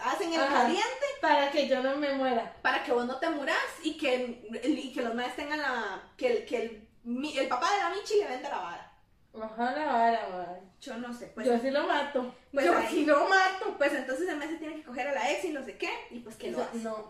hacen 0.04 0.32
el 0.34 0.40
Ajá. 0.40 0.54
caliente 0.54 1.06
Para 1.20 1.50
que 1.52 1.61
yo 1.72 1.82
no 1.84 1.96
me 1.98 2.14
muera. 2.14 2.54
para 2.62 2.84
que 2.84 2.92
vos 2.92 3.06
no 3.06 3.18
te 3.18 3.30
muras 3.30 3.58
y 3.84 3.98
que, 3.98 4.50
y 4.64 4.92
que 4.94 5.02
los 5.02 5.16
maes 5.16 5.36
tengan 5.36 5.60
la. 5.62 6.02
que 6.18 6.28
el, 6.40 6.46
que 6.46 6.58
el, 6.64 6.88
mi- 7.04 7.38
el 7.38 7.48
papá 7.48 7.72
de 7.74 7.78
la 7.80 7.90
Michi 7.90 8.16
le 8.20 8.28
venda 8.28 8.50
la 8.50 8.58
vara. 8.60 8.88
Ojalá 9.34 9.86
vara, 9.86 10.28
madre. 10.30 10.62
Yo 10.82 10.98
no 10.98 11.14
sé, 11.14 11.28
pues. 11.28 11.48
yo 11.48 11.58
sí 11.60 11.72
lo 11.72 11.88
mato. 11.88 12.36
pues 12.52 12.66
yo 12.66 12.78
ahí. 12.78 12.88
sí 12.90 13.06
lo 13.06 13.30
mato. 13.30 13.78
Pues 13.78 13.94
entonces 13.94 14.28
el 14.28 14.42
se 14.42 14.58
tiene 14.58 14.76
que 14.76 14.84
coger 14.84 15.08
a 15.08 15.14
la 15.14 15.32
ex 15.32 15.46
y 15.46 15.50
no 15.54 15.64
sé 15.64 15.78
qué, 15.78 15.90
y 16.10 16.20
pues 16.20 16.36
que 16.36 16.52
lo 16.52 16.62
hace. 16.62 16.78
No. 16.80 17.10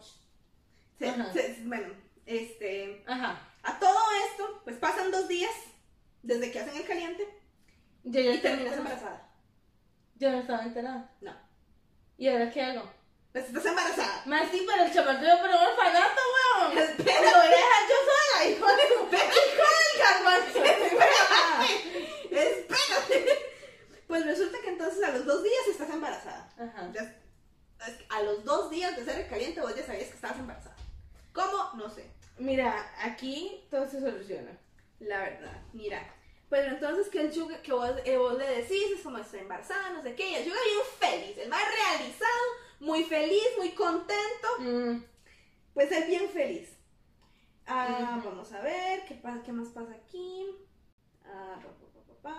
Se- 1.34 1.64
bueno, 1.66 1.88
este. 2.26 3.03
Ajá. 3.07 3.39
A 3.64 3.80
todo 3.80 3.97
esto, 4.30 4.62
pues 4.64 4.78
pasan 4.78 5.12
dos 5.12 5.28
días 5.28 5.51
desde 6.24 6.51
que 6.51 6.59
hacen 6.59 6.76
el 6.76 6.86
caliente 6.86 7.28
Yo 8.03 8.22
ya 8.22 8.34
y 8.34 8.38
terminas 8.39 8.78
embarazada. 8.78 9.30
Yo 10.18 10.32
no 10.32 10.39
estaba 10.39 10.64
enterada. 10.64 11.09
No. 11.22 11.34
¿Y 12.18 12.28
ahora 12.28 12.51
qué 12.51 12.62
hago? 12.62 12.84
Pues 13.32 13.46
estás 13.46 13.66
embarazada. 13.66 14.24
Más 14.26 14.50
sí, 14.52 14.66
pero 14.68 14.84
el 14.84 14.92
iba 14.92 15.06
para 15.06 15.56
un 15.56 15.66
orfanato, 15.68 16.22
weón. 16.34 16.78
Espera, 16.78 17.32
lo 17.32 17.38
voy 17.38 17.48
a 17.48 17.50
dejar 17.50 17.84
yo 17.90 17.96
sola, 18.10 18.50
hijo 18.50 18.68
de 18.68 18.84
hijo 18.84 19.08
del 19.10 20.00
garbanzo. 20.00 20.64
espérate. 22.30 23.40
Pues 24.08 24.26
resulta 24.26 24.60
que 24.62 24.70
entonces 24.70 25.04
a 25.04 25.12
los 25.12 25.26
dos 25.26 25.44
días 25.44 25.68
estás 25.70 25.90
embarazada. 25.90 26.50
Ajá. 26.58 26.92
Ya- 26.94 27.18
a 28.10 28.22
los 28.22 28.44
dos 28.44 28.70
días 28.70 28.96
de 28.96 29.06
ser 29.06 29.22
el 29.22 29.28
caliente 29.30 29.62
vos 29.62 29.76
ya 29.76 29.84
sabías 29.86 30.10
que 30.10 30.16
estabas 30.16 30.38
embarazada. 30.38 30.76
¿Cómo? 31.34 31.72
No 31.76 31.90
sé. 31.90 32.12
Mira, 32.38 32.92
aquí 33.00 33.66
todo 33.72 33.90
se 33.90 34.00
soluciona. 34.02 34.52
La 35.00 35.20
verdad, 35.20 35.62
mira. 35.74 36.14
Pero 36.50 36.68
entonces 36.74 37.08
que 37.10 37.22
el 37.22 37.32
Yuga, 37.32 37.62
que 37.62 37.72
vos, 37.72 37.90
eh, 38.04 38.18
vos 38.18 38.38
le 38.38 38.46
decís, 38.46 38.92
es 38.98 39.02
como 39.02 39.18
estoy 39.18 39.40
embarazada, 39.40 39.92
no 39.92 40.04
sé 40.04 40.14
qué, 40.16 40.30
y 40.30 40.36
el 40.36 40.46
Yuga 40.46 40.60
bien 40.66 40.86
feliz, 41.00 41.38
el 41.38 41.50
más 41.50 41.64
realizado, 41.64 42.44
muy 42.82 43.04
feliz, 43.04 43.48
muy 43.58 43.72
contento, 43.72 44.48
Mm, 44.60 45.04
pues 45.74 45.92
él 45.92 46.04
bien 46.08 46.28
feliz. 46.30 46.78
Ah, 47.66 48.18
Ujú. 48.18 48.30
vamos 48.30 48.52
a 48.52 48.62
ver, 48.62 49.06
¿qué, 49.08 49.22
qué 49.46 49.52
más 49.54 49.70
pasa 49.70 49.94
aquí? 49.94 50.46
Ah. 51.26 51.60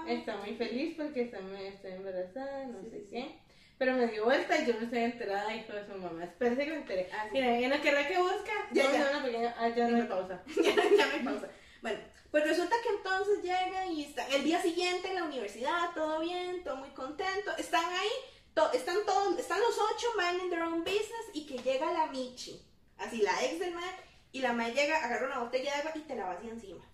Está 0.07 0.37
muy 0.37 0.55
feliz 0.55 0.95
porque 0.97 1.23
está, 1.23 1.39
estoy 1.61 1.93
embarazada, 1.93 2.67
no 2.67 2.83
Sí, 2.83 2.91
sé 2.91 3.01
sí, 3.01 3.07
qué. 3.11 3.41
Pero 3.79 3.95
me 3.95 4.07
dio 4.07 4.25
vuelta 4.25 4.61
y 4.61 4.67
yo 4.67 4.75
no 4.75 4.81
estoy 4.81 4.99
enterada, 5.01 5.55
hijo 5.57 5.73
de 5.73 5.85
su 5.87 5.95
mamá. 5.99 6.23
Espérese 6.25 6.65
que 6.65 6.71
me 6.71 6.77
enteré. 6.77 7.09
Ah, 7.13 7.25
sí. 7.25 7.31
Mira, 7.33 7.59
en 7.59 7.71
la 7.71 7.81
carrera 7.81 8.07
que 8.07 8.19
busca, 8.19 8.53
Ya, 8.73 8.85
vamos 8.85 8.97
a 8.97 8.99
ya. 8.99 9.05
hacer 9.07 9.17
una 9.17 9.25
pequeña. 9.25 9.55
Ah, 9.59 9.69
ya 9.71 9.89
no 9.89 9.97
hay 9.97 10.03
pausa. 10.05 10.43
ya, 10.63 10.75
ya 10.75 11.07
me 11.17 11.25
pausa. 11.25 11.49
Bueno, 11.81 11.99
pues 12.31 12.45
resulta 12.47 12.77
que 12.83 12.89
entonces 12.97 13.43
llegan 13.43 13.93
y 13.93 14.05
están 14.05 14.31
el 14.33 14.45
día 14.45 14.61
siguiente 14.63 15.09
en 15.09 15.15
la 15.17 15.25
universidad, 15.25 15.91
todo 15.95 16.21
bien, 16.21 16.63
todo 16.63 16.77
muy 16.77 16.91
contento. 16.91 17.57
Están 17.59 17.85
ahí, 17.93 18.11
to- 18.55 18.73
están 18.73 18.97
todos, 19.07 19.39
están 19.39 19.61
los 19.61 19.77
ocho 19.79 20.07
minding 20.17 20.51
their 20.51 20.63
own 20.63 20.85
business 20.85 21.27
y 21.33 21.47
que 21.47 21.59
llega 21.59 21.93
la 21.93 22.07
Michi, 22.07 22.61
así 22.99 23.23
la 23.23 23.43
ex 23.45 23.59
del 23.61 23.75
man, 23.75 23.85
y 24.33 24.41
la 24.41 24.53
man 24.53 24.73
llega, 24.73 25.05
agarra 25.05 25.27
una 25.27 25.39
botella 25.41 25.73
de 25.75 25.79
agua 25.81 25.93
y 25.95 26.01
te 26.01 26.15
la 26.17 26.27
vacía 26.27 26.51
encima. 26.51 26.85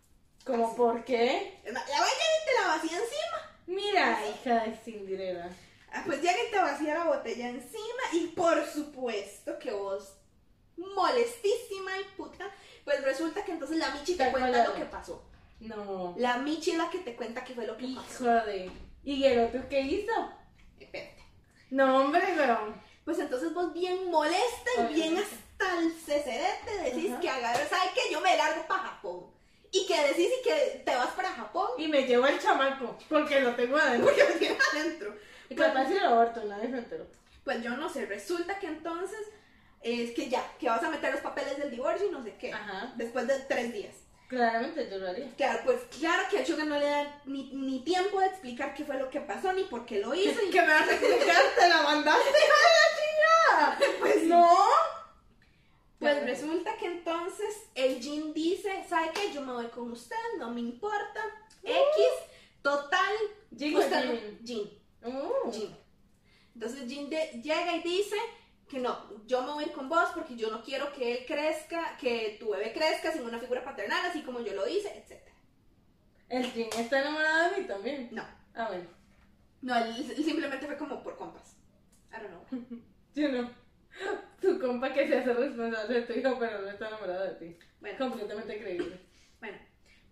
¿Cómo 0.44 0.66
Así. 0.68 0.76
por 0.76 1.04
qué? 1.04 1.60
La 1.66 1.80
vaya 1.80 1.92
y 1.98 2.46
te 2.46 2.60
la 2.62 2.66
vacía 2.68 2.98
encima. 2.98 3.56
Mira, 3.66 4.18
hija 4.28 4.64
de 4.64 4.76
Cinderella. 4.76 5.50
Ah, 5.92 6.02
Pues 6.06 6.20
llega 6.22 6.36
y 6.46 6.50
te 6.50 6.58
vacía 6.58 6.94
la 6.94 7.04
botella 7.04 7.48
encima 7.48 8.02
y 8.12 8.28
por 8.28 8.64
supuesto 8.66 9.58
que 9.58 9.70
vos, 9.72 10.14
molestísima 10.76 11.98
y 12.00 12.04
puta, 12.16 12.50
pues 12.84 13.02
resulta 13.04 13.44
que 13.44 13.52
entonces 13.52 13.76
la 13.78 13.90
Michi 13.90 14.16
te 14.16 14.24
Está 14.24 14.30
cuenta 14.32 14.64
lo 14.68 14.74
que 14.74 14.84
pasó. 14.84 15.22
No. 15.60 16.14
La 16.18 16.38
Michi 16.38 16.72
es 16.72 16.78
la 16.78 16.88
que 16.90 16.98
te 16.98 17.14
cuenta 17.16 17.44
qué 17.44 17.54
fue 17.54 17.66
lo 17.66 17.76
que 17.76 17.86
pasó. 17.94 18.24
Hijo 18.24 18.46
de. 18.46 18.70
¿Y 19.04 19.24
el 19.24 19.40
otro 19.40 19.68
qué 19.68 19.80
hizo? 19.80 20.12
No, 21.70 21.98
hombre, 21.98 22.22
weón. 22.36 22.80
Pues 23.04 23.18
entonces 23.18 23.54
vos 23.54 23.72
bien 23.72 24.10
molesta 24.10 24.70
y 24.90 24.94
bien 24.94 25.16
hasta 25.16 25.78
el 25.80 25.92
cecerete 25.92 26.76
decís 26.84 27.10
Ajá. 27.12 27.20
que 27.20 27.30
agarras, 27.30 27.68
¿sabes 27.68 27.90
qué? 27.94 28.12
Yo 28.12 28.20
me 28.20 28.36
largo 28.36 28.66
para 28.66 28.82
Japón. 28.82 29.26
Y 29.70 29.86
que 29.86 30.00
decís 30.08 30.28
y 30.40 30.42
que 30.44 30.82
te 30.84 30.94
vas 30.96 31.08
para 31.10 31.30
Japón 31.30 31.68
Y 31.76 31.88
me 31.88 32.02
llevo 32.06 32.26
el 32.26 32.38
chamaco, 32.38 32.96
porque 33.08 33.40
lo 33.40 33.54
tengo 33.54 33.76
adentro. 33.76 34.06
porque 34.06 34.24
tienes 34.38 34.58
adentro. 34.72 35.14
Y 35.50 35.54
capaz 35.54 35.86
si 35.88 35.94
lo 35.94 36.06
aborto, 36.08 36.44
nadie 36.44 36.70
se 36.70 36.78
enteró. 36.78 37.06
Pues 37.44 37.62
yo 37.62 37.70
no 37.76 37.88
sé, 37.88 38.04
resulta 38.06 38.58
que 38.58 38.66
entonces 38.66 39.20
es 39.82 40.10
que 40.12 40.28
ya, 40.28 40.42
que 40.58 40.68
vas 40.68 40.82
a 40.82 40.90
meter 40.90 41.12
los 41.12 41.20
papeles 41.22 41.56
del 41.58 41.70
divorcio 41.70 42.08
y 42.08 42.10
no 42.10 42.22
sé 42.22 42.34
qué. 42.36 42.52
Ajá. 42.52 42.92
Después 42.96 43.26
de 43.26 43.38
tres 43.40 43.72
días. 43.72 43.94
Claramente 44.28 44.88
yo 44.90 44.98
lo 44.98 45.08
haría. 45.08 45.34
Claro, 45.36 45.60
pues 45.64 45.80
claro 45.98 46.24
que 46.30 46.38
a 46.38 46.46
Suga 46.46 46.64
no 46.64 46.78
le 46.78 46.84
da 46.84 47.22
ni, 47.24 47.50
ni, 47.54 47.80
tiempo 47.80 48.20
de 48.20 48.26
explicar 48.26 48.74
qué 48.74 48.84
fue 48.84 48.98
lo 48.98 49.08
que 49.08 49.22
pasó 49.22 49.54
ni 49.54 49.64
por 49.64 49.86
qué 49.86 50.00
lo 50.00 50.14
hizo. 50.14 50.44
¿Y 50.44 50.50
que 50.50 50.60
me 50.60 50.68
vas 50.68 50.86
a 50.86 50.92
explicar? 50.92 51.42
¿Te 51.58 51.68
la 51.68 51.82
mandaste, 51.82 52.28
hija 52.28 52.56
la 52.76 53.78
chingada? 53.78 53.98
Pues 53.98 54.22
no. 54.24 54.58
Pues 55.98 56.22
resulta 56.24 56.76
que 56.76 56.86
entonces 56.86 57.56
el 57.74 58.02
Jin 58.02 58.34
dice, 58.34 58.84
¿sabe 58.86 59.10
qué? 59.14 59.32
Yo 59.32 59.40
me 59.40 59.52
voy 59.52 59.66
con 59.68 59.90
usted, 59.92 60.16
no 60.38 60.50
me 60.50 60.60
importa. 60.60 61.20
Uh. 61.62 61.68
X, 61.68 62.06
total. 62.60 63.14
Jin. 63.56 63.76
Usted, 63.78 64.38
Jin. 64.44 64.70
Uh. 65.04 65.50
Jin. 65.50 65.74
Entonces 66.54 66.86
Jin 66.86 67.08
llega 67.08 67.76
y 67.76 67.82
dice, 67.82 68.16
que 68.68 68.78
no, 68.78 69.24
yo 69.26 69.42
me 69.42 69.52
voy 69.52 69.64
a 69.64 69.66
ir 69.68 69.72
con 69.72 69.88
vos 69.88 70.10
porque 70.14 70.36
yo 70.36 70.50
no 70.50 70.62
quiero 70.62 70.92
que 70.92 71.12
él 71.18 71.26
crezca, 71.26 71.96
que 71.96 72.36
tu 72.38 72.50
bebé 72.50 72.72
crezca 72.72 73.10
sin 73.12 73.22
una 73.22 73.38
figura 73.38 73.64
paternal, 73.64 74.04
así 74.06 74.22
como 74.22 74.40
yo 74.40 74.54
lo 74.54 74.68
hice, 74.68 74.88
etc. 74.98 75.22
El 76.28 76.44
Jim 76.52 76.68
está 76.76 77.00
enamorado 77.00 77.50
de 77.54 77.60
mí 77.62 77.66
también. 77.66 78.08
No, 78.12 78.24
Ah, 78.54 78.68
bueno. 78.68 78.88
no, 79.62 79.76
él, 79.76 79.94
simplemente 80.16 80.66
fue 80.66 80.76
como 80.76 81.02
por 81.02 81.16
compas. 81.16 81.56
I 82.12 82.16
don't 82.22 82.28
know. 82.30 82.80
Yo 83.14 83.28
no. 83.30 83.50
Tu 84.40 84.58
compa 84.60 84.92
que 84.92 85.08
se 85.08 85.18
hace 85.18 85.32
responsable 85.32 85.94
de 85.94 86.02
tu 86.02 86.12
hijo, 86.12 86.36
pero 86.38 86.60
no 86.60 86.68
está 86.68 86.88
enamorado 86.88 87.24
de 87.24 87.34
ti. 87.34 87.58
Bueno, 87.80 87.98
Completamente 87.98 88.60
creíble. 88.60 89.00
bueno. 89.40 89.58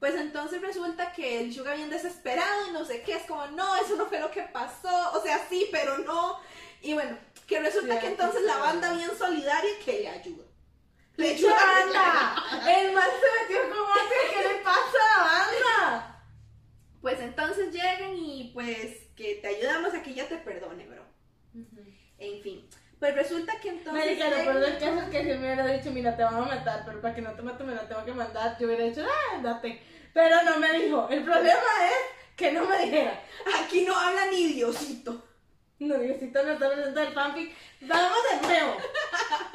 Pues 0.01 0.15
entonces 0.15 0.61
resulta 0.61 1.13
que 1.13 1.41
el 1.41 1.53
Sugar 1.55 1.77
bien 1.77 1.89
desesperado 1.89 2.69
y 2.69 2.73
no 2.73 2.85
sé 2.85 3.03
qué, 3.03 3.15
es 3.15 3.23
como, 3.25 3.47
no, 3.49 3.77
eso 3.77 3.97
no 3.97 4.07
fue 4.07 4.21
lo 4.21 4.31
que 4.31 4.43
pasó, 4.43 5.13
o 5.13 5.23
sea, 5.23 5.39
sí, 5.49 5.69
pero 5.73 5.99
no. 5.99 6.39
Y 6.83 6.95
bueno, 6.95 7.17
que 7.47 7.61
resulta 7.61 7.95
Sí, 7.95 8.01
que 8.01 8.07
entonces 8.09 8.41
sí, 8.43 8.47
la 8.47 8.57
banda 8.59 8.93
bien 8.93 9.11
solidaria 9.19 9.71
que 9.85 9.93
le 10.01 10.09
ayuda. 10.09 10.45
Le 11.17 11.31
ayuda. 11.31 11.55
¡Banda! 11.55 12.45
¡El 12.79 12.93
man 12.93 13.09
se 13.21 13.43
metió 13.55 13.63
otra! 13.83 14.03
¿Qué 14.33 14.49
le 14.49 14.55
pasa 14.63 14.99
a 15.15 15.19
la 15.19 15.25
banda? 15.33 16.23
Pues 17.01 17.21
entonces 17.21 17.73
llegan 17.73 18.17
y 18.17 18.51
pues 18.53 19.07
que 19.17 19.37
te 19.37 19.47
ayudamos 19.49 19.95
a 19.95 20.03
que 20.03 20.11
ella 20.11 20.29
te 20.29 20.37
perdone, 20.39 20.87
bro. 20.87 21.05
En 22.19 22.43
fin. 22.43 22.69
Pues 22.99 23.15
resulta 23.15 23.59
que 23.61 23.69
entonces. 23.71 24.05
Lo 24.07 24.13
llegan- 24.13 24.45
peor 24.45 24.61
del 24.61 24.79
caso 24.79 25.01
es 25.03 25.09
que 25.11 25.21
si 25.23 25.29
me 25.29 25.39
hubiera 25.39 25.67
dicho, 25.67 25.91
mira, 25.91 26.17
te 26.17 26.23
vamos 26.25 26.47
a 26.51 26.55
matar, 26.55 26.83
pero 26.87 27.01
para 27.01 27.15
que 27.15 27.23
no 27.23 27.33
te 27.33 27.43
mate 27.43 27.63
me 27.65 27.75
la 27.75 27.87
tengo 27.89 28.05
que 28.05 28.13
mandar, 28.13 28.57
yo 28.59 28.67
hubiera 28.67 28.85
dicho, 28.85 29.03
ah, 29.07 29.39
date. 29.43 29.83
Pero 30.13 30.43
no 30.45 30.59
me 30.59 30.73
dijo. 30.81 31.07
El 31.11 31.23
problema 31.25 31.61
es 31.85 32.35
que 32.37 32.53
no 32.53 32.65
me 32.67 32.79
dijera. 32.85 33.23
Aquí 33.63 33.85
no 33.85 33.97
habla 33.99 34.27
ni 34.31 34.49
Diosito. 34.55 35.26
No, 35.79 35.99
Diosito 35.99 36.43
no 36.43 36.53
está 36.53 36.71
presente 36.71 37.03
el 37.03 37.13
fanfic. 37.13 37.55
Vamos 37.83 38.19
de 38.31 38.47
nuevo. 38.49 38.77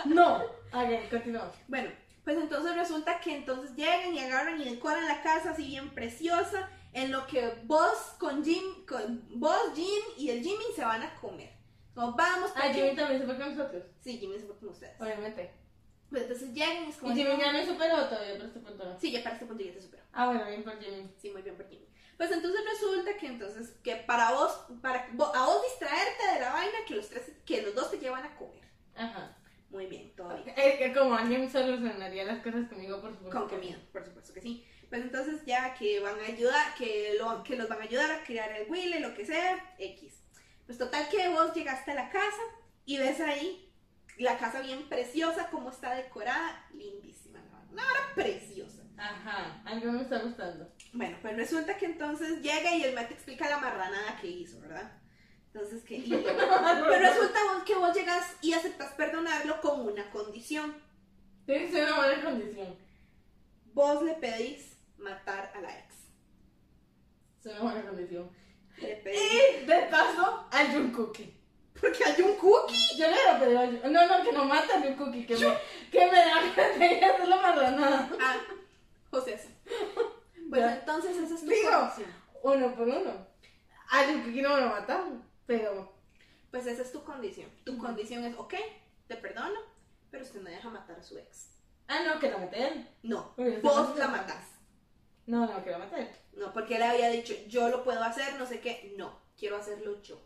No. 0.06 0.36
Ok, 0.74 1.10
continuamos. 1.10 1.56
Bueno, 1.68 1.90
pues 2.24 2.38
entonces 2.38 2.76
resulta 2.76 3.20
que 3.20 3.36
entonces 3.36 3.76
llegan 3.76 4.14
y 4.14 4.20
agarran 4.20 4.62
y 4.62 4.66
decoran 4.70 5.08
la 5.08 5.22
casa 5.22 5.52
así 5.52 5.66
bien 5.66 5.90
preciosa. 5.90 6.70
En 6.94 7.12
lo 7.12 7.26
que 7.26 7.54
vos 7.64 8.16
con 8.20 8.44
Jim, 8.44 8.86
con 8.86 9.24
vos, 9.40 9.72
Jim 9.76 10.04
y 10.18 10.30
el 10.30 10.44
Jimmy 10.44 10.64
se 10.76 10.84
van 10.84 11.02
a 11.04 11.16
comer. 11.16 11.52
Como 11.96 12.14
vamos, 12.14 12.52
Ah, 12.56 12.70
Jimmy 12.74 12.96
también 12.96 13.20
se 13.22 13.26
fue 13.26 13.38
con 13.38 13.56
nosotros. 13.56 13.84
Sí, 14.02 14.18
Jimmy 14.18 14.38
se 14.40 14.46
fue 14.46 14.58
con 14.58 14.70
ustedes. 14.70 15.00
Obviamente. 15.00 15.52
Pues 16.10 16.24
entonces 16.24 16.54
llegan 16.54 16.86
y 16.86 16.90
es 16.90 16.98
como. 16.98 17.14
Y 17.14 17.16
Jimmy 17.16 17.40
ya 17.40 17.52
me 17.54 17.66
superó 17.66 18.06
todavía, 18.08 18.34
pero 18.34 18.46
este 18.46 18.60
punto. 18.60 18.98
Sí, 19.00 19.12
ya 19.12 19.24
para 19.24 19.36
este 19.36 19.46
punto 19.46 19.64
ya 19.64 19.74
te 19.74 19.82
superó. 19.82 20.04
Ah, 20.12 20.26
bueno, 20.28 20.46
bien 20.48 20.64
por 20.64 20.78
Jimmy. 20.80 21.10
Sí, 21.18 21.30
muy 21.32 21.42
bien 21.42 21.56
por 21.56 21.68
Jimmy. 21.70 21.86
Pues 22.22 22.32
entonces 22.34 22.62
resulta 22.70 23.18
que 23.18 23.26
entonces, 23.26 23.72
que 23.84 23.96
para 23.96 24.30
vos, 24.34 24.52
para 24.80 25.10
vo- 25.14 25.32
a 25.34 25.44
vos 25.48 25.60
distraerte 25.64 26.34
de 26.36 26.40
la 26.40 26.54
vaina, 26.54 26.78
que 26.88 26.94
los 26.98 27.10
tres, 27.10 27.32
que 27.44 27.64
los 27.64 27.74
dos 27.74 27.90
te 27.90 27.98
llevan 27.98 28.24
a 28.24 28.36
comer. 28.36 28.62
Ajá. 28.96 29.36
Muy 29.72 29.88
bien, 29.88 30.16
todo 30.16 30.30
bien. 30.44 30.54
Es 30.56 30.78
que 30.78 30.94
como 30.94 31.16
alguien 31.16 31.52
solucionaría 31.52 32.24
las 32.26 32.44
cosas 32.44 32.70
conmigo, 32.70 33.02
por 33.02 33.14
supuesto. 33.14 33.40
Con 33.40 33.50
comida, 33.50 33.80
por 33.92 34.06
supuesto 34.06 34.34
que 34.36 34.42
sí. 34.42 34.64
Pues 34.88 35.02
entonces 35.02 35.44
ya 35.48 35.74
que 35.74 36.00
van 36.00 36.20
a 36.20 36.26
ayudar, 36.28 36.76
que, 36.76 37.16
lo, 37.18 37.42
que 37.42 37.56
los 37.56 37.68
van 37.68 37.80
a 37.82 37.86
ayudar 37.86 38.12
a 38.12 38.24
criar 38.24 38.52
el 38.52 38.70
Willy, 38.70 39.00
lo 39.00 39.16
que 39.16 39.26
sea, 39.26 39.74
X. 39.80 40.22
Pues 40.68 40.78
total 40.78 41.10
que 41.10 41.28
vos 41.30 41.56
llegaste 41.56 41.90
a 41.90 41.96
la 41.96 42.10
casa 42.12 42.44
y 42.86 43.00
ves 43.00 43.20
ahí 43.20 43.74
la 44.20 44.38
casa 44.38 44.62
bien 44.62 44.88
preciosa, 44.88 45.50
como 45.50 45.72
está 45.72 45.96
decorada, 45.96 46.68
lindísima. 46.72 47.40
Una 47.72 47.82
hora 47.82 48.02
preciosa. 48.14 48.84
Ajá, 48.96 49.64
algo 49.66 49.92
me 49.94 50.04
está 50.04 50.20
gustando. 50.20 50.72
Bueno, 50.94 51.18
pues 51.22 51.36
resulta 51.38 51.78
que 51.78 51.86
entonces 51.86 52.42
llega 52.42 52.76
y 52.76 52.84
el 52.84 52.94
mate 52.96 53.14
explica 53.14 53.50
la 53.50 53.60
marranada 53.60 54.18
que 54.20 54.28
hizo, 54.28 54.60
¿verdad? 54.60 54.92
Entonces 55.54 55.84
que... 55.84 55.96
y- 55.98 56.10
pero 56.10 57.00
resulta 57.00 57.39
que 57.66 57.76
vos 57.76 57.96
llegas 57.96 58.36
y 58.42 58.54
aceptas 58.54 58.94
perdonarlo 58.94 59.60
con 59.62 59.82
una 59.82 60.10
condición. 60.12 60.76
Tiene 61.46 61.66
que 61.68 61.72
ser 61.72 61.84
una 61.86 61.98
buena 61.98 62.24
condición. 62.24 62.76
Vos 63.74 64.04
le 64.04 64.14
pedís 64.16 64.78
matar 64.98 65.52
a 65.56 65.62
la 65.62 65.80
ex. 65.80 65.96
Es 67.39 67.46
una 67.54 67.62
buena 67.62 67.82
condición. 67.88 68.30
Le 68.78 68.96
pedís... 68.98 69.20
Y 69.64 69.66
de 69.66 69.82
paso, 69.89 70.48
hay 70.52 70.76
un 70.76 70.92
cookie. 70.92 71.38
Porque 71.80 72.04
hay 72.04 72.22
un 72.22 72.36
cookie. 72.36 72.98
Yo 72.98 73.08
le 73.08 73.14
hubiera 73.14 73.39
pedido 73.39 73.60
a 73.60 73.66
Jun- 73.66 73.92
No, 73.92 74.08
no, 74.08 74.24
que 74.24 74.32
no 74.34 74.46
mate 74.46 74.74
a 74.74 74.78
un 74.78 74.96
cookie, 74.96 75.26
que 75.26 75.36
me, 75.38 75.58
que 75.92 76.12
me 76.12 76.20
haga 76.20 76.70
de 76.78 77.06
hacer 77.06 77.28
la 77.28 77.36
marranada. 77.42 78.10
Ah, 78.20 78.36
José. 79.10 79.39
Pues 80.52 80.64
Ya. 80.64 80.76
entonces 80.80 81.16
esa 81.16 81.34
es 81.34 81.39
tu 81.39 81.47
Digo. 81.47 81.70
condición. 81.72 82.14
Uno 82.43 82.76
por 82.76 82.88
uno. 82.89 83.28
A 83.89 84.02
un 84.02 84.22
cookie 84.22 84.41
no 84.41 84.54
me 84.56 84.62
lo 84.62 84.68
mataron, 84.68 85.24
pero... 85.45 85.93
Pues 86.52 86.68
esa 86.68 86.82
es 86.82 86.91
tu 86.91 87.02
condición. 87.06 87.49
Tu 87.64 87.78
condición 87.78 88.26
es, 88.26 88.36
ok, 88.38 88.56
te 89.08 89.16
perdono, 89.16 89.62
pero 90.10 90.26
usted 90.26 90.41
me 90.41 90.49
deja 90.52 90.70
matar 90.70 90.99
a 90.99 91.04
su 91.04 91.18
ex. 91.18 91.52
Ah, 91.88 91.99
no, 92.06 92.20
que 92.20 92.30
la 92.30 92.38
maté 92.38 92.68
él. 92.68 92.89
No, 93.04 93.34
vos 93.64 93.97
la 93.97 94.10
matás. 94.10 94.43
No, 95.26 95.45
no, 95.45 95.64
que 95.64 95.72
la 95.72 95.78
maté 95.78 96.02
él. 96.02 96.10
No, 96.34 96.52
porque 96.52 96.76
él 96.76 96.84
había 96.84 97.10
dicho, 97.10 97.34
yo 97.47 97.70
lo 97.70 97.86
puedo 97.86 98.04
hacer, 98.04 98.34
no 98.38 98.45
sé 98.45 98.60
qué. 98.60 98.93
No, 98.97 99.22
quiero 99.38 99.56
hacerlo 99.56 100.02
yo. 100.02 100.22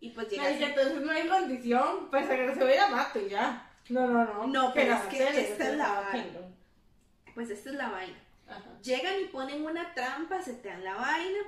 Y 0.00 0.10
pues 0.10 0.30
llega 0.30 0.48
entonces 0.48 1.02
no 1.02 1.12
hay 1.12 1.28
condición, 1.28 2.08
pues 2.08 2.24
a 2.30 2.34
que 2.34 2.54
se 2.54 2.64
vaya 2.64 2.88
mato 2.88 3.18
y 3.20 3.28
ya. 3.28 3.70
No, 3.90 4.06
no, 4.06 4.24
no. 4.24 4.46
No, 4.46 4.72
pero 4.72 4.94
es 4.94 5.02
que 5.02 5.28
esta 5.28 5.70
es 5.70 5.76
la 5.76 6.00
vaina. 6.00 6.40
Pues 7.34 7.50
esta 7.50 7.68
es 7.68 7.76
la 7.76 7.90
vaina. 7.90 8.18
Ajá. 8.48 8.78
Llegan 8.82 9.20
y 9.20 9.24
ponen 9.26 9.64
una 9.64 9.92
trampa, 9.94 10.40
se 10.42 10.54
te 10.54 10.68
dan 10.68 10.84
la 10.84 10.94
vaina. 10.94 11.38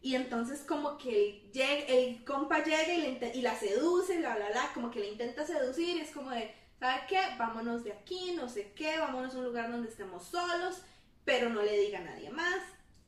Y 0.00 0.14
entonces 0.14 0.60
como 0.62 0.96
que 0.96 1.50
el, 1.88 2.24
compa 2.24 2.62
llega 2.62 2.92
y, 2.94 3.00
le 3.02 3.08
inte- 3.18 3.34
y 3.34 3.42
la 3.42 3.56
seduce, 3.58 4.18
bla, 4.18 4.36
bla, 4.36 4.50
bla, 4.50 4.70
como 4.72 4.90
que 4.90 5.00
le 5.00 5.08
intenta 5.08 5.44
seducir 5.44 5.96
y 5.96 6.00
es 6.00 6.12
como 6.12 6.30
de, 6.30 6.54
¿sabe 6.78 7.02
qué? 7.08 7.20
Vámonos 7.36 7.82
de 7.82 7.92
aquí, 7.92 8.32
no 8.36 8.48
sé 8.48 8.72
qué, 8.74 8.98
vámonos 8.98 9.34
a 9.34 9.38
un 9.38 9.44
lugar 9.44 9.70
donde 9.70 9.88
estemos 9.88 10.24
solos, 10.24 10.82
pero 11.24 11.48
no 11.48 11.62
le 11.62 11.76
diga 11.78 11.98
a 11.98 12.02
nadie 12.02 12.30
más, 12.30 12.60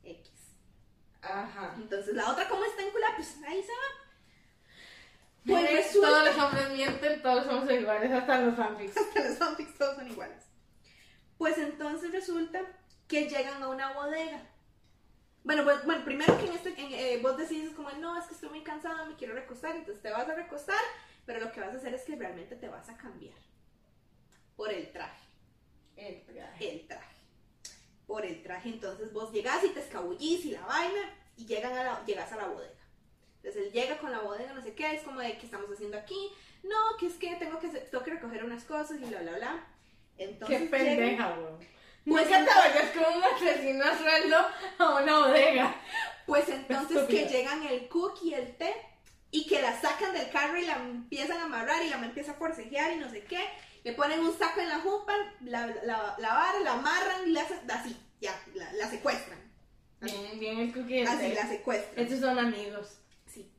X. 0.03 0.31
Ajá. 1.21 1.75
Entonces 1.77 2.13
la 2.13 2.29
otra 2.29 2.49
como 2.49 2.65
está 2.65 2.81
en 2.83 2.91
cula, 2.91 3.07
pues 3.15 3.37
ahí 3.47 3.61
se 3.63 3.71
va. 3.71 4.01
Pues 5.45 5.71
resulta- 5.71 6.07
todos 6.09 6.25
los 6.25 6.43
hombres 6.43 6.69
mienten, 6.71 7.21
todos 7.21 7.45
somos 7.45 7.71
iguales, 7.71 8.11
hasta 8.11 8.41
los 8.41 8.55
fanfics. 8.55 8.97
Hasta 8.97 9.29
los 9.29 9.37
fanfics 9.37 9.77
todos 9.77 9.95
son 9.95 10.07
iguales. 10.11 10.43
Pues 11.37 11.57
entonces 11.57 12.11
resulta 12.11 12.61
que 13.11 13.27
llegan 13.27 13.61
a 13.61 13.67
una 13.67 13.91
bodega. 13.91 14.41
Bueno, 15.43 15.65
pues, 15.65 15.83
bueno 15.83 16.05
primero 16.05 16.37
que 16.37 16.45
en 16.45 16.53
este, 16.53 16.69
en, 16.81 16.93
eh, 16.93 17.19
vos 17.21 17.37
decís 17.37 17.71
como, 17.75 17.91
no, 17.91 18.17
es 18.17 18.25
que 18.25 18.35
estoy 18.35 18.49
muy 18.49 18.63
cansada, 18.63 19.05
me 19.05 19.17
quiero 19.17 19.33
recostar, 19.33 19.75
entonces 19.75 20.01
te 20.01 20.11
vas 20.11 20.29
a 20.29 20.33
recostar, 20.35 20.79
pero 21.25 21.41
lo 21.41 21.51
que 21.51 21.59
vas 21.59 21.73
a 21.73 21.77
hacer 21.77 21.93
es 21.93 22.03
que 22.03 22.15
realmente 22.15 22.55
te 22.55 22.69
vas 22.69 22.87
a 22.87 22.95
cambiar 22.95 23.35
por 24.55 24.71
el 24.71 24.89
traje, 24.93 25.27
El 25.97 26.23
traje. 26.23 26.71
el 26.71 26.87
traje, 26.87 27.15
por 28.07 28.25
el 28.25 28.41
traje. 28.43 28.69
Entonces 28.69 29.11
vos 29.11 29.33
llegás 29.33 29.61
y 29.65 29.69
te 29.69 29.81
escabullís 29.81 30.45
y 30.45 30.51
la 30.51 30.65
vaina 30.65 31.13
y 31.35 31.45
llegan 31.45 31.73
a 31.73 31.83
la, 31.83 32.05
llegas 32.05 32.31
a 32.31 32.37
la 32.37 32.47
bodega. 32.47 32.71
Entonces 33.37 33.65
él 33.65 33.73
llega 33.73 33.97
con 33.97 34.11
la 34.11 34.19
bodega, 34.19 34.53
no 34.53 34.61
sé 34.61 34.73
qué, 34.73 34.93
es 34.93 35.01
como 35.01 35.19
de, 35.19 35.37
¿qué 35.37 35.47
estamos 35.47 35.69
haciendo 35.69 35.97
aquí? 35.97 36.31
No, 36.63 36.95
que 36.97 37.07
es 37.07 37.15
que 37.15 37.35
tengo 37.35 37.59
que, 37.59 37.67
tengo 37.67 38.03
que 38.05 38.11
recoger 38.11 38.45
unas 38.45 38.63
cosas 38.63 39.01
y 39.01 39.05
bla, 39.05 39.21
bla, 39.21 39.35
bla. 39.35 39.67
Entonces 40.17 40.61
Qué 40.61 40.67
pendeja, 40.67 41.35
weón. 41.37 41.80
Pues 42.05 42.27
te 42.27 42.33
vayas 42.33 42.91
como 42.95 43.17
un 43.17 43.23
asesino 43.23 43.85
a 43.85 43.97
sueldo 43.97 44.37
a 44.79 44.95
una 45.01 45.19
bodega. 45.19 45.75
Pues 46.25 46.49
entonces 46.49 46.97
que 47.07 47.23
Estúpida. 47.23 47.27
llegan 47.29 47.63
el 47.63 47.87
cook 47.89 48.19
y 48.23 48.33
el 48.33 48.55
té 48.57 48.73
y 49.31 49.47
que 49.47 49.61
la 49.61 49.79
sacan 49.79 50.13
del 50.13 50.29
carro 50.29 50.57
y 50.57 50.65
la 50.65 50.75
empiezan 50.77 51.37
a 51.37 51.43
amarrar 51.45 51.83
y 51.83 51.89
la 51.89 51.97
empieza 51.97 52.31
a 52.31 52.35
forcejear 52.35 52.93
y 52.93 52.97
no 52.97 53.09
sé 53.09 53.23
qué. 53.23 53.39
Le 53.83 53.93
ponen 53.93 54.19
un 54.19 54.37
saco 54.37 54.61
en 54.61 54.69
la 54.69 54.79
jupa, 54.79 55.13
la, 55.41 55.67
la, 55.67 56.15
la 56.17 56.33
vara, 56.33 56.59
la 56.59 56.73
amarran 56.73 57.27
y 57.27 57.31
la 57.31 57.41
así, 57.73 57.97
ya, 58.19 58.39
la, 58.53 58.71
la 58.73 58.87
secuestran. 58.89 59.39
Bien, 60.01 60.39
bien 60.39 60.59
el 60.59 60.73
cookie. 60.73 61.03
Así 61.03 61.33
la 61.33 61.47
secuestran. 61.47 62.05
Estos 62.05 62.19
son 62.19 62.37
amigos. 62.39 62.99
Sí. 63.25 63.51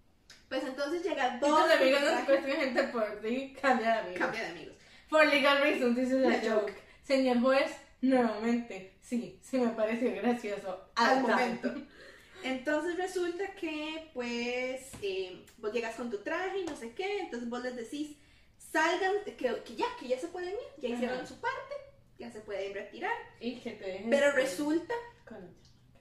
Pues 0.48 0.62
entonces 0.64 1.02
llega 1.02 1.38
dos. 1.38 1.60
Estos 1.64 1.80
amigos 1.80 2.00
no 2.02 2.16
secuestran 2.18 2.56
gente 2.56 2.82
por 2.84 3.20
ti, 3.20 3.56
cambia 3.60 3.94
de 3.94 3.98
amigos. 4.00 4.18
Cambia 4.18 4.40
de 4.42 4.48
amigos. 4.48 4.76
For 5.08 5.26
legal 5.26 5.60
reasons, 5.62 5.96
this 5.96 6.10
is 6.10 6.24
a 6.24 6.40
joke. 6.48 6.72
Señor 7.02 7.40
juez, 7.40 7.70
nuevamente, 8.02 8.96
sí, 9.00 9.38
sí 9.42 9.58
me 9.58 9.68
pareció 9.70 10.14
gracioso. 10.16 10.90
Al 10.96 11.18
Al 11.18 11.22
momento. 11.22 11.72
Entonces 12.44 12.96
resulta 12.96 13.54
que, 13.54 14.10
pues, 14.14 14.90
eh, 15.00 15.46
vos 15.58 15.72
llegas 15.72 15.94
con 15.94 16.10
tu 16.10 16.18
traje 16.18 16.58
y 16.58 16.64
no 16.64 16.76
sé 16.76 16.92
qué, 16.92 17.20
entonces 17.20 17.48
vos 17.48 17.62
les 17.62 17.76
decís, 17.76 18.16
salgan, 18.58 19.12
que, 19.24 19.34
que 19.36 19.76
ya, 19.76 19.86
que 20.00 20.08
ya 20.08 20.18
se 20.18 20.26
pueden 20.26 20.50
ir, 20.50 20.58
ya 20.78 20.88
Ajá. 20.88 20.96
hicieron 20.96 21.26
su 21.26 21.40
parte, 21.40 21.74
ya 22.18 22.32
se 22.32 22.40
pueden 22.40 22.74
retirar. 22.74 23.12
Y 23.38 23.60
que 23.60 23.70
te 23.72 23.84
dejen. 23.84 24.10
Pero 24.10 24.32
resulta 24.32 24.92
Con- 25.28 25.54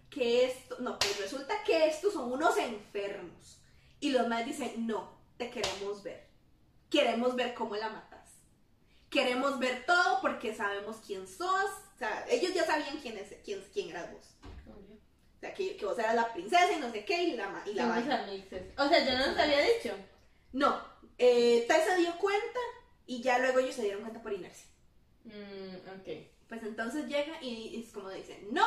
que 0.10 0.46
esto, 0.46 0.78
no, 0.80 0.98
pues 0.98 1.20
resulta 1.20 1.64
que 1.64 1.86
estos 1.86 2.14
son 2.14 2.32
unos 2.32 2.58
enfermos. 2.58 3.62
Y 4.00 4.10
los 4.10 4.28
más 4.28 4.44
dicen, 4.44 4.88
no, 4.88 5.16
te 5.38 5.52
queremos 5.52 6.02
ver. 6.02 6.28
Queremos 6.90 7.36
ver 7.36 7.54
cómo 7.54 7.76
la 7.76 7.90
matas. 7.90 8.32
Queremos 9.12 9.60
ver 9.60 9.86
todo 9.86 10.22
porque 10.22 10.56
sabemos 10.56 10.98
quién 11.06 11.28
sos. 11.28 11.70
Sea, 12.02 12.26
ellos 12.30 12.54
ya 12.54 12.66
sabían 12.66 12.98
quién, 13.00 13.18
es, 13.18 13.34
quién, 13.46 13.64
quién 13.74 13.90
eras 13.90 14.12
vos. 14.12 14.26
O 14.68 15.40
sea, 15.40 15.54
que, 15.54 15.76
que 15.78 15.86
vos 15.86 15.98
eras 16.00 16.16
la 16.16 16.34
princesa 16.34 16.72
y 16.72 16.80
no 16.80 16.92
sé 16.92 17.06
qué, 17.06 17.24
y 17.24 17.36
la, 17.36 17.64
y 17.66 17.74
la 17.74 17.88
vaina. 17.88 18.26
O 18.78 18.88
sea, 18.90 19.06
yo 19.06 19.18
no 19.18 19.28
nos 19.28 19.38
había 19.40 19.60
dicho. 19.62 19.96
No, 20.54 20.82
Eh, 21.18 21.68
se 21.68 21.96
dio 21.98 22.18
cuenta 22.18 22.60
y 23.06 23.22
ya 23.22 23.38
luego 23.40 23.60
ellos 23.60 23.76
se 23.76 23.84
dieron 23.84 24.02
cuenta 24.02 24.22
por 24.22 24.34
inercia. 24.34 24.66
Mm, 25.26 25.76
ok. 26.00 26.08
Pues 26.50 26.64
entonces 26.64 27.06
llega 27.08 27.42
y 27.42 27.80
es 27.86 27.92
como 27.94 28.10
dicen, 28.10 28.48
no, 28.52 28.66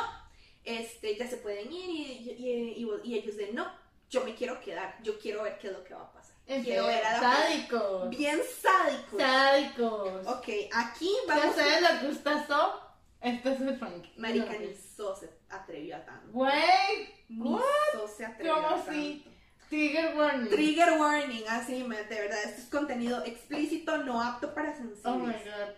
este, 0.63 1.15
ya 1.17 1.29
se 1.29 1.37
pueden 1.37 1.71
ir 1.71 1.89
y, 1.89 2.31
y- 2.31 2.73
y- 2.83 3.09
y 3.09 3.17
ellos 3.17 3.35
de 3.37 3.51
no, 3.53 3.69
yo 4.09 4.23
me 4.23 4.33
quiero 4.35 4.59
quedar, 4.61 4.97
yo 5.03 5.19
quiero 5.19 5.43
ver 5.43 5.57
qué 5.59 5.67
es 5.67 5.73
lo 5.73 5.83
que 5.83 5.93
va 5.93 6.03
a 6.03 6.13
pasar. 6.13 6.35
Quiero 6.45 6.85
ver 6.87 7.03
a 7.03 7.13
la 7.13 7.19
Sádicos. 7.19 8.09
Bien 8.09 8.39
sádico. 8.61 9.17
Sádicos. 9.19 10.27
Ok, 10.27 10.47
aquí 10.73 11.11
vamos 11.27 11.45
a 11.45 11.49
ustedes 11.49 11.81
les 11.81 12.03
gusta 12.03 12.47
So, 12.47 12.81
esto 13.25 13.49
es 13.49 13.61
el 13.61 13.77
funk. 13.77 14.05
Marica, 14.17 14.53
ni 14.57 14.75
So 14.75 15.15
se 15.15 15.29
atrevió 15.49 15.97
a 15.97 16.05
tanto. 16.05 16.31
Güey, 16.31 17.13
Ni 17.29 17.49
What? 17.49 17.61
So 17.93 18.07
se 18.07 18.25
atrevió 18.25 18.55
¿cómo 18.55 18.67
a 18.67 18.75
así? 18.75 19.21
tanto. 19.23 19.35
Trigger 19.69 20.15
warning. 20.15 20.49
Trigger 20.49 20.99
warning, 20.99 21.43
así, 21.49 21.81
de 21.81 21.87
verdad, 21.87 22.43
esto 22.43 22.61
es 22.61 22.67
contenido 22.69 23.23
explícito, 23.25 23.97
no 23.97 24.21
apto 24.21 24.53
para 24.53 24.71
sensibles. 24.73 25.05
Oh 25.05 25.17
my 25.17 25.33
god. 25.33 25.73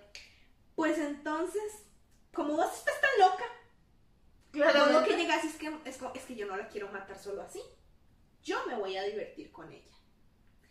Pues 0.76 0.98
entonces, 0.98 1.86
como 2.34 2.57
vos 2.57 2.74
estás 2.74 2.99
tan 3.02 3.28
loca, 3.28 3.45
Claro. 4.52 4.91
Lo 4.91 5.03
que 5.06 5.15
llegas 5.15 5.44
es 5.44 5.56
que, 5.56 5.68
es, 5.86 5.99
es 6.15 6.24
que 6.26 6.36
yo 6.36 6.48
no 6.48 6.57
la 6.57 6.68
quiero 6.68 6.90
matar 6.91 7.18
solo 7.18 7.41
así. 7.44 7.61
Yo 8.44 8.65
me 8.65 8.76
voy 8.76 8.98
a 8.98 9.03
divertir 9.03 9.52
con 9.52 9.72
ella. 9.72 9.95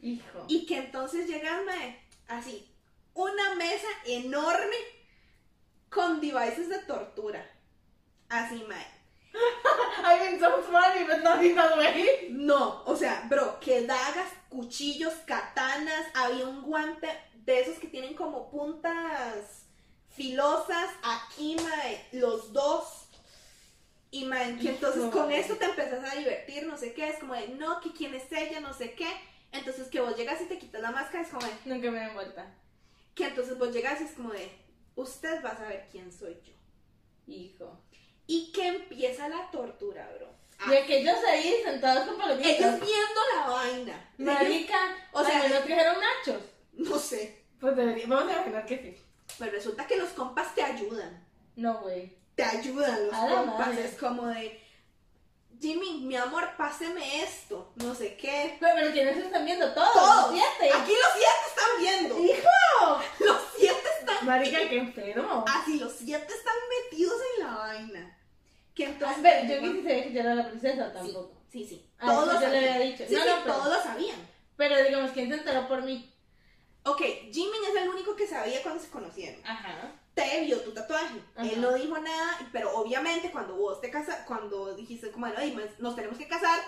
Hijo. 0.01 0.44
Y 0.48 0.66
que 0.66 0.78
entonces 0.78 1.27
llegas, 1.28 1.65
mae, 1.65 2.01
así, 2.28 2.74
una 3.15 3.55
mesa 3.55 3.86
enorme 4.07 4.77
con 5.90 6.20
devices 6.20 6.68
de 6.68 6.78
tortura. 6.80 7.44
Así, 8.28 8.64
mae. 8.68 8.86
I 10.04 10.18
mean, 10.20 10.40
so 10.40 10.62
funny, 10.62 11.04
but 11.04 11.22
not 11.22 11.44
in 11.44 11.54
that 11.56 11.76
way. 11.76 12.28
No, 12.30 12.82
o 12.86 12.96
sea, 12.96 13.26
bro, 13.28 13.58
que 13.60 13.86
dagas, 13.86 14.30
cuchillos, 14.48 15.14
katanas, 15.26 16.06
había 16.14 16.46
un 16.46 16.62
guante 16.62 17.08
de 17.44 17.60
esos 17.60 17.78
que 17.78 17.88
tienen 17.88 18.14
como 18.14 18.50
puntas 18.50 19.66
filosas, 20.08 20.90
aquí, 21.02 21.56
mae, 21.56 22.06
los 22.12 22.52
dos. 22.52 23.08
Y 24.10 24.24
mae, 24.24 24.56
que 24.56 24.70
entonces 24.70 25.10
con 25.12 25.30
eso 25.30 25.56
te 25.56 25.66
empezás 25.66 26.10
a 26.10 26.16
divertir, 26.16 26.66
no 26.66 26.78
sé 26.78 26.94
qué, 26.94 27.08
es 27.08 27.18
como 27.18 27.34
de, 27.34 27.48
no, 27.48 27.80
que 27.80 27.92
quién 27.92 28.14
es 28.14 28.30
ella, 28.32 28.60
no 28.60 28.72
sé 28.72 28.94
qué. 28.94 29.08
Entonces 29.52 29.88
que 29.88 30.00
vos 30.00 30.16
llegas 30.16 30.40
y 30.40 30.46
te 30.46 30.58
quitas 30.58 30.80
la 30.80 30.90
máscara, 30.90 31.22
es 31.22 31.28
como 31.30 31.46
de, 31.46 31.52
Nunca 31.64 31.90
me 31.90 32.00
den 32.00 32.14
vuelta. 32.14 32.46
que 33.14 33.26
entonces 33.26 33.58
vos 33.58 33.72
llegas 33.72 34.00
y 34.00 34.04
es 34.04 34.12
como 34.12 34.30
de, 34.30 34.50
usted 34.97 35.43
va 35.44 35.51
a 35.51 35.56
saber 35.56 35.89
quién 35.90 36.10
soy 36.12 36.36
yo. 36.44 36.52
Hijo. 37.32 37.81
Y 38.27 38.51
que 38.52 38.66
empieza 38.66 39.28
la 39.28 39.51
tortura, 39.51 40.10
bro. 40.16 40.35
Y 40.73 40.77
aquellos 40.77 41.16
ahí 41.28 41.55
sentados 41.64 42.06
con 42.09 42.14
Ellos 42.14 42.39
palomitas. 42.39 42.81
viendo 42.81 43.20
la 43.36 43.47
vaina. 43.48 44.10
Marica. 44.18 44.78
O 45.12 45.24
sea- 45.24 45.48
¿no 45.48 45.55
trajeron 45.60 45.97
nachos? 46.01 46.43
No 46.73 46.98
sé. 46.98 47.43
Pues 47.60 47.74
debería, 47.77 48.06
vamos 48.06 48.28
a 48.31 48.36
imaginar 48.36 48.66
que 48.66 48.78
sí. 48.78 48.97
Pues 49.39 49.51
resulta 49.52 49.86
que 49.86 49.97
los 49.97 50.10
compas 50.10 50.55
te 50.55 50.62
ayudan. 50.62 51.24
No, 51.56 51.81
güey. 51.81 52.14
Te 52.35 52.43
ayudan 52.44 53.06
los 53.06 53.14
A 53.14 53.28
compas. 53.28 53.78
Es 53.78 53.94
como 53.97 54.27
de, 54.27 54.60
Jimmy, 55.61 56.01
mi 56.03 56.16
amor, 56.16 56.51
páseme 56.57 57.23
esto. 57.23 57.73
No 57.77 57.95
sé 57.95 58.16
qué. 58.16 58.57
Pero, 58.61 58.74
pero 58.77 58.93
¿quiénes 58.93 59.16
están 59.16 59.45
viendo? 59.45 59.73
Todos. 59.73 59.93
Todos. 59.93 60.31
Siete. 60.33 60.74
Aquí 60.74 60.93
los 60.93 61.12
siete 61.15 61.47
están 61.49 61.70
viendo. 61.81 62.19
¡Hijo! 62.19 63.03
Los 63.24 63.43
siete 63.57 63.89
están. 64.01 64.27
Marica, 64.27 64.59
qué 64.69 64.78
enfermo. 64.78 65.45
Así, 65.49 65.78
los 65.78 65.93
siete 65.93 66.33
están 66.33 66.55
metidos 66.85 67.15
en 67.39 67.45
la 67.47 67.55
vaina. 67.57 68.19
Que 68.74 68.85
entonces. 68.85 69.19
pero 69.23 69.47
yo 69.55 69.61
ni 69.73 69.83
sabía 69.83 70.03
que 70.05 70.12
yo 70.12 70.20
era 70.20 70.35
la 70.35 70.49
princesa 70.49 70.89
Sí, 70.89 70.93
tampoco. 70.93 71.33
sí, 71.51 71.65
sí. 71.66 71.91
Ah, 71.99 72.07
todos 72.09 72.24
eso 72.28 72.35
lo 72.35 72.41
yo 72.41 72.49
le 72.49 72.55
sabían. 72.57 72.74
había 72.74 72.87
dicho. 72.87 73.05
Sí, 73.09 73.15
No, 73.15 73.23
sí, 73.23 73.28
no, 73.28 73.37
pero- 73.43 73.55
todos 73.55 73.77
lo 73.77 73.83
sabían. 73.83 74.28
Pero 74.57 74.83
digamos, 74.85 75.11
¿quién 75.12 75.28
se 75.28 75.35
enteró 75.37 75.69
por 75.69 75.83
mí? 75.83 76.12
Ok, 76.85 77.01
Jimmy 77.33 77.57
es 77.74 77.83
el 77.83 77.89
único 77.89 78.15
que 78.15 78.27
sabía 78.27 78.62
cuando 78.62 78.83
se 78.83 78.91
conocieron. 78.91 79.41
Ajá. 79.47 79.93
Te 80.16 80.40
vio 80.40 80.60
tu 80.62 80.72
tatuaje. 80.72 81.22
Ajá. 81.36 81.47
Él 81.47 81.60
no 81.60 81.72
dijo 81.74 81.97
nada, 81.98 82.38
pero 82.51 82.74
obviamente 82.76 83.30
cuando 83.30 83.55
vos 83.55 83.80
te 83.80 83.90
casas, 83.90 84.24
cuando 84.26 84.74
dijiste 84.74 85.12
como, 85.12 85.26
bueno, 85.26 85.40
"Ay, 85.40 85.56
nos 85.78 85.94
tenemos 85.94 86.18
que 86.18 86.26
casar, 86.26 86.59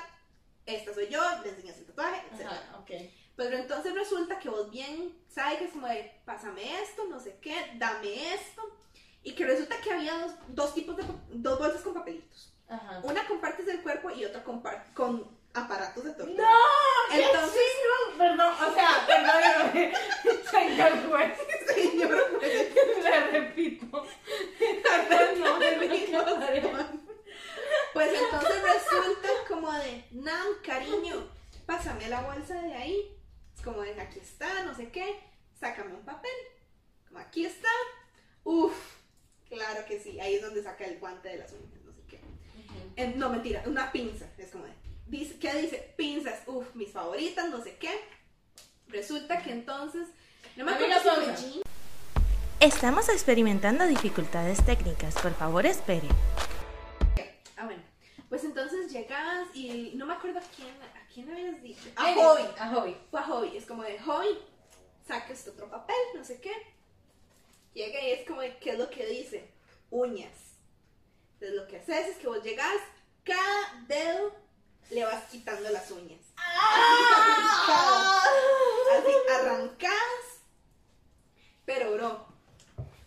esta 0.66 0.94
soy 0.94 1.08
yo, 1.08 1.20
le 1.42 1.48
enseñas 1.50 1.78
el 1.78 1.86
tatuaje, 1.86 2.22
etc. 2.34 2.46
Ajá, 2.46 2.76
ok. 2.78 2.90
Pero 3.36 3.56
entonces 3.56 3.94
resulta 3.94 4.38
que 4.38 4.48
vos 4.50 4.70
bien 4.70 5.16
sabes 5.28 5.58
que 5.58 5.64
es 5.64 5.70
como 5.72 5.86
de, 5.88 6.12
pásame 6.26 6.80
esto, 6.82 7.04
no 7.06 7.18
sé 7.18 7.38
qué, 7.40 7.54
dame 7.76 8.34
esto. 8.34 8.62
Y 9.22 9.32
que 9.34 9.44
resulta 9.46 9.80
que 9.80 9.92
había 9.92 10.18
dos, 10.18 10.32
dos 10.48 10.74
tipos 10.74 10.96
de, 10.96 11.04
dos 11.30 11.58
bolsas 11.58 11.80
con 11.82 11.94
papelitos. 11.94 12.52
Ajá. 12.68 13.00
Una 13.02 13.26
con 13.26 13.40
partes 13.40 13.64
del 13.66 13.80
cuerpo 13.82 14.10
y 14.10 14.24
otra 14.26 14.44
con, 14.44 14.60
par- 14.62 14.92
con 14.94 15.26
aparatos 15.54 16.04
de 16.04 16.12
tortura. 16.12 16.42
¡No! 16.50 16.58
¡Qué 17.10 17.22
Entonces- 17.24 17.60
chingón! 17.60 18.18
Perdón, 18.18 18.52
o 18.68 18.74
sea, 18.74 19.06
perdóname. 19.06 19.92
Señor 20.50 21.08
juez. 21.08 21.38
Señor, 21.74 22.26
pues, 22.38 22.74
Le 23.04 23.27
repito. 23.40 23.86
no, 25.40 25.59
Pues 27.93 28.12
entonces 28.12 28.62
resulta 28.62 29.28
como 29.48 29.73
de, 29.73 30.05
Nam, 30.12 30.47
cariño, 30.65 31.28
pásame 31.66 32.09
la 32.09 32.20
bolsa 32.23 32.60
de 32.62 32.74
ahí. 32.74 33.16
Es 33.56 33.62
como 33.62 33.82
de, 33.82 34.01
aquí 34.01 34.20
está, 34.20 34.62
no 34.65 34.74
sé 34.74 34.90
qué, 34.90 35.20
sácame 35.59 35.94
un 35.94 36.05
papel. 36.05 36.31
Como 37.09 37.20
aquí 37.20 37.47
está. 37.47 37.69
Uf, 38.44 38.74
claro 39.48 39.85
que 39.86 40.01
sí, 40.01 40.20
ahí 40.20 40.35
es 40.36 40.43
donde 40.43 40.62
saca 40.62 40.85
el 40.85 40.98
guante 40.98 41.28
de 41.28 41.39
las 41.39 41.52
uñas, 41.52 41.82
no 41.85 41.93
sé 41.93 42.02
qué. 42.09 42.20
Eh, 42.97 43.15
no, 43.16 43.31
mentira, 43.31 43.62
una 43.66 43.90
pinza. 43.93 44.31
Es 44.39 44.51
como 44.51 44.65
de, 44.65 44.73
dice, 45.06 45.39
¿qué 45.39 45.52
dice? 45.55 45.94
Pinzas, 45.97 46.40
uf, 46.47 46.74
mis 46.74 46.93
favoritas, 46.93 47.48
no 47.51 47.62
sé 47.62 47.77
qué. 47.77 47.90
Resulta 48.89 49.43
que 49.43 49.52
entonces, 49.52 50.09
no 50.56 50.65
me 50.65 50.73
acuerdo 50.73 50.94
Estamos 52.60 53.09
experimentando 53.09 53.86
dificultades 53.86 54.64
técnicas. 54.66 55.14
Por 55.14 55.32
favor, 55.32 55.64
espere. 55.64 56.09
Ah, 57.56 57.66
bueno. 57.66 57.82
Pues 58.28 58.43
entonces 58.43 58.90
llegas 58.90 59.47
y 59.55 59.93
no 59.94 60.06
me 60.06 60.14
acuerdo 60.14 60.40
a 60.40 60.43
quién, 60.56 60.74
a 60.82 61.06
quién 61.14 61.30
habías 61.30 61.62
dicho. 61.62 61.89
A 61.94 62.12
Hobby. 62.14 62.43
A 62.59 62.68
Hobby. 62.70 62.97
Fue 63.12 63.20
a 63.20 63.22
Hobby. 63.22 63.56
Es 63.56 63.64
como 63.64 63.85
de 63.85 64.01
Hobby, 64.01 64.40
saca 65.06 65.32
este 65.32 65.51
otro 65.51 65.70
papel, 65.70 65.97
no 66.16 66.24
sé 66.24 66.40
qué. 66.40 66.52
Llega 67.74 68.02
y 68.02 68.10
es 68.10 68.26
como 68.26 68.40
de, 68.40 68.59
¿qué 68.59 68.70
es 68.70 68.78
lo 68.78 68.90
que 68.90 69.06
dice? 69.06 69.55
Uñas. 69.90 70.56
Entonces 71.35 71.56
lo 71.56 71.68
que 71.68 71.76
haces 71.76 72.09
es 72.09 72.16
que 72.16 72.26
vos 72.26 72.43
llegas, 72.43 72.80
cada 73.22 73.85
dedo 73.86 74.35
le 74.90 75.05
vas 75.05 75.30
quitando 75.30 75.70
las 75.70 75.89
uñas. 75.93 76.20
¡Ah! 76.36 78.20
Así, 78.98 79.12
arrancadas. 79.32 80.43
Pero, 81.64 81.93
bro, 81.93 82.27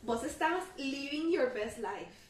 vos 0.03 0.23
estabas 0.23 0.63
living 0.77 1.31
your 1.31 1.53
best 1.53 1.77
life. 1.77 2.21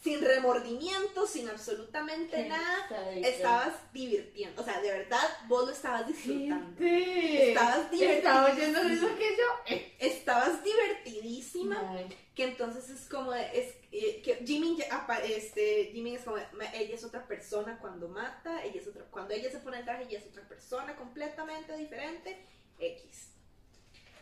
Sin 0.00 0.20
remordimiento, 0.20 1.26
sin 1.26 1.48
absolutamente 1.48 2.48
nada. 2.48 2.88
Estabas 3.16 3.74
divirtiendo. 3.92 4.60
O 4.60 4.64
sea, 4.64 4.80
de 4.80 4.90
verdad, 4.90 5.28
vos 5.48 5.66
lo 5.66 5.72
estabas 5.72 6.06
disfrutando. 6.06 6.76
Gente. 6.78 7.50
Estabas 7.50 7.90
divertida. 7.90 8.18
Estaba 8.18 8.52
oyendo 8.52 8.82
lo 8.82 8.88
mismo 8.88 9.08
que 9.16 9.36
yo. 9.36 9.74
Eh. 9.74 9.96
Estabas 9.98 10.64
divertidísima. 10.64 11.94
Ay. 11.96 12.08
Que 12.34 12.44
entonces 12.44 12.88
es 12.90 13.08
como 13.08 13.34
es, 13.34 13.74
eh, 13.92 14.22
que 14.22 14.36
Jimmy, 14.46 14.78
este, 15.24 15.90
Jimmy 15.92 16.14
es 16.14 16.22
como, 16.22 16.38
ella 16.38 16.94
es 16.94 17.04
otra 17.04 17.26
persona 17.26 17.78
cuando 17.78 18.08
mata, 18.08 18.64
ella 18.64 18.80
es 18.80 18.88
otra, 18.88 19.04
cuando 19.10 19.34
ella 19.34 19.50
se 19.50 19.58
pone 19.58 19.80
el 19.80 19.84
traje, 19.84 20.04
ella 20.04 20.18
es 20.18 20.26
otra 20.26 20.48
persona 20.48 20.96
completamente 20.96 21.76
diferente, 21.76 22.38
X. 22.78 23.28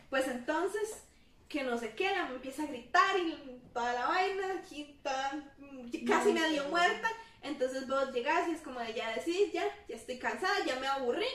Pues 0.09 0.27
entonces, 0.27 1.03
que 1.51 1.63
no 1.63 1.77
sé 1.77 1.93
qué, 1.95 2.09
la 2.11 2.25
me 2.27 2.35
empieza 2.35 2.63
a 2.63 2.67
gritar 2.67 3.17
y 3.19 3.61
toda 3.73 3.93
la 3.93 4.07
vaina, 4.07 4.53
aquí 4.59 4.99
toda, 5.03 5.33
mm, 5.57 5.89
casi 6.07 6.31
medio 6.33 6.63
muerta, 6.69 7.09
entonces 7.41 7.87
vos 7.87 8.11
llegás 8.13 8.47
y 8.47 8.51
es 8.51 8.61
como 8.61 8.79
de, 8.79 8.93
ya 8.93 9.13
decís, 9.15 9.51
ya, 9.51 9.63
ya 9.87 9.95
estoy 9.95 10.17
cansada, 10.17 10.63
ya 10.65 10.79
me 10.79 10.87
aburrí, 10.87 11.25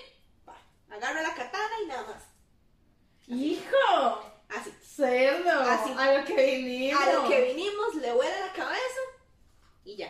va, 0.49 0.57
agarro 0.91 1.21
la 1.23 1.35
katana 1.35 1.75
y 1.85 1.87
nada 1.89 2.07
más, 2.07 2.23
Hijo. 3.29 4.33
así. 4.49 4.71
Cerdo. 4.81 5.61
Así. 5.61 5.93
A 5.99 6.15
lo 6.19 6.25
que 6.25 6.35
vinimos. 6.57 7.03
A 7.03 7.13
lo 7.13 7.29
que 7.29 7.41
vinimos, 7.53 7.95
le 7.97 8.13
vuela 8.13 8.47
la 8.47 8.53
cabeza 8.53 9.01
y 9.85 9.97
ya. 9.97 10.09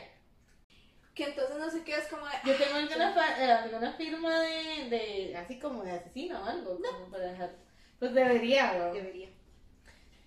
Que 1.15 1.25
entonces 1.25 1.57
no 1.57 1.71
sé 1.71 1.83
qué 1.83 1.95
es 1.97 2.07
como 2.09 2.27
de, 2.27 2.33
Yo 2.45 2.55
tengo 2.57 2.77
alguna, 2.77 3.15
fa- 3.15 3.43
eh, 3.43 3.51
alguna 3.51 3.93
firma 3.95 4.39
de, 4.41 4.89
de, 4.91 5.37
así 5.37 5.59
como 5.59 5.83
de 5.83 5.93
asesino 5.93 6.41
o 6.41 6.45
algo, 6.45 6.79
como 6.79 7.11
para 7.11 7.25
dejar. 7.33 7.57
Pues 7.99 8.13
debería, 8.13 8.71
"Ah, 8.71 8.77
weón. 8.77 8.93
debería. 8.95 9.31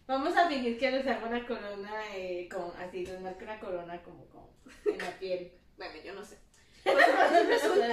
Vamos 0.10 0.36
a 0.36 0.48
fingir 0.49 0.80
que 0.80 0.90
les 0.90 1.06
hago 1.06 1.27
una 1.27 1.45
corona, 1.45 1.91
eh, 2.15 2.49
con, 2.52 2.73
así, 2.81 3.06
les 3.06 3.22
marco 3.22 3.44
una 3.44 3.60
corona 3.60 4.02
como, 4.02 4.26
como 4.26 4.49
en 4.86 4.98
la 4.98 5.11
piel. 5.19 5.52
Bueno, 5.77 5.94
yo 6.03 6.14
no 6.14 6.26
sé. 6.26 6.36
Pues, 6.84 6.95
pues 7.31 7.48
resulta, 7.48 7.88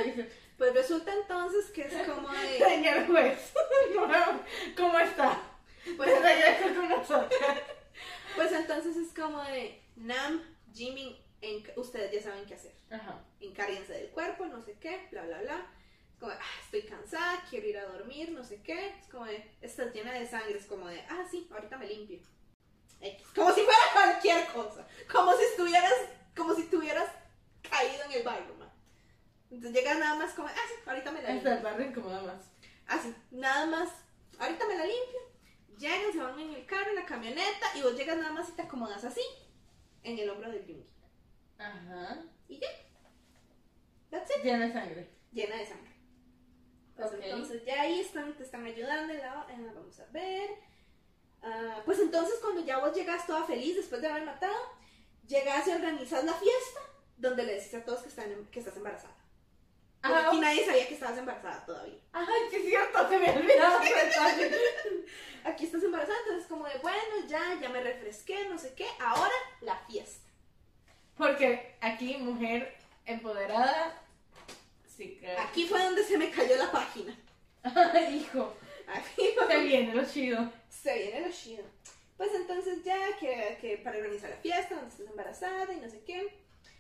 pues 0.58 0.74
resulta 0.74 1.12
entonces 1.14 1.70
que 1.72 1.82
es 1.82 1.92
como 2.08 2.28
de, 2.32 2.58
Señor 2.68 3.06
juez, 3.06 3.52
¿cómo 4.76 4.98
está? 4.98 5.40
pues, 5.84 5.96
Pues 5.96 6.22
regreso 6.22 6.74
con 6.74 6.88
nosotros. 6.88 7.40
pues 8.34 8.50
entonces 8.52 8.96
es 8.96 9.12
como 9.14 9.40
de, 9.44 9.80
Nam, 9.94 10.42
Jimmy, 10.74 11.22
en- 11.42 11.62
ustedes 11.76 12.10
ya 12.10 12.22
saben 12.22 12.46
qué 12.46 12.54
hacer. 12.54 12.72
Ajá. 12.90 13.22
Encárguense 13.40 13.92
del 13.92 14.08
cuerpo, 14.08 14.46
no 14.46 14.60
sé 14.62 14.76
qué, 14.80 15.06
bla, 15.12 15.22
bla, 15.26 15.42
bla. 15.42 15.66
Como, 16.18 16.32
de, 16.32 16.38
ah, 16.38 16.60
estoy 16.64 16.82
cansada, 16.82 17.44
quiero 17.50 17.66
ir 17.66 17.78
a 17.78 17.86
dormir, 17.86 18.30
no 18.32 18.42
sé 18.42 18.62
qué. 18.62 18.88
Es 19.00 19.08
como 19.08 19.26
de, 19.26 19.50
estás 19.60 19.92
llena 19.92 20.12
de 20.12 20.26
sangre. 20.26 20.58
Es 20.58 20.66
como 20.66 20.88
de, 20.88 21.00
ah, 21.02 21.24
sí, 21.30 21.48
ahorita 21.50 21.76
me 21.76 21.86
limpio. 21.86 22.20
X. 23.00 23.26
Como 23.34 23.52
si 23.52 23.60
fuera 23.60 23.78
cualquier 23.92 24.46
cosa. 24.48 24.86
Como 25.12 25.36
si 25.36 25.44
estuvieras, 25.44 25.92
como 26.34 26.54
si 26.54 26.62
estuvieras 26.62 27.10
caído 27.62 28.04
en 28.04 28.12
el 28.12 28.22
baño, 28.22 28.54
ma. 28.58 28.72
Entonces 29.50 29.72
llegas 29.72 29.98
nada 29.98 30.16
más 30.16 30.32
como, 30.32 30.48
ah, 30.48 30.54
sí, 30.54 30.74
ahorita 30.86 31.12
me 31.12 31.22
la 31.22 31.30
limpio. 31.32 31.52
El 31.52 31.62
barrio 31.62 31.86
incomoda 31.86 32.22
más. 32.22 32.50
Así, 32.86 33.14
nada 33.30 33.66
más, 33.66 33.90
ahorita 34.38 34.66
me 34.66 34.76
la 34.76 34.84
limpio. 34.86 35.20
Llegan, 35.78 36.12
se 36.12 36.18
van 36.18 36.40
en 36.40 36.54
el 36.54 36.64
carro, 36.64 36.88
en 36.90 36.96
la 36.96 37.04
camioneta, 37.04 37.66
y 37.74 37.82
vos 37.82 37.94
llegas 37.96 38.16
nada 38.16 38.32
más 38.32 38.48
y 38.48 38.52
te 38.52 38.62
acomodas 38.62 39.04
así, 39.04 39.20
en 40.02 40.18
el 40.18 40.30
hombro 40.30 40.50
del 40.50 40.64
Yungi. 40.66 40.88
Ajá. 41.58 42.22
Y 42.48 42.58
ya. 42.58 42.68
That's 44.10 44.30
it. 44.36 44.42
Llena 44.42 44.66
de 44.66 44.72
sangre. 44.72 45.10
Llena 45.32 45.56
de 45.56 45.66
sangre. 45.66 45.95
Pues 46.96 47.12
entonces 47.32 47.64
ya 47.64 47.82
ahí 47.82 48.00
están, 48.00 48.32
te 48.34 48.42
están 48.42 48.64
ayudando 48.64 49.12
en 49.12 49.20
la, 49.20 49.46
en 49.50 49.66
la- 49.66 49.72
vamos 49.72 50.00
a 50.00 50.06
ver. 50.12 50.48
Ah, 51.42 51.82
pues 51.84 51.98
entonces 52.00 52.38
cuando 52.40 52.64
ya 52.64 52.78
vos 52.78 52.94
llegas 52.94 53.26
toda 53.26 53.44
feliz 53.44 53.76
después 53.76 54.00
de 54.00 54.08
haber 54.08 54.24
matado, 54.24 54.56
llegas 55.26 55.66
y 55.68 55.72
organizas 55.72 56.24
la 56.24 56.32
fiesta 56.34 56.80
donde 57.18 57.42
le 57.44 57.54
decís 57.56 57.74
a 57.74 57.84
todos 57.84 58.00
que, 58.02 58.08
están 58.08 58.30
en- 58.32 58.46
que 58.46 58.60
estás 58.60 58.76
embarazada. 58.76 59.14
Porque 60.02 60.18
aquí 60.18 60.40
nadie 60.40 60.64
sabía 60.64 60.86
que 60.88 60.94
estabas 60.94 61.18
embarazada 61.18 61.66
todavía. 61.66 61.98
Ay, 62.12 62.26
sí 62.50 62.56
es 62.56 62.64
cierto, 62.66 63.08
se 63.08 63.18
me 63.18 63.30
olvidaba. 63.30 63.80
Aquí 65.44 65.64
estás 65.66 65.82
embarazada, 65.82 66.18
entonces 66.26 66.46
como 66.48 66.66
de 66.66 66.78
bueno, 66.78 67.26
ya, 67.28 67.58
ya 67.60 67.68
me 67.68 67.80
refresqué, 67.80 68.48
no 68.48 68.58
sé 68.58 68.74
qué, 68.74 68.86
ahora 68.98 69.32
la 69.60 69.76
fiesta. 69.86 70.28
Porque 71.16 71.76
aquí, 71.80 72.16
mujer 72.18 72.76
empoderada, 73.04 74.00
sí. 74.96 75.20
Aquí 75.38 75.66
fue 75.66 75.82
donde 75.82 76.02
se 76.04 76.18
me 76.18 76.30
cayó 76.30 76.56
la 76.56 76.70
página. 76.70 77.16
Hijo, 78.12 78.54
Aquí 78.86 79.30
fue 79.36 79.46
se 79.48 79.58
viene 79.64 79.94
lo 79.94 80.04
chido. 80.04 80.52
se 80.68 80.94
viene 80.98 81.26
lo 81.26 81.32
chido. 81.32 81.64
Pues 82.16 82.30
entonces 82.34 82.82
ya 82.84 83.16
que, 83.18 83.58
que 83.60 83.78
para 83.78 83.98
organizar 83.98 84.30
la 84.30 84.36
fiesta, 84.36 84.74
donde 84.76 84.90
estás 84.90 85.06
embarazada 85.10 85.72
y 85.72 85.76
no 85.80 85.90
sé 85.90 86.00
qué. 86.04 86.38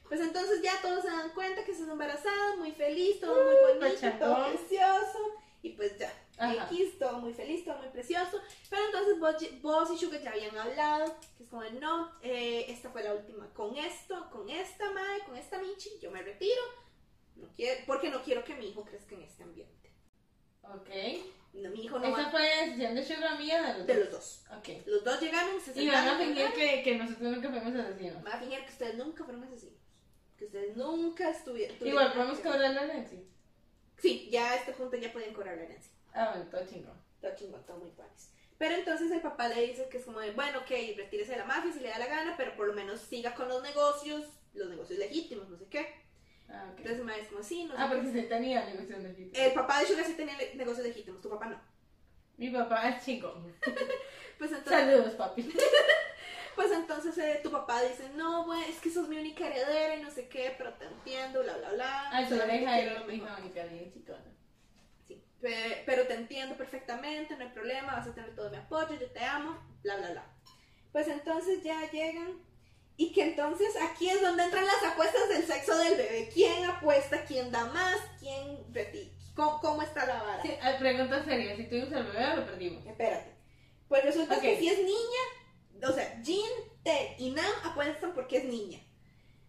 Pues 0.08 0.20
entonces 0.20 0.62
ya 0.62 0.80
todos 0.80 1.02
se 1.02 1.10
dan 1.10 1.30
cuenta 1.34 1.64
que 1.64 1.72
estás 1.72 1.88
embarazada, 1.88 2.56
muy 2.56 2.70
feliz, 2.72 3.20
todo 3.20 3.44
muy 3.44 3.80
bonito, 3.80 4.08
todo 4.18 4.48
precioso. 4.50 5.18
Y 5.62 5.70
pues 5.70 5.98
ya, 5.98 6.12
Ajá. 6.38 6.68
X, 6.70 6.96
todo 6.98 7.18
muy 7.18 7.34
feliz, 7.34 7.64
todo 7.64 7.78
muy 7.78 7.88
precioso. 7.88 8.40
Pero 8.70 8.82
entonces 8.86 9.18
vos, 9.18 9.34
vos 9.62 9.90
y 9.90 9.98
Sugar 9.98 10.22
ya 10.22 10.30
habían 10.30 10.56
hablado, 10.56 11.16
que 11.36 11.42
es 11.42 11.50
como, 11.50 11.64
no, 11.80 12.12
eh, 12.22 12.66
esta 12.68 12.88
fue 12.90 13.02
la 13.02 13.14
última. 13.14 13.52
Con 13.52 13.76
esto, 13.76 14.30
con 14.30 14.48
esta 14.48 14.92
madre, 14.92 15.24
con 15.26 15.36
esta 15.36 15.58
Michi, 15.58 15.98
yo 16.00 16.12
me 16.12 16.22
retiro. 16.22 16.62
No 17.36 17.48
quiero, 17.54 17.80
porque 17.86 18.10
no 18.10 18.22
quiero 18.22 18.44
que 18.44 18.54
mi 18.54 18.68
hijo 18.70 18.84
crezca 18.84 19.14
en 19.14 19.22
este 19.22 19.42
ambiente. 19.42 19.92
Ok. 20.62 20.90
No, 21.52 21.70
mi 21.70 21.84
hijo 21.84 21.98
no 21.98 22.06
Esa 22.06 22.22
va 22.24 22.30
fue 22.30 22.40
la 22.42 22.62
decisión 22.66 22.94
de 22.94 23.04
Sugar 23.04 23.38
mía 23.38 23.62
de 23.62 23.78
los 23.78 23.86
de 23.86 23.94
dos. 23.94 24.04
los 24.04 24.12
dos. 24.12 24.44
Ok. 24.58 24.68
Los 24.86 25.04
dos 25.04 25.20
llegaron, 25.20 25.60
se 25.60 25.80
Y 25.82 25.88
van 25.88 26.08
a 26.08 26.18
fingir 26.18 26.52
que, 26.52 26.82
que 26.82 26.96
nosotros 26.96 27.32
nunca 27.32 27.50
fuimos 27.50 27.74
asesinos. 27.74 28.22
Van 28.22 28.32
a 28.32 28.38
fingir 28.38 28.60
que 28.64 28.72
ustedes 28.72 28.94
nunca 28.96 29.24
fueron 29.24 29.44
asesinos. 29.44 29.80
Que 30.36 30.44
ustedes 30.46 30.76
nunca 30.76 31.30
estuvieron. 31.30 31.76
Igual 31.80 32.12
podemos 32.12 32.38
cobrar 32.40 32.74
la 32.74 32.84
herencia. 32.84 33.20
Sí, 33.98 34.28
ya 34.30 34.50
a 34.50 34.56
este 34.56 34.72
punto 34.72 34.96
ya 34.96 35.12
pueden 35.12 35.32
cobrar 35.32 35.56
la 35.56 35.62
herencia. 35.64 35.92
Ah, 36.12 36.30
bueno, 36.34 36.50
todo 36.50 36.66
chingón. 36.66 37.00
Todo 37.20 37.34
chingón, 37.34 37.64
todo 37.64 37.78
muy 37.78 37.90
panis. 37.92 38.32
Pero 38.58 38.74
entonces 38.74 39.10
el 39.10 39.20
papá 39.20 39.48
le 39.48 39.66
dice 39.66 39.88
que 39.88 39.98
es 39.98 40.04
como 40.04 40.20
de, 40.20 40.32
bueno, 40.32 40.60
ok, 40.60 40.70
retírese 40.96 41.32
de 41.32 41.38
la 41.38 41.44
mafia 41.44 41.72
si 41.72 41.80
le 41.80 41.88
da 41.88 41.98
la 41.98 42.06
gana, 42.06 42.34
pero 42.36 42.56
por 42.56 42.66
lo 42.66 42.74
menos 42.74 43.00
siga 43.00 43.34
con 43.34 43.48
los 43.48 43.62
negocios, 43.62 44.24
los 44.54 44.68
negocios 44.68 44.98
legítimos, 44.98 45.48
no 45.48 45.56
sé 45.56 45.66
qué. 45.68 46.05
Ah, 46.48 46.64
ok. 46.72 46.78
Entonces 46.78 46.98
el 47.00 47.04
maestro 47.04 47.24
es 47.24 47.32
como, 47.32 47.42
sí, 47.42 47.64
no 47.64 47.74
Ah, 47.76 47.88
porque 47.90 48.12
se 48.12 48.22
tenía 48.22 48.64
negocios 48.66 49.02
legítimos. 49.02 49.38
El 49.38 49.52
papá 49.52 49.80
de 49.80 49.86
Sugar 49.86 50.04
sí 50.04 50.14
tenía 50.14 50.36
negocios 50.54 50.86
legítimos, 50.86 51.20
tu 51.20 51.28
papá 51.30 51.46
no. 51.46 51.60
Mi 52.36 52.50
papá 52.50 52.88
es 52.90 53.04
chingón. 53.04 53.54
Pues 54.38 54.52
entonces, 54.52 54.80
Saludos, 54.80 55.14
papi. 55.14 55.50
pues 56.56 56.70
entonces 56.70 57.16
eh, 57.16 57.40
tu 57.42 57.50
papá 57.50 57.80
dice, 57.82 58.10
no, 58.16 58.44
güey, 58.44 58.64
es 58.68 58.78
que 58.80 58.90
sos 58.90 59.08
mi 59.08 59.16
única 59.18 59.46
heredera 59.46 59.96
y 59.96 60.02
no 60.02 60.10
sé 60.10 60.28
qué, 60.28 60.54
pero 60.58 60.74
te 60.74 60.84
entiendo, 60.84 61.42
bla, 61.42 61.56
bla, 61.56 61.72
bla. 61.72 62.10
Ah, 62.10 62.28
soy 62.28 62.36
la 62.38 62.54
hija 62.54 62.72
de 62.76 62.90
lo 62.90 63.06
mi 63.06 63.12
mejor". 63.12 63.14
hija 63.14 63.36
única, 63.40 63.64
bien 63.64 63.90
chicona. 63.92 64.24
Sí, 65.08 65.24
pe- 65.40 65.82
pero 65.86 66.06
te 66.06 66.12
entiendo 66.14 66.54
perfectamente, 66.54 67.34
no 67.34 67.44
hay 67.44 67.50
problema, 67.50 67.94
vas 67.96 68.08
a 68.08 68.14
tener 68.14 68.34
todo 68.34 68.50
mi 68.50 68.58
apoyo, 68.58 68.94
yo 69.00 69.10
te 69.10 69.24
amo, 69.24 69.58
bla, 69.82 69.96
bla, 69.96 70.10
bla. 70.10 70.26
Pues 70.92 71.08
entonces 71.08 71.62
ya 71.62 71.90
llegan 71.90 72.38
y 72.96 73.12
que 73.12 73.22
entonces 73.24 73.68
aquí 73.82 74.08
es 74.08 74.20
donde 74.22 74.44
entran 74.44 74.64
las 74.66 74.82
apuestas 74.84 75.28
del 75.28 75.44
sexo 75.46 75.76
del 75.78 75.96
bebé. 75.96 76.30
¿Quién 76.32 76.64
apuesta? 76.64 77.24
¿Quién 77.24 77.50
da 77.50 77.66
más? 77.66 77.96
¿Quién 78.20 78.58
¿Cómo, 79.34 79.60
cómo 79.60 79.82
está 79.82 80.06
la 80.06 80.22
vara? 80.22 80.42
Sí, 80.42 80.50
ah, 80.62 80.76
pregunta 80.78 81.22
seria, 81.24 81.54
si 81.56 81.64
tuvimos 81.64 81.92
al 81.92 82.04
bebé 82.06 82.24
o 82.26 82.36
lo 82.36 82.46
perdimos. 82.46 82.86
Espérate. 82.86 83.34
Pues 83.88 84.02
resulta 84.04 84.40
que 84.40 84.58
si 84.58 84.68
es 84.68 84.78
niña, 84.78 85.86
o 85.88 85.92
sea, 85.92 86.20
Jean, 86.22 86.50
Ted 86.82 87.18
y 87.18 87.30
Nam 87.30 87.44
apuestan 87.64 88.14
porque 88.14 88.38
es 88.38 88.44
niña. 88.44 88.80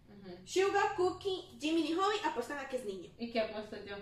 Ujú. 0.08 0.36
Sugar, 0.46 0.94
Cookie, 0.94 1.56
Jimmy 1.58 1.90
y 1.90 1.94
Hobby 1.94 2.16
apuestan 2.24 2.58
a 2.58 2.68
que 2.68 2.76
es 2.76 2.84
niño. 2.84 3.10
¿Y 3.18 3.32
qué 3.32 3.40
apuesto 3.40 3.76
yo? 3.84 3.96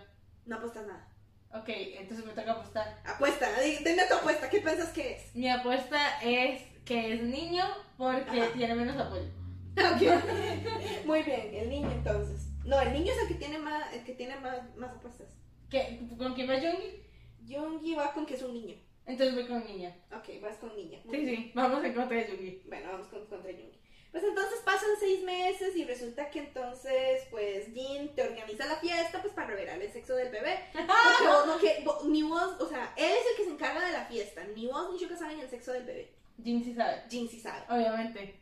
No 0.44 0.56
apuestas 0.56 0.86
nada. 0.86 1.08
Ok, 1.52 1.68
entonces 1.68 2.26
me 2.26 2.32
toca 2.32 2.52
apostar. 2.52 3.00
Apuesta, 3.04 3.48
di- 3.60 3.78
dime 3.78 4.06
tu 4.08 4.14
apuesta, 4.14 4.50
¿qué 4.50 4.60
piensas 4.60 4.88
que 4.90 5.12
es? 5.14 5.34
Mi 5.36 5.48
apuesta 5.48 6.20
es 6.20 6.62
que 6.86 7.12
es 7.14 7.22
niño 7.22 7.64
porque 7.98 8.40
Ajá. 8.40 8.52
tiene 8.54 8.74
menos 8.74 8.96
apoyo. 8.96 9.28
Ok. 9.76 10.24
Muy 11.04 11.22
bien, 11.22 11.50
el 11.54 11.68
niño 11.68 11.90
entonces. 11.90 12.46
No, 12.64 12.80
el 12.80 12.92
niño 12.94 13.12
es 13.12 13.18
el 13.22 13.28
que 13.28 13.34
tiene 13.34 13.58
más, 13.58 13.92
el 13.92 14.04
que 14.04 14.14
tiene 14.14 14.36
más, 14.40 14.74
más 14.76 14.90
apuestas. 14.92 15.28
¿Qué? 15.68 16.00
¿Con 16.16 16.34
quién 16.34 16.48
va 16.48 16.54
Jungi? 16.54 17.02
Yongi 17.44 17.94
va 17.94 18.12
con 18.12 18.24
que 18.24 18.34
es 18.34 18.42
un 18.42 18.54
niño. 18.54 18.76
Entonces 19.04 19.34
voy 19.36 19.46
con 19.46 19.64
niña. 19.66 19.94
Ok, 20.16 20.40
vas 20.42 20.56
con 20.56 20.74
niña. 20.74 20.98
Muy 21.04 21.16
Sí, 21.18 21.24
bien. 21.24 21.36
sí, 21.36 21.52
vamos 21.54 21.84
en 21.84 21.92
contra 21.94 22.16
de 22.16 22.26
Jungi. 22.28 22.62
Bueno, 22.66 22.88
vamos 22.92 23.06
con, 23.08 23.26
contra 23.26 23.50
Yongi. 23.52 23.78
Pues 24.10 24.24
entonces 24.24 24.60
pasan 24.64 24.88
seis 24.98 25.22
meses 25.24 25.76
y 25.76 25.84
resulta 25.84 26.30
que 26.30 26.38
entonces, 26.38 27.22
pues, 27.30 27.66
Jin 27.74 28.14
te 28.14 28.22
organiza 28.22 28.64
la 28.66 28.76
fiesta, 28.76 29.20
pues, 29.20 29.34
para 29.34 29.48
revelar 29.48 29.80
el 29.82 29.92
sexo 29.92 30.14
del 30.16 30.30
bebé. 30.32 30.58
Porque 30.72 31.26
vos 31.28 31.46
no 31.46 31.58
que, 31.58 31.82
vos- 31.84 32.04
ni 32.06 32.22
vos, 32.22 32.58
o 32.60 32.66
sea, 32.66 32.94
él 32.96 33.04
es 33.12 33.26
el 33.32 33.36
que 33.36 33.44
se 33.44 33.50
encarga 33.50 33.84
de 33.84 33.92
la 33.92 34.06
fiesta. 34.06 34.42
Ni 34.54 34.66
vos 34.68 34.90
ni 34.92 34.98
Shuka 34.98 35.16
saben 35.16 35.38
el 35.40 35.50
sexo 35.50 35.72
del 35.72 35.84
bebé. 35.84 36.14
Jin 36.42 36.62
sí 36.64 36.74
sabe. 36.74 37.02
Jin 37.08 37.28
sí 37.28 37.40
sabe. 37.40 37.64
Obviamente. 37.68 38.40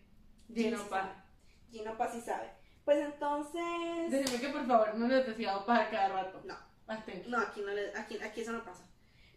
Jin 0.49 0.65
sí 0.65 0.71
no 0.71 0.89
pa. 0.89 1.01
sabe. 1.03 1.13
Jin 1.71 1.89
Opa 1.89 2.11
sí 2.13 2.21
sabe. 2.21 2.51
Pues 2.85 2.99
entonces... 2.99 4.11
Decime 4.11 4.41
que 4.41 4.49
por 4.49 4.67
favor 4.67 4.95
no 4.95 5.09
les 5.09 5.27
decía 5.27 5.57
opa 5.57 5.89
cada 5.91 6.09
rato. 6.09 6.43
No. 6.45 6.57
Bastante. 6.87 7.25
No, 7.29 7.39
aquí, 7.39 7.61
no 7.63 7.69
le- 7.73 7.97
aquí, 7.97 8.19
aquí 8.23 8.43
eso 8.43 8.53
no 8.53 8.63
pasa. 8.65 8.87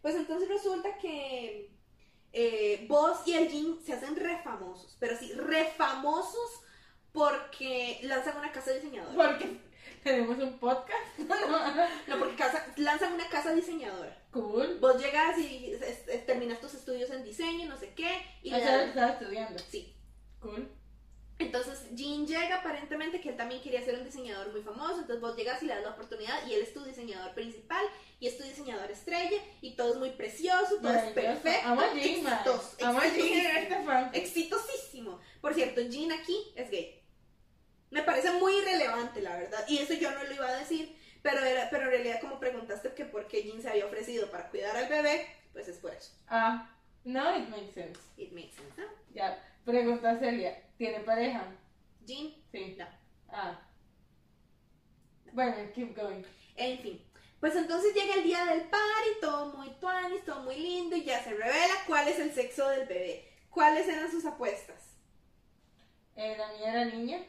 Pues 0.02 0.16
entonces 0.16 0.48
resulta 0.50 0.98
que 0.98 1.72
eh, 2.34 2.86
vos 2.90 3.26
y 3.26 3.34
el 3.34 3.50
Jin 3.50 3.80
se 3.84 3.94
hacen 3.94 4.16
refamosos, 4.16 4.98
pero 5.00 5.18
sí, 5.18 5.32
refamosos 5.34 6.62
porque 7.12 8.00
lanzan 8.04 8.38
una 8.38 8.52
casa 8.52 8.72
diseñadora. 8.74 9.16
Porque 9.16 9.60
tenemos 10.08 10.38
un 10.40 10.58
podcast. 10.60 11.18
No, 12.08 12.20
porque 12.20 12.36
casa- 12.36 12.66
lanzan 12.78 13.14
una 13.14 13.28
casa 13.30 13.54
diseñadora. 13.54 14.18
cool. 14.32 14.78
Vos 14.80 15.02
llegas 15.02 15.38
y 15.38 15.74
es- 15.74 16.08
es- 16.08 16.26
terminas 16.26 16.60
tus 16.62 16.74
estudios 16.74 17.10
en 17.12 17.24
diseño, 17.24 17.68
no 17.68 17.78
sé 17.78 17.94
qué, 17.94 18.22
y 18.44 18.54
O 18.54 18.58
le 18.58 18.64
sea, 18.64 18.72
lo 18.72 18.78
dan- 18.80 18.90
estaba 18.90 19.12
estudiando. 19.12 19.60
Sí. 19.70 19.94
Cool. 20.40 20.70
Entonces 21.40 21.86
Jin 21.96 22.26
llega 22.26 22.58
aparentemente 22.58 23.22
que 23.22 23.30
él 23.30 23.38
también 23.38 23.62
quería 23.62 23.84
ser 23.86 23.96
un 24.00 24.04
diseñador 24.06 24.52
muy 24.52 24.62
famoso, 24.64 24.96
entonces 25.02 25.22
vos 25.22 25.36
llegas 25.36 25.62
y 25.62 25.68
le 25.68 25.76
das 25.76 25.84
la 25.84 25.92
oportunidad 25.92 26.48
y 26.48 26.54
él 26.56 26.62
es 26.64 26.74
tu 26.74 26.84
diseñador 26.84 27.34
principal 27.36 27.86
y 28.20 28.26
es 28.28 28.38
tu 28.40 28.44
diseñador 28.44 28.90
estrella 28.90 29.38
y 29.62 29.76
todo 29.76 29.94
es 29.94 30.00
muy 30.00 30.10
precioso, 30.12 30.78
todo 30.82 30.94
es 30.94 31.12
perfecto, 31.14 31.68
Amo 31.68 31.82
a 31.82 31.90
Jin, 31.94 32.24
man. 32.24 32.34
exitoso, 32.34 32.76
exitosísimo. 32.80 34.02
este 34.14 34.18
exitosísimo. 34.18 35.20
Por 35.42 35.54
cierto, 35.54 35.82
Jin 35.88 36.12
aquí 36.12 36.38
es 36.56 36.72
gay. 36.72 37.04
Me 37.90 38.04
parece 38.04 38.32
muy 38.34 38.58
irrelevante, 38.58 39.22
la 39.22 39.38
verdad. 39.38 39.64
Y 39.68 39.78
eso 39.80 39.94
yo 39.94 40.12
no 40.12 40.24
lo 40.24 40.34
iba 40.34 40.48
a 40.48 40.58
decir, 40.58 40.98
pero, 41.22 41.44
era, 41.44 41.70
pero 41.70 41.84
en 41.86 41.90
realidad 41.92 42.20
como 42.22 42.40
preguntaste 42.40 42.94
que 42.94 43.06
por 43.06 43.28
qué 43.28 43.44
Jin 43.44 43.62
se 43.62 43.70
había 43.70 43.86
ofrecido 43.86 44.30
para 44.30 44.50
cuidar 44.50 44.76
al 44.76 44.90
bebé, 44.90 45.28
pues 45.54 45.68
es 45.68 45.78
por 45.78 45.94
eso. 45.94 46.12
Ah, 46.28 46.70
no, 47.04 47.38
it 47.38 47.48
makes 47.50 47.74
sense. 47.74 48.00
It 48.18 48.32
makes 48.34 48.54
sense, 48.56 48.80
¿no? 48.82 48.88
Ya, 49.14 49.42
pregunta 49.66 50.20
seria. 50.20 50.62
¿Tiene 50.78 51.00
pareja? 51.02 51.46
Jin, 52.06 52.36
Sí. 52.52 52.76
no. 52.78 52.86
Ah. 53.30 53.60
Bueno, 55.34 55.56
keep 55.74 55.96
going. 55.96 56.24
En 56.56 56.80
fin. 56.80 57.04
Pues 57.40 57.56
entonces 57.56 57.94
llega 57.94 58.16
el 58.16 58.24
día 58.24 58.46
del 58.46 58.62
party, 58.64 59.10
todo 59.22 59.56
muy 59.58 59.70
tuanis, 59.80 60.26
todo 60.26 60.42
muy 60.42 60.56
lindo, 60.58 60.96
y 60.96 61.04
ya 61.04 61.24
se 61.24 61.32
revela 61.32 61.74
cuál 61.86 62.08
es 62.08 62.20
el 62.20 62.34
sexo 62.34 62.68
del 62.70 62.88
bebé. 62.88 63.30
¿Cuáles 63.50 63.88
eran 63.88 64.10
sus 64.10 64.26
apuestas? 64.26 64.96
Eh, 66.16 66.36
la 66.38 66.52
mía 66.54 66.72
era 66.72 66.86
niña. 66.86 67.24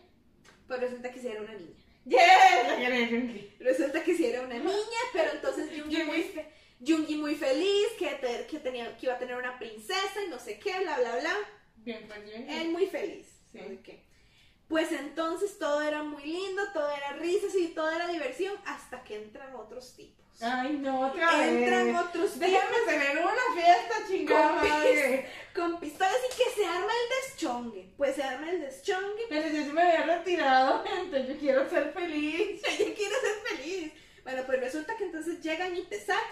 Pues 0.68 0.80
resulta 0.80 1.10
que 1.10 1.20
sí 1.20 1.26
era 1.28 1.40
una 1.42 1.54
niña. 1.54 1.74
¡Yes! 2.04 3.58
Resulta 3.58 4.02
que 4.04 4.14
sí 4.16 4.26
era 4.26 4.42
una 4.42 4.54
niña, 4.58 5.02
pero 5.12 5.32
entonces 5.32 5.68
Jungi 5.76 6.02
muy, 6.04 6.22
fe- 6.22 6.48
Jungi 6.86 7.16
muy 7.16 7.34
feliz, 7.34 7.86
que, 7.98 8.06
te- 8.16 8.46
que, 8.46 8.58
tenía, 8.60 8.96
que 8.96 9.06
iba 9.06 9.14
a 9.14 9.18
tener 9.18 9.36
una 9.36 9.58
princesa 9.58 10.22
y 10.24 10.28
no 10.30 10.38
sé 10.38 10.58
qué, 10.58 10.78
bla, 10.80 10.98
bla, 10.98 11.16
bla. 11.20 11.34
Bien, 11.76 12.04
pues 12.06 12.20
Jungi. 12.20 12.52
Él 12.52 12.68
muy 12.70 12.86
feliz. 12.86 13.26
Sí. 13.50 13.58
no 13.58 13.68
sé 13.68 13.80
qué. 13.82 14.04
Pues 14.68 14.92
entonces 14.92 15.58
todo 15.58 15.80
era 15.80 16.02
muy 16.02 16.22
lindo, 16.24 16.62
todo 16.74 16.90
era 16.94 17.14
risas 17.14 17.54
y 17.54 17.68
todo 17.68 17.90
era 17.90 18.06
diversión, 18.08 18.54
hasta 18.66 19.02
que 19.02 19.16
entran 19.16 19.54
otros 19.54 19.94
tipos. 19.96 20.26
Ay, 20.40 20.78
no, 20.80 21.00
otra 21.08 21.36
vez. 21.38 21.48
Entran 21.48 21.96
otros 21.96 22.38
Déjame 22.38 22.76
tener 22.86 23.18
una 23.18 23.54
fiesta, 23.54 23.94
chingada 24.08 24.60
Con 24.60 24.68
madre. 24.68 25.28
con 25.54 25.80
pistolas 25.80 26.16
y 26.32 26.36
que 26.36 26.50
se 26.60 26.64
arma 26.66 26.86
el 26.92 27.32
deschongue. 27.32 27.92
Pues 27.96 28.14
se 28.14 28.22
arma 28.22 28.50
el 28.50 28.60
deschongue. 28.60 29.24
Pero 29.28 29.48
yo 29.48 29.64
sí 29.64 29.70
me 29.72 29.82
había 29.82 30.16
retirado, 30.18 30.84
gente. 30.84 31.26
Yo 31.26 31.36
quiero 31.38 31.68
ser 31.68 31.92
feliz. 31.92 32.62
Ella 32.68 32.94
quiere 32.94 33.14
ser 33.14 33.56
feliz. 33.56 33.92
Bueno, 34.22 34.42
pues 34.46 34.60
resulta 34.60 34.96
que 34.96 35.04
entonces 35.04 35.40
llegan 35.42 35.76
y 35.76 35.82
te 35.82 35.98
sacan. 35.98 36.22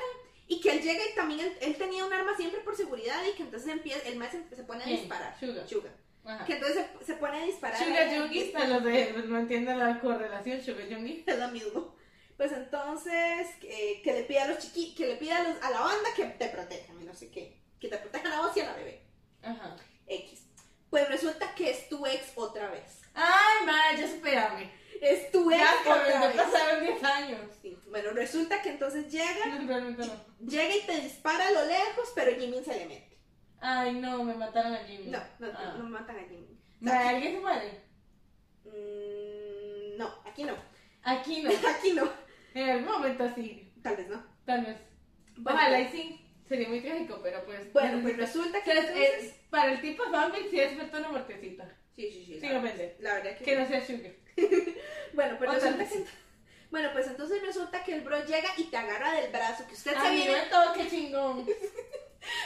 Y 0.48 0.60
que 0.60 0.70
él 0.70 0.82
llega 0.82 1.02
y 1.10 1.14
también 1.16 1.40
él, 1.40 1.56
él 1.60 1.74
tenía 1.76 2.04
un 2.04 2.12
arma 2.12 2.36
siempre 2.36 2.60
por 2.60 2.76
seguridad. 2.76 3.20
Y 3.28 3.36
que 3.36 3.42
entonces 3.42 3.68
empieza, 3.68 4.06
el 4.08 4.16
más 4.16 4.30
se, 4.30 4.44
se 4.54 4.62
pone 4.62 4.84
a 4.84 4.86
disparar. 4.86 5.36
Suga. 5.40 5.66
Suga. 5.66 5.90
Ajá. 6.24 6.44
Que 6.44 6.54
entonces 6.54 6.84
se, 7.00 7.06
se 7.06 7.14
pone 7.14 7.38
a 7.40 7.44
disparar. 7.44 7.76
Sugar 7.82 8.08
a- 8.08 8.16
Junkie, 8.20 8.50
para 8.52 8.68
los 8.68 8.84
de 8.84 9.12
no 9.26 9.38
entienden 9.38 9.78
la 9.80 9.98
correlación, 9.98 10.62
Sugar 10.62 10.86
Junkie. 10.88 11.24
Es 11.26 11.38
lo 11.38 11.48
mismo. 11.48 11.96
Pues 12.36 12.52
entonces, 12.52 13.48
eh, 13.62 14.00
que 14.02 14.12
le 14.12 14.22
pida 14.24 14.44
a 14.44 14.48
los 14.48 14.58
chiqui, 14.58 14.94
que 14.94 15.06
le 15.06 15.16
pida 15.16 15.38
a, 15.38 15.42
los- 15.42 15.62
a 15.62 15.70
la 15.70 15.80
banda 15.80 16.10
que 16.14 16.24
te 16.26 16.48
protejan, 16.48 17.00
y 17.00 17.04
no 17.04 17.14
sé 17.14 17.30
qué. 17.30 17.62
Que 17.80 17.88
te 17.88 17.96
protejan 17.98 18.32
a 18.32 18.40
vos 18.42 18.56
y 18.56 18.60
a 18.60 18.66
la 18.66 18.74
bebé. 18.74 19.02
Ajá. 19.42 19.76
X. 20.06 20.42
Pues 20.90 21.08
resulta 21.08 21.54
que 21.54 21.70
es 21.70 21.88
tu 21.88 22.04
ex 22.06 22.32
otra 22.36 22.70
vez. 22.70 23.00
Ay, 23.14 23.64
madre, 23.66 24.00
ya 24.02 24.08
supérame. 24.08 24.70
Es 25.00 25.30
tu 25.32 25.50
ex 25.50 25.60
Ya, 25.60 25.74
otra 25.80 26.08
ya 26.08 26.26
vez. 26.28 26.36
pasaron 26.36 26.84
10 26.84 27.04
años. 27.04 27.40
Sí. 27.62 27.78
Bueno, 27.88 28.10
resulta 28.10 28.60
que 28.62 28.70
entonces 28.70 29.10
llega, 29.10 29.46
No, 29.46 29.66
realmente 29.66 30.06
no. 30.06 30.14
llega 30.46 30.74
y 30.76 30.82
te 30.82 31.00
dispara 31.00 31.48
a 31.48 31.50
lo 31.50 31.64
lejos, 31.64 32.12
pero 32.14 32.38
Jimmy 32.38 32.62
se 32.64 32.74
le 32.76 32.86
mete. 32.86 33.18
Ay, 33.60 33.94
no, 33.94 34.22
me 34.24 34.34
mataron 34.34 34.74
a 34.74 34.84
Jimmy. 34.84 35.06
No, 35.10 35.18
no, 35.38 35.48
Ah. 35.54 35.74
no 35.78 35.84
matan 35.84 36.16
a 36.18 36.22
Jimmy. 36.24 36.58
Madre, 36.80 37.08
¿Alguien 37.08 37.32
se 37.34 37.40
muere? 37.40 37.82
mm, 38.64 39.98
no, 39.98 40.14
aquí 40.24 40.44
no. 40.44 40.54
Aquí 41.02 41.42
no. 41.42 41.50
Aquí 41.68 41.92
no. 41.92 42.25
En 42.56 42.70
algún 42.70 42.92
momento 42.92 43.28
sí. 43.34 43.72
Tal 43.82 43.96
vez 43.96 44.08
no. 44.08 44.24
Tal 44.44 44.64
vez. 44.64 44.76
Bueno, 45.36 45.58
Ojalá 45.58 45.80
y 45.80 45.88
sí. 45.88 46.22
Sería 46.48 46.68
muy 46.68 46.80
trágico, 46.80 47.20
pero 47.22 47.44
pues. 47.44 47.72
Bueno, 47.72 48.00
pues 48.02 48.16
resulta 48.16 48.62
que 48.62 48.72
es- 48.72 49.34
para 49.50 49.72
el 49.72 49.80
tipo 49.80 50.04
fanfic 50.10 50.48
sí 50.50 50.60
es 50.60 50.76
verdad 50.76 51.00
una 51.00 51.08
muertecita. 51.10 51.68
Sí, 51.94 52.10
sí, 52.10 52.24
sí. 52.26 52.40
Sin 52.40 52.52
la- 52.52 52.58
ofender. 52.58 52.96
La 53.00 53.14
verdad 53.14 53.36
que... 53.38 53.44
Que 53.44 53.56
no 53.56 53.66
sea 53.66 53.84
Sugar. 53.84 54.12
Bueno, 55.14 55.36
pues 55.38 55.50
resulta 55.50 55.88
que... 55.88 56.04
Bueno, 56.70 56.90
pues 56.92 57.06
entonces 57.06 57.40
resulta 57.42 57.82
que 57.84 57.94
el 57.94 58.00
bro 58.02 58.24
llega 58.24 58.48
y 58.58 58.64
te 58.64 58.76
agarra 58.76 59.12
del 59.12 59.30
brazo, 59.32 59.66
que 59.66 59.74
usted 59.74 59.96
se 59.98 60.10
viene... 60.10 60.34
todo, 60.50 60.72
qué 60.74 60.88
chingón. 60.88 61.46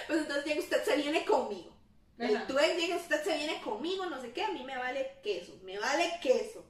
Pues 0.07 0.21
entonces 0.21 0.45
llega, 0.45 0.61
usted 0.61 0.85
se 0.85 0.97
viene 0.97 1.25
conmigo. 1.25 1.75
El 2.19 2.37
Ajá. 2.37 2.47
tu 2.47 2.59
ex 2.59 2.77
llega, 2.77 2.97
usted 2.97 3.23
se 3.25 3.35
viene 3.37 3.63
conmigo, 3.63 4.05
no 4.07 4.21
sé 4.21 4.31
qué, 4.33 4.45
a 4.45 4.51
mí 4.53 4.63
me 4.63 4.77
vale 4.77 5.13
queso, 5.23 5.59
me 5.65 5.79
vale 5.79 6.13
queso. 6.23 6.67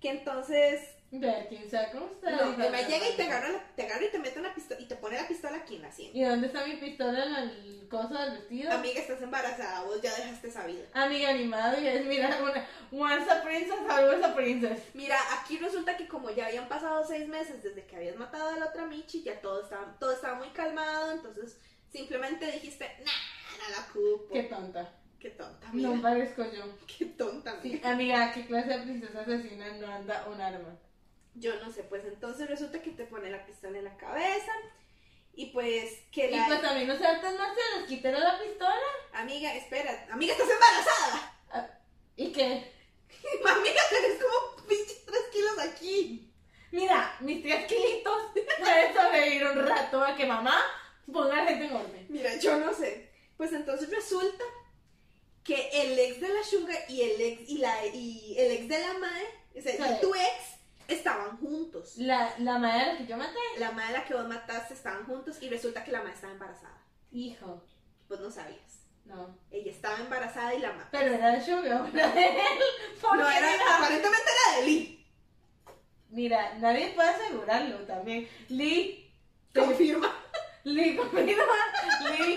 Que 0.00 0.08
entonces, 0.08 0.80
Ver 1.10 1.46
quién 1.48 1.70
sabe 1.70 1.88
cómo 1.92 2.06
está. 2.06 2.30
no, 2.32 2.50
hija 2.50 2.68
me 2.70 2.84
llega 2.84 3.08
y 3.08 3.16
te 3.16 3.22
agarra, 3.22 3.48
la- 3.48 3.64
te 3.76 3.82
agarra 3.84 4.04
y 4.04 4.10
te 4.10 4.18
mete 4.18 4.38
una 4.40 4.54
pistola 4.54 4.80
y 4.80 4.86
te 4.86 4.96
pone 4.96 5.16
la 5.16 5.26
pistola 5.28 5.56
aquí 5.58 5.76
en 5.76 5.82
la 5.82 5.92
sien. 5.92 6.10
¿Y 6.14 6.24
dónde 6.24 6.48
está 6.48 6.66
mi 6.66 6.74
pistola 6.76 7.24
en 7.24 7.34
el 7.36 7.88
coso 7.88 8.14
del 8.14 8.32
vestido? 8.32 8.72
Amiga, 8.72 9.00
estás 9.00 9.22
embarazada, 9.22 9.84
vos 9.84 10.02
ya 10.02 10.14
dejaste 10.14 10.48
esa 10.48 10.66
vida. 10.66 10.84
Amiga 10.92 11.30
animado 11.30 11.80
y 11.80 11.86
es 11.86 12.04
mira 12.06 12.36
una 12.42 12.66
once 12.90 13.30
a 13.30 13.42
princess, 13.42 13.78
always 13.88 14.24
a 14.24 14.34
princess. 14.34 14.80
Mira, 14.94 15.16
aquí 15.40 15.58
resulta 15.58 15.96
que 15.96 16.08
como 16.08 16.30
ya 16.30 16.46
habían 16.46 16.68
pasado 16.68 17.06
seis 17.06 17.28
meses 17.28 17.62
desde 17.62 17.86
que 17.86 17.96
habías 17.96 18.16
matado 18.16 18.50
a 18.50 18.58
la 18.58 18.66
otra 18.66 18.84
Michi, 18.86 19.22
ya 19.22 19.40
todo 19.40 19.62
estaba, 19.62 19.96
todo 20.00 20.12
estaba 20.12 20.34
muy 20.34 20.48
calmado, 20.48 21.12
entonces 21.12 21.56
simplemente 21.90 22.50
dijiste, 22.50 22.84
nah, 23.04 23.58
no 23.62 23.76
la 23.76 23.86
culpo. 23.92 24.34
Qué 24.34 24.42
tonta. 24.42 24.92
Qué 25.20 25.30
tonta, 25.30 25.68
amiga. 25.68 25.88
No 25.90 26.02
parezco 26.02 26.42
yo. 26.52 26.64
Qué 26.98 27.06
tonta, 27.06 27.52
amiga. 27.52 27.78
Sí, 27.78 27.80
amiga, 27.84 28.32
¿qué 28.34 28.46
clase 28.46 28.68
de 28.68 28.78
princesa 28.80 29.20
asesina 29.20 29.72
no 29.78 29.86
anda 29.86 30.26
un 30.28 30.40
arma? 30.40 30.76
Yo 31.38 31.54
no 31.62 31.70
sé, 31.70 31.82
pues 31.84 32.04
entonces 32.04 32.48
resulta 32.48 32.80
que 32.80 32.90
te 32.90 33.04
pone 33.04 33.30
la 33.30 33.44
pistola 33.44 33.78
en 33.78 33.84
la 33.84 33.96
cabeza 33.96 34.52
y 35.34 35.46
pues 35.46 36.00
que 36.10 36.30
Y 36.30 36.36
la 36.36 36.46
pues 36.46 36.64
a 36.64 36.74
mí 36.74 36.84
no 36.86 36.96
se 36.96 37.06
artes 37.06 37.38
marciales, 37.38 37.88
quítale 37.88 38.18
la 38.18 38.38
pistola. 38.38 38.74
amiga, 39.12 39.54
espera, 39.54 40.06
amiga, 40.10 40.32
estás 40.32 40.48
embarazada. 40.48 41.38
Ah, 41.50 41.68
¿Y 42.16 42.32
qué? 42.32 42.72
amiga, 43.46 43.80
tenés 43.90 44.18
como 44.22 44.66
pinches 44.66 45.04
tres 45.04 45.22
kilos 45.32 45.58
aquí. 45.58 46.32
Mira, 46.72 47.16
mis 47.20 47.42
tres 47.42 47.66
kilitos 47.66 48.22
pueden 48.58 48.94
sobrevivir 48.94 49.44
un 49.46 49.66
rato 49.66 50.02
a 50.02 50.16
que 50.16 50.26
mamá 50.26 50.58
ponga 51.12 51.44
gente 51.44 51.66
en 51.66 51.72
orden. 51.76 52.06
Mira, 52.08 52.34
yo 52.36 52.58
no 52.58 52.72
sé. 52.72 53.10
Pues 53.36 53.52
entonces 53.52 53.90
resulta 53.90 54.44
que 55.44 55.68
el 55.72 55.98
ex 55.98 56.20
de 56.20 56.28
la 56.28 56.42
Sugar 56.42 56.78
y 56.88 57.02
el 57.02 57.20
ex 57.20 57.48
y 57.48 57.58
la 57.58 57.86
y 57.86 58.36
el 58.38 58.50
ex 58.52 58.68
de 58.68 58.78
la 58.78 58.94
Mae, 58.94 59.26
o 59.56 59.60
sea, 59.62 59.74
y 59.74 60.00
tu 60.00 60.14
ex 60.14 60.55
estaban 60.88 61.36
juntos. 61.38 61.96
La, 61.96 62.34
la 62.38 62.58
madre 62.58 62.80
a 62.82 62.92
la 62.92 62.98
que 62.98 63.06
yo 63.06 63.16
maté. 63.16 63.38
La 63.58 63.72
Mae 63.72 63.86
de 63.88 63.92
la 63.94 64.04
que 64.04 64.14
vos 64.14 64.26
mataste 64.28 64.74
estaban 64.74 65.04
juntos 65.06 65.36
y 65.42 65.48
resulta 65.48 65.82
que 65.84 65.90
la 65.92 66.02
Mae 66.02 66.12
estaba 66.12 66.32
embarazada. 66.32 66.78
Hijo, 67.12 67.62
Vos 68.08 68.20
no 68.20 68.30
sabías. 68.30 68.84
no. 69.04 69.36
Ella 69.50 69.70
estaba 69.72 69.98
embarazada 69.98 70.54
y 70.54 70.60
la 70.60 70.72
mató. 70.72 70.88
Pero 70.92 71.12
era 71.14 71.30
de 71.32 71.40
Sugar, 71.44 71.64
no 71.64 71.86
era 71.98 72.08
de 72.12 72.24
él. 72.26 72.36
No 73.02 73.28
era, 73.30 73.50
mira, 73.52 73.76
aparentemente 73.76 74.30
era 74.48 74.60
de 74.60 74.66
Lee. 74.66 75.06
mira, 76.10 76.54
nadie 76.58 76.88
puede 76.94 77.08
asegurarlo 77.10 77.78
también. 77.86 78.28
Lee, 78.48 79.12
te- 79.52 79.60
Confirma. 79.60 80.12
Lee, 80.64 80.96
confirma, 80.96 81.54
Lee, 82.10 82.36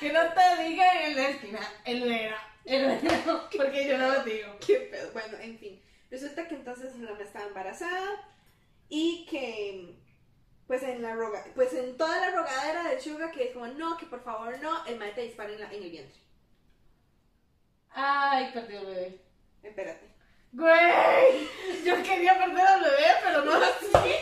que 0.00 0.12
no 0.12 0.20
te 0.32 0.62
digan 0.64 0.96
en 0.96 1.16
la 1.16 1.28
esquina, 1.28 1.60
él 1.84 2.02
era, 2.10 2.36
él 2.64 2.84
era, 3.02 3.48
porque 3.56 3.86
yo 3.88 3.96
no 3.98 4.08
lo 4.10 4.24
digo. 4.24 4.56
Qué 4.66 4.76
pedo. 4.90 5.12
Bueno, 5.12 5.38
en 5.38 5.56
fin. 5.58 5.80
Resulta 6.10 6.48
que 6.48 6.56
entonces 6.56 6.96
la 6.98 7.12
Mae 7.12 7.22
estaba 7.22 7.46
embarazada 7.46 8.28
y 8.88 9.26
que 9.26 9.94
pues 10.66 10.82
en 10.84 11.02
la 11.02 11.14
roga, 11.14 11.44
pues 11.54 11.72
en 11.74 11.96
toda 11.96 12.18
la 12.20 12.30
rogadera 12.30 12.84
de 12.88 13.00
Sugar 13.00 13.32
que 13.32 13.44
es 13.48 13.52
como 13.52 13.66
no, 13.66 13.96
que 13.96 14.06
por 14.06 14.22
favor 14.22 14.56
no, 14.60 14.84
el 14.86 14.98
mae 14.98 15.10
te 15.12 15.22
dispara 15.22 15.52
en, 15.52 15.60
la- 15.60 15.72
en 15.72 15.82
el 15.82 15.90
vientre. 15.90 16.20
Ay, 17.90 18.50
perdí 18.54 18.76
el 18.76 18.86
bebé. 18.86 19.20
Espérate. 19.64 20.08
Güey, 20.52 21.48
yo 21.84 22.02
quería 22.02 22.38
perder 22.38 22.66
al 22.66 22.80
bebé, 22.82 23.06
pero 23.24 23.44
no 23.44 23.52
así. 23.54 24.14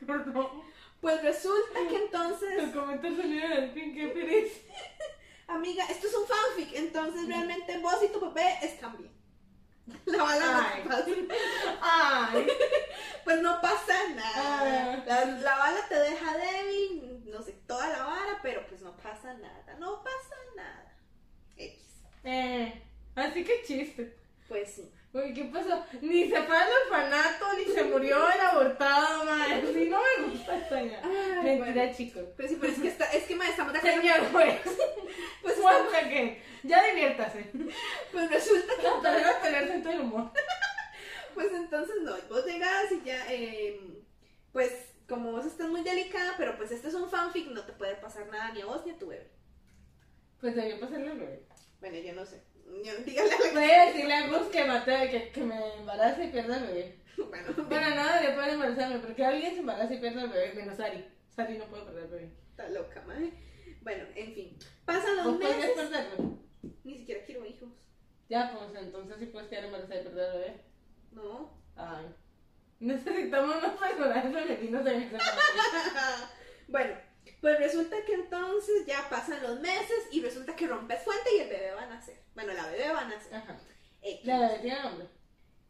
Perdón. 0.06 0.62
Pues 1.00 1.22
resulta 1.22 1.78
que 1.88 1.96
entonces, 1.96 2.62
Los 2.62 2.74
comentarios 2.74 3.20
salieron 3.20 3.52
al 3.52 3.70
fin, 3.72 3.94
qué 3.94 4.08
feliz. 4.08 4.52
amiga, 5.54 5.84
esto 5.86 6.06
es 6.06 6.14
un 6.14 6.26
fanfic, 6.26 6.74
entonces 6.76 7.26
realmente 7.26 7.78
vos 7.78 7.96
y 8.04 8.08
tu 8.08 8.20
bebé 8.20 8.58
están 8.62 8.96
bien. 8.98 9.12
La 10.06 10.22
bala 10.22 10.46
no 10.84 10.94
Ay. 10.96 11.04
te 11.04 11.22
pasa. 11.24 11.78
Ay, 11.82 12.46
Pues 13.24 13.42
no 13.42 13.60
pasa 13.60 13.94
nada. 14.14 14.94
Ah. 14.94 15.04
La, 15.06 15.24
la 15.24 15.56
bala 15.58 15.80
te 15.88 15.96
deja 15.98 16.36
débil, 16.36 17.22
no 17.30 17.42
sé, 17.42 17.52
toda 17.66 17.88
la 17.88 18.04
vara, 18.04 18.38
pero 18.42 18.66
pues 18.68 18.82
no 18.82 18.96
pasa 18.96 19.34
nada. 19.34 19.74
No 19.78 20.02
pasa 20.04 20.36
nada. 20.56 20.94
X. 21.56 21.82
eh, 22.24 22.82
así 23.16 23.44
que 23.44 23.62
chiste. 23.64 24.16
Pues 24.48 24.70
sí. 24.74 24.92
Uy, 25.12 25.34
¿qué 25.34 25.44
pasó? 25.46 25.84
Ni 26.00 26.30
se 26.30 26.40
fue 26.42 26.56
al 26.56 26.68
orfanato, 26.84 27.46
ni 27.58 27.64
se 27.72 27.82
murió 27.82 28.30
el 28.30 28.40
abortado, 28.40 29.24
madre. 29.24 29.60
Sí, 29.72 29.88
no 29.88 30.00
me 30.00 30.28
gusta 30.30 30.56
esta 30.56 30.82
ya. 30.82 31.00
Mentira, 31.42 31.72
bueno. 31.72 31.96
chicos. 31.96 32.24
Pues 32.36 32.50
sí, 32.50 32.58
pero 32.60 32.72
es 32.72 32.78
que, 32.78 32.88
está, 32.88 33.04
es 33.12 33.24
que 33.24 33.34
ma, 33.34 33.48
estamos 33.48 33.72
de 33.72 33.78
acuerdo. 33.80 34.00
Señor 34.00 34.32
juez, 34.32 34.60
Pues, 35.42 35.58
once 35.58 35.96
again. 35.96 36.38
Ya 36.62 36.84
diviértase. 36.84 37.50
pues 38.12 38.30
resulta 38.30 38.72
que 38.76 38.82
No, 38.82 39.02
pero 39.02 39.18
no 39.18 39.32
tener 39.42 39.68
sentido 39.68 39.92
del 39.92 40.00
humor. 40.02 40.30
Pues 41.34 41.52
entonces 41.52 41.94
no, 42.02 42.16
vos 42.28 42.44
llegas 42.44 42.90
y 42.90 43.02
ya, 43.04 43.24
eh, 43.32 43.80
pues 44.52 44.72
como 45.08 45.30
vos 45.30 45.46
estás 45.46 45.68
muy 45.68 45.82
delicada, 45.82 46.34
pero 46.36 46.56
pues 46.56 46.72
este 46.72 46.88
es 46.88 46.94
un 46.94 47.08
fanfic, 47.08 47.46
no 47.50 47.64
te 47.64 47.72
puede 47.72 47.94
pasar 47.94 48.26
nada 48.26 48.52
ni 48.52 48.60
a 48.60 48.66
vos 48.66 48.84
ni 48.84 48.92
a 48.92 48.98
tu 48.98 49.06
bebé. 49.06 49.30
Pues 50.40 50.56
debió 50.56 50.80
pasarle 50.80 51.08
al 51.08 51.18
bebé. 51.18 51.46
Bueno, 51.80 51.98
yo 51.98 52.12
no 52.14 52.26
sé. 52.26 52.42
Dígale 52.72 53.30
a 53.32 53.38
la 53.38 53.52
Voy 53.60 53.70
a 53.70 53.86
decirle 53.86 54.14
a 54.14 54.26
Gus 54.28 54.48
que 54.48 54.64
mate, 54.64 55.10
que, 55.10 55.30
que 55.32 55.40
me 55.42 55.74
embarace 55.74 56.24
y 56.24 56.28
pierda 56.30 56.56
el 56.58 56.66
bebé. 56.66 56.96
Bueno, 57.16 57.52
Bueno, 57.68 57.94
no 57.94 58.04
debería 58.12 58.34
poder 58.34 58.50
embarazarme, 58.50 58.98
porque 59.00 59.24
alguien 59.24 59.52
se 59.54 59.60
embaraza 59.60 59.92
y 59.94 59.98
pierde 60.00 60.22
el 60.22 60.28
bebé, 60.30 60.54
menos 60.54 60.76
Sari. 60.76 61.04
Sari 61.28 61.58
no 61.58 61.66
puede 61.66 61.84
perder 61.84 62.04
el 62.04 62.10
bebé. 62.10 62.30
está 62.50 62.68
loca, 62.70 63.02
madre. 63.06 63.32
Bueno, 63.82 64.04
en 64.14 64.34
fin. 64.34 64.58
Pasan 64.84 65.16
los 65.16 65.24
¿Vos 65.26 65.34
podrías 65.34 65.56
meses. 65.58 65.74
perderlo? 65.74 66.38
Ni 66.84 66.98
siquiera 66.98 67.24
quiero 67.24 67.44
hijos. 67.46 67.68
Ya, 68.28 68.52
pues 68.56 68.82
entonces 68.82 69.16
sí 69.18 69.26
puedes 69.26 69.48
quedar 69.48 69.64
embarazada 69.64 70.00
y 70.00 70.04
perder 70.04 70.26
el 70.34 70.40
bebé. 70.40 70.60
No. 71.12 71.62
Ay. 71.76 72.06
Necesitamos 72.78 73.56
unos 73.56 73.72
personajes 73.78 74.32
femeninos 74.32 74.86
en 74.86 74.94
momento. 74.94 75.18
bueno, 76.68 76.94
pues 77.40 77.58
resulta 77.58 77.96
que 78.06 78.14
entonces 78.14 78.86
ya 78.86 79.08
pasan 79.10 79.42
los 79.42 79.60
meses 79.60 80.08
y 80.12 80.22
resulta 80.22 80.54
que 80.56 80.66
rompes 80.66 81.02
fuente 81.02 81.28
y 81.36 81.40
el 81.40 81.48
bebé 81.48 81.72
va 81.72 81.82
a 81.82 81.86
nacer. 81.88 82.19
Bueno, 82.34 82.52
la 82.52 82.66
bebé 82.66 82.88
va 82.92 83.00
a 83.00 83.08
nacer. 83.08 83.34
Ajá. 83.34 83.58
X. 84.02 84.26
¿La 84.26 84.38
bebé 84.38 84.58
tiene 84.60 84.82
nombre? 84.82 85.06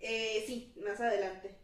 Eh, 0.01 0.45
sí, 0.47 0.73
más 0.85 1.01
adelante. 1.01 1.55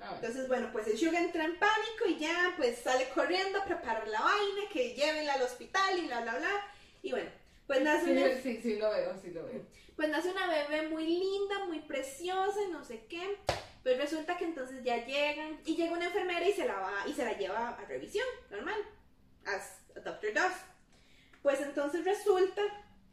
Ah. 0.00 0.12
Entonces, 0.16 0.48
bueno, 0.48 0.70
pues 0.72 0.86
el 0.88 0.98
Sugar 0.98 1.22
entra 1.22 1.44
en 1.44 1.58
pánico 1.58 2.06
y 2.08 2.18
ya 2.18 2.54
pues 2.56 2.78
sale 2.78 3.08
corriendo 3.14 3.60
a 3.60 3.64
preparar 3.64 4.06
la 4.08 4.20
vaina, 4.20 4.62
que 4.72 4.94
llévenla 4.94 5.34
al 5.34 5.42
hospital 5.42 5.98
y 5.98 6.06
bla, 6.06 6.20
bla, 6.22 6.36
bla. 6.38 6.50
Y 7.02 7.10
bueno, 7.12 7.30
pues 7.66 7.80
nace, 7.82 8.12
una, 8.12 8.40
Sí, 8.42 8.60
sí, 8.62 8.76
lo 8.76 8.90
veo, 8.90 9.16
sí 9.22 9.30
lo 9.30 9.44
veo. 9.46 9.62
pues 9.96 10.08
nace 10.08 10.30
una 10.30 10.48
bebé 10.48 10.88
muy 10.88 11.06
linda, 11.06 11.64
muy 11.66 11.80
preciosa 11.80 12.60
y 12.66 12.70
no 12.72 12.84
sé 12.84 13.06
qué. 13.08 13.38
Pues 13.82 13.98
resulta 13.98 14.36
que 14.36 14.44
entonces 14.46 14.82
ya 14.82 15.04
llegan 15.04 15.60
y 15.66 15.76
llega 15.76 15.92
una 15.92 16.06
enfermera 16.06 16.46
y 16.48 16.52
se 16.52 16.66
la 16.66 16.74
va 16.80 17.06
y 17.06 17.12
se 17.12 17.24
la 17.24 17.36
lleva 17.36 17.68
a 17.68 17.84
revisión, 17.84 18.26
normal, 18.50 18.80
as 19.46 19.78
a 19.96 20.00
Dr. 20.00 20.32
Does. 20.32 20.54
Pues 21.42 21.60
entonces 21.60 22.04
resulta, 22.04 22.62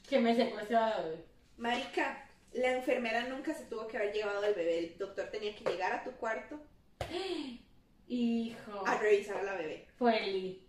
Que 0.08 0.20
me 0.20 0.34
secuestraba, 0.36 1.02
bebé. 1.02 1.26
Marica, 1.62 2.28
la 2.54 2.72
enfermera 2.74 3.24
nunca 3.28 3.54
se 3.54 3.66
tuvo 3.66 3.88
que 3.88 3.98
haber 3.98 4.14
llevado 4.14 4.44
al 4.44 4.54
bebé, 4.54 4.80
el 4.80 4.98
doctor 4.98 5.30
tenía 5.32 5.56
que 5.56 5.64
llegar 5.64 5.94
a 5.94 6.04
tu 6.04 6.12
cuarto 6.12 6.60
Hijo. 8.08 8.86
a 8.86 8.98
revisar 8.98 9.38
a 9.38 9.44
la 9.44 9.54
bebé. 9.54 9.88
Fue 9.98 10.18
Eli. 10.24 10.68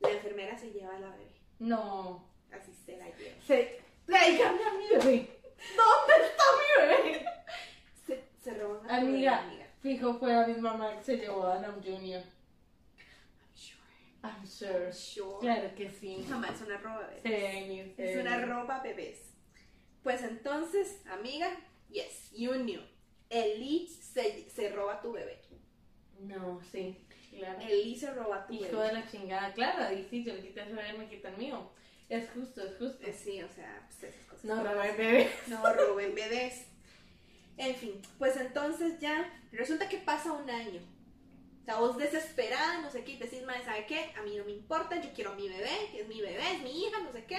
La 0.00 0.10
enfermera 0.10 0.58
se 0.58 0.72
lleva 0.72 0.96
a 0.96 0.98
la 1.00 1.10
bebé, 1.10 1.30
No. 1.60 2.28
así 2.52 2.72
se 2.84 2.96
la 2.96 3.06
lleva. 3.16 3.40
Se. 3.46 3.80
Tráigame 4.06 4.62
a 4.64 4.72
mi 4.74 4.88
bebé. 4.88 5.30
¿Dónde 5.76 6.26
está 6.26 6.44
mi 6.58 6.86
bebé? 6.86 7.26
Se, 8.06 8.24
se 8.42 8.54
roban 8.58 8.90
a 8.90 8.96
Amiga, 8.96 9.40
bebé, 9.40 9.52
amiga. 9.52 9.66
fijo, 9.80 10.18
fue 10.18 10.32
la 10.32 10.46
misma 10.46 10.72
mamá 10.74 10.98
que 10.98 11.04
se 11.04 11.16
llevó 11.16 11.46
a 11.46 11.54
Adam 11.54 11.80
Jr. 11.82 12.22
Sure, 13.54 13.78
I'm 14.22 14.46
sure. 14.46 14.92
sure. 14.92 15.38
Claro 15.40 15.74
que 15.74 15.88
sí. 15.88 16.26
Jamás 16.28 16.50
es 16.60 16.62
una 16.66 16.76
roba 16.78 17.06
bebé. 17.06 17.20
Sí, 17.22 17.94
Es 17.96 18.12
sí. 18.12 18.18
una 18.18 18.44
ropa 18.44 18.80
bebés. 18.82 19.33
Pues 20.04 20.22
entonces, 20.22 21.00
amiga, 21.10 21.48
yes, 21.90 22.30
you 22.32 22.52
knew. 22.52 22.80
Eli 23.30 23.88
se, 23.88 24.48
se 24.50 24.68
roba 24.70 25.00
tu 25.02 25.10
bebé. 25.12 25.40
No, 26.20 26.60
sí. 26.70 26.96
Claro. 27.30 27.58
Eli 27.60 27.96
se 27.98 28.12
roba 28.14 28.46
tu 28.46 28.52
Hijo 28.52 28.76
bebé. 28.76 28.86
de 28.86 28.92
la 28.92 29.10
chingada. 29.10 29.52
Claro, 29.54 29.92
y 29.92 30.04
sí, 30.04 30.22
yo 30.22 30.34
le 30.34 30.42
quité 30.42 30.64
su 30.68 30.76
bebé, 30.76 30.92
me 30.92 31.08
quita 31.08 31.30
el 31.30 31.38
mío. 31.38 31.70
Es 32.08 32.30
justo, 32.30 32.62
es 32.62 32.76
justo. 32.76 33.04
Eh, 33.04 33.12
Sí, 33.12 33.42
o 33.42 33.48
sea, 33.48 33.82
pues 33.88 34.14
esas 34.14 34.24
cosas. 34.26 34.44
No 34.44 34.62
robar 34.62 34.96
bebé. 34.96 35.30
No 35.48 35.72
roben 35.72 36.14
bebés. 36.14 36.66
En 37.56 37.74
fin, 37.74 38.00
pues 38.18 38.36
entonces 38.36 38.98
ya 39.00 39.32
resulta 39.52 39.88
que 39.88 39.98
pasa 39.98 40.32
un 40.32 40.48
año. 40.50 40.80
O 41.62 41.64
sea, 41.64 41.76
vos 41.78 41.96
desesperada, 41.96 42.82
no 42.82 42.90
sé 42.90 43.04
qué, 43.04 43.12
y 43.12 43.16
decís, 43.16 43.42
madre, 43.44 43.64
¿sabe 43.64 43.86
qué? 43.86 44.12
A 44.18 44.22
mí 44.22 44.36
no 44.36 44.44
me 44.44 44.50
importa, 44.50 45.00
yo 45.00 45.10
quiero 45.14 45.30
a 45.32 45.34
mi 45.34 45.48
bebé, 45.48 45.70
que 45.92 46.02
es 46.02 46.08
mi 46.08 46.20
bebé, 46.20 46.56
es 46.56 46.62
mi 46.62 46.84
hija, 46.84 47.00
no 47.00 47.10
sé 47.10 47.24
qué. 47.24 47.38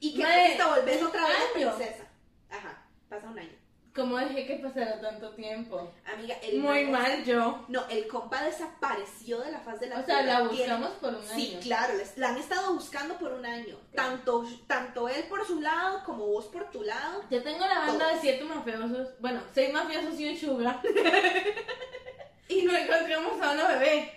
Y 0.00 0.14
que 0.14 0.54
te 0.56 0.62
volvés 0.64 1.02
otra 1.02 1.26
vez 1.26 1.36
año. 1.56 1.74
princesa. 1.76 2.04
Ajá, 2.50 2.86
pasa 3.08 3.28
un 3.28 3.38
año. 3.38 3.52
¿Cómo 3.94 4.18
dejé 4.18 4.46
que 4.46 4.56
pasara 4.56 5.00
tanto 5.00 5.30
tiempo? 5.34 5.90
Amiga, 6.04 6.36
el 6.42 6.58
Muy 6.60 6.84
mal 6.84 7.24
yo. 7.24 7.64
No, 7.68 7.86
el 7.88 8.06
compa 8.08 8.42
desapareció 8.42 9.40
de 9.40 9.50
la 9.50 9.60
faz 9.60 9.80
de 9.80 9.86
la 9.86 10.00
O 10.00 10.04
sea, 10.04 10.20
la 10.20 10.36
Tiene- 10.40 10.48
buscamos 10.50 10.90
por 11.00 11.14
un 11.14 11.22
Sí, 11.26 11.52
año. 11.52 11.60
claro, 11.62 11.94
les- 11.94 12.18
la 12.18 12.28
han 12.28 12.36
estado 12.36 12.74
buscando 12.74 13.16
por 13.16 13.32
un 13.32 13.46
año. 13.46 13.78
Tanto, 13.94 14.44
tanto 14.66 15.08
él 15.08 15.24
por 15.30 15.46
su 15.46 15.62
lado 15.62 16.04
como 16.04 16.26
vos 16.26 16.44
por 16.44 16.70
tu 16.70 16.82
lado. 16.82 17.22
Yo 17.30 17.42
tengo 17.42 17.60
la 17.66 17.78
banda 17.78 18.08
de 18.12 18.20
siete 18.20 18.44
mafiosos. 18.44 19.18
Bueno, 19.18 19.40
seis 19.54 19.72
mafiosos 19.72 20.20
y 20.20 20.28
un 20.28 20.36
sugar. 20.36 20.82
y 22.48 22.62
no 22.62 22.76
encontramos 22.76 23.40
a 23.40 23.52
una 23.52 23.68
bebé. 23.68 24.12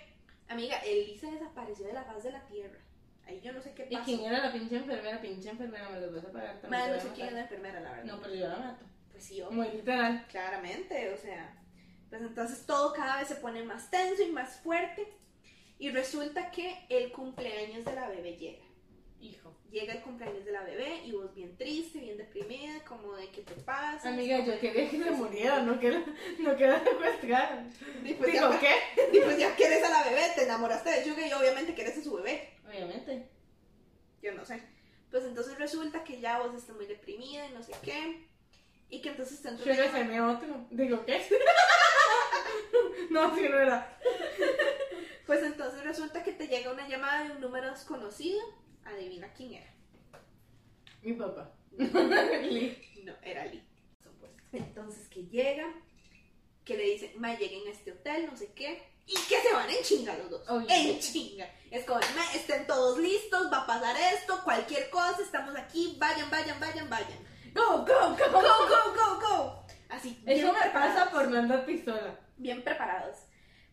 Amiga, 0.49 0.77
Elisa 0.79 1.31
desapareció 1.31 1.87
de 1.87 1.93
la 1.93 2.03
faz 2.03 2.21
de 2.23 2.31
la 2.33 2.41
tierra. 2.47 2.79
Ahí 3.29 3.39
yo 3.41 3.53
no 3.53 3.61
sé 3.61 3.73
qué 3.73 3.87
¿Y 3.89 3.93
pasó. 3.93 4.05
quién 4.05 4.21
era 4.21 4.39
la 4.45 4.51
pinche 4.51 4.75
enfermera? 4.77 5.21
Pinche 5.21 5.49
enfermera, 5.49 5.89
me 5.89 5.99
los 5.99 6.15
vas 6.15 6.25
a 6.25 6.31
pagar 6.31 6.61
también. 6.61 6.81
Madre, 6.81 6.95
no 6.95 7.01
sé 7.01 7.09
quién 7.15 7.27
es 7.27 7.33
la 7.33 7.41
enfermera, 7.41 7.79
la 7.79 7.91
verdad. 7.91 8.03
No, 8.05 8.21
pero 8.21 8.35
yo 8.35 8.47
la 8.47 8.57
mato. 8.57 8.85
Pues 9.11 9.23
sí, 9.23 9.35
yo. 9.37 9.51
Muy 9.51 9.69
literal. 9.69 10.25
Claramente, 10.29 11.13
o 11.13 11.17
sea. 11.17 11.55
Pues 12.09 12.21
entonces 12.21 12.65
todo 12.65 12.91
cada 12.93 13.17
vez 13.19 13.27
se 13.27 13.35
pone 13.35 13.63
más 13.63 13.91
tenso 13.91 14.23
y 14.23 14.31
más 14.31 14.57
fuerte. 14.57 15.07
Y 15.77 15.91
resulta 15.91 16.51
que 16.51 16.85
el 16.89 17.11
cumpleaños 17.11 17.85
de 17.85 17.93
la 17.93 18.09
bebé 18.09 18.35
llega. 18.35 18.65
Hijo. 19.21 19.53
Llega 19.71 19.93
el 19.93 20.01
cumpleaños 20.01 20.45
de 20.45 20.51
la 20.51 20.63
bebé 20.63 21.01
y 21.05 21.11
vos 21.11 21.33
bien 21.35 21.55
triste, 21.57 21.99
bien 21.99 22.17
deprimida, 22.17 22.83
como 22.85 23.15
de 23.15 23.29
qué 23.29 23.41
te 23.41 23.53
pasa. 23.53 24.09
Amiga, 24.09 24.43
yo 24.43 24.59
quería 24.59 24.89
que 24.89 25.03
se 25.03 25.11
muriera, 25.11 25.61
no 25.61 25.79
que 25.79 25.91
la, 25.91 25.99
no. 25.99 26.55
Y 28.03 28.13
pues, 28.13 28.31
Digo, 28.31 28.49
ya, 28.51 28.59
¿qué? 28.59 28.73
y 29.17 29.19
pues 29.19 29.37
ya 29.37 29.55
quieres 29.55 29.83
a 29.83 29.89
la 29.89 30.03
bebé, 30.03 30.21
te 30.35 30.43
enamoraste 30.43 30.89
de 30.89 31.03
Suga 31.03 31.27
y 31.27 31.33
obviamente 31.33 31.73
quieres 31.73 31.97
a 31.97 32.03
su 32.03 32.15
bebé. 32.15 32.53
Obviamente. 32.67 33.27
Yo 34.21 34.33
no 34.33 34.45
sé. 34.45 34.61
Pues 35.11 35.23
entonces 35.25 35.57
resulta 35.57 36.03
que 36.03 36.19
ya 36.19 36.39
vos 36.39 36.53
estás 36.55 36.75
muy 36.75 36.85
deprimida 36.85 37.47
y 37.47 37.53
no 37.53 37.63
sé 37.63 37.73
qué. 37.83 38.27
Y 38.89 39.01
que 39.01 39.09
entonces 39.09 39.41
te 39.41 39.55
Yo 39.57 39.73
le 39.73 39.89
cené 39.89 40.21
otro. 40.21 40.65
Digo, 40.71 41.05
¿qué? 41.05 41.21
no, 43.09 43.23
así 43.23 43.41
no 43.47 43.59
era. 43.59 43.99
Pues 45.25 45.43
entonces 45.43 45.83
resulta 45.83 46.23
que 46.23 46.31
te 46.31 46.47
llega 46.47 46.71
una 46.71 46.87
llamada 46.87 47.23
de 47.25 47.31
un 47.31 47.41
número 47.41 47.69
desconocido. 47.69 48.39
Adivina 48.93 49.31
quién 49.33 49.53
era. 49.53 49.73
Mi 51.01 51.13
papá. 51.13 51.51
Lee. 51.77 52.77
No, 53.03 53.13
era 53.23 53.45
Lee. 53.45 53.63
Entonces 54.51 55.07
que 55.09 55.25
llega, 55.27 55.65
que 56.65 56.75
le 56.75 56.83
dice, 56.83 57.13
ma, 57.17 57.37
lleguen 57.37 57.67
a 57.67 57.71
este 57.71 57.91
hotel, 57.91 58.25
no 58.25 58.35
sé 58.35 58.51
qué. 58.53 58.81
Y 59.05 59.13
que 59.13 59.41
se 59.41 59.53
van 59.53 59.69
en 59.69 59.83
chinga 59.83 60.17
los 60.17 60.29
dos. 60.29 60.65
En 60.67 60.99
chinga. 60.99 61.49
Es 61.71 61.85
como, 61.85 61.99
ma, 61.99 62.33
estén 62.33 62.67
todos 62.67 62.97
listos, 62.99 63.51
va 63.51 63.63
a 63.63 63.67
pasar 63.67 63.95
esto, 64.13 64.41
cualquier 64.43 64.89
cosa, 64.89 65.21
estamos 65.21 65.55
aquí, 65.55 65.95
vayan, 65.99 66.29
vayan, 66.29 66.59
vayan, 66.59 66.89
vayan. 66.89 67.19
Go, 67.53 67.85
go, 67.85 67.85
go. 67.85 68.31
Go, 68.31 68.41
go, 68.41 68.93
go, 68.93 69.19
go. 69.19 69.65
Así. 69.89 70.21
Eso 70.25 70.53
me 70.53 70.59
preparados. 70.59 70.95
pasa 70.95 71.11
por 71.11 71.27
no 71.27 71.39
andar 71.39 71.65
pistola. 71.65 72.19
bien 72.37 72.63
preparados. 72.63 73.17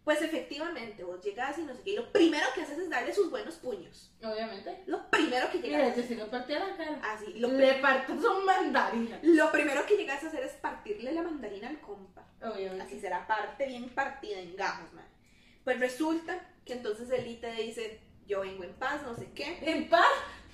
Pues 0.07 0.23
efectivamente, 0.23 1.03
vos 1.03 1.21
llegas 1.21 1.59
y 1.59 1.63
no 1.63 1.75
sé 1.75 1.83
qué, 1.83 1.91
y 1.91 1.97
lo 1.97 2.13
primero 2.13 2.47
que 2.55 2.63
haces 2.63 2.79
es 2.79 2.89
darle 2.89 3.13
sus 3.13 3.29
buenos 3.29 3.57
puños. 3.57 4.13
Obviamente. 4.23 4.85
Lo 4.87 5.11
primero 5.11 5.51
que 5.51 5.59
Mira, 5.59 5.79
llegas 5.81 5.97
yo 5.97 6.03
sí 6.05 6.15
lo 6.15 6.31
partí 6.31 6.55
a 6.55 6.61
la 6.61 6.77
cara. 6.77 7.01
así, 7.13 7.33
lo, 7.41 7.49
Le 7.49 7.75
parto 7.81 8.13
su 8.23 8.41
mandarina. 8.43 9.19
lo 9.25 9.51
primero 9.51 9.85
que 9.85 9.97
llegas 9.97 10.23
a 10.23 10.29
hacer 10.29 10.45
es 10.45 10.53
partirle 10.53 11.11
la 11.11 11.23
mandarina 11.23 11.69
al 11.71 11.81
compa. 11.81 12.25
Obviamente. 12.41 12.85
Así 12.85 13.01
será 13.01 13.27
parte 13.27 13.67
bien 13.67 13.89
partida 13.89 14.39
en 14.39 14.55
gajos, 14.55 14.93
man. 14.93 15.09
Pues 15.65 15.81
resulta 15.81 16.39
que 16.65 16.75
entonces 16.75 17.11
Eli 17.11 17.39
te 17.39 17.51
dice, 17.55 18.01
yo 18.29 18.43
vengo 18.43 18.63
en 18.63 18.75
paz, 18.75 19.03
no 19.03 19.17
sé 19.17 19.33
qué. 19.35 19.59
En 19.63 19.89
paz, 19.89 20.07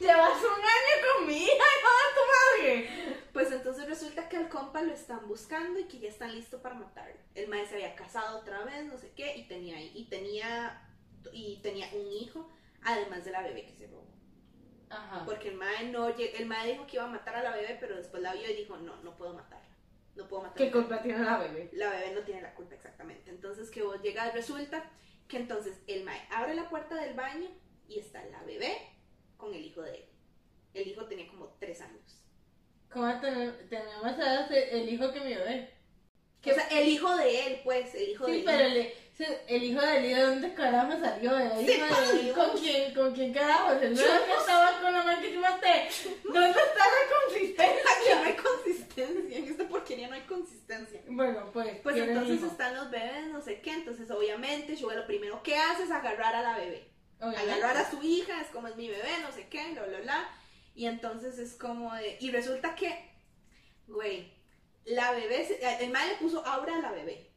llevas 0.02 0.38
un 0.38 0.60
año 0.60 1.16
con 1.16 1.26
mi 1.26 1.36
hija 1.36 1.52
y 1.52 1.82
toda 1.82 2.04
tu 2.16 2.62
madre. 2.62 2.88
Pues 3.32 3.52
entonces 3.52 3.86
resulta 3.86 4.28
que 4.28 4.36
al 4.36 4.48
compa 4.48 4.82
lo 4.82 4.92
están 4.92 5.26
buscando 5.26 5.78
y 5.78 5.84
que 5.84 6.00
ya 6.00 6.08
están 6.08 6.34
listos 6.34 6.60
para 6.60 6.74
matarlo. 6.74 7.16
El 7.34 7.48
maestro 7.48 7.78
se 7.78 7.84
había 7.84 7.96
casado 7.96 8.40
otra 8.40 8.64
vez, 8.64 8.84
no 8.84 8.98
sé 8.98 9.12
qué, 9.14 9.36
y 9.36 9.46
tenía 9.46 9.80
y 9.80 10.04
tenía 10.10 10.88
y 11.32 11.60
tenía 11.62 11.88
un 11.94 12.12
hijo, 12.12 12.50
además 12.82 13.24
de 13.24 13.30
la 13.30 13.42
bebé 13.42 13.64
que 13.64 13.74
se 13.74 13.86
robó. 13.86 14.06
Ajá. 14.90 15.24
Porque 15.24 15.48
el 15.48 15.54
mae 15.54 15.88
no 15.90 16.08
el 16.08 16.46
mae 16.46 16.72
dijo 16.72 16.86
que 16.86 16.96
iba 16.96 17.04
a 17.04 17.08
matar 17.08 17.36
a 17.36 17.42
la 17.42 17.56
bebé, 17.56 17.78
pero 17.80 17.96
después 17.96 18.22
la 18.22 18.34
vio 18.34 18.50
y 18.50 18.54
dijo, 18.54 18.76
"No, 18.76 18.96
no 19.02 19.16
puedo 19.16 19.32
matarla. 19.32 19.74
No 20.16 20.28
puedo 20.28 20.42
matarla." 20.42 20.66
¿Qué 20.66 20.72
culpa 20.72 21.00
tiene 21.00 21.24
la 21.24 21.38
bebé? 21.38 21.70
La 21.72 21.88
bebé 21.90 22.12
no 22.12 22.20
tiene 22.22 22.42
la 22.42 22.54
culpa 22.54 22.74
exactamente. 22.74 23.30
Entonces 23.30 23.70
que 23.70 23.82
vos 23.82 24.02
llegas, 24.02 24.34
resulta 24.34 24.84
que 25.28 25.38
entonces 25.38 25.80
el 25.86 26.04
mae 26.04 26.20
abre 26.30 26.54
la 26.54 26.68
puerta 26.68 26.96
del 26.96 27.14
baño 27.14 27.48
y 27.88 27.98
está 28.00 28.22
la 28.26 28.42
bebé 28.42 28.91
con 29.42 29.52
el 29.52 29.64
hijo 29.66 29.82
de 29.82 29.90
él. 29.96 30.04
El 30.72 30.86
hijo 30.88 31.04
tenía 31.06 31.26
como 31.26 31.48
tres 31.58 31.80
años. 31.80 32.22
¿Cómo 32.92 33.12
ten- 33.20 33.68
tenemos 33.68 34.16
edad 34.16 34.50
el 34.52 34.88
hijo 34.88 35.12
que 35.12 35.20
mi 35.20 35.34
bebé? 35.34 35.74
Que, 36.40 36.52
o 36.52 36.54
sea, 36.54 36.66
el 36.68 36.88
hijo 36.88 37.14
de 37.16 37.46
él, 37.46 37.60
pues, 37.64 37.92
el 37.94 38.10
hijo 38.10 38.26
de 38.26 38.32
Sí, 38.32 38.38
él. 38.38 38.44
pero 38.46 38.64
el, 39.48 39.62
hijo 39.64 39.80
de 39.80 39.96
Eli, 39.98 40.14
¿de 40.14 40.22
dónde 40.22 40.54
carajo 40.54 40.92
salió? 41.00 41.36
¿El 41.38 41.66
Sí, 41.66 41.80
de. 42.26 42.32
¿Con 42.32 42.50
quién? 42.58 42.94
¿Con 42.94 43.12
quién 43.14 43.32
carajo? 43.32 43.72
¿El 43.72 43.96
Yo 43.96 44.06
nuevo 44.06 44.24
que 44.26 44.32
estaba 44.32 44.80
con 44.80 44.92
la 44.92 45.02
man 45.04 45.20
que 45.20 45.38
maté? 45.38 45.88
¿Dónde 46.24 46.48
está 46.50 46.84
la 46.96 47.02
consistencia? 47.26 47.82
Aquí 47.96 48.10
no 48.14 48.22
hay 48.24 48.34
consistencia, 48.36 49.38
en 49.38 49.44
esta 49.48 49.68
porquería 49.68 50.08
no 50.08 50.14
hay 50.14 50.22
consistencia. 50.22 51.00
Bueno, 51.08 51.50
pues, 51.52 51.76
Pues 51.82 51.94
¿quién 51.96 52.08
entonces 52.10 52.42
están 52.42 52.74
los 52.76 52.90
bebés, 52.90 53.26
no 53.28 53.40
sé 53.40 53.60
qué, 53.60 53.70
entonces 53.72 54.10
obviamente 54.10 54.76
Suga 54.76 54.94
lo 54.94 55.06
primero 55.06 55.42
que 55.42 55.56
hace 55.56 55.84
es 55.84 55.90
agarrar 55.90 56.34
a 56.36 56.42
la 56.42 56.56
bebé. 56.56 56.91
Obviamente. 57.22 57.52
agarrar 57.52 57.76
a 57.78 57.90
su 57.90 58.02
hija, 58.02 58.40
es 58.40 58.48
como 58.48 58.68
es 58.68 58.76
mi 58.76 58.88
bebé, 58.88 59.08
no 59.22 59.32
sé 59.32 59.46
qué, 59.48 59.72
bla, 59.72 59.84
bla, 59.84 60.00
bla. 60.00 60.28
Y 60.74 60.86
entonces 60.86 61.38
es 61.38 61.54
como 61.54 61.94
de... 61.94 62.16
Y 62.20 62.30
resulta 62.30 62.74
que, 62.74 63.10
güey, 63.86 64.32
la 64.84 65.12
bebé, 65.12 65.46
se- 65.46 65.84
el 65.84 65.90
madre 65.90 66.08
le 66.12 66.16
puso 66.16 66.44
aura 66.44 66.76
a 66.76 66.80
la 66.80 66.92
bebé. 66.92 67.30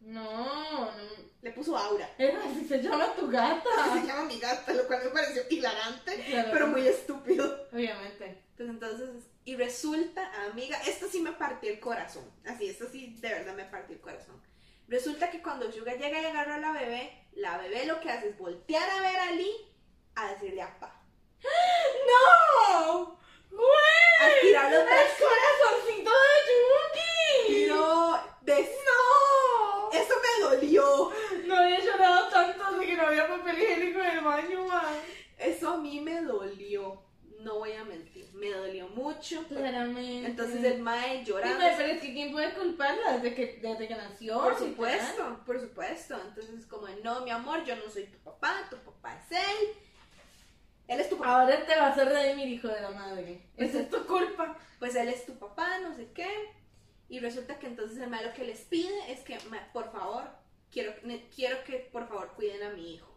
No, 0.00 0.84
no. 0.92 1.00
Le 1.40 1.50
puso 1.52 1.76
aura. 1.76 2.08
Era 2.18 2.42
así 2.44 2.66
se 2.66 2.82
llama 2.82 3.14
tu 3.14 3.28
gata. 3.30 3.68
Se 4.00 4.06
llama 4.06 4.24
mi 4.24 4.38
gata, 4.38 4.72
lo 4.72 4.86
cual 4.86 5.04
me 5.04 5.10
pareció 5.10 5.42
hilarante, 5.50 6.24
Claro. 6.24 6.48
pero 6.52 6.66
muy 6.68 6.86
estúpido. 6.86 7.68
Obviamente. 7.72 8.42
Pues 8.56 8.68
entonces, 8.68 9.10
y 9.44 9.56
resulta, 9.56 10.30
amiga, 10.46 10.78
esto 10.86 11.06
sí 11.10 11.20
me 11.20 11.32
partió 11.32 11.70
el 11.70 11.80
corazón. 11.80 12.24
Así, 12.46 12.68
esto 12.68 12.88
sí 12.90 13.14
de 13.20 13.28
verdad 13.28 13.54
me 13.54 13.64
partió 13.64 13.94
el 13.96 14.00
corazón. 14.02 14.40
Resulta 14.88 15.30
que 15.30 15.42
cuando 15.42 15.72
Suga 15.72 15.94
llega 15.94 16.20
y 16.20 16.24
agarra 16.26 16.56
a 16.56 16.60
la 16.60 16.72
bebé, 16.72 17.26
la 17.32 17.56
bebé 17.58 17.86
lo 17.86 18.00
que 18.00 18.10
hace 18.10 18.28
es 18.28 18.38
voltear 18.38 18.88
a 18.88 19.00
ver 19.00 19.16
a 19.16 19.30
Lee 19.32 19.74
a 20.14 20.32
decirle 20.32 20.62
apá. 20.62 21.00
¡No! 21.42 23.18
¡Güey! 23.50 23.64
A 24.20 24.40
tirar 24.40 24.72
los 24.72 24.82
¡El 24.82 24.88
corazoncito 24.88 26.10
de 26.10 26.54
claramente. 39.48 40.26
Entonces 40.26 40.64
el 40.64 40.82
mae 40.82 41.24
llorando. 41.24 41.58
Pero 41.76 41.92
es 41.92 42.00
que 42.00 42.12
¿quién 42.12 42.32
puede 42.32 42.52
culparla 42.54 43.18
desde 43.18 43.34
que, 43.34 43.58
desde 43.62 43.88
que 43.88 43.94
nació? 43.94 44.34
Por 44.34 44.56
pues, 44.56 44.70
supuesto, 44.70 45.42
por 45.46 45.60
supuesto. 45.60 46.20
Entonces 46.28 46.66
como, 46.66 46.88
no, 47.02 47.22
mi 47.22 47.30
amor, 47.30 47.64
yo 47.64 47.76
no 47.76 47.90
soy 47.90 48.06
tu 48.06 48.18
papá, 48.18 48.66
tu 48.70 48.76
papá 48.78 49.18
es 49.18 49.38
él. 49.38 49.68
Él 50.88 51.00
es 51.00 51.08
tu 51.08 51.16
papá. 51.16 51.42
Ahora 51.42 51.64
te 51.64 51.76
vas 51.76 51.96
a 51.96 52.04
redimir, 52.04 52.48
hijo 52.48 52.68
de 52.68 52.80
la 52.80 52.90
madre. 52.90 53.42
Pues 53.56 53.70
Esa 53.70 53.80
es 53.80 53.90
tu 53.90 54.06
culpa. 54.06 54.58
Pues 54.78 54.94
él 54.94 55.08
es 55.08 55.24
tu 55.24 55.38
papá, 55.38 55.78
no 55.80 55.94
sé 55.94 56.10
qué. 56.12 56.28
Y 57.08 57.20
resulta 57.20 57.58
que 57.58 57.66
entonces 57.66 57.98
el 57.98 58.10
mae 58.10 58.24
lo 58.24 58.34
que 58.34 58.44
les 58.44 58.60
pide 58.60 59.12
es 59.12 59.20
que, 59.20 59.38
por 59.72 59.90
favor, 59.92 60.24
quiero, 60.70 60.92
quiero 61.34 61.64
que 61.64 61.88
por 61.92 62.08
favor 62.08 62.32
cuiden 62.34 62.62
a 62.62 62.70
mi 62.70 62.94
hijo 62.94 63.13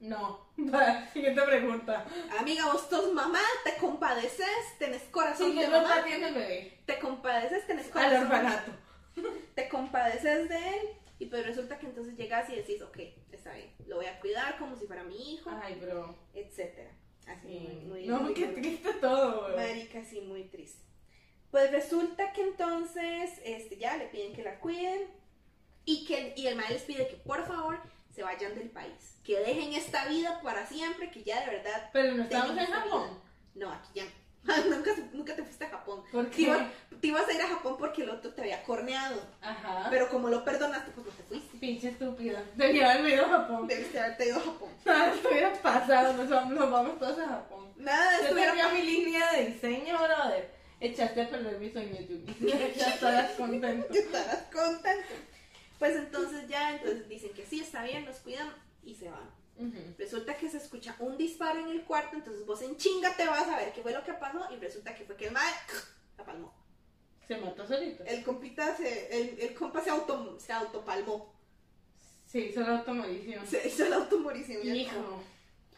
no. 0.00 0.46
Siguiente 1.12 1.42
pregunta. 1.42 2.06
Amiga, 2.38 2.66
vos 2.72 2.86
sos 2.88 3.12
mamá, 3.12 3.40
te 3.64 3.74
compadeces, 3.76 4.46
tenés 4.78 5.02
corazón 5.04 5.50
Sí, 5.52 5.58
de 5.58 5.64
¿qué 5.64 5.70
mamá, 5.70 5.88
papá 5.88 6.04
tiene 6.04 6.28
el 6.28 6.34
bebé? 6.34 6.78
te 6.86 6.98
compadeces, 6.98 7.66
tenés 7.66 7.86
Al 7.86 7.92
corazón, 7.92 8.22
orfanato. 8.22 8.72
te 9.54 9.68
compadeces 9.68 10.48
de 10.48 10.56
él. 10.56 10.88
Y 11.20 11.26
pues 11.26 11.44
resulta 11.44 11.78
que 11.80 11.86
entonces 11.86 12.16
llegas 12.16 12.48
y 12.48 12.54
decís, 12.54 12.80
ok, 12.80 12.96
está 13.32 13.52
bien, 13.52 13.74
lo 13.88 13.96
voy 13.96 14.06
a 14.06 14.20
cuidar 14.20 14.56
como 14.56 14.76
si 14.76 14.86
fuera 14.86 15.02
mi 15.02 15.34
hijo, 15.34 15.50
Ay, 15.62 15.74
bro. 15.74 16.16
etcétera. 16.32 16.90
Así, 17.26 17.48
Sí. 17.48 17.58
muy, 17.58 17.84
muy, 17.86 18.06
no, 18.06 18.20
muy 18.20 18.34
qué 18.34 18.46
triste 18.48 18.92
todo, 19.00 19.52
güey. 19.52 19.56
Marica, 19.56 20.04
sí, 20.04 20.20
muy 20.20 20.44
triste. 20.44 20.80
Pues 21.50 21.72
resulta 21.72 22.32
que 22.32 22.42
entonces 22.42 23.32
este, 23.44 23.78
ya 23.78 23.96
le 23.96 24.06
piden 24.06 24.32
que 24.32 24.44
la 24.44 24.60
cuiden 24.60 25.08
y 25.84 26.04
que 26.06 26.34
y 26.36 26.46
el 26.46 26.54
maestro 26.56 26.74
les 26.76 26.84
pide 26.84 27.08
que 27.08 27.16
por 27.16 27.44
favor 27.46 27.80
se 28.14 28.22
vayan 28.22 28.54
del 28.54 28.70
país, 28.70 29.16
que 29.24 29.38
dejen 29.40 29.72
esta 29.74 30.06
vida 30.06 30.40
para 30.42 30.66
siempre, 30.66 31.10
que 31.10 31.22
ya 31.22 31.40
de 31.40 31.46
verdad... 31.56 31.90
Pero 31.92 32.14
no 32.14 32.22
estamos 32.24 32.56
en 32.58 32.66
Japón. 32.66 33.08
vida. 33.10 33.22
No, 33.66 33.72
aquí 33.72 33.88
ya 33.94 34.04
nunca, 34.70 34.90
nunca 35.12 35.34
te 35.36 35.42
fuiste 35.42 35.64
a 35.64 35.70
Japón. 35.70 36.02
¿Por 36.10 36.24
Te, 36.26 36.36
qué? 36.36 36.42
iba- 36.42 36.70
te 37.00 37.06
ibas 37.08 37.28
a 37.28 37.32
ir 37.32 37.42
a 37.42 37.48
Japón 37.48 37.76
porque 37.78 38.02
el 38.02 38.10
otro 38.10 38.32
te 38.32 38.40
había 38.40 38.62
corneado, 38.62 39.20
Ajá. 39.42 39.88
pero 39.90 40.08
como 40.08 40.28
lo 40.28 40.44
perdonaste, 40.44 40.90
pues 40.92 41.06
no 41.06 41.12
te 41.12 41.22
fuiste. 41.24 41.58
Pinche 41.58 41.88
estúpida. 41.90 42.42
Debía 42.54 42.90
haberme 42.92 43.14
ido 43.14 43.26
a 43.26 43.28
Japón. 43.28 43.66
Debiste 43.66 43.98
haberte 44.00 44.26
ido 44.28 44.36
a 44.38 44.40
Japón. 44.40 44.68
Nada, 44.84 45.12
estuviera 45.14 45.52
pasado. 45.54 46.12
Nos 46.14 46.30
vamos, 46.30 46.54
nos 46.54 46.70
vamos 46.70 46.98
todos 46.98 47.18
a 47.18 47.26
Japón. 47.28 47.72
Nada, 47.76 48.28
Yo 48.28 48.34
tenía 48.34 48.68
mi 48.70 48.82
línea 48.82 49.32
de 49.32 49.46
diseño, 49.46 49.98
brother. 49.98 50.50
Echaste 50.80 51.22
a 51.22 51.28
perder 51.28 51.58
mi 51.58 51.70
sueño, 51.70 52.00
Yuki. 52.00 52.34
Ya 52.76 52.86
estarás 52.94 53.32
contento. 53.32 53.88
que 53.92 53.98
estarás 53.98 54.42
contento. 54.52 55.08
Pues 55.78 55.96
entonces 55.96 56.48
ya, 56.48 56.76
entonces 56.76 57.08
dicen 57.08 57.32
que 57.32 57.46
sí, 57.46 57.60
está 57.60 57.84
bien, 57.84 58.04
los 58.04 58.16
cuidan 58.16 58.52
y 58.82 58.94
se 58.94 59.08
van. 59.10 59.30
Resulta 59.98 60.36
que 60.36 60.48
se 60.48 60.58
escucha 60.58 60.94
un 61.00 61.18
disparo 61.18 61.58
en 61.58 61.68
el 61.68 61.82
cuarto, 61.82 62.14
entonces 62.14 62.46
vos 62.46 62.62
en 62.62 62.76
chinga 62.76 63.16
te 63.16 63.26
vas 63.26 63.48
a 63.48 63.56
ver 63.56 63.72
qué 63.72 63.82
fue 63.82 63.92
lo 63.92 64.04
que 64.04 64.12
pasó 64.12 64.46
y 64.52 64.56
resulta 64.56 64.94
que 64.94 65.04
fue 65.04 65.16
que 65.16 65.26
el 65.26 65.32
mae 65.32 65.52
la 66.16 66.24
palmó. 66.24 66.54
Se 67.26 67.36
mató 67.36 67.66
solito. 67.66 68.04
El 68.04 68.22
compita 68.22 68.76
se, 68.76 69.20
el, 69.20 69.40
el 69.40 69.54
compa 69.54 69.82
se 69.82 69.90
auto, 69.90 70.38
se 70.38 70.52
autopalmó. 70.52 71.34
Sí, 72.24 72.38
hizo 72.40 72.60
la 72.60 72.78
automorición. 72.78 73.46
Se 73.46 73.66
hizo 73.66 73.88
la 73.88 73.96
automorición. 73.96 74.60
como 74.60 74.74
Hijo. 74.74 75.22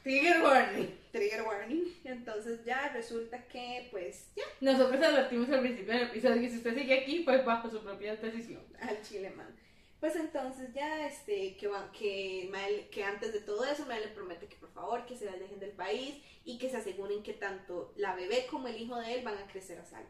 Trigger 0.02 0.42
warning. 0.42 0.98
Trigger 1.12 1.42
warning. 1.42 2.00
Entonces 2.04 2.64
ya 2.64 2.88
resulta 2.88 3.46
que 3.46 3.88
pues 3.90 4.26
ya 4.36 4.44
Nosotros 4.60 5.02
advertimos 5.02 5.48
al 5.50 5.60
principio 5.60 5.92
del 5.94 6.02
episodio 6.04 6.40
que 6.40 6.50
si 6.50 6.56
usted 6.58 6.74
sigue 6.74 7.00
aquí, 7.00 7.20
pues 7.20 7.44
bajo 7.44 7.70
su 7.70 7.82
propia 7.82 8.16
decisión. 8.16 8.62
al 8.80 9.00
chile 9.02 9.30
man. 9.30 9.54
Pues 10.00 10.16
entonces 10.16 10.72
ya 10.72 11.06
este 11.06 11.56
que 11.58 11.70
que, 11.92 12.48
Mae- 12.50 12.88
que 12.90 13.04
antes 13.04 13.32
de 13.34 13.40
todo 13.40 13.64
eso 13.64 13.84
Mae 13.86 14.00
le 14.00 14.08
promete 14.08 14.46
que 14.48 14.56
por 14.56 14.72
favor 14.72 15.04
que 15.06 15.14
se 15.14 15.28
alejen 15.28 15.60
del 15.60 15.72
país 15.72 16.22
y 16.44 16.58
que 16.58 16.70
se 16.70 16.78
aseguren 16.78 17.22
que 17.22 17.34
tanto 17.34 17.92
la 17.96 18.14
bebé 18.14 18.46
como 18.50 18.68
el 18.68 18.80
hijo 18.80 18.98
de 18.98 19.14
él 19.14 19.24
van 19.24 19.36
a 19.36 19.46
crecer 19.46 19.78
a 19.78 19.84
salvo. 19.84 20.08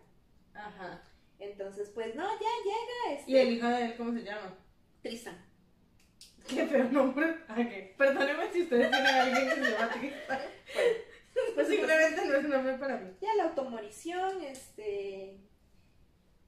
Ajá. 0.55 1.03
Entonces 1.41 1.91
pues 1.91 2.15
no, 2.15 2.23
ya 2.23 2.49
llega 2.65 3.19
este 3.19 3.31
¿Y 3.33 3.37
el 3.37 3.53
hijo 3.55 3.67
de 3.67 3.85
él 3.87 3.97
cómo 3.97 4.13
se 4.13 4.23
llama? 4.23 4.57
Tristan. 5.03 5.45
Qué 6.49 6.67
feo 6.67 6.85
nombre. 6.85 7.27
Ok. 7.49 7.97
Perdónenme 7.99 8.53
si 8.53 8.63
ustedes 8.63 8.91
tienen 8.91 9.07
a 9.15 9.23
alguien 9.25 9.49
que 9.49 9.55
se 9.65 9.71
llama 9.73 9.93
Tristan. 9.93 10.41
Pues 11.55 11.69
simplemente 11.69 12.27
no 12.27 12.35
es 12.35 12.45
un 12.45 12.51
nombre 12.51 12.75
para 12.79 12.97
mí. 12.99 13.13
Ya 13.21 13.35
la 13.35 13.45
automorición, 13.45 14.43
este 14.43 15.39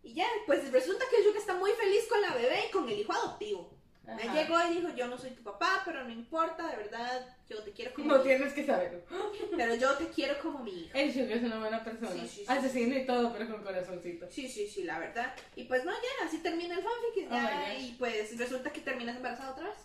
y 0.02 0.14
ya, 0.14 0.26
pues 0.46 0.70
resulta 0.72 1.04
que 1.10 1.24
Yuka 1.24 1.38
está 1.38 1.54
muy 1.54 1.70
feliz 1.72 2.06
con 2.08 2.20
la 2.20 2.34
bebé 2.34 2.66
y 2.68 2.70
con 2.70 2.88
el 2.88 2.98
hijo 2.98 3.12
adoptivo. 3.12 3.82
Me 4.04 4.24
llegó 4.24 4.56
y 4.68 4.74
dijo, 4.74 4.88
yo 4.96 5.06
no 5.06 5.16
soy 5.16 5.30
tu 5.30 5.42
papá, 5.44 5.82
pero 5.84 6.02
no 6.02 6.10
importa, 6.10 6.66
de 6.68 6.76
verdad, 6.76 7.36
yo 7.48 7.62
te 7.62 7.70
quiero 7.70 7.94
como 7.94 8.08
No 8.08 8.18
mi 8.18 8.24
tienes 8.24 8.52
que 8.52 8.66
saberlo. 8.66 9.00
Pero 9.56 9.74
yo 9.76 9.94
te 9.96 10.08
quiero 10.08 10.38
como 10.40 10.58
mi 10.58 10.72
hijo. 10.72 10.90
El 10.92 11.12
Sugar 11.12 11.30
es 11.30 11.42
una 11.44 11.60
buena 11.60 11.84
persona. 11.84 12.10
Sí, 12.10 12.26
sí, 12.26 12.36
sí. 12.40 12.44
Asesino 12.48 12.96
y 12.96 13.06
todo, 13.06 13.32
pero 13.32 13.48
con 13.48 13.62
corazoncito. 13.62 14.28
Sí, 14.28 14.48
sí, 14.48 14.66
sí, 14.66 14.82
la 14.82 14.98
verdad. 14.98 15.34
Y 15.54 15.64
pues 15.64 15.84
no, 15.84 15.92
ya, 15.92 16.26
así 16.26 16.38
termina 16.38 16.74
el 16.74 16.82
fanfic 16.82 17.16
y, 17.16 17.26
Oh 17.26 17.30
ya, 17.30 17.78
y 17.78 17.92
pues 17.92 18.36
resulta 18.36 18.72
que 18.72 18.80
terminas 18.80 19.16
embarazada 19.16 19.52
otra 19.52 19.68
vez. 19.68 19.78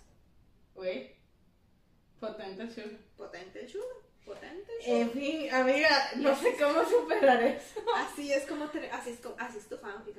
Güey. 0.73 1.15
Potente 2.19 2.63
el 2.63 2.71
sugar, 2.71 2.99
potente 3.15 3.59
el 3.61 3.69
sugar. 3.69 4.06
En 4.85 5.11
fin, 5.11 5.51
amiga, 5.53 5.89
no 6.17 6.33
sé 6.35 6.55
cómo 6.57 6.83
superar 6.85 7.41
eso. 7.43 7.81
Así 7.95 8.31
es 8.31 8.45
como, 8.45 8.65
te- 8.69 8.89
así 8.89 9.09
es 9.09 9.19
como, 9.19 9.35
así 9.37 9.57
es 9.57 9.67
tu 9.67 9.75
fanfic. 9.77 10.15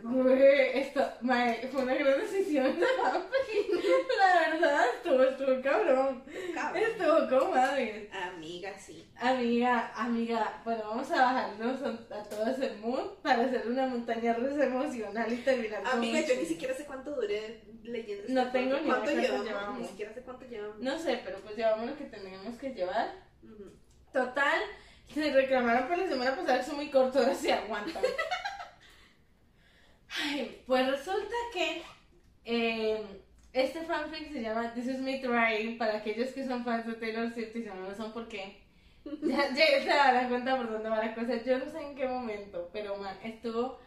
esto, 0.75 1.13
mae, 1.23 1.69
fue 1.73 1.83
una 1.83 1.95
gran 1.95 2.19
decisión. 2.21 2.77
La 4.19 4.51
verdad, 4.51 4.85
estuvo, 4.97 5.23
estuvo 5.23 5.63
cabrón. 5.63 6.23
Cabrón. 6.55 6.83
Estuvo 6.83 7.29
con 7.41 7.51
madre. 7.55 8.11
Amiga, 8.13 8.79
sí. 8.79 9.09
Amiga, 9.17 9.93
amiga, 9.95 10.61
bueno, 10.65 10.83
vamos 10.89 11.11
a 11.13 11.17
bajarnos 11.23 11.83
a, 11.83 12.23
todo 12.29 12.47
ese 12.51 12.73
mood 12.77 13.15
para 13.23 13.45
hacer 13.45 13.67
una 13.67 13.87
montaña 13.87 14.35
rusa 14.35 14.65
emocional 14.67 15.33
y 15.33 15.37
terminar 15.39 15.83
Amiga, 15.87 16.21
yo 16.21 16.35
ni 16.37 16.45
siquiera 16.47 16.75
sé 16.75 16.85
cuánto 16.85 17.13
duré 17.15 17.63
leyendo 17.83 18.23
este 18.25 18.33
No 18.35 18.51
tengo 18.51 18.77
fanfic. 18.77 18.85
ni 18.85 18.89
idea 18.89 18.97
¿Cuánto 18.99 19.11
llevamos? 19.23 19.47
llevamos. 19.47 19.81
Ni 19.81 19.87
siquiera 19.89 20.13
sé 20.15 20.21
cuánto 20.23 20.47
llevamos. 20.47 20.79
No 20.81 20.99
sé, 20.99 21.21
pero 21.25 21.39
pues 21.41 21.57
llevamos 21.57 21.87
lo 21.87 21.97
que 21.97 22.05
tenemos 22.05 22.59
que 22.59 22.71
llevar. 22.75 23.15
Ujú. 23.43 23.71
Total, 24.19 24.61
se 25.15 25.33
reclamaron 25.33 25.87
por 25.87 25.97
la 25.97 26.09
semana 26.09 26.35
pasada 26.35 26.65
son 26.65 26.75
muy 26.75 26.91
cortos, 26.91 27.23
ahora 27.23 27.37
se 27.37 27.53
aguantan. 27.53 28.03
Ay, 30.21 30.61
pues 30.67 30.89
resulta 30.89 31.37
que 31.53 31.83
eh, 32.45 33.01
este 33.53 33.83
fanfic 33.83 34.33
se 34.33 34.43
llama 34.43 34.75
This 34.75 34.89
is 34.89 34.99
Me 34.99 35.21
Trying 35.21 35.79
para 35.79 35.99
aquellos 35.99 36.31
que 36.31 36.45
son 36.45 36.65
fans 36.65 36.85
de 36.85 36.95
Taylor 36.95 37.33
Swift 37.33 37.55
y 37.55 37.63
si 37.63 37.69
no 37.69 37.77
lo 37.77 37.95
son, 37.95 38.13
¿por 38.13 38.27
qué? 38.27 38.61
Ya, 39.23 39.55
ya 39.55 39.83
se 39.83 39.87
darán 39.87 40.29
cuenta 40.29 40.57
por 40.57 40.69
dónde 40.69 40.89
va 40.89 40.99
la 40.99 41.15
cosa. 41.15 41.41
Yo 41.45 41.61
no 41.61 41.71
sé 41.71 41.81
en 41.81 41.95
qué 41.95 42.09
momento, 42.09 42.71
pero 42.73 42.97
man, 42.97 43.17
estuvo. 43.23 43.79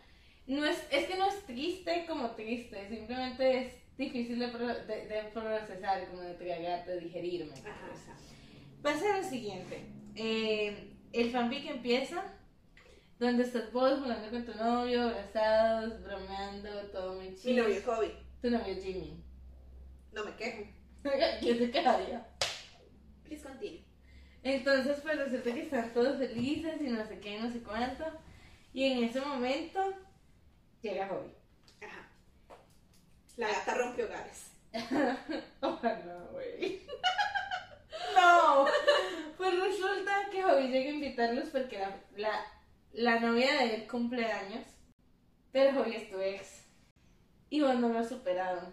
No 0.48 0.64
es, 0.64 0.82
es 0.92 1.08
que 1.08 1.18
no 1.18 1.28
es 1.28 1.46
triste 1.46 2.06
como 2.08 2.32
triste, 2.32 2.88
simplemente 2.88 3.58
es 3.58 3.74
difícil 3.98 4.40
de, 4.40 4.48
de, 4.48 5.08
de 5.08 5.24
procesar, 5.34 6.08
como 6.08 6.22
de 6.22 6.36
tragar, 6.36 6.86
de 6.86 7.02
digerirme. 7.02 7.54
Ajá. 7.54 7.90
Pasa 8.82 9.18
lo 9.18 9.24
siguiente. 9.24 10.01
Eh, 10.16 10.96
el 11.14 11.32
fanfic 11.32 11.66
empieza 11.70 12.24
donde 13.20 13.44
estás 13.44 13.72
vos 13.72 14.00
jugando 14.00 14.30
con 14.32 14.46
tu 14.46 14.54
novio, 14.56 15.04
abrazados, 15.04 16.02
bromeando, 16.04 16.70
todo 16.92 17.16
muy 17.16 17.30
Mi 17.30 17.36
chido. 17.36 17.64
novio 17.64 17.78
es 17.78 17.86
hobby. 17.86 18.12
Tu 18.42 18.50
novio 18.50 18.76
Jimmy. 18.82 19.24
No 20.12 20.26
me 20.26 20.36
quejo. 20.36 20.64
¿Quién 21.40 21.58
te 21.60 21.72
quedaría? 21.72 22.28
Please 23.24 23.44
continue. 23.44 23.86
Entonces, 24.44 25.00
pues 25.02 25.18
resulta 25.20 25.54
que 25.54 25.62
están 25.62 25.94
todos 25.94 26.18
felices 26.18 26.82
y 26.82 26.86
no 26.86 27.06
sé 27.06 27.20
qué, 27.20 27.40
no 27.40 27.52
sé 27.52 27.62
cuánto. 27.62 28.06
Y 28.74 28.86
en 28.86 29.04
ese 29.04 29.22
momento 29.22 29.94
llega 30.82 31.08
Hobby. 31.08 31.32
Ajá. 31.82 32.08
La 33.38 33.48
gata 33.50 33.76
rompe 33.76 34.04
hogares. 34.06 34.52
Ojalá, 35.62 36.28
güey. 36.32 36.82
no. 38.16 38.66
Pues 39.42 39.60
resulta 39.60 40.30
que 40.32 40.44
Hobby 40.44 40.68
llega 40.68 40.92
a 40.92 40.94
invitarlos 40.94 41.50
porque 41.50 41.80
la, 41.80 41.98
la, 42.16 42.46
la 42.94 43.20
novia 43.20 43.52
de 43.56 43.74
él 43.74 43.88
cumple 43.88 44.24
años. 44.32 44.68
Pero 45.52 45.80
Hobby 45.80 45.96
es 45.96 46.12
tu 46.12 46.20
ex. 46.20 46.68
Y 47.50 47.62
vos 47.62 47.74
no 47.74 47.90
lo 47.90 47.98
has 47.98 48.10
superado. 48.10 48.72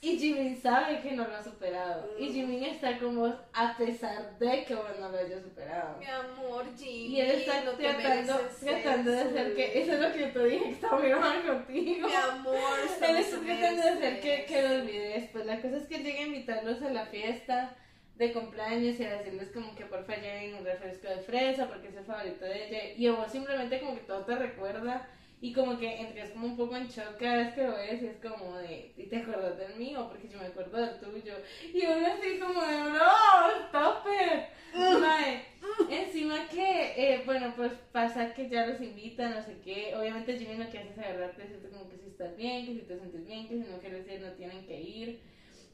Y 0.00 0.16
Jimin 0.16 0.62
sabe 0.62 1.00
que 1.00 1.10
no 1.10 1.26
lo 1.26 1.34
ha 1.34 1.42
superado. 1.42 2.08
Y 2.16 2.28
Jimin 2.28 2.62
está 2.62 2.96
con 3.00 3.16
vos 3.16 3.34
a 3.52 3.76
pesar 3.76 4.38
de 4.38 4.64
que 4.66 4.76
vos 4.76 4.84
no 5.00 5.08
lo 5.08 5.18
hayas 5.18 5.42
superado. 5.42 5.98
Mi 5.98 6.06
amor, 6.06 6.66
Jimmy. 6.76 7.16
Y 7.16 7.20
él 7.20 7.30
está 7.32 7.64
no 7.64 7.72
tratando, 7.72 8.40
tratando 8.60 9.10
de 9.10 9.20
hacer 9.20 9.54
que. 9.56 9.82
Eso 9.82 9.92
es 9.94 9.98
lo 10.00 10.12
que 10.12 10.20
yo 10.20 10.32
te 10.32 10.44
dije, 10.44 10.62
que 10.62 10.70
está 10.70 10.94
muy 10.94 11.10
mal 11.10 11.44
contigo. 11.44 12.06
Mi 12.06 12.14
amor, 12.14 12.54
Él 13.02 13.16
está 13.16 13.40
tratando 13.40 13.82
de 13.82 13.88
hacer 13.88 14.20
que, 14.20 14.44
que 14.44 14.62
lo 14.62 14.74
olvides. 14.76 15.30
Pues 15.32 15.44
la 15.44 15.60
cosa 15.60 15.76
es 15.76 15.88
que 15.88 15.96
él 15.96 16.04
llega 16.04 16.20
a 16.20 16.26
invitarlos 16.26 16.80
a 16.82 16.90
la 16.90 17.06
fiesta 17.06 17.76
de 18.18 18.32
cumpleaños 18.32 18.98
y 18.98 19.04
a 19.04 19.18
decirles 19.18 19.50
como 19.52 19.74
que 19.76 19.86
porfa 19.86 20.16
lleven 20.16 20.56
un 20.56 20.64
refresco 20.64 21.08
de 21.08 21.18
fresa 21.18 21.68
porque 21.68 21.88
es 21.88 21.96
el 21.96 22.04
favorito 22.04 22.44
de 22.44 22.66
ella. 22.66 22.94
Y 22.96 23.06
a 23.06 23.12
vos 23.12 23.30
simplemente 23.30 23.80
como 23.80 23.94
que 23.94 24.02
todo 24.02 24.24
te 24.24 24.34
recuerda 24.34 25.08
y 25.40 25.52
como 25.52 25.78
que 25.78 26.00
entras 26.00 26.30
como 26.30 26.48
un 26.48 26.56
poco 26.56 26.76
en 26.76 26.88
shock 26.88 27.16
cada 27.16 27.36
vez 27.36 27.54
que 27.54 27.62
lo 27.62 27.76
ves 27.76 28.02
y 28.02 28.06
es 28.06 28.16
como 28.16 28.58
de, 28.58 28.92
¿y 28.96 29.04
te 29.04 29.18
acuerdas 29.18 29.56
del 29.56 29.76
mío? 29.76 30.08
Porque 30.08 30.28
yo 30.28 30.38
me 30.38 30.46
acuerdo 30.46 30.78
del 30.78 30.98
tuyo. 30.98 31.34
Y 31.72 31.86
uno 31.86 32.06
así 32.08 32.40
como 32.40 32.60
de, 32.60 33.66
stop 33.66 34.06
it. 34.06 34.58
Mae, 35.00 35.44
encima 35.88 36.48
que, 36.48 36.92
eh, 36.96 37.22
bueno, 37.24 37.54
pues 37.56 37.72
pasa 37.92 38.34
que 38.34 38.48
ya 38.48 38.66
los 38.66 38.80
invitan, 38.80 39.34
no 39.34 39.42
sé 39.42 39.58
qué. 39.64 39.94
Obviamente 39.94 40.36
Jimmy 40.36 40.56
lo 40.56 40.68
que 40.70 40.78
hace 40.78 40.90
es 40.90 40.98
agarrarte, 40.98 41.42
decirte 41.42 41.68
como 41.68 41.88
que 41.88 41.98
si 41.98 42.08
estás 42.08 42.36
bien, 42.36 42.66
que 42.66 42.74
si 42.74 42.80
te 42.80 42.98
sientes 42.98 43.26
bien, 43.26 43.48
que 43.48 43.54
si 43.54 43.70
no 43.70 43.78
quieres 43.78 44.08
ir 44.08 44.20
no 44.20 44.32
tienen 44.32 44.66
que 44.66 44.80
ir. 44.80 45.20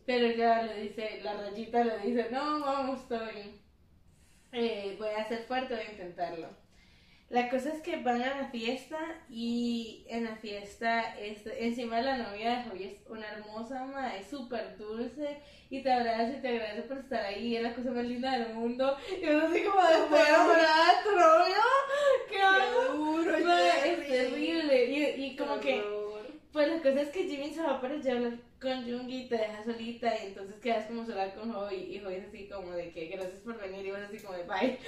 Pero 0.07 0.31
ya 0.33 0.63
le 0.63 0.83
dice, 0.83 1.21
la 1.23 1.35
rayita 1.35 1.85
le 1.85 1.99
dice, 1.99 2.29
no, 2.31 2.61
vamos, 2.61 3.01
estoy, 3.01 3.61
eh, 4.53 4.97
voy 4.99 5.09
a 5.09 5.27
ser 5.27 5.45
fuerte, 5.45 5.75
voy 5.75 5.85
a 5.85 5.91
intentarlo. 5.91 6.65
La 7.31 7.49
cosa 7.49 7.73
es 7.73 7.81
que 7.81 7.97
van 7.97 8.23
a 8.23 8.43
la 8.43 8.49
fiesta 8.49 8.99
y 9.31 10.05
en 10.09 10.25
la 10.25 10.37
fiesta 10.37 11.19
es, 11.19 11.47
encima 11.47 11.97
de 11.97 12.03
la 12.03 12.19
novia 12.19 12.51
de 12.51 12.65
Joey 12.65 12.85
es 12.85 13.01
una 13.09 13.27
hermosa 13.27 13.87
madre, 13.87 14.23
súper 14.29 14.77
dulce 14.77 15.39
y 15.71 15.83
te 15.83 15.91
abraza 15.91 16.37
y 16.37 16.41
te 16.43 16.49
agradece 16.49 16.83
por 16.83 16.99
estar 16.99 17.25
ahí, 17.25 17.57
es 17.57 17.63
la 17.63 17.75
cosa 17.75 17.91
más 17.91 18.05
linda 18.05 18.39
del 18.39 18.55
mundo. 18.55 18.97
Y 19.21 19.25
yo 19.25 19.39
así 19.47 19.65
como 19.65 19.83
de 19.83 19.95
estoy 19.95 20.21
enamorada 20.29 20.87
de 20.87 21.03
tu 21.03 21.17
novio, 21.17 21.63
qué 22.29 22.41
hago? 22.43 22.95
duro, 22.95 23.39
Mae, 23.41 23.93
es 23.93 24.07
terrible 24.07 24.85
y, 24.85 25.25
y 25.25 25.37
como 25.37 25.59
que 25.59 25.83
pues 26.55 26.69
la 26.69 26.79
cosa 26.79 27.03
es 27.03 27.09
que 27.09 27.25
Jimmy 27.25 27.53
se 27.53 27.63
va 27.63 27.81
para 27.81 27.95
allá 27.95 28.13
a 28.13 28.17
hablar 28.17 28.39
con 28.63 28.85
Jungi 28.85 29.23
y 29.23 29.29
te 29.29 29.39
deja 29.39 29.65
solita 29.65 30.15
y 30.23 30.27
entonces 30.29 30.55
quedas 30.61 30.87
como 30.87 31.05
sola 31.05 31.35
con 31.35 31.53
Joey 31.53 31.97
y 31.97 31.99
Joey 31.99 32.19
es 32.19 32.29
así 32.29 32.49
como 32.49 32.71
de 32.71 32.93
que 32.93 33.07
gracias 33.07 33.41
por 33.41 33.61
venir 33.61 33.85
y 33.85 33.91
vos 33.91 33.99
así 33.99 34.19
como 34.21 34.39
de 34.39 34.45
bye. 34.45 34.79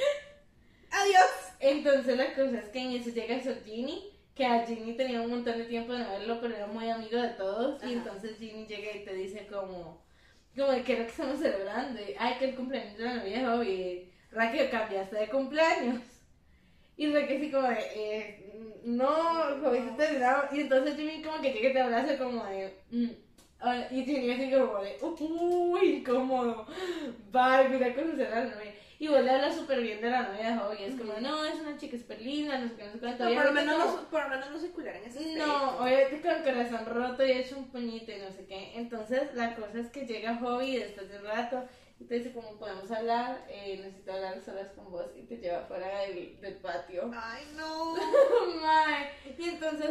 Adiós. 0.92 1.52
Entonces 1.58 2.16
la 2.16 2.32
cosa 2.36 2.60
es 2.60 2.68
que 2.68 2.78
en 2.78 2.92
eso 2.92 3.10
llega 3.10 3.40
Ginny, 3.64 4.12
que 4.36 4.46
a 4.46 4.64
Ginny 4.64 4.96
tenía 4.96 5.20
un 5.22 5.30
montón 5.30 5.58
de 5.58 5.64
tiempo 5.64 5.92
de 5.92 6.04
no 6.04 6.10
verlo, 6.10 6.38
pero 6.40 6.54
era 6.54 6.68
muy 6.68 6.88
amigo 6.88 7.20
de 7.20 7.30
todos. 7.30 7.82
Ajá. 7.82 7.90
Y 7.90 7.94
entonces 7.94 8.38
Ginny 8.38 8.66
llega 8.66 8.96
y 8.96 9.04
te 9.04 9.14
dice 9.14 9.48
como, 9.48 10.06
como 10.54 10.70
de 10.70 10.84
que 10.84 10.92
era 10.92 11.04
que 11.04 11.10
estamos 11.10 11.40
celebrando. 11.40 12.00
Y, 12.00 12.14
Ay, 12.16 12.36
que 12.38 12.50
el 12.50 12.54
cumpleaños 12.54 12.96
de 12.96 13.04
la 13.04 13.42
novia 13.42 13.64
y 13.64 14.12
Raquel, 14.30 14.70
cambiaste 14.70 15.16
de 15.16 15.28
cumpleaños. 15.28 16.00
Y 16.96 17.12
Raquel 17.12 17.36
así 17.36 17.50
como 17.50 17.68
de, 17.68 17.78
eh, 17.94 18.80
no, 18.84 19.06
Joey, 19.62 19.82
se 19.82 19.90
terminado. 19.96 20.44
Y 20.52 20.60
entonces 20.60 20.96
Jimmy 20.96 21.22
como 21.22 21.40
que 21.40 21.52
llega 21.52 21.70
y 21.70 21.72
te 21.72 21.80
abraza 21.80 22.18
como 22.18 22.44
de, 22.44 22.74
mm. 22.90 23.06
Ah, 23.58 23.86
Y 23.90 24.04
Ginny 24.04 24.30
así 24.32 24.50
como 24.50 24.80
de, 24.80 24.98
uy, 25.02 25.96
incómodo. 25.96 26.66
Bye, 27.32 27.68
mira 27.70 27.94
conocer 27.94 28.32
a 28.32 28.44
la 28.44 28.54
novia. 28.54 28.74
Y 28.98 29.08
vos 29.08 29.22
le 29.22 29.30
hablas 29.30 29.54
súper 29.56 29.80
bien 29.82 30.00
de 30.00 30.10
la 30.10 30.22
novia 30.22 30.50
de 30.52 30.56
Joey. 30.58 30.84
Es 30.84 30.94
como, 30.94 31.12
no, 31.20 31.44
es 31.44 31.54
una 31.60 31.76
chica 31.76 31.98
súper 31.98 32.20
linda, 32.20 32.58
no 32.58 32.68
sé 32.68 32.76
qué, 32.76 32.84
no 32.84 32.92
sé 32.92 32.98
cuánto. 32.98 33.24
No, 33.24 33.34
por, 33.34 33.44
lo 33.46 33.52
menos 33.52 33.74
como- 33.76 33.96
no, 33.96 34.08
por 34.10 34.22
lo 34.22 34.28
menos 34.28 34.50
no 34.50 34.58
se 34.58 34.70
culiaran 34.70 35.02
ese 35.04 35.18
aspecto. 35.18 35.46
no, 35.46 35.78
obviamente 35.78 36.20
con 36.22 36.30
el 36.30 36.42
corazón 36.42 36.86
roto 36.86 37.26
y 37.26 37.32
hecho 37.32 37.58
un 37.58 37.68
puñito 37.68 38.12
y 38.12 38.18
no 38.18 38.30
sé 38.30 38.46
qué. 38.46 38.72
Entonces 38.76 39.34
la 39.34 39.54
cosa 39.54 39.80
es 39.80 39.88
que 39.90 40.06
llega 40.06 40.36
Hobby 40.36 40.76
después 40.76 41.10
de 41.10 41.18
un 41.18 41.24
rato 41.24 41.64
y 41.98 42.04
te 42.04 42.14
dice 42.16 42.32
como 42.32 42.58
podemos 42.58 42.90
hablar, 42.90 43.44
eh, 43.48 43.78
necesito 43.82 44.12
hablar 44.12 44.40
solas 44.44 44.68
con 44.72 44.90
vos 44.90 45.06
y 45.16 45.22
te 45.22 45.38
lleva 45.38 45.62
fuera 45.66 46.00
del, 46.02 46.40
del 46.40 46.54
patio. 46.56 47.10
Ay, 47.14 47.44
no. 47.56 47.94
Mae. 48.62 49.10
Y 49.38 49.48
entonces 49.48 49.90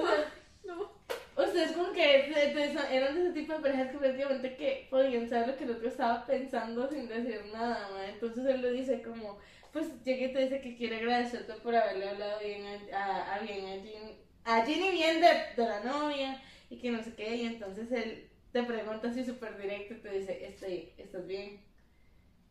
No. 0.64 0.92
ustedes 1.38 1.72
como 1.74 1.92
que 1.94 2.30
eran 2.30 3.16
de 3.16 3.22
ese 3.22 3.32
tipo 3.34 3.54
de 3.54 3.60
parejas 3.60 3.92
que 3.92 3.98
prácticamente 3.98 4.56
que 4.56 4.88
podían 4.90 5.30
saber 5.30 5.50
lo 5.50 5.58
que 5.58 5.64
el 5.66 5.72
otro 5.72 5.88
estaba 5.88 6.26
pensando 6.26 6.90
sin 6.90 7.08
decir 7.08 7.42
nada, 7.54 7.90
mae. 7.92 8.10
Entonces 8.12 8.46
él 8.46 8.62
le 8.62 8.72
dice 8.72 9.02
como, 9.02 9.38
pues 9.72 9.88
llega 10.04 10.28
y 10.28 10.34
te 10.34 10.40
dice 10.44 10.62
que 10.62 10.76
quiere 10.78 10.98
agradecerte 10.98 11.54
por 11.56 11.76
haberle 11.76 12.10
hablado 12.10 12.40
bien 12.40 12.66
a, 12.94 12.98
a, 12.98 13.36
a 13.36 13.40
bien 13.40 13.66
a 13.66 13.72
Ginny, 13.84 14.18
a 14.46 14.66
Ginny 14.66 14.92
bien 14.92 15.22
de, 15.22 15.28
de 15.56 15.68
la 15.68 15.80
novia 15.82 16.42
y 16.70 16.78
que 16.80 16.92
no 16.92 17.04
sé 17.04 17.14
qué. 17.16 17.36
Y 17.36 17.46
entonces 17.46 17.92
él 17.92 18.30
te 18.52 18.64
pregunta 18.64 19.10
así 19.10 19.26
súper 19.26 19.58
directo 19.58 19.94
y 19.96 19.98
te 19.98 20.10
dice, 20.12 20.46
estoy, 20.46 20.94
¿estás 20.98 21.28
bien? 21.28 21.62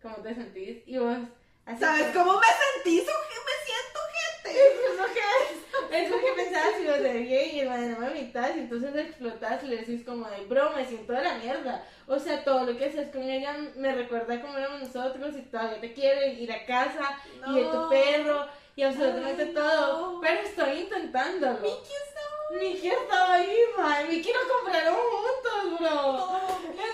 ¿Cómo 0.05 0.17
te 0.17 0.35
sentís? 0.35 0.83
Y 0.87 0.99
vos, 0.99 1.17
así 1.65 1.81
¿Sabes 1.81 2.15
cómo 2.15 2.39
me 2.39 2.47
sentí? 2.47 2.99
Su- 3.01 3.07
Me 3.07 3.57
siento 3.65 4.01
gente. 4.13 4.51
es 4.91 4.99
lo 4.99 5.07
que 5.15 5.99
es, 5.99 6.11
lo 6.11 6.19
que 6.21 6.33
pensabas 6.37 6.75
si 6.77 6.85
lo 6.85 6.93
de 7.03 7.13
bien 7.21 7.55
y 7.57 7.61
el 7.61 7.69
man 7.71 7.91
no 7.93 7.99
me 8.01 8.11
mitad 8.11 8.55
y 8.55 8.59
entonces 8.61 8.95
explotas 8.95 9.65
y 9.65 9.69
le 9.69 9.77
decís 9.79 10.05
como 10.05 10.29
de 10.29 10.45
bro 10.45 10.73
me 10.73 10.85
siento 10.85 11.15
de 11.15 11.23
la 11.23 11.35
mierda 11.37 11.87
o 12.07 12.19
sea 12.19 12.45
todo 12.45 12.65
lo 12.67 12.77
que 12.77 12.85
haces 12.85 13.09
con 13.11 13.23
ella 13.23 13.57
me 13.77 13.95
recuerda 13.95 14.43
cómo 14.43 14.59
éramos 14.59 14.83
nosotros 14.83 15.35
y 15.37 15.43
todavía 15.43 15.81
te 15.81 15.95
quiero 15.95 16.27
ir 16.27 16.53
a 16.53 16.67
casa 16.67 17.19
y 17.49 17.55
de 17.55 17.63
tu 17.65 17.89
perro 17.89 18.47
y 18.77 18.83
absolutamente 18.83 19.45
Ay, 19.45 19.55
todo 19.55 20.13
no. 20.13 20.21
pero 20.21 20.41
estoy 20.43 20.81
intentándolo 20.81 21.61
Mickey 21.61 21.97
estaba 22.07 22.61
Miki 22.61 22.89
estaba 22.89 23.33
ahí 23.35 23.57
mae 23.79 24.05
Miki 24.09 24.31
lo 24.33 24.55
compraron 24.55 24.97
juntos 24.97 25.81
bro 25.81 26.41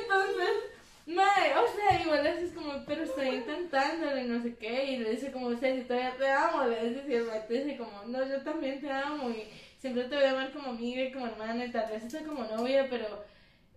entonces 0.01 0.70
Mae, 1.11 1.53
o 1.59 1.67
sea, 1.67 2.01
igual 2.01 2.23
le 2.23 2.37
dices 2.37 2.53
como, 2.55 2.85
pero 2.87 3.03
estoy 3.03 3.29
intentándolo 3.29 4.17
y 4.17 4.29
no 4.29 4.41
sé 4.41 4.55
qué, 4.55 4.85
y 4.93 4.97
le 4.99 5.11
dice 5.11 5.33
como, 5.33 5.47
o 5.47 5.57
sea, 5.57 5.75
si 5.75 5.83
todavía 5.83 6.17
te 6.17 6.29
amo, 6.31 6.65
le 6.65 6.89
dices 6.89 7.03
y 7.09 7.15
el 7.15 7.27
te 7.49 7.55
dice 7.55 7.77
como, 7.77 8.05
no, 8.07 8.25
yo 8.29 8.41
también 8.43 8.81
te 8.81 8.89
amo 8.93 9.29
y 9.31 9.49
siempre 9.79 10.05
te 10.05 10.15
voy 10.15 10.25
a 10.25 10.31
amar 10.31 10.53
como 10.53 10.71
amiga 10.71 11.03
y 11.03 11.13
como 11.13 11.27
hermana 11.27 11.65
y 11.65 11.73
tal 11.73 11.91
vez 11.91 12.05
estoy 12.05 12.23
como 12.23 12.45
novia, 12.45 12.87
pero, 12.89 13.25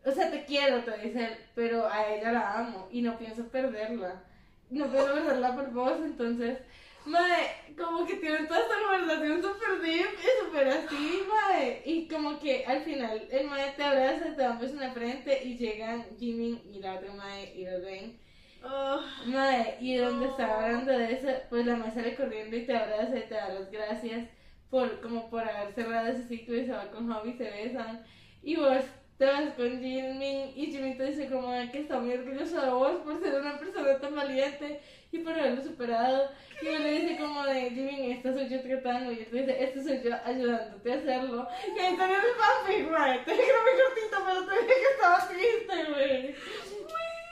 o 0.06 0.12
sea, 0.12 0.30
te 0.30 0.46
quiero, 0.46 0.84
te 0.84 0.96
dice 1.00 1.26
él, 1.26 1.38
pero 1.56 1.88
a 1.88 2.08
ella 2.14 2.32
la 2.34 2.60
amo 2.60 2.88
y 2.92 3.02
no 3.02 3.18
pienso 3.18 3.48
perderla, 3.48 4.22
no 4.70 4.92
pienso 4.92 5.14
perderla 5.14 5.56
por 5.56 5.72
vos, 5.72 6.00
entonces, 6.04 6.60
mae, 7.06 7.74
como 7.78 8.06
que 8.06 8.16
tienen 8.16 8.48
toda 8.48 8.62
esta 8.62 8.76
conversación 8.80 9.42
súper 9.42 9.82
deep 9.82 10.08
y 10.22 10.46
súper 10.46 10.68
así, 10.70 11.24
mae, 11.30 11.82
y 11.86 12.08
como 12.08 12.40
que 12.40 12.66
al 12.66 12.84
final 12.84 13.28
el 13.32 13.48
mae 13.48 13.72
te 13.76 13.84
abraza, 13.84 14.36
te 14.36 14.42
da 14.42 14.52
un 14.52 14.60
beso 14.60 14.74
en 14.74 14.80
la 14.82 14.94
frente 14.94 15.44
y 15.44 15.58
llegan 15.58 16.06
Jimmy 16.18 16.62
y 16.72 16.80
la 16.80 16.96
otra 16.96 17.14
mae 17.14 17.54
y 17.56 17.66
los 17.66 17.82
ven. 17.84 18.20
Oh, 18.66 19.02
Mae, 19.26 19.78
y 19.82 19.98
donde 19.98 20.28
estaba 20.28 20.64
hablando 20.64 20.92
de 20.94 21.12
eso, 21.14 21.28
pues 21.50 21.66
la 21.66 21.76
mae 21.76 21.92
sale 21.92 22.16
corriendo 22.16 22.56
y 22.56 22.66
te 22.66 22.76
abraza 22.76 23.18
y 23.18 23.28
te 23.28 23.34
da 23.36 23.50
las 23.50 23.70
gracias 23.70 24.30
por 24.70 25.02
como 25.02 25.30
por 25.30 25.42
haber 25.48 25.74
cerrado 25.74 26.08
ese 26.08 26.24
ciclo 26.28 26.56
y 26.58 26.66
se 26.66 26.72
va 26.72 26.90
con 26.90 27.12
Hobby 27.12 27.32
y 27.32 27.38
se 27.38 27.50
besan. 27.52 28.06
Y 28.42 28.56
vos 28.56 28.84
te 29.18 29.26
vas 29.26 29.54
con 29.56 29.82
Jimmy 29.82 30.54
y 30.56 30.72
Jimmy 30.72 30.96
te 30.96 31.06
dice 31.06 31.30
como 31.30 31.50
"Ay, 31.52 31.70
que 31.72 31.80
está 31.82 32.00
muy 32.00 32.14
orgulloso 32.14 32.62
de 32.62 32.72
vos 32.72 33.02
por 33.04 33.20
ser 33.22 33.40
una 33.40 33.60
persona 33.60 34.00
tan 34.00 34.16
valiente 34.16 34.80
y 35.14 35.20
por 35.20 35.34
haberlo 35.34 35.62
superado. 35.64 36.32
Y 36.62 36.68
vos 36.68 36.80
le 36.80 36.92
dice 36.92 37.18
como 37.18 37.44
de 37.46 37.70
Jimmy, 37.70 38.12
esta 38.14 38.34
soy 38.34 38.50
yo 38.50 38.62
tratando 38.62 39.12
y 39.12 39.20
él 39.20 39.28
dice, 39.32 39.64
este 39.64 39.84
soy 39.84 40.02
yo 40.02 40.16
ayudándote 40.26 40.92
a 40.92 40.96
hacerlo. 40.96 41.48
Y 41.68 41.80
ahí 41.80 41.96
tenés 41.96 42.24
el 42.24 42.36
fanfic, 42.36 42.90
güey. 42.90 43.24
Te 43.24 43.32
dije 43.32 43.44
que 43.44 43.50
era 43.50 43.62
muy 43.62 43.74
cortito, 43.84 44.18
pero 44.26 44.46
te 44.46 44.52
dije 44.54 44.68
que 44.68 44.92
estaba 44.94 45.28
triste, 45.28 45.76
güey. 45.92 46.36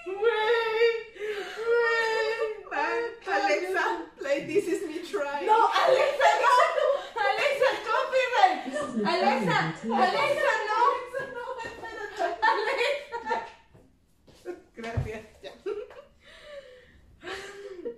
Güey. 0.06 0.42
Güey. 1.56 2.02
Alexa, 3.32 3.84
play 4.18 4.46
This 4.46 4.68
Is 4.68 4.82
Me 4.88 5.00
Try. 5.00 5.46
No, 5.46 5.68
Alexa, 5.68 6.30
no. 6.78 6.86
Alexa, 7.22 7.70
copyright. 7.88 8.60
Alexa, 9.08 9.58
Alexa, 9.84 10.54
no. 10.68 10.80
no, 11.34 11.44
espérate. 11.64 12.24
Alexa. 12.42 13.36
Gracias. 14.76 15.22
Ya. 15.42 15.52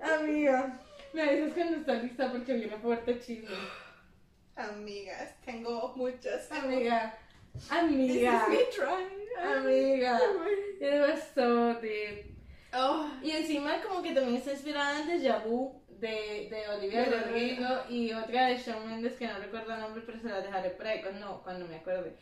Amiga, 0.03 0.79
me 1.13 1.21
avisas 1.21 1.53
cuando 1.53 1.77
está 1.77 1.93
lista 1.93 2.31
porque 2.31 2.53
viene 2.53 2.77
fuerte 2.77 3.19
chisme. 3.19 3.55
Amigas, 4.55 5.35
tengo 5.45 5.93
muchas. 5.95 6.51
Amiga, 6.51 7.17
This 7.53 7.71
amiga, 7.71 8.43
Is 8.43 8.49
Me 8.49 8.65
Try. 8.75 9.57
amiga. 9.57 10.19
It 10.79 10.99
was 11.01 11.23
so 11.33 11.73
deep. 11.81 12.35
Oh, 12.75 13.07
Y 13.21 13.31
encima 13.31 13.81
como 13.81 14.01
que 14.01 14.13
también 14.13 14.37
está 14.37 14.51
inspirada 14.51 14.99
en 15.01 15.07
Deja 15.07 15.39
Vu 15.39 15.82
de, 16.03 16.47
de 16.49 16.67
Olivia 16.69 17.01
De 17.03 17.17
Rodrigo 17.19 17.67
y 17.89 18.11
otra 18.13 18.47
de 18.47 18.57
Shawn 18.57 18.85
Mendes 18.87 19.13
que 19.13 19.27
no 19.27 19.37
recuerdo 19.39 19.73
el 19.73 19.79
nombre 19.79 20.03
pero 20.05 20.19
se 20.19 20.29
la 20.29 20.41
dejaré 20.41 20.69
por 20.71 20.85
ahí 20.87 21.01
cuando, 21.01 21.41
cuando 21.43 21.65
me 21.67 21.75
acuerde. 21.77 22.15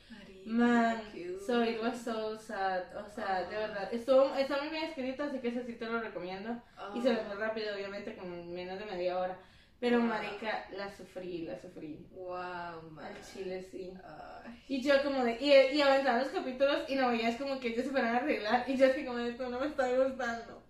Man, 0.45 1.01
so 1.45 1.63
it 1.63 1.79
was 1.81 1.97
so 2.01 2.35
sad, 2.37 2.83
o 2.95 3.07
sea, 3.09 3.43
de 3.43 3.55
verdad, 3.55 3.87
estuvo, 3.93 4.33
está 4.35 4.57
muy 4.57 4.69
bien 4.69 4.83
escrito 4.85 5.23
así 5.23 5.39
que 5.39 5.49
eso 5.49 5.61
sí 5.65 5.73
te 5.75 5.85
lo 5.85 5.99
recomiendo 6.01 6.49
y 6.95 7.01
se 7.01 7.13
lo 7.13 7.23
muy 7.23 7.35
rápido 7.35 7.75
obviamente 7.75 8.15
con 8.15 8.51
menos 8.51 8.79
de 8.79 8.85
media 8.85 9.19
hora, 9.19 9.37
pero 9.79 9.99
Wow. 9.99 10.07
marica, 10.07 10.65
la 10.75 10.89
sufrí, 10.89 11.43
la 11.45 11.57
sufrí, 11.59 12.07
Wow, 12.11 12.91
man. 12.91 13.05
al 13.05 13.21
chile 13.21 13.61
sí. 13.71 13.93
Ay. 14.03 14.63
Y 14.67 14.81
yo 14.81 15.01
como 15.03 15.23
de, 15.23 15.37
y, 15.39 15.77
y 15.77 15.81
avanzaban 15.81 16.21
los 16.23 16.29
capítulos 16.29 16.89
y 16.89 16.95
no 16.95 17.09
veías 17.09 17.35
como 17.35 17.59
que 17.59 17.69
ellos 17.69 17.85
se 17.85 17.91
fueran 17.91 18.15
a 18.15 18.17
arreglar 18.17 18.63
y 18.67 18.77
yo 18.77 18.85
así 18.87 19.05
como 19.05 19.17
de, 19.17 19.29
esto 19.29 19.47
no 19.49 19.59
me 19.59 19.67
está 19.67 19.87
gustando. 19.89 20.60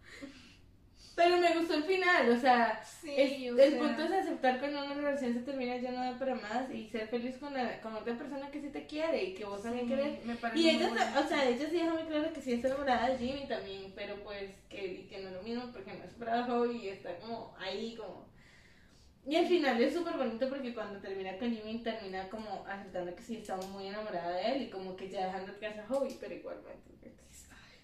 Pero 1.15 1.37
me 1.37 1.55
gustó 1.57 1.73
el 1.75 1.83
final, 1.83 2.29
o 2.31 2.37
sea, 2.39 2.81
Sí, 2.83 3.13
es- 3.15 3.51
o 3.51 3.59
el 3.59 3.71
sea. 3.71 3.79
punto 3.79 4.01
es 4.03 4.11
aceptar 4.11 4.59
cuando 4.59 4.85
una 4.85 4.93
relación 4.95 5.33
se 5.33 5.41
termina 5.41 5.75
ya 5.77 5.91
no 5.91 5.97
da 5.99 6.17
para 6.17 6.35
más 6.35 6.71
y 6.73 6.87
ser 6.89 7.07
feliz 7.09 7.37
con, 7.37 7.53
la- 7.53 7.81
con 7.81 7.93
otra 7.95 8.17
persona 8.17 8.49
que 8.49 8.61
sí 8.61 8.69
te 8.69 8.87
quiere 8.87 9.23
y 9.23 9.33
que 9.35 9.43
vos 9.45 9.61
también 9.61 9.87
querés. 9.87 10.23
me 10.25 10.35
parece 10.35 10.59
Y 10.61 10.69
ella, 10.69 10.89
o 11.23 11.27
sea, 11.27 11.47
ella 11.47 11.65
sí 11.69 11.75
deja 11.75 11.93
muy 11.93 12.03
claro 12.03 12.31
que 12.33 12.41
sí 12.41 12.53
está 12.53 12.69
enamorada 12.69 13.09
de 13.09 13.17
Jimmy 13.17 13.45
también, 13.47 13.91
pero 13.95 14.15
pues 14.23 14.51
que, 14.69 15.07
que 15.07 15.19
no 15.19 15.29
es 15.29 15.35
lo 15.35 15.43
mismo 15.43 15.71
porque 15.73 15.93
no 15.93 16.03
es 16.05 16.17
brazo 16.17 16.71
y 16.71 16.87
está 16.87 17.17
como 17.19 17.53
ahí 17.59 17.95
como... 17.95 18.29
Y 19.27 19.35
al 19.35 19.45
final 19.45 19.79
es 19.79 19.93
súper 19.93 20.17
bonito 20.17 20.49
porque 20.49 20.73
cuando 20.73 20.99
termina 20.99 21.37
con 21.37 21.53
Jimmy 21.53 21.83
termina 21.83 22.27
como 22.29 22.65
aceptando 22.67 23.13
que 23.15 23.21
sí 23.21 23.35
estaba 23.37 23.61
muy 23.67 23.87
enamorada 23.87 24.31
de 24.37 24.51
él 24.55 24.61
y 24.63 24.69
como 24.71 24.95
que 24.95 25.09
ya 25.09 25.27
dejando 25.27 25.51
atrás 25.51 25.77
a 25.77 25.87
Hobby, 25.87 26.17
pero 26.19 26.33
igualmente. 26.33 26.89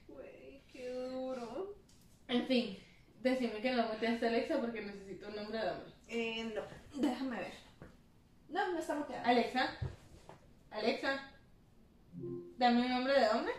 Güey, 0.07 0.61
qué 0.71 0.89
duro. 0.89 1.75
En 2.27 2.45
fin, 2.47 2.77
decime 3.29 3.61
que 3.61 3.71
no 3.71 3.87
muteaste 3.87 4.25
a 4.25 4.29
Alexa 4.29 4.59
porque 4.59 4.81
necesito 4.81 5.27
un 5.27 5.35
nombre 5.35 5.59
de 5.59 5.69
hombre. 5.69 5.93
Eh, 6.07 6.53
no, 6.55 7.01
déjame 7.01 7.39
ver. 7.39 7.53
No, 8.49 8.71
no 8.71 8.79
está 8.79 8.95
muteada. 8.95 9.23
Alexa, 9.23 9.69
Alexa, 10.71 11.31
dame 12.57 12.81
un 12.81 12.89
nombre 12.89 13.19
de 13.19 13.27
hombre. 13.29 13.53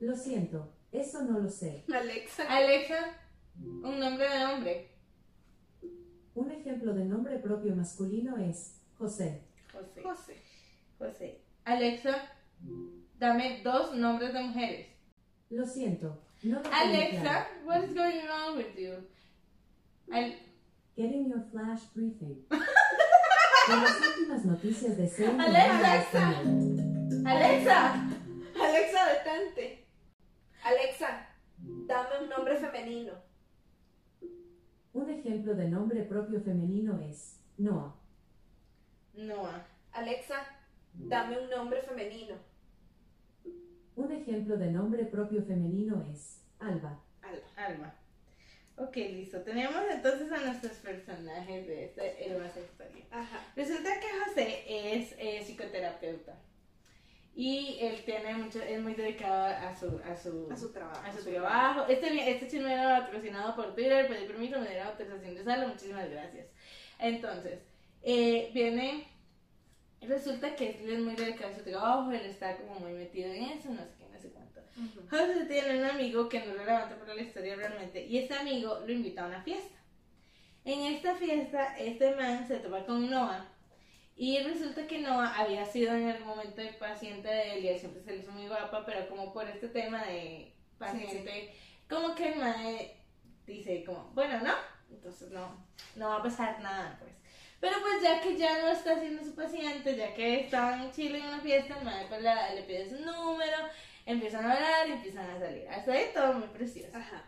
Lo 0.00 0.14
siento, 0.14 0.72
eso 0.92 1.22
no 1.22 1.40
lo 1.40 1.48
sé. 1.48 1.84
Alexa. 1.92 2.44
Alexa, 2.48 3.18
un 3.58 3.98
nombre 3.98 4.28
de 4.28 4.44
hombre. 4.44 4.90
Un 6.34 6.50
ejemplo 6.50 6.92
de 6.92 7.04
nombre 7.04 7.38
propio 7.38 7.74
masculino 7.74 8.36
es 8.36 8.74
José. 8.98 9.42
José. 9.72 10.02
José. 10.02 10.42
José. 10.98 11.40
Alexa, 11.64 12.30
dame 13.18 13.62
dos 13.62 13.94
nombres 13.94 14.32
de 14.34 14.42
mujeres. 14.42 14.86
Lo 15.48 15.64
siento, 15.64 16.20
no 16.42 16.60
Alexa, 16.60 17.46
what 17.64 17.84
is 17.84 17.92
going 17.94 18.28
on 18.28 18.56
with 18.56 18.78
you? 18.78 18.94
Al- 20.12 20.34
Getting 20.96 21.28
your 21.28 21.42
flash 21.50 21.80
briefing. 21.94 22.36
Con 22.48 23.82
las 23.82 24.00
últimas 24.00 24.44
noticias 24.44 24.96
de 24.96 25.08
CNN 25.08 25.40
Alexa. 25.40 26.40
Alexa, 27.26 27.94
Alexa, 28.54 29.06
detente. 29.12 29.84
Alexa, 30.64 31.26
dame 31.86 32.22
un 32.22 32.28
nombre 32.28 32.56
femenino. 32.56 33.12
Un 34.94 35.10
ejemplo 35.10 35.54
de 35.54 35.68
nombre 35.68 36.02
propio 36.04 36.40
femenino 36.40 36.98
es 37.00 37.40
Noah. 37.58 37.94
Noah. 39.14 39.66
Alexa, 39.92 40.36
dame 40.94 41.38
un 41.40 41.50
nombre 41.50 41.82
femenino. 41.82 42.36
Un 43.96 44.12
ejemplo 44.12 44.56
de 44.56 44.70
nombre 44.70 45.04
propio 45.04 45.42
femenino 45.42 46.06
es 46.12 46.42
Alba. 46.60 47.00
Alba. 47.22 47.46
Alma. 47.56 47.94
Ok, 48.76 48.96
listo. 48.96 49.40
Tenemos 49.40 49.82
entonces 49.90 50.30
a 50.30 50.38
nuestros 50.44 50.72
personajes 50.74 51.66
de 51.66 51.84
esta 51.86 52.04
hermosa 52.04 52.60
historia. 52.60 53.04
Ajá. 53.10 53.40
Resulta 53.56 53.88
que 53.98 54.06
José 54.24 54.64
es 54.66 55.14
eh, 55.18 55.42
psicoterapeuta 55.42 56.34
y 57.34 57.78
él 57.80 58.02
tiene 58.04 58.34
mucho, 58.34 58.62
es 58.62 58.80
muy 58.80 58.94
dedicado 58.94 59.44
a 59.46 59.74
su, 59.74 60.00
a 60.04 60.16
su, 60.16 60.48
A 60.50 60.56
su 60.56 60.72
trabajo. 60.72 61.00
a 61.06 61.12
su 61.12 61.24
trabajo. 61.24 61.86
Este, 61.88 62.30
este 62.30 62.48
chisme 62.48 62.72
era 62.72 63.00
patrocinado 63.00 63.54
por 63.56 63.74
Twitter, 63.74 64.08
pedí 64.08 64.26
permiso, 64.26 64.58
me 64.60 64.68
dieron 64.68 64.88
autorización 64.88 65.34
de 65.34 65.40
usarlo, 65.42 65.68
muchísimas 65.68 66.10
gracias. 66.10 66.46
Entonces, 66.98 67.60
eh, 68.02 68.50
viene, 68.54 69.06
resulta 70.02 70.54
que 70.54 70.70
él 70.82 70.90
es 70.90 71.00
muy 71.00 71.14
dedicado 71.14 71.52
a 71.52 71.56
su 71.56 71.62
trabajo, 71.62 72.12
él 72.12 72.26
está 72.26 72.56
como 72.56 72.80
muy 72.80 72.92
metido 72.92 73.32
en 73.32 73.44
eso, 73.44 73.70
no 73.70 73.82
sé 73.82 73.94
qué, 73.98 74.08
no 74.12 74.18
sé 74.18 74.30
cuánto. 74.30 74.60
José 75.10 75.44
tiene 75.46 75.78
un 75.78 75.84
amigo 75.84 76.28
que 76.28 76.40
no 76.40 76.52
es 76.52 76.58
relevante 76.58 76.94
para 76.96 77.14
la 77.14 77.22
historia 77.22 77.56
realmente, 77.56 78.04
y 78.04 78.18
este 78.18 78.34
amigo 78.34 78.80
lo 78.86 78.92
invita 78.92 79.24
a 79.24 79.28
una 79.28 79.42
fiesta. 79.42 79.76
En 80.64 80.80
esta 80.92 81.14
fiesta, 81.14 81.76
este 81.78 82.14
man 82.16 82.46
se 82.46 82.56
topa 82.56 82.84
con 82.84 83.10
Noah, 83.10 83.48
y 84.16 84.38
resulta 84.38 84.86
que 84.86 84.98
Noah 84.98 85.34
había 85.38 85.64
sido 85.64 85.94
en 85.94 86.08
algún 86.08 86.28
momento 86.28 86.60
el 86.60 86.76
paciente 86.76 87.28
de 87.28 87.54
él, 87.54 87.64
y 87.64 87.68
él 87.68 87.78
siempre 87.78 88.02
se 88.02 88.12
le 88.12 88.18
hizo 88.18 88.32
muy 88.32 88.48
guapa, 88.48 88.84
pero 88.84 89.08
como 89.08 89.32
por 89.32 89.48
este 89.48 89.68
tema 89.68 90.04
de 90.04 90.54
paciente, 90.78 91.54
como 91.88 92.14
que 92.14 92.32
el 92.32 92.38
man 92.38 92.54
dice 93.46 93.84
como, 93.84 94.10
bueno, 94.14 94.40
no, 94.40 94.54
entonces 94.90 95.30
no, 95.30 95.66
no 95.94 96.08
va 96.08 96.16
a 96.16 96.22
pasar 96.22 96.60
nada, 96.60 96.96
pues. 97.00 97.15
Pero 97.66 97.80
pues 97.80 98.00
ya 98.00 98.20
que 98.20 98.36
ya 98.36 98.62
no 98.62 98.68
está 98.68 99.00
siendo 99.00 99.24
su 99.24 99.34
paciente, 99.34 99.96
ya 99.96 100.14
que 100.14 100.40
estaban 100.42 100.82
en 100.82 100.92
Chile 100.92 101.18
en 101.18 101.24
una 101.26 101.40
fiesta, 101.40 101.76
el 101.76 101.84
man 101.84 102.06
pues, 102.08 102.22
la- 102.22 102.54
le 102.54 102.62
pide 102.62 102.88
su 102.88 102.94
número, 103.04 103.56
empiezan 104.06 104.46
a 104.46 104.52
hablar 104.52 104.88
y 104.88 104.92
empiezan 104.92 105.28
a 105.28 105.40
salir. 105.40 105.68
Hasta 105.68 105.92
ahí 105.92 106.04
todo 106.14 106.34
muy 106.34 106.46
precioso. 106.48 106.96
Ajá. 106.96 107.24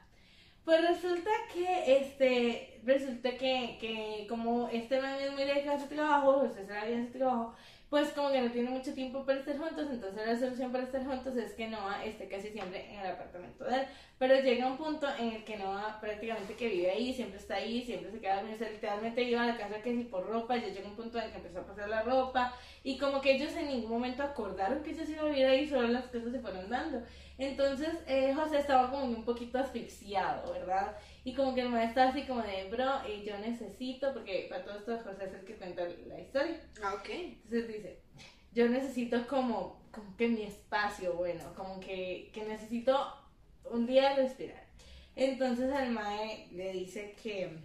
Pues 0.64 0.80
resulta 0.88 1.30
que, 1.52 1.96
este, 1.98 2.80
resulta 2.84 3.30
que, 3.36 3.78
que 3.80 4.26
como 4.28 4.68
este 4.68 5.00
man 5.00 5.16
es 5.20 5.32
muy 5.32 5.42
dedicado 5.42 5.76
a 5.76 5.80
su 5.80 5.88
trabajo, 5.88 6.42
usted 6.44 6.66
se 6.68 6.72
la 6.72 6.84
vida 6.84 6.96
en 6.98 7.06
su 7.12 7.18
trabajo, 7.18 7.56
pues 7.90 8.10
como 8.12 8.30
que 8.30 8.42
no 8.42 8.50
tiene 8.50 8.68
mucho 8.68 8.92
tiempo 8.92 9.24
para 9.24 9.38
estar 9.38 9.56
juntos, 9.56 9.88
entonces 9.90 10.26
la 10.26 10.38
solución 10.38 10.72
para 10.72 10.84
estar 10.84 11.04
juntos 11.06 11.36
es 11.36 11.52
que 11.54 11.68
Noah 11.68 12.04
esté 12.04 12.28
casi 12.28 12.50
siempre 12.50 12.92
en 12.92 13.00
el 13.00 13.12
apartamento 13.12 13.64
de 13.64 13.76
él. 13.76 13.86
Pero 14.18 14.40
llega 14.40 14.66
un 14.66 14.76
punto 14.76 15.06
en 15.18 15.32
el 15.32 15.44
que 15.44 15.56
Noah 15.56 15.98
prácticamente 16.00 16.54
que 16.54 16.68
vive 16.68 16.90
ahí, 16.90 17.14
siempre 17.14 17.38
está 17.38 17.54
ahí, 17.54 17.84
siempre 17.84 18.10
se 18.10 18.20
queda 18.20 18.36
dormido, 18.36 18.56
o 18.56 18.58
sea, 18.58 18.70
literalmente 18.70 19.22
iba 19.22 19.42
a 19.42 19.46
la 19.46 19.56
casa 19.56 19.80
que 19.80 19.94
si 19.94 20.04
por 20.04 20.26
ropa, 20.26 20.56
ya 20.56 20.68
llega 20.68 20.88
un 20.88 20.96
punto 20.96 21.18
en 21.18 21.24
el 21.24 21.30
que 21.30 21.36
empezó 21.38 21.60
a 21.60 21.66
pasar 21.66 21.88
la 21.88 22.02
ropa, 22.02 22.54
y 22.82 22.98
como 22.98 23.20
que 23.20 23.36
ellos 23.36 23.54
en 23.54 23.68
ningún 23.68 23.90
momento 23.90 24.22
acordaron 24.22 24.82
que 24.82 24.90
ellos 24.90 25.08
iban 25.08 25.26
a 25.26 25.28
vivir 25.28 25.46
ahí, 25.46 25.68
solo 25.68 25.88
las 25.88 26.06
cosas 26.06 26.32
se 26.32 26.40
fueron 26.40 26.68
dando. 26.68 27.02
Entonces 27.38 27.90
eh, 28.08 28.34
José 28.34 28.58
estaba 28.58 28.90
como 28.90 29.04
un 29.04 29.24
poquito 29.24 29.58
asfixiado, 29.58 30.52
¿verdad? 30.52 30.96
Y 31.28 31.34
como 31.34 31.54
que 31.54 31.60
el 31.60 31.68
maestro 31.68 32.04
así 32.04 32.22
como 32.22 32.40
de, 32.40 32.70
bro, 32.70 33.02
eh, 33.06 33.22
yo 33.22 33.38
necesito, 33.38 34.14
porque 34.14 34.46
para 34.48 34.64
todo 34.64 34.78
esto 34.78 34.98
José 35.04 35.26
es 35.26 35.34
el 35.34 35.44
que 35.44 35.56
cuenta 35.56 35.84
la 35.84 36.20
historia. 36.20 36.58
Ah, 36.82 36.94
ok. 36.94 37.08
Entonces 37.10 37.68
dice, 37.68 37.98
yo 38.54 38.66
necesito 38.70 39.26
como, 39.26 39.82
como 39.92 40.16
que 40.16 40.26
mi 40.26 40.44
espacio, 40.44 41.12
bueno, 41.12 41.52
como 41.54 41.80
que, 41.80 42.30
que 42.32 42.46
necesito 42.46 43.12
un 43.70 43.86
día 43.86 44.16
respirar. 44.16 44.64
Entonces 45.16 45.70
el 45.70 45.90
mae 45.90 46.48
le 46.50 46.72
dice 46.72 47.14
que 47.22 47.58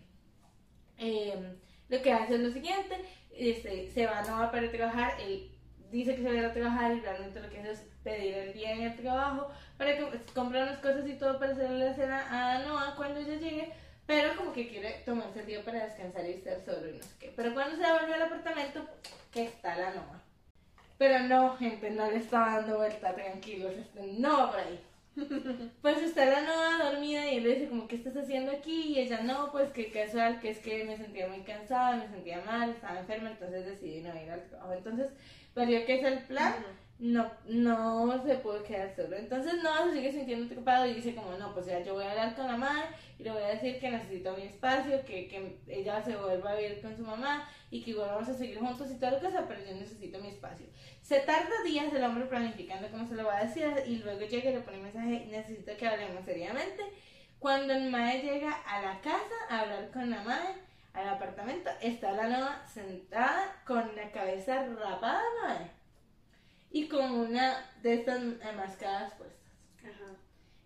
eh, 0.98 1.56
lo 1.88 2.02
que 2.02 2.12
hace 2.12 2.36
es 2.36 2.42
lo 2.42 2.52
siguiente, 2.52 2.98
este, 3.32 3.90
se 3.92 4.06
va 4.08 4.20
a 4.20 4.28
Nova 4.28 4.52
para 4.52 4.70
trabajar, 4.72 5.14
él 5.22 5.56
dice 5.90 6.18
que 6.18 6.22
se 6.22 6.28
va 6.28 6.34
a 6.34 6.38
ir 6.38 6.46
a 6.46 6.54
trabajar 6.54 6.98
y 6.98 7.00
realmente 7.00 7.40
lo 7.40 7.50
que 7.50 7.60
hace 7.60 7.72
es 7.72 7.93
pedir 8.04 8.36
el 8.36 8.54
día 8.54 8.72
en 8.74 8.82
el 8.84 8.96
trabajo 8.96 9.50
para 9.78 9.98
que 9.98 10.06
comprar 10.34 10.64
unas 10.64 10.80
cosas 10.80 11.08
y 11.08 11.14
todo 11.14 11.40
para 11.40 11.54
hacerle 11.54 11.86
la 11.86 11.94
cena 11.94 12.28
a 12.30 12.60
Noah 12.60 12.96
cuando 12.96 13.20
ella 13.20 13.36
llegue, 13.36 13.74
pero 14.06 14.36
como 14.36 14.54
que 14.54 14.68
quiere 14.68 15.02
tomarse 15.06 15.40
el 15.40 15.46
día 15.46 15.64
para 15.64 15.86
descansar 15.86 16.26
y 16.26 16.34
estar 16.34 16.60
solo 16.62 16.90
y 16.90 16.98
no 16.98 17.04
sé 17.04 17.16
qué. 17.20 17.34
Pero 17.36 17.54
cuando 17.54 17.76
se 17.76 17.92
vuelve 17.92 18.14
al 18.14 18.22
apartamento, 18.24 18.86
está 19.34 19.76
la 19.76 19.94
Noah. 19.94 20.22
Pero 20.98 21.20
no, 21.22 21.58
gente, 21.58 21.90
no 21.90 22.10
le 22.10 22.18
está 22.18 22.40
dando 22.40 22.78
vuelta, 22.78 23.16
tranquilos, 23.16 23.74
está 23.74 24.02
no 24.06 24.52
por 24.52 24.60
ahí. 24.60 24.80
Pues 25.82 25.98
está 26.02 26.26
la 26.26 26.42
Noah 26.42 26.92
dormida 26.92 27.30
y 27.32 27.38
él 27.38 27.44
le 27.44 27.56
dice 27.56 27.70
como, 27.70 27.88
¿qué 27.88 27.96
estás 27.96 28.16
haciendo 28.18 28.52
aquí? 28.52 28.94
Y 28.94 29.00
ella, 29.00 29.22
no, 29.22 29.52
pues 29.52 29.72
que 29.72 29.92
casual, 29.92 30.40
que 30.40 30.50
es 30.50 30.60
que 30.60 30.86
me 30.86 30.98
sentía 30.98 31.28
muy 31.28 31.42
cansada, 31.42 31.98
me 31.98 32.08
sentía 32.08 32.42
mal, 32.42 32.72
estaba 32.72 33.00
enferma, 33.00 33.30
entonces 33.30 33.66
decidí 33.66 34.02
no 34.02 34.10
ir 34.20 34.32
al 34.32 34.44
trabajo. 34.48 34.74
Entonces, 34.74 35.08
valió 35.56 35.86
que 35.86 36.00
es 36.00 36.04
el 36.04 36.20
plan, 36.24 36.56
no, 37.04 37.30
no 37.50 38.24
se 38.24 38.36
puede 38.36 38.64
quedar 38.64 38.96
solo. 38.96 39.18
Entonces 39.18 39.62
Noah 39.62 39.90
se 39.90 39.96
sigue 39.96 40.12
sintiendo 40.14 40.46
preocupado 40.46 40.86
y 40.86 40.94
dice 40.94 41.14
como, 41.14 41.36
no, 41.38 41.54
pues 41.54 41.66
ya 41.66 41.82
yo 41.82 41.96
voy 41.96 42.06
a 42.06 42.12
hablar 42.12 42.34
con 42.34 42.48
la 42.48 42.56
madre 42.56 42.86
y 43.20 43.24
le 43.24 43.32
voy 43.32 43.44
a 43.44 43.48
decir 43.48 43.78
que 43.78 43.92
necesito 43.92 44.34
mi 44.38 44.44
espacio, 44.44 45.04
que, 45.04 45.28
que 45.28 45.60
ella 45.68 46.02
se 46.02 46.16
vuelva 46.16 46.52
a 46.52 46.56
vivir 46.56 46.82
con 46.82 46.96
su 46.96 47.04
mamá 47.04 47.50
y 47.70 47.84
que 47.84 47.92
igual 47.92 48.08
vamos 48.08 48.30
a 48.30 48.34
seguir 48.34 48.58
juntos 48.58 48.90
y 48.90 48.96
toda 48.96 49.12
la 49.12 49.20
cosa, 49.20 49.46
pero 49.50 49.60
yo 49.66 49.76
necesito 49.76 50.18
mi 50.20 50.30
espacio. 50.30 50.66
Se 51.02 51.20
tarda 51.20 51.62
días 51.66 51.94
el 51.94 52.06
hombre 52.06 52.24
planificando 52.28 52.88
cómo 52.90 53.06
se 53.06 53.16
lo 53.16 53.26
va 53.26 53.40
a 53.40 53.44
decir 53.44 53.68
y 53.86 53.98
luego 53.98 54.22
llega 54.22 54.52
y 54.52 54.54
le 54.54 54.62
pone 54.62 54.78
un 54.78 54.84
mensaje, 54.84 55.28
necesito 55.30 55.76
que 55.76 55.86
hablemos 55.86 56.24
seriamente. 56.24 56.84
Cuando 57.38 57.74
el 57.74 57.90
mae 57.90 58.22
llega 58.22 58.54
a 58.66 58.82
la 58.82 59.02
casa 59.02 59.36
a 59.50 59.60
hablar 59.60 59.92
con 59.92 60.10
la 60.10 60.24
madre, 60.24 60.56
al 60.94 61.10
apartamento, 61.10 61.70
está 61.82 62.14
la 62.14 62.30
Noah 62.30 62.66
sentada 62.66 63.62
con 63.68 63.94
la 63.94 64.10
cabeza 64.12 64.66
rapada, 64.68 65.22
madre, 65.42 65.83
y 66.74 66.88
con 66.88 67.12
una 67.12 67.70
de 67.84 67.94
estas 67.94 68.20
enmascadas 68.20 69.14
puestas. 69.14 69.40
Ajá. 69.84 70.16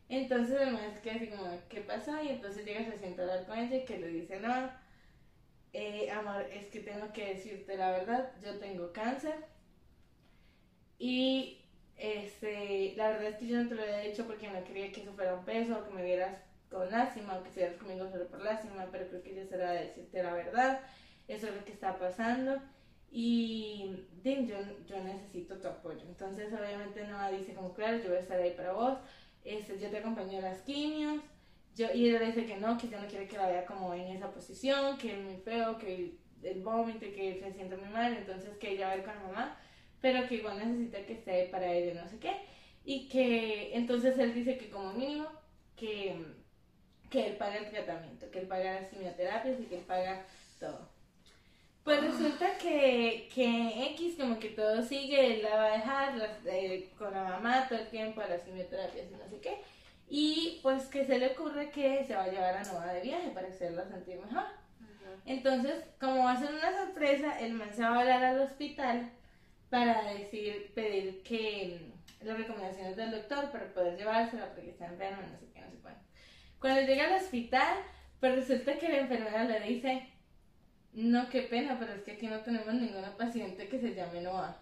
Entonces 0.07 0.59
el 0.61 0.71
maestro 0.71 1.01
queda 1.03 1.15
así 1.15 1.27
como, 1.27 1.59
¿qué 1.69 1.81
pasó? 1.81 2.23
Y 2.23 2.29
entonces 2.29 2.65
llega, 2.65 2.85
se 2.85 2.97
sienta 2.97 3.21
a 3.21 3.25
hablar 3.25 3.45
con 3.45 3.59
ella 3.59 3.75
y 3.75 3.85
que 3.85 3.97
le 3.99 4.07
dice, 4.07 4.39
no, 4.39 4.71
eh, 5.73 6.09
amor, 6.09 6.43
es 6.49 6.67
que 6.67 6.79
tengo 6.79 7.11
que 7.11 7.33
decirte 7.33 7.75
la 7.75 7.91
verdad, 7.91 8.31
yo 8.41 8.57
tengo 8.57 8.93
cáncer. 8.93 9.35
Y 10.97 11.59
este, 11.97 12.93
la 12.95 13.09
verdad 13.09 13.31
es 13.31 13.35
que 13.35 13.47
yo 13.47 13.61
no 13.61 13.67
te 13.67 13.75
lo 13.75 13.83
había 13.83 13.99
dicho 13.99 14.25
porque 14.25 14.47
no 14.47 14.63
quería 14.63 14.93
que 14.93 15.01
eso 15.01 15.13
fuera 15.13 15.35
un 15.35 15.43
peso 15.43 15.77
o 15.77 15.83
que 15.83 15.93
me 15.93 16.05
vieras 16.05 16.37
con 16.69 16.89
lástima 16.89 17.37
o 17.37 17.43
que 17.43 17.49
estuvieras 17.49 17.77
conmigo 17.77 18.09
solo 18.09 18.27
por 18.27 18.41
lástima, 18.41 18.87
pero 18.93 19.09
creo 19.09 19.23
que 19.23 19.35
ya 19.35 19.45
será 19.45 19.71
de 19.71 19.87
decirte 19.87 20.23
la 20.23 20.33
verdad, 20.33 20.79
eso 21.27 21.47
es 21.47 21.55
lo 21.55 21.65
que 21.65 21.73
está 21.73 21.99
pasando. 21.99 22.61
Y 23.11 24.05
Dim, 24.23 24.47
yo, 24.47 24.57
yo 24.85 25.03
necesito 25.03 25.57
tu 25.57 25.67
apoyo. 25.67 26.01
Entonces, 26.07 26.51
obviamente, 26.53 27.07
Noah 27.07 27.31
dice, 27.31 27.53
como 27.53 27.73
claro, 27.73 27.97
yo 27.97 28.09
voy 28.09 28.17
a 28.17 28.21
estar 28.21 28.39
ahí 28.39 28.51
para 28.51 28.73
vos. 28.73 28.99
Este, 29.43 29.79
yo 29.79 29.89
te 29.89 29.97
acompaño 29.97 30.39
a 30.39 30.41
las 30.41 30.61
quimios. 30.61 31.23
Yo, 31.75 31.87
y 31.93 32.09
ella 32.09 32.19
dice 32.19 32.45
que 32.45 32.57
no, 32.57 32.77
que 32.77 32.89
ya 32.89 32.99
no 32.99 33.07
quiere 33.07 33.27
que 33.27 33.37
la 33.37 33.47
vea 33.47 33.65
como 33.65 33.93
en 33.93 34.07
esa 34.07 34.31
posición, 34.31 34.97
que 34.97 35.11
es 35.11 35.23
muy 35.23 35.37
feo, 35.37 35.77
que 35.77 35.95
el, 35.95 36.19
el 36.43 36.61
vómito, 36.61 36.99
que 36.99 37.39
se 37.41 37.53
siente 37.53 37.77
muy 37.77 37.89
mal. 37.89 38.17
Entonces, 38.17 38.57
que 38.57 38.71
ella 38.71 38.87
va 38.87 38.93
a 38.93 38.97
ir 38.97 39.03
con 39.03 39.15
la 39.15 39.21
mamá, 39.21 39.57
pero 40.01 40.27
que 40.27 40.35
igual 40.35 40.57
necesita 40.59 41.05
que 41.05 41.13
esté 41.13 41.31
ahí 41.31 41.47
para 41.49 41.71
ella, 41.71 42.01
no 42.01 42.09
sé 42.09 42.19
qué. 42.19 42.35
Y 42.83 43.07
que 43.09 43.75
entonces 43.75 44.17
él 44.17 44.33
dice 44.33 44.57
que, 44.57 44.69
como 44.69 44.93
mínimo, 44.93 45.27
que, 45.75 46.15
que 47.09 47.27
él 47.27 47.37
paga 47.37 47.57
el 47.57 47.69
tratamiento, 47.69 48.29
que 48.31 48.39
él 48.39 48.47
paga 48.47 48.81
las 48.81 48.89
quimioterapias 48.89 49.59
y 49.59 49.65
que 49.65 49.77
él 49.77 49.85
paga 49.85 50.25
todo. 50.59 50.96
Pues 51.87 52.01
resulta 52.01 52.57
que, 52.57 53.29
que 53.33 53.93
X 53.93 54.15
como 54.19 54.37
que 54.39 54.49
todo 54.49 54.83
sigue, 54.83 55.35
él 55.35 55.41
la 55.41 55.55
va 55.55 55.65
a 55.67 55.77
dejar 55.77 56.39
eh, 56.45 56.91
con 56.97 57.13
la 57.13 57.23
mamá 57.23 57.65
todo 57.69 57.79
el 57.79 57.87
tiempo 57.87 58.19
a 58.19 58.27
las 58.27 58.41
quimioterapias 58.41 59.09
y 59.09 59.15
no 59.15 59.29
sé 59.29 59.39
qué. 59.39 59.61
Y 60.09 60.59
pues 60.63 60.87
que 60.87 61.05
se 61.05 61.17
le 61.17 61.27
ocurre 61.27 61.69
que 61.69 62.03
se 62.03 62.13
va 62.13 62.25
a 62.25 62.27
llevar 62.27 62.57
a 62.57 62.63
Noah 62.65 62.91
de 62.91 63.03
viaje 63.03 63.29
para 63.29 63.47
hacerla 63.47 63.87
sentir 63.87 64.19
mejor. 64.19 64.43
Entonces, 65.25 65.85
como 65.97 66.25
va 66.25 66.33
a 66.33 66.39
ser 66.41 66.53
una 66.55 66.77
sorpresa, 66.77 67.39
el 67.39 67.53
man 67.53 67.73
se 67.73 67.83
va 67.83 67.95
a 67.95 67.99
hablar 68.01 68.21
al 68.21 68.41
hospital 68.41 69.09
para 69.69 70.11
decir, 70.11 70.73
pedir 70.75 71.23
que 71.23 71.79
mm, 72.19 72.25
las 72.25 72.37
recomendaciones 72.37 72.97
del 72.97 73.11
doctor 73.11 73.49
para 73.49 73.73
poder 73.73 73.97
llevársela 73.97 74.53
porque 74.53 74.71
está 74.71 74.87
enfermo, 74.87 75.21
no 75.21 75.39
sé 75.39 75.45
qué, 75.53 75.61
no 75.61 75.71
sé 75.71 75.77
cuánto. 75.77 76.01
Cuando 76.59 76.81
llega 76.81 77.05
al 77.05 77.23
hospital, 77.23 77.77
pues 78.19 78.35
resulta 78.35 78.77
que 78.77 78.89
la 78.89 78.97
enfermera 78.97 79.45
le 79.45 79.61
dice, 79.61 80.16
no, 81.03 81.29
qué 81.29 81.43
pena, 81.43 81.77
pero 81.77 81.93
es 81.93 82.01
que 82.01 82.13
aquí 82.13 82.25
no 82.25 82.39
tenemos 82.39 82.73
ninguna 82.73 83.15
paciente 83.15 83.67
que 83.67 83.79
se 83.79 83.93
llame 83.93 84.21
Noah. 84.21 84.57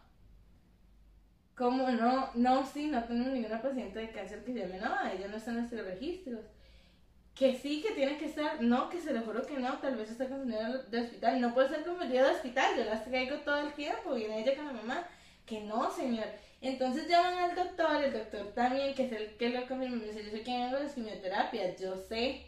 ¿Cómo 1.56 1.90
no? 1.90 2.30
No, 2.34 2.66
sí, 2.66 2.88
no 2.88 3.02
tenemos 3.06 3.32
ninguna 3.32 3.62
paciente 3.62 4.00
de 4.00 4.12
cáncer 4.12 4.44
que 4.44 4.52
se 4.52 4.60
llame 4.60 4.80
Noah, 4.80 5.14
ella 5.14 5.30
no 5.30 5.38
está 5.38 5.52
en 5.52 5.60
nuestros 5.60 5.86
registros. 5.86 6.42
Que 7.34 7.56
sí, 7.56 7.82
que 7.82 7.94
tiene 7.94 8.18
que 8.18 8.26
estar, 8.26 8.62
no, 8.62 8.90
que 8.90 9.00
se 9.00 9.14
lo 9.14 9.22
juro 9.22 9.46
que 9.46 9.58
no, 9.58 9.78
tal 9.80 9.96
vez 9.96 10.12
está 10.12 10.28
confundida 10.28 10.84
de 10.90 11.02
hospital, 11.02 11.40
no 11.40 11.54
puede 11.54 11.70
ser 11.70 11.86
confundida 11.86 12.26
de 12.26 12.36
hospital, 12.36 12.78
yo 12.78 12.84
las 12.84 13.06
traigo 13.06 13.38
todo 13.38 13.68
el 13.68 13.74
tiempo, 13.74 14.16
viene 14.16 14.42
ella 14.42 14.58
con 14.58 14.68
la 14.68 14.74
mamá, 14.74 15.08
que 15.46 15.62
no, 15.62 15.90
señor. 15.90 16.28
Entonces 16.60 17.08
llaman 17.08 17.36
al 17.36 17.56
doctor, 17.56 18.04
el 18.04 18.12
doctor 18.12 18.48
también, 18.54 18.94
que 18.94 19.06
es 19.06 19.12
el 19.14 19.38
que 19.38 19.52
lo 19.52 19.66
confirma, 19.68 19.96
me 19.96 20.08
dice, 20.08 20.26
yo 20.26 20.32
sé 20.32 20.44
quién 20.44 20.64
hago 20.64 20.80
las 20.80 20.96
quimioterapias, 20.96 21.80
yo 21.80 21.96
sé, 21.96 22.46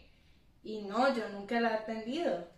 y 0.62 0.82
no, 0.82 1.14
yo 1.14 1.26
nunca 1.30 1.58
la 1.58 1.70
he 1.70 1.74
atendido. 1.74 2.57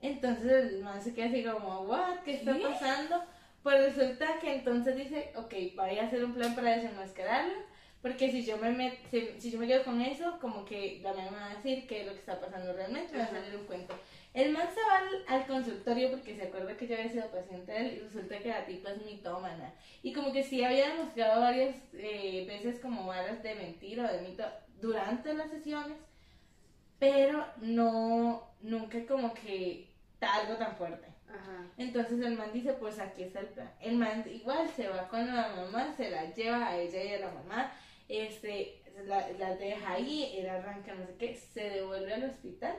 Entonces 0.00 0.72
el 0.72 0.82
man 0.82 1.02
se 1.02 1.14
queda 1.14 1.26
así 1.26 1.42
como, 1.44 1.80
what, 1.82 2.18
¿qué 2.24 2.34
está 2.34 2.56
pasando? 2.60 3.22
Pues 3.62 3.94
resulta 3.94 4.38
que 4.40 4.54
entonces 4.54 4.96
dice, 4.96 5.32
ok, 5.36 5.54
voy 5.74 5.98
a 5.98 6.04
hacer 6.04 6.24
un 6.24 6.34
plan 6.34 6.54
para 6.54 6.76
desenmascararlo, 6.76 7.54
porque 8.02 8.30
si 8.30 8.44
yo 8.44 8.58
me 8.58 8.70
met- 8.70 8.98
si, 9.10 9.40
si 9.40 9.50
yo 9.50 9.58
me 9.58 9.66
quedo 9.66 9.82
con 9.82 10.00
eso, 10.00 10.38
como 10.40 10.64
que 10.64 11.00
la 11.02 11.12
mamá 11.12 11.30
me 11.30 11.36
va 11.38 11.50
a 11.50 11.54
decir 11.56 11.86
qué 11.88 12.02
es 12.02 12.06
lo 12.06 12.12
que 12.12 12.20
está 12.20 12.38
pasando 12.40 12.72
realmente, 12.72 13.12
me 13.12 13.18
va 13.18 13.24
a 13.24 13.30
salir 13.30 13.56
un 13.56 13.66
cuento. 13.66 13.98
El 14.34 14.52
man 14.52 14.68
se 14.72 14.80
va 14.82 14.98
al, 14.98 15.40
al 15.40 15.46
consultorio 15.46 16.10
porque 16.10 16.36
se 16.36 16.42
acuerda 16.42 16.76
que 16.76 16.86
yo 16.86 16.94
había 16.94 17.10
sido 17.10 17.30
paciente 17.30 17.72
de 17.72 17.78
él 17.78 17.94
y 17.96 18.00
resulta 18.00 18.38
que 18.38 18.48
la 18.50 18.66
tipa 18.66 18.90
es 18.92 19.02
mitómana. 19.04 19.72
Y 20.02 20.12
como 20.12 20.30
que 20.30 20.44
sí 20.44 20.62
había 20.62 20.90
demostrado 20.90 21.40
varias 21.40 21.74
eh, 21.94 22.44
veces 22.46 22.78
como 22.78 23.06
varas 23.06 23.42
de 23.42 23.54
mentira 23.54 24.04
o 24.04 24.12
de 24.12 24.20
mito 24.20 24.44
durante 24.80 25.32
las 25.32 25.50
sesiones, 25.50 25.96
pero 26.98 27.44
no, 27.62 28.46
nunca 28.60 29.04
como 29.06 29.32
que 29.34 29.85
algo 30.20 30.54
tan 30.56 30.76
fuerte. 30.76 31.06
Ajá. 31.28 31.66
Entonces 31.76 32.20
el 32.20 32.36
man 32.36 32.52
dice, 32.52 32.72
pues 32.74 32.98
aquí 32.98 33.24
está 33.24 33.40
el 33.40 33.48
plan. 33.48 33.70
El 33.80 33.96
man 33.96 34.24
igual 34.30 34.68
se 34.70 34.88
va 34.88 35.08
con 35.08 35.26
la 35.26 35.48
mamá, 35.56 35.94
se 35.96 36.10
la 36.10 36.32
lleva 36.32 36.68
a 36.68 36.76
ella 36.76 37.04
y 37.04 37.14
a 37.14 37.20
la 37.20 37.30
mamá, 37.32 37.72
este, 38.08 38.82
la, 39.04 39.28
la 39.32 39.56
deja 39.56 39.92
ahí, 39.92 40.36
él 40.38 40.48
arranca 40.48 40.94
no 40.94 41.06
sé 41.06 41.14
qué, 41.18 41.34
se 41.34 41.70
devuelve 41.70 42.14
al 42.14 42.24
hospital. 42.24 42.76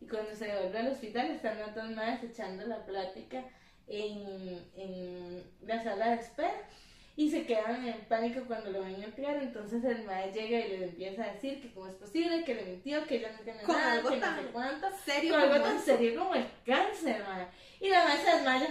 Y 0.00 0.06
cuando 0.08 0.34
se 0.34 0.46
devuelve 0.46 0.78
al 0.78 0.88
hospital 0.88 1.30
están 1.30 1.58
las 1.60 1.74
dos 1.74 1.90
madres 1.90 2.24
echando 2.24 2.66
la 2.66 2.84
plática 2.84 3.44
en, 3.86 4.66
en 4.74 5.44
la 5.62 5.82
sala 5.82 6.10
de 6.10 6.22
espera. 6.22 6.68
Y 7.14 7.30
se 7.30 7.44
quedan 7.44 7.86
en 7.86 8.00
pánico 8.08 8.40
cuando 8.46 8.70
lo 8.70 8.80
ven 8.82 9.02
entrar, 9.02 9.36
entonces 9.36 9.84
el 9.84 10.04
maestro 10.04 10.40
llega 10.40 10.66
y 10.66 10.70
les 10.70 10.82
empieza 10.82 11.24
a 11.24 11.32
decir 11.34 11.60
que 11.60 11.70
cómo 11.74 11.86
es 11.88 11.94
posible, 11.96 12.42
que 12.42 12.54
le 12.54 12.64
mintió, 12.64 13.04
que 13.06 13.16
ella 13.16 13.32
no 13.32 13.38
tiene 13.40 13.62
Con 13.62 13.76
nada, 13.76 13.92
algo 13.92 14.08
que 14.08 14.16
no 14.16 14.20
tan 14.22 14.36
sé 14.40 14.46
cuánto 14.50 14.86
Serio. 15.04 15.32
con 15.34 15.42
algo 15.42 15.60
tan 15.62 15.76
eso. 15.76 15.84
serio 15.84 16.18
como 16.18 16.34
el 16.34 16.46
cáncer, 16.64 17.22
madre. 17.22 17.48
Y 17.80 17.88
la 17.90 18.04
madre 18.04 18.22
se 18.24 18.30
desmaya. 18.36 18.68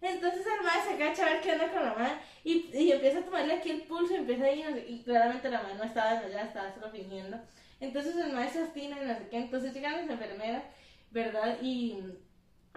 Entonces 0.00 0.46
el 0.46 0.64
madre 0.64 0.80
se 0.86 0.94
agacha 0.94 1.26
a 1.26 1.32
ver 1.32 1.40
qué 1.42 1.52
onda 1.52 1.72
con 1.72 1.84
la 1.84 1.94
madre 1.94 2.14
y, 2.44 2.70
y 2.72 2.92
empieza 2.92 3.18
a 3.18 3.24
tomarle 3.24 3.54
aquí 3.54 3.70
el 3.70 3.82
pulso 3.82 4.12
y 4.14 4.16
empieza 4.18 4.44
a 4.44 4.52
ir, 4.52 4.70
no 4.70 4.76
y 4.78 5.02
claramente 5.02 5.50
la 5.50 5.62
madre 5.62 5.74
no 5.74 5.84
estaba 5.84 6.12
desmayada, 6.12 6.44
estaba 6.46 6.72
solo 6.72 6.90
fingiendo. 6.90 7.36
Entonces 7.80 8.16
el 8.16 8.32
madre 8.32 8.50
se 8.50 8.62
obstina 8.62 9.02
y 9.02 9.06
no 9.06 9.18
sé 9.18 9.28
qué, 9.28 9.38
entonces 9.38 9.74
llegan 9.74 9.94
las 9.94 10.08
enfermeras, 10.08 10.62
¿verdad? 11.10 11.58
Y 11.62 11.98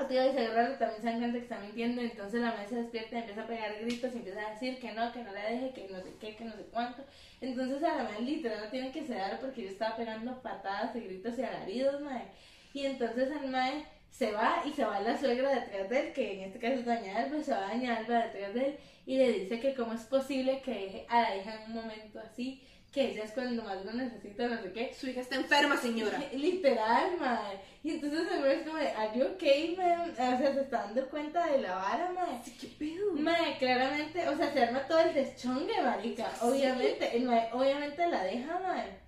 ti 0.07 0.17
y 0.17 0.31
se 0.31 0.47
agarra, 0.47 0.77
también 0.77 1.01
se 1.01 1.07
dan 1.07 1.19
cuenta 1.19 1.37
que 1.37 1.43
está 1.43 1.59
mintiendo, 1.59 2.01
entonces 2.01 2.41
la 2.41 2.51
madre 2.51 2.67
se 2.67 2.75
despierta 2.75 3.15
y 3.15 3.19
empieza 3.19 3.41
a 3.43 3.47
pegar 3.47 3.79
gritos 3.81 4.13
y 4.13 4.17
empieza 4.17 4.47
a 4.47 4.51
decir 4.51 4.79
que 4.79 4.91
no, 4.91 5.11
que 5.11 5.23
no 5.23 5.31
la 5.31 5.45
deje, 5.45 5.71
que 5.73 5.87
no 5.89 6.01
sé 6.01 6.13
qué, 6.19 6.35
que 6.35 6.45
no 6.45 6.51
sé 6.53 6.65
cuánto. 6.71 7.03
Entonces 7.39 7.83
a 7.83 7.95
la 7.95 8.03
madre 8.03 8.21
literal 8.21 8.61
la 8.61 8.71
tiene 8.71 8.91
que 8.91 9.05
sedar 9.05 9.39
porque 9.39 9.63
yo 9.63 9.69
estaba 9.69 9.95
pegando 9.95 10.41
patadas 10.41 10.95
y 10.95 11.01
gritos 11.01 11.37
y 11.37 11.43
alaridos, 11.43 12.01
madre. 12.01 12.25
Y 12.73 12.85
entonces 12.85 13.29
el 13.31 13.49
mae 13.49 13.85
se 14.09 14.31
va 14.31 14.61
y 14.65 14.71
se 14.71 14.85
va 14.85 14.99
la 14.99 15.17
suegra 15.17 15.49
detrás 15.53 15.89
de 15.89 15.99
él, 15.99 16.13
que 16.13 16.33
en 16.33 16.39
este 16.41 16.59
caso 16.59 16.75
es 16.75 16.85
doña 16.85 17.29
se 17.43 17.51
va 17.51 17.71
doña 17.71 17.97
Alba 17.97 18.27
detrás 18.27 18.53
de 18.53 18.65
él 18.65 18.77
y 19.05 19.17
le 19.17 19.31
dice 19.31 19.59
que 19.59 19.73
cómo 19.73 19.93
es 19.93 20.03
posible 20.03 20.61
que 20.61 20.71
deje 20.71 21.05
a 21.09 21.21
la 21.21 21.37
hija 21.37 21.55
en 21.55 21.71
un 21.71 21.81
momento 21.81 22.19
así, 22.19 22.61
que 22.91 23.11
ella 23.11 23.23
es 23.23 23.31
cuando 23.31 23.63
más 23.63 23.85
lo 23.85 23.93
necesita, 23.93 24.47
no 24.47 24.61
sé 24.61 24.73
qué. 24.73 24.93
Su 24.93 25.07
hija 25.07 25.21
está 25.21 25.35
enferma, 25.35 25.77
señora. 25.77 26.21
Literal, 26.33 27.17
mae. 27.19 27.61
Y 27.83 27.91
entonces 27.91 28.27
el 28.29 28.45
es 28.45 28.67
como 28.67 28.77
de, 28.77 28.89
¿Are 28.89 29.17
you 29.17 29.25
okay, 29.27 29.75
man? 29.77 30.11
O 30.11 30.15
sea, 30.15 30.37
se 30.37 30.61
está 30.61 30.83
dando 30.83 31.09
cuenta 31.09 31.47
de 31.47 31.61
la 31.61 31.75
vara, 31.75 32.11
mae. 32.11 32.41
¿Qué 32.59 32.67
pedo? 32.77 33.13
Mae, 33.13 33.57
claramente, 33.57 34.27
o 34.27 34.35
sea, 34.35 34.51
se 34.51 34.63
arma 34.63 34.85
todo 34.87 34.99
el 34.99 35.13
deschongue, 35.13 35.81
marica. 35.81 36.29
Obviamente, 36.41 37.15
el 37.15 37.23
mae, 37.23 37.49
obviamente 37.53 38.07
la 38.07 38.23
deja, 38.25 38.59
mae. 38.59 38.99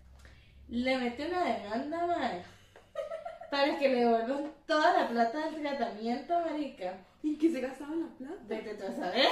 Le 0.69 0.97
mete 0.97 1.27
una 1.27 1.43
demanda, 1.43 2.07
mae. 2.07 2.43
Para 3.51 3.77
que 3.77 3.89
le 3.89 3.95
devuelvan 3.95 4.51
toda 4.65 4.93
la 4.97 5.09
plata 5.09 5.49
del 5.49 5.61
tratamiento, 5.61 6.39
marica. 6.39 6.93
¿En 7.21 7.37
qué 7.37 7.51
se 7.51 7.59
gastaba 7.59 7.95
la 7.95 8.07
plata? 8.17 8.41
Vete 8.47 8.75
tú 8.75 8.85
a 8.85 8.95
saber. 8.95 9.27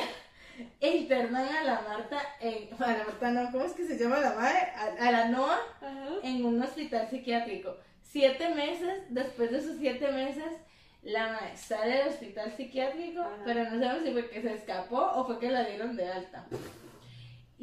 E 0.80 0.98
internan 0.98 1.48
a 1.48 1.64
la 1.64 1.82
Marta, 1.82 2.22
en, 2.40 2.70
a 2.74 2.92
la 2.92 3.04
Marta 3.06 3.32
no, 3.32 3.52
¿cómo 3.52 3.66
es 3.66 3.74
que 3.74 3.86
se 3.86 3.98
llama 3.98 4.20
la 4.20 4.34
madre? 4.34 4.60
A, 4.76 5.08
a 5.08 5.12
la 5.12 5.26
Noa 5.30 5.60
Ajá. 5.82 6.10
en 6.24 6.46
un 6.46 6.62
hospital 6.62 7.10
psiquiátrico. 7.10 7.78
Siete 8.02 8.54
meses, 8.56 9.04
después 9.10 9.52
de 9.52 9.58
esos 9.60 9.78
siete 9.78 10.12
meses, 10.12 10.52
la 11.04 11.28
madre 11.34 11.58
sale 11.58 11.98
del 11.98 12.08
hospital 12.10 12.52
psiquiátrico, 12.56 13.22
Ajá. 13.22 13.42
pero 13.46 13.64
no 13.64 13.80
sabemos 13.80 14.04
si 14.06 14.12
fue 14.12 14.30
que 14.30 14.42
se 14.42 14.54
escapó 14.54 15.00
o 15.16 15.26
fue 15.26 15.40
que 15.40 15.50
la 15.50 15.64
dieron 15.64 15.96
de 15.96 16.08
alta. 16.12 16.46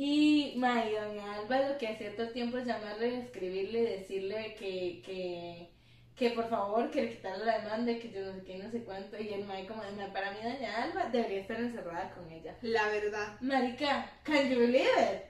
Y 0.01 0.55
mae, 0.57 0.93
doña 0.93 1.35
Alba 1.35 1.70
lo 1.70 1.77
que 1.77 1.89
hacía 1.89 2.15
todo 2.15 2.27
el 2.27 2.33
tiempo 2.33 2.57
es 2.57 2.65
llamarle, 2.66 3.19
escribirle, 3.19 3.99
decirle 3.99 4.55
que, 4.55 5.03
que, 5.05 5.70
que 6.19 6.31
por 6.31 6.49
favor 6.49 6.90
que 6.90 7.03
le 7.03 7.11
quitara 7.11 7.39
la 7.39 7.59
demanda 7.61 7.93
que 7.99 8.11
yo 8.11 8.20
no 8.27 8.32
sé 8.35 8.43
qué, 8.45 8.59
no 8.59 8.70
sé 8.70 8.82
cuánto. 8.85 9.16
Y 9.19 9.28
el 9.32 9.45
mae 9.45 9.66
como, 9.66 9.82
"Ma, 9.97 10.12
para 10.12 10.32
mí 10.32 10.39
doña 10.43 10.82
Alba 10.82 11.05
debería 11.07 11.40
estar 11.43 11.59
encerrada 11.61 12.11
con 12.11 12.31
ella. 12.32 12.57
La 12.62 12.89
verdad. 12.89 13.36
Marica, 13.40 14.11
can 14.24 14.49
you 14.51 14.59
believe 14.59 14.82
it? 15.01 15.23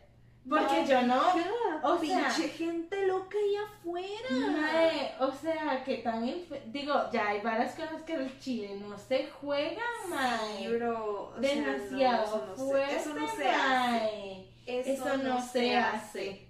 Porque 0.48 0.86
yo 0.86 1.02
no. 1.02 1.20
O 1.82 1.98
sea- 1.98 2.28
Pinche 2.35 2.48
gente 2.48 3.06
loca 3.06 3.36
allá 3.36 3.65
afuera. 3.69 4.31
Mae, 4.31 5.15
o 5.20 5.31
sea, 5.31 5.85
que 5.85 5.98
también, 5.98 6.47
digo, 6.69 6.94
ya 7.12 7.28
hay 7.28 7.40
varias 7.43 7.74
cosas 7.74 8.01
que 8.05 8.15
el 8.15 8.39
chile 8.40 8.77
no 8.81 8.97
se 8.97 9.27
juega, 9.28 9.82
mae. 10.09 10.56
Sí, 10.59 10.69
bro. 10.69 11.35
o 11.36 11.40
sea, 11.43 11.55
Demasiado 11.55 12.16
no, 12.19 12.24
eso 12.24 12.47
no 12.47 12.56
se- 12.56 12.62
fuerte, 12.65 12.97
Eso 12.97 13.15
no 13.15 13.28
se 13.36 13.48
hace. 13.51 14.47
Eso 14.66 15.16
no 15.19 15.43
se 15.43 15.77
hace. 15.77 16.48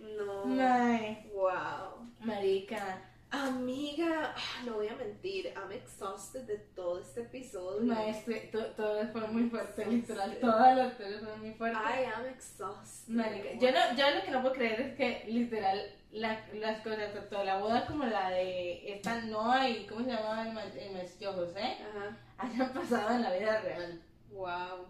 No. 0.00 0.46
Mae, 0.46 1.30
Wow. 1.34 2.08
marica. 2.20 3.10
Amiga, 3.42 4.32
ah, 4.36 4.62
no 4.64 4.74
voy 4.74 4.86
a 4.88 4.94
mentir, 4.94 5.52
I'm 5.56 5.72
exhausted 5.72 6.42
de 6.42 6.56
todo 6.76 7.00
este 7.00 7.22
episodio. 7.22 7.82
Maestre, 7.82 8.48
to- 8.52 8.66
todo 8.76 9.06
fue 9.08 9.26
muy 9.28 9.50
fuerte, 9.50 9.84
literal. 9.86 10.38
Todas 10.40 10.76
las 10.76 10.92
historias 10.92 11.20
fueron 11.20 11.40
muy 11.40 11.52
fuertes. 11.54 11.80
I 11.82 12.04
am 12.04 12.26
exhausted. 12.26 13.12
Marica, 13.12 13.52
yo, 13.58 13.72
no, 13.72 13.96
yo 13.96 14.10
lo 14.14 14.22
que 14.24 14.30
no 14.30 14.40
puedo 14.40 14.54
creer 14.54 14.80
es 14.80 14.94
que 14.96 15.24
literal 15.28 15.80
la- 16.12 16.46
las 16.54 16.80
cosas, 16.82 17.12
tanto 17.12 17.42
la 17.42 17.58
boda 17.58 17.86
como 17.86 18.04
la 18.04 18.30
de 18.30 18.92
esta 18.94 19.20
Noa 19.22 19.68
y 19.68 19.84
¿cómo 19.86 20.04
se 20.04 20.12
llamaba 20.12 20.42
el, 20.48 20.78
el 20.78 20.92
maestro 20.92 21.32
José? 21.32 21.60
Ajá. 21.62 22.16
hayan 22.38 22.72
pasado 22.72 23.16
en 23.16 23.22
la 23.22 23.32
vida 23.36 23.60
real. 23.62 24.00
Wow. 24.30 24.86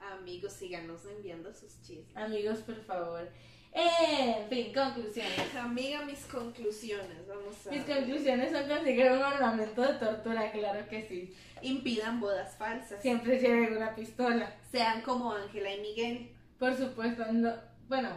Amigos, 0.00 0.52
síganos 0.52 1.04
enviando 1.06 1.52
sus 1.54 1.82
chismes. 1.82 2.16
Amigos, 2.16 2.58
por 2.60 2.76
favor. 2.84 3.28
En 3.72 4.48
fin, 4.48 4.72
conclusiones. 4.72 5.54
Amiga, 5.54 6.04
mis 6.04 6.24
conclusiones. 6.26 7.26
Vamos 7.26 7.66
a. 7.66 7.70
Mis 7.70 7.84
conclusiones 7.84 8.52
son 8.52 8.68
conseguir 8.68 9.10
un 9.12 9.22
ornamento 9.22 9.82
de 9.82 9.94
tortura, 9.94 10.50
claro 10.50 10.88
que 10.88 11.06
sí. 11.06 11.36
Impidan 11.62 12.20
bodas 12.20 12.56
falsas. 12.56 13.00
Siempre 13.02 13.38
lleven 13.38 13.76
una 13.76 13.94
pistola. 13.94 14.56
Sean 14.70 15.02
como 15.02 15.32
Ángela 15.32 15.74
y 15.74 15.80
Miguel. 15.80 16.32
Por 16.58 16.76
supuesto, 16.76 17.24
no. 17.32 17.54
Bueno, 17.88 18.10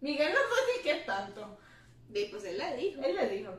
Miguel 0.00 0.32
no 0.32 0.38
sé 0.38 0.82
qué 0.82 1.04
tanto. 1.06 1.58
De, 2.08 2.28
pues 2.30 2.44
él 2.44 2.58
la 2.58 2.74
dijo. 2.74 3.02
Él 3.02 3.16
le 3.16 3.28
dijo. 3.28 3.52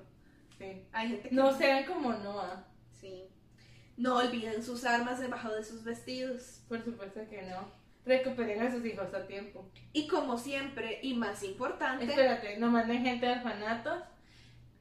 Sí. 0.58 0.84
Hay 0.92 1.08
gente 1.10 1.30
que. 1.30 1.36
No 1.36 1.58
sean 1.58 1.86
como 1.86 2.14
Noah. 2.14 2.68
Sí. 3.00 3.24
No 3.98 4.18
olviden 4.18 4.64
sus 4.64 4.84
armas 4.86 5.20
debajo 5.20 5.50
de 5.50 5.64
sus 5.64 5.84
vestidos. 5.84 6.62
Por 6.68 6.84
supuesto 6.84 7.22
que 7.30 7.42
no. 7.44 7.81
Recuperen 8.06 8.62
a 8.62 8.72
sus 8.72 8.86
hijos 8.86 9.14
a 9.14 9.28
tiempo. 9.28 9.70
Y 9.94 10.08
como 10.08 10.38
siempre, 10.38 11.00
y 11.04 11.14
más 11.14 11.44
importante, 11.44 12.06
Espérate, 12.06 12.58
no 12.58 12.72
manden 12.72 13.04
gente 13.04 13.28
a 13.28 13.34
orfanatos. 13.34 14.04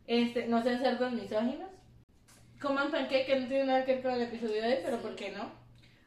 Este, 0.07 0.47
no 0.47 0.63
sean 0.63 0.81
cerdos 0.81 1.13
misóginos. 1.13 1.71
Coman 2.61 2.91
panqueque 2.91 3.27
que 3.27 3.41
no 3.41 3.49
tiene 3.49 3.65
nada 3.65 3.85
que 3.85 3.95
ver 3.95 4.03
con 4.03 4.13
el 4.13 4.23
episodio 4.23 4.63
de 4.63 4.69
hoy, 4.69 4.79
pero 4.85 4.99
¿por 4.99 5.15
qué 5.15 5.31
no? 5.31 5.51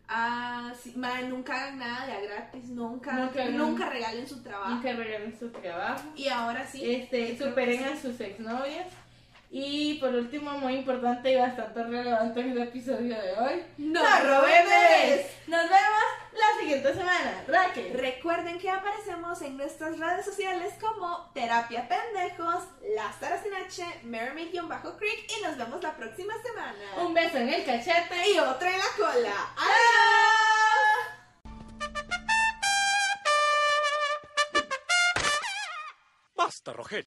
Ah, 0.08 0.74
sí, 0.80 0.94
mae, 0.96 1.28
nunca 1.28 1.56
hagan 1.56 1.80
nada 1.80 2.06
de 2.06 2.12
a 2.12 2.22
gratis, 2.22 2.70
nunca, 2.70 3.14
Nunca 3.14 3.50
nunca, 3.50 3.90
regalen 3.90 4.28
su 4.28 4.44
trabajo. 4.44 4.72
Nunca 4.72 4.94
regalen 4.94 5.40
su 5.40 5.50
trabajo. 5.50 6.10
Y 6.16 6.28
ahora 6.28 6.68
sí. 6.68 6.94
Este, 6.94 7.38
superen 7.38 7.84
a 7.86 7.98
sus 7.98 8.20
exnovias. 8.20 8.88
Y 9.56 10.00
por 10.00 10.10
último, 10.16 10.58
muy 10.58 10.78
importante 10.78 11.32
y 11.32 11.36
bastante 11.36 11.84
relevante 11.84 12.40
en 12.40 12.50
el 12.54 12.62
episodio 12.64 13.16
de 13.16 13.34
hoy. 13.34 13.64
¡No, 13.78 14.02
no 14.02 14.42
bebés! 14.42 15.28
Nos 15.46 15.62
vemos 15.70 16.04
la 16.32 16.60
siguiente 16.60 16.92
semana. 16.92 17.44
Raquel. 17.48 17.94
Recuerden 17.94 18.58
que 18.58 18.72
aparecemos 18.72 19.40
en 19.44 19.56
nuestras 19.56 20.00
redes 20.00 20.26
sociales 20.26 20.74
como 20.82 21.30
Terapia 21.36 21.88
Pendejos, 21.88 22.64
Lázaro 22.96 23.36
sin 23.44 23.54
H, 23.54 23.86
Mermaid-Creek 24.06 25.32
y 25.38 25.44
nos 25.44 25.56
vemos 25.56 25.84
la 25.84 25.96
próxima 25.96 26.34
semana. 26.42 27.06
Un 27.06 27.14
beso 27.14 27.38
en 27.38 27.50
el 27.50 27.64
cachete 27.64 28.32
y 28.34 28.40
otro 28.40 28.68
en 28.68 28.80
la 28.80 28.92
cola. 28.98 29.54
¡Adiós! 29.56 30.34
Basta, 36.36 36.74
Rogelio. 36.74 37.02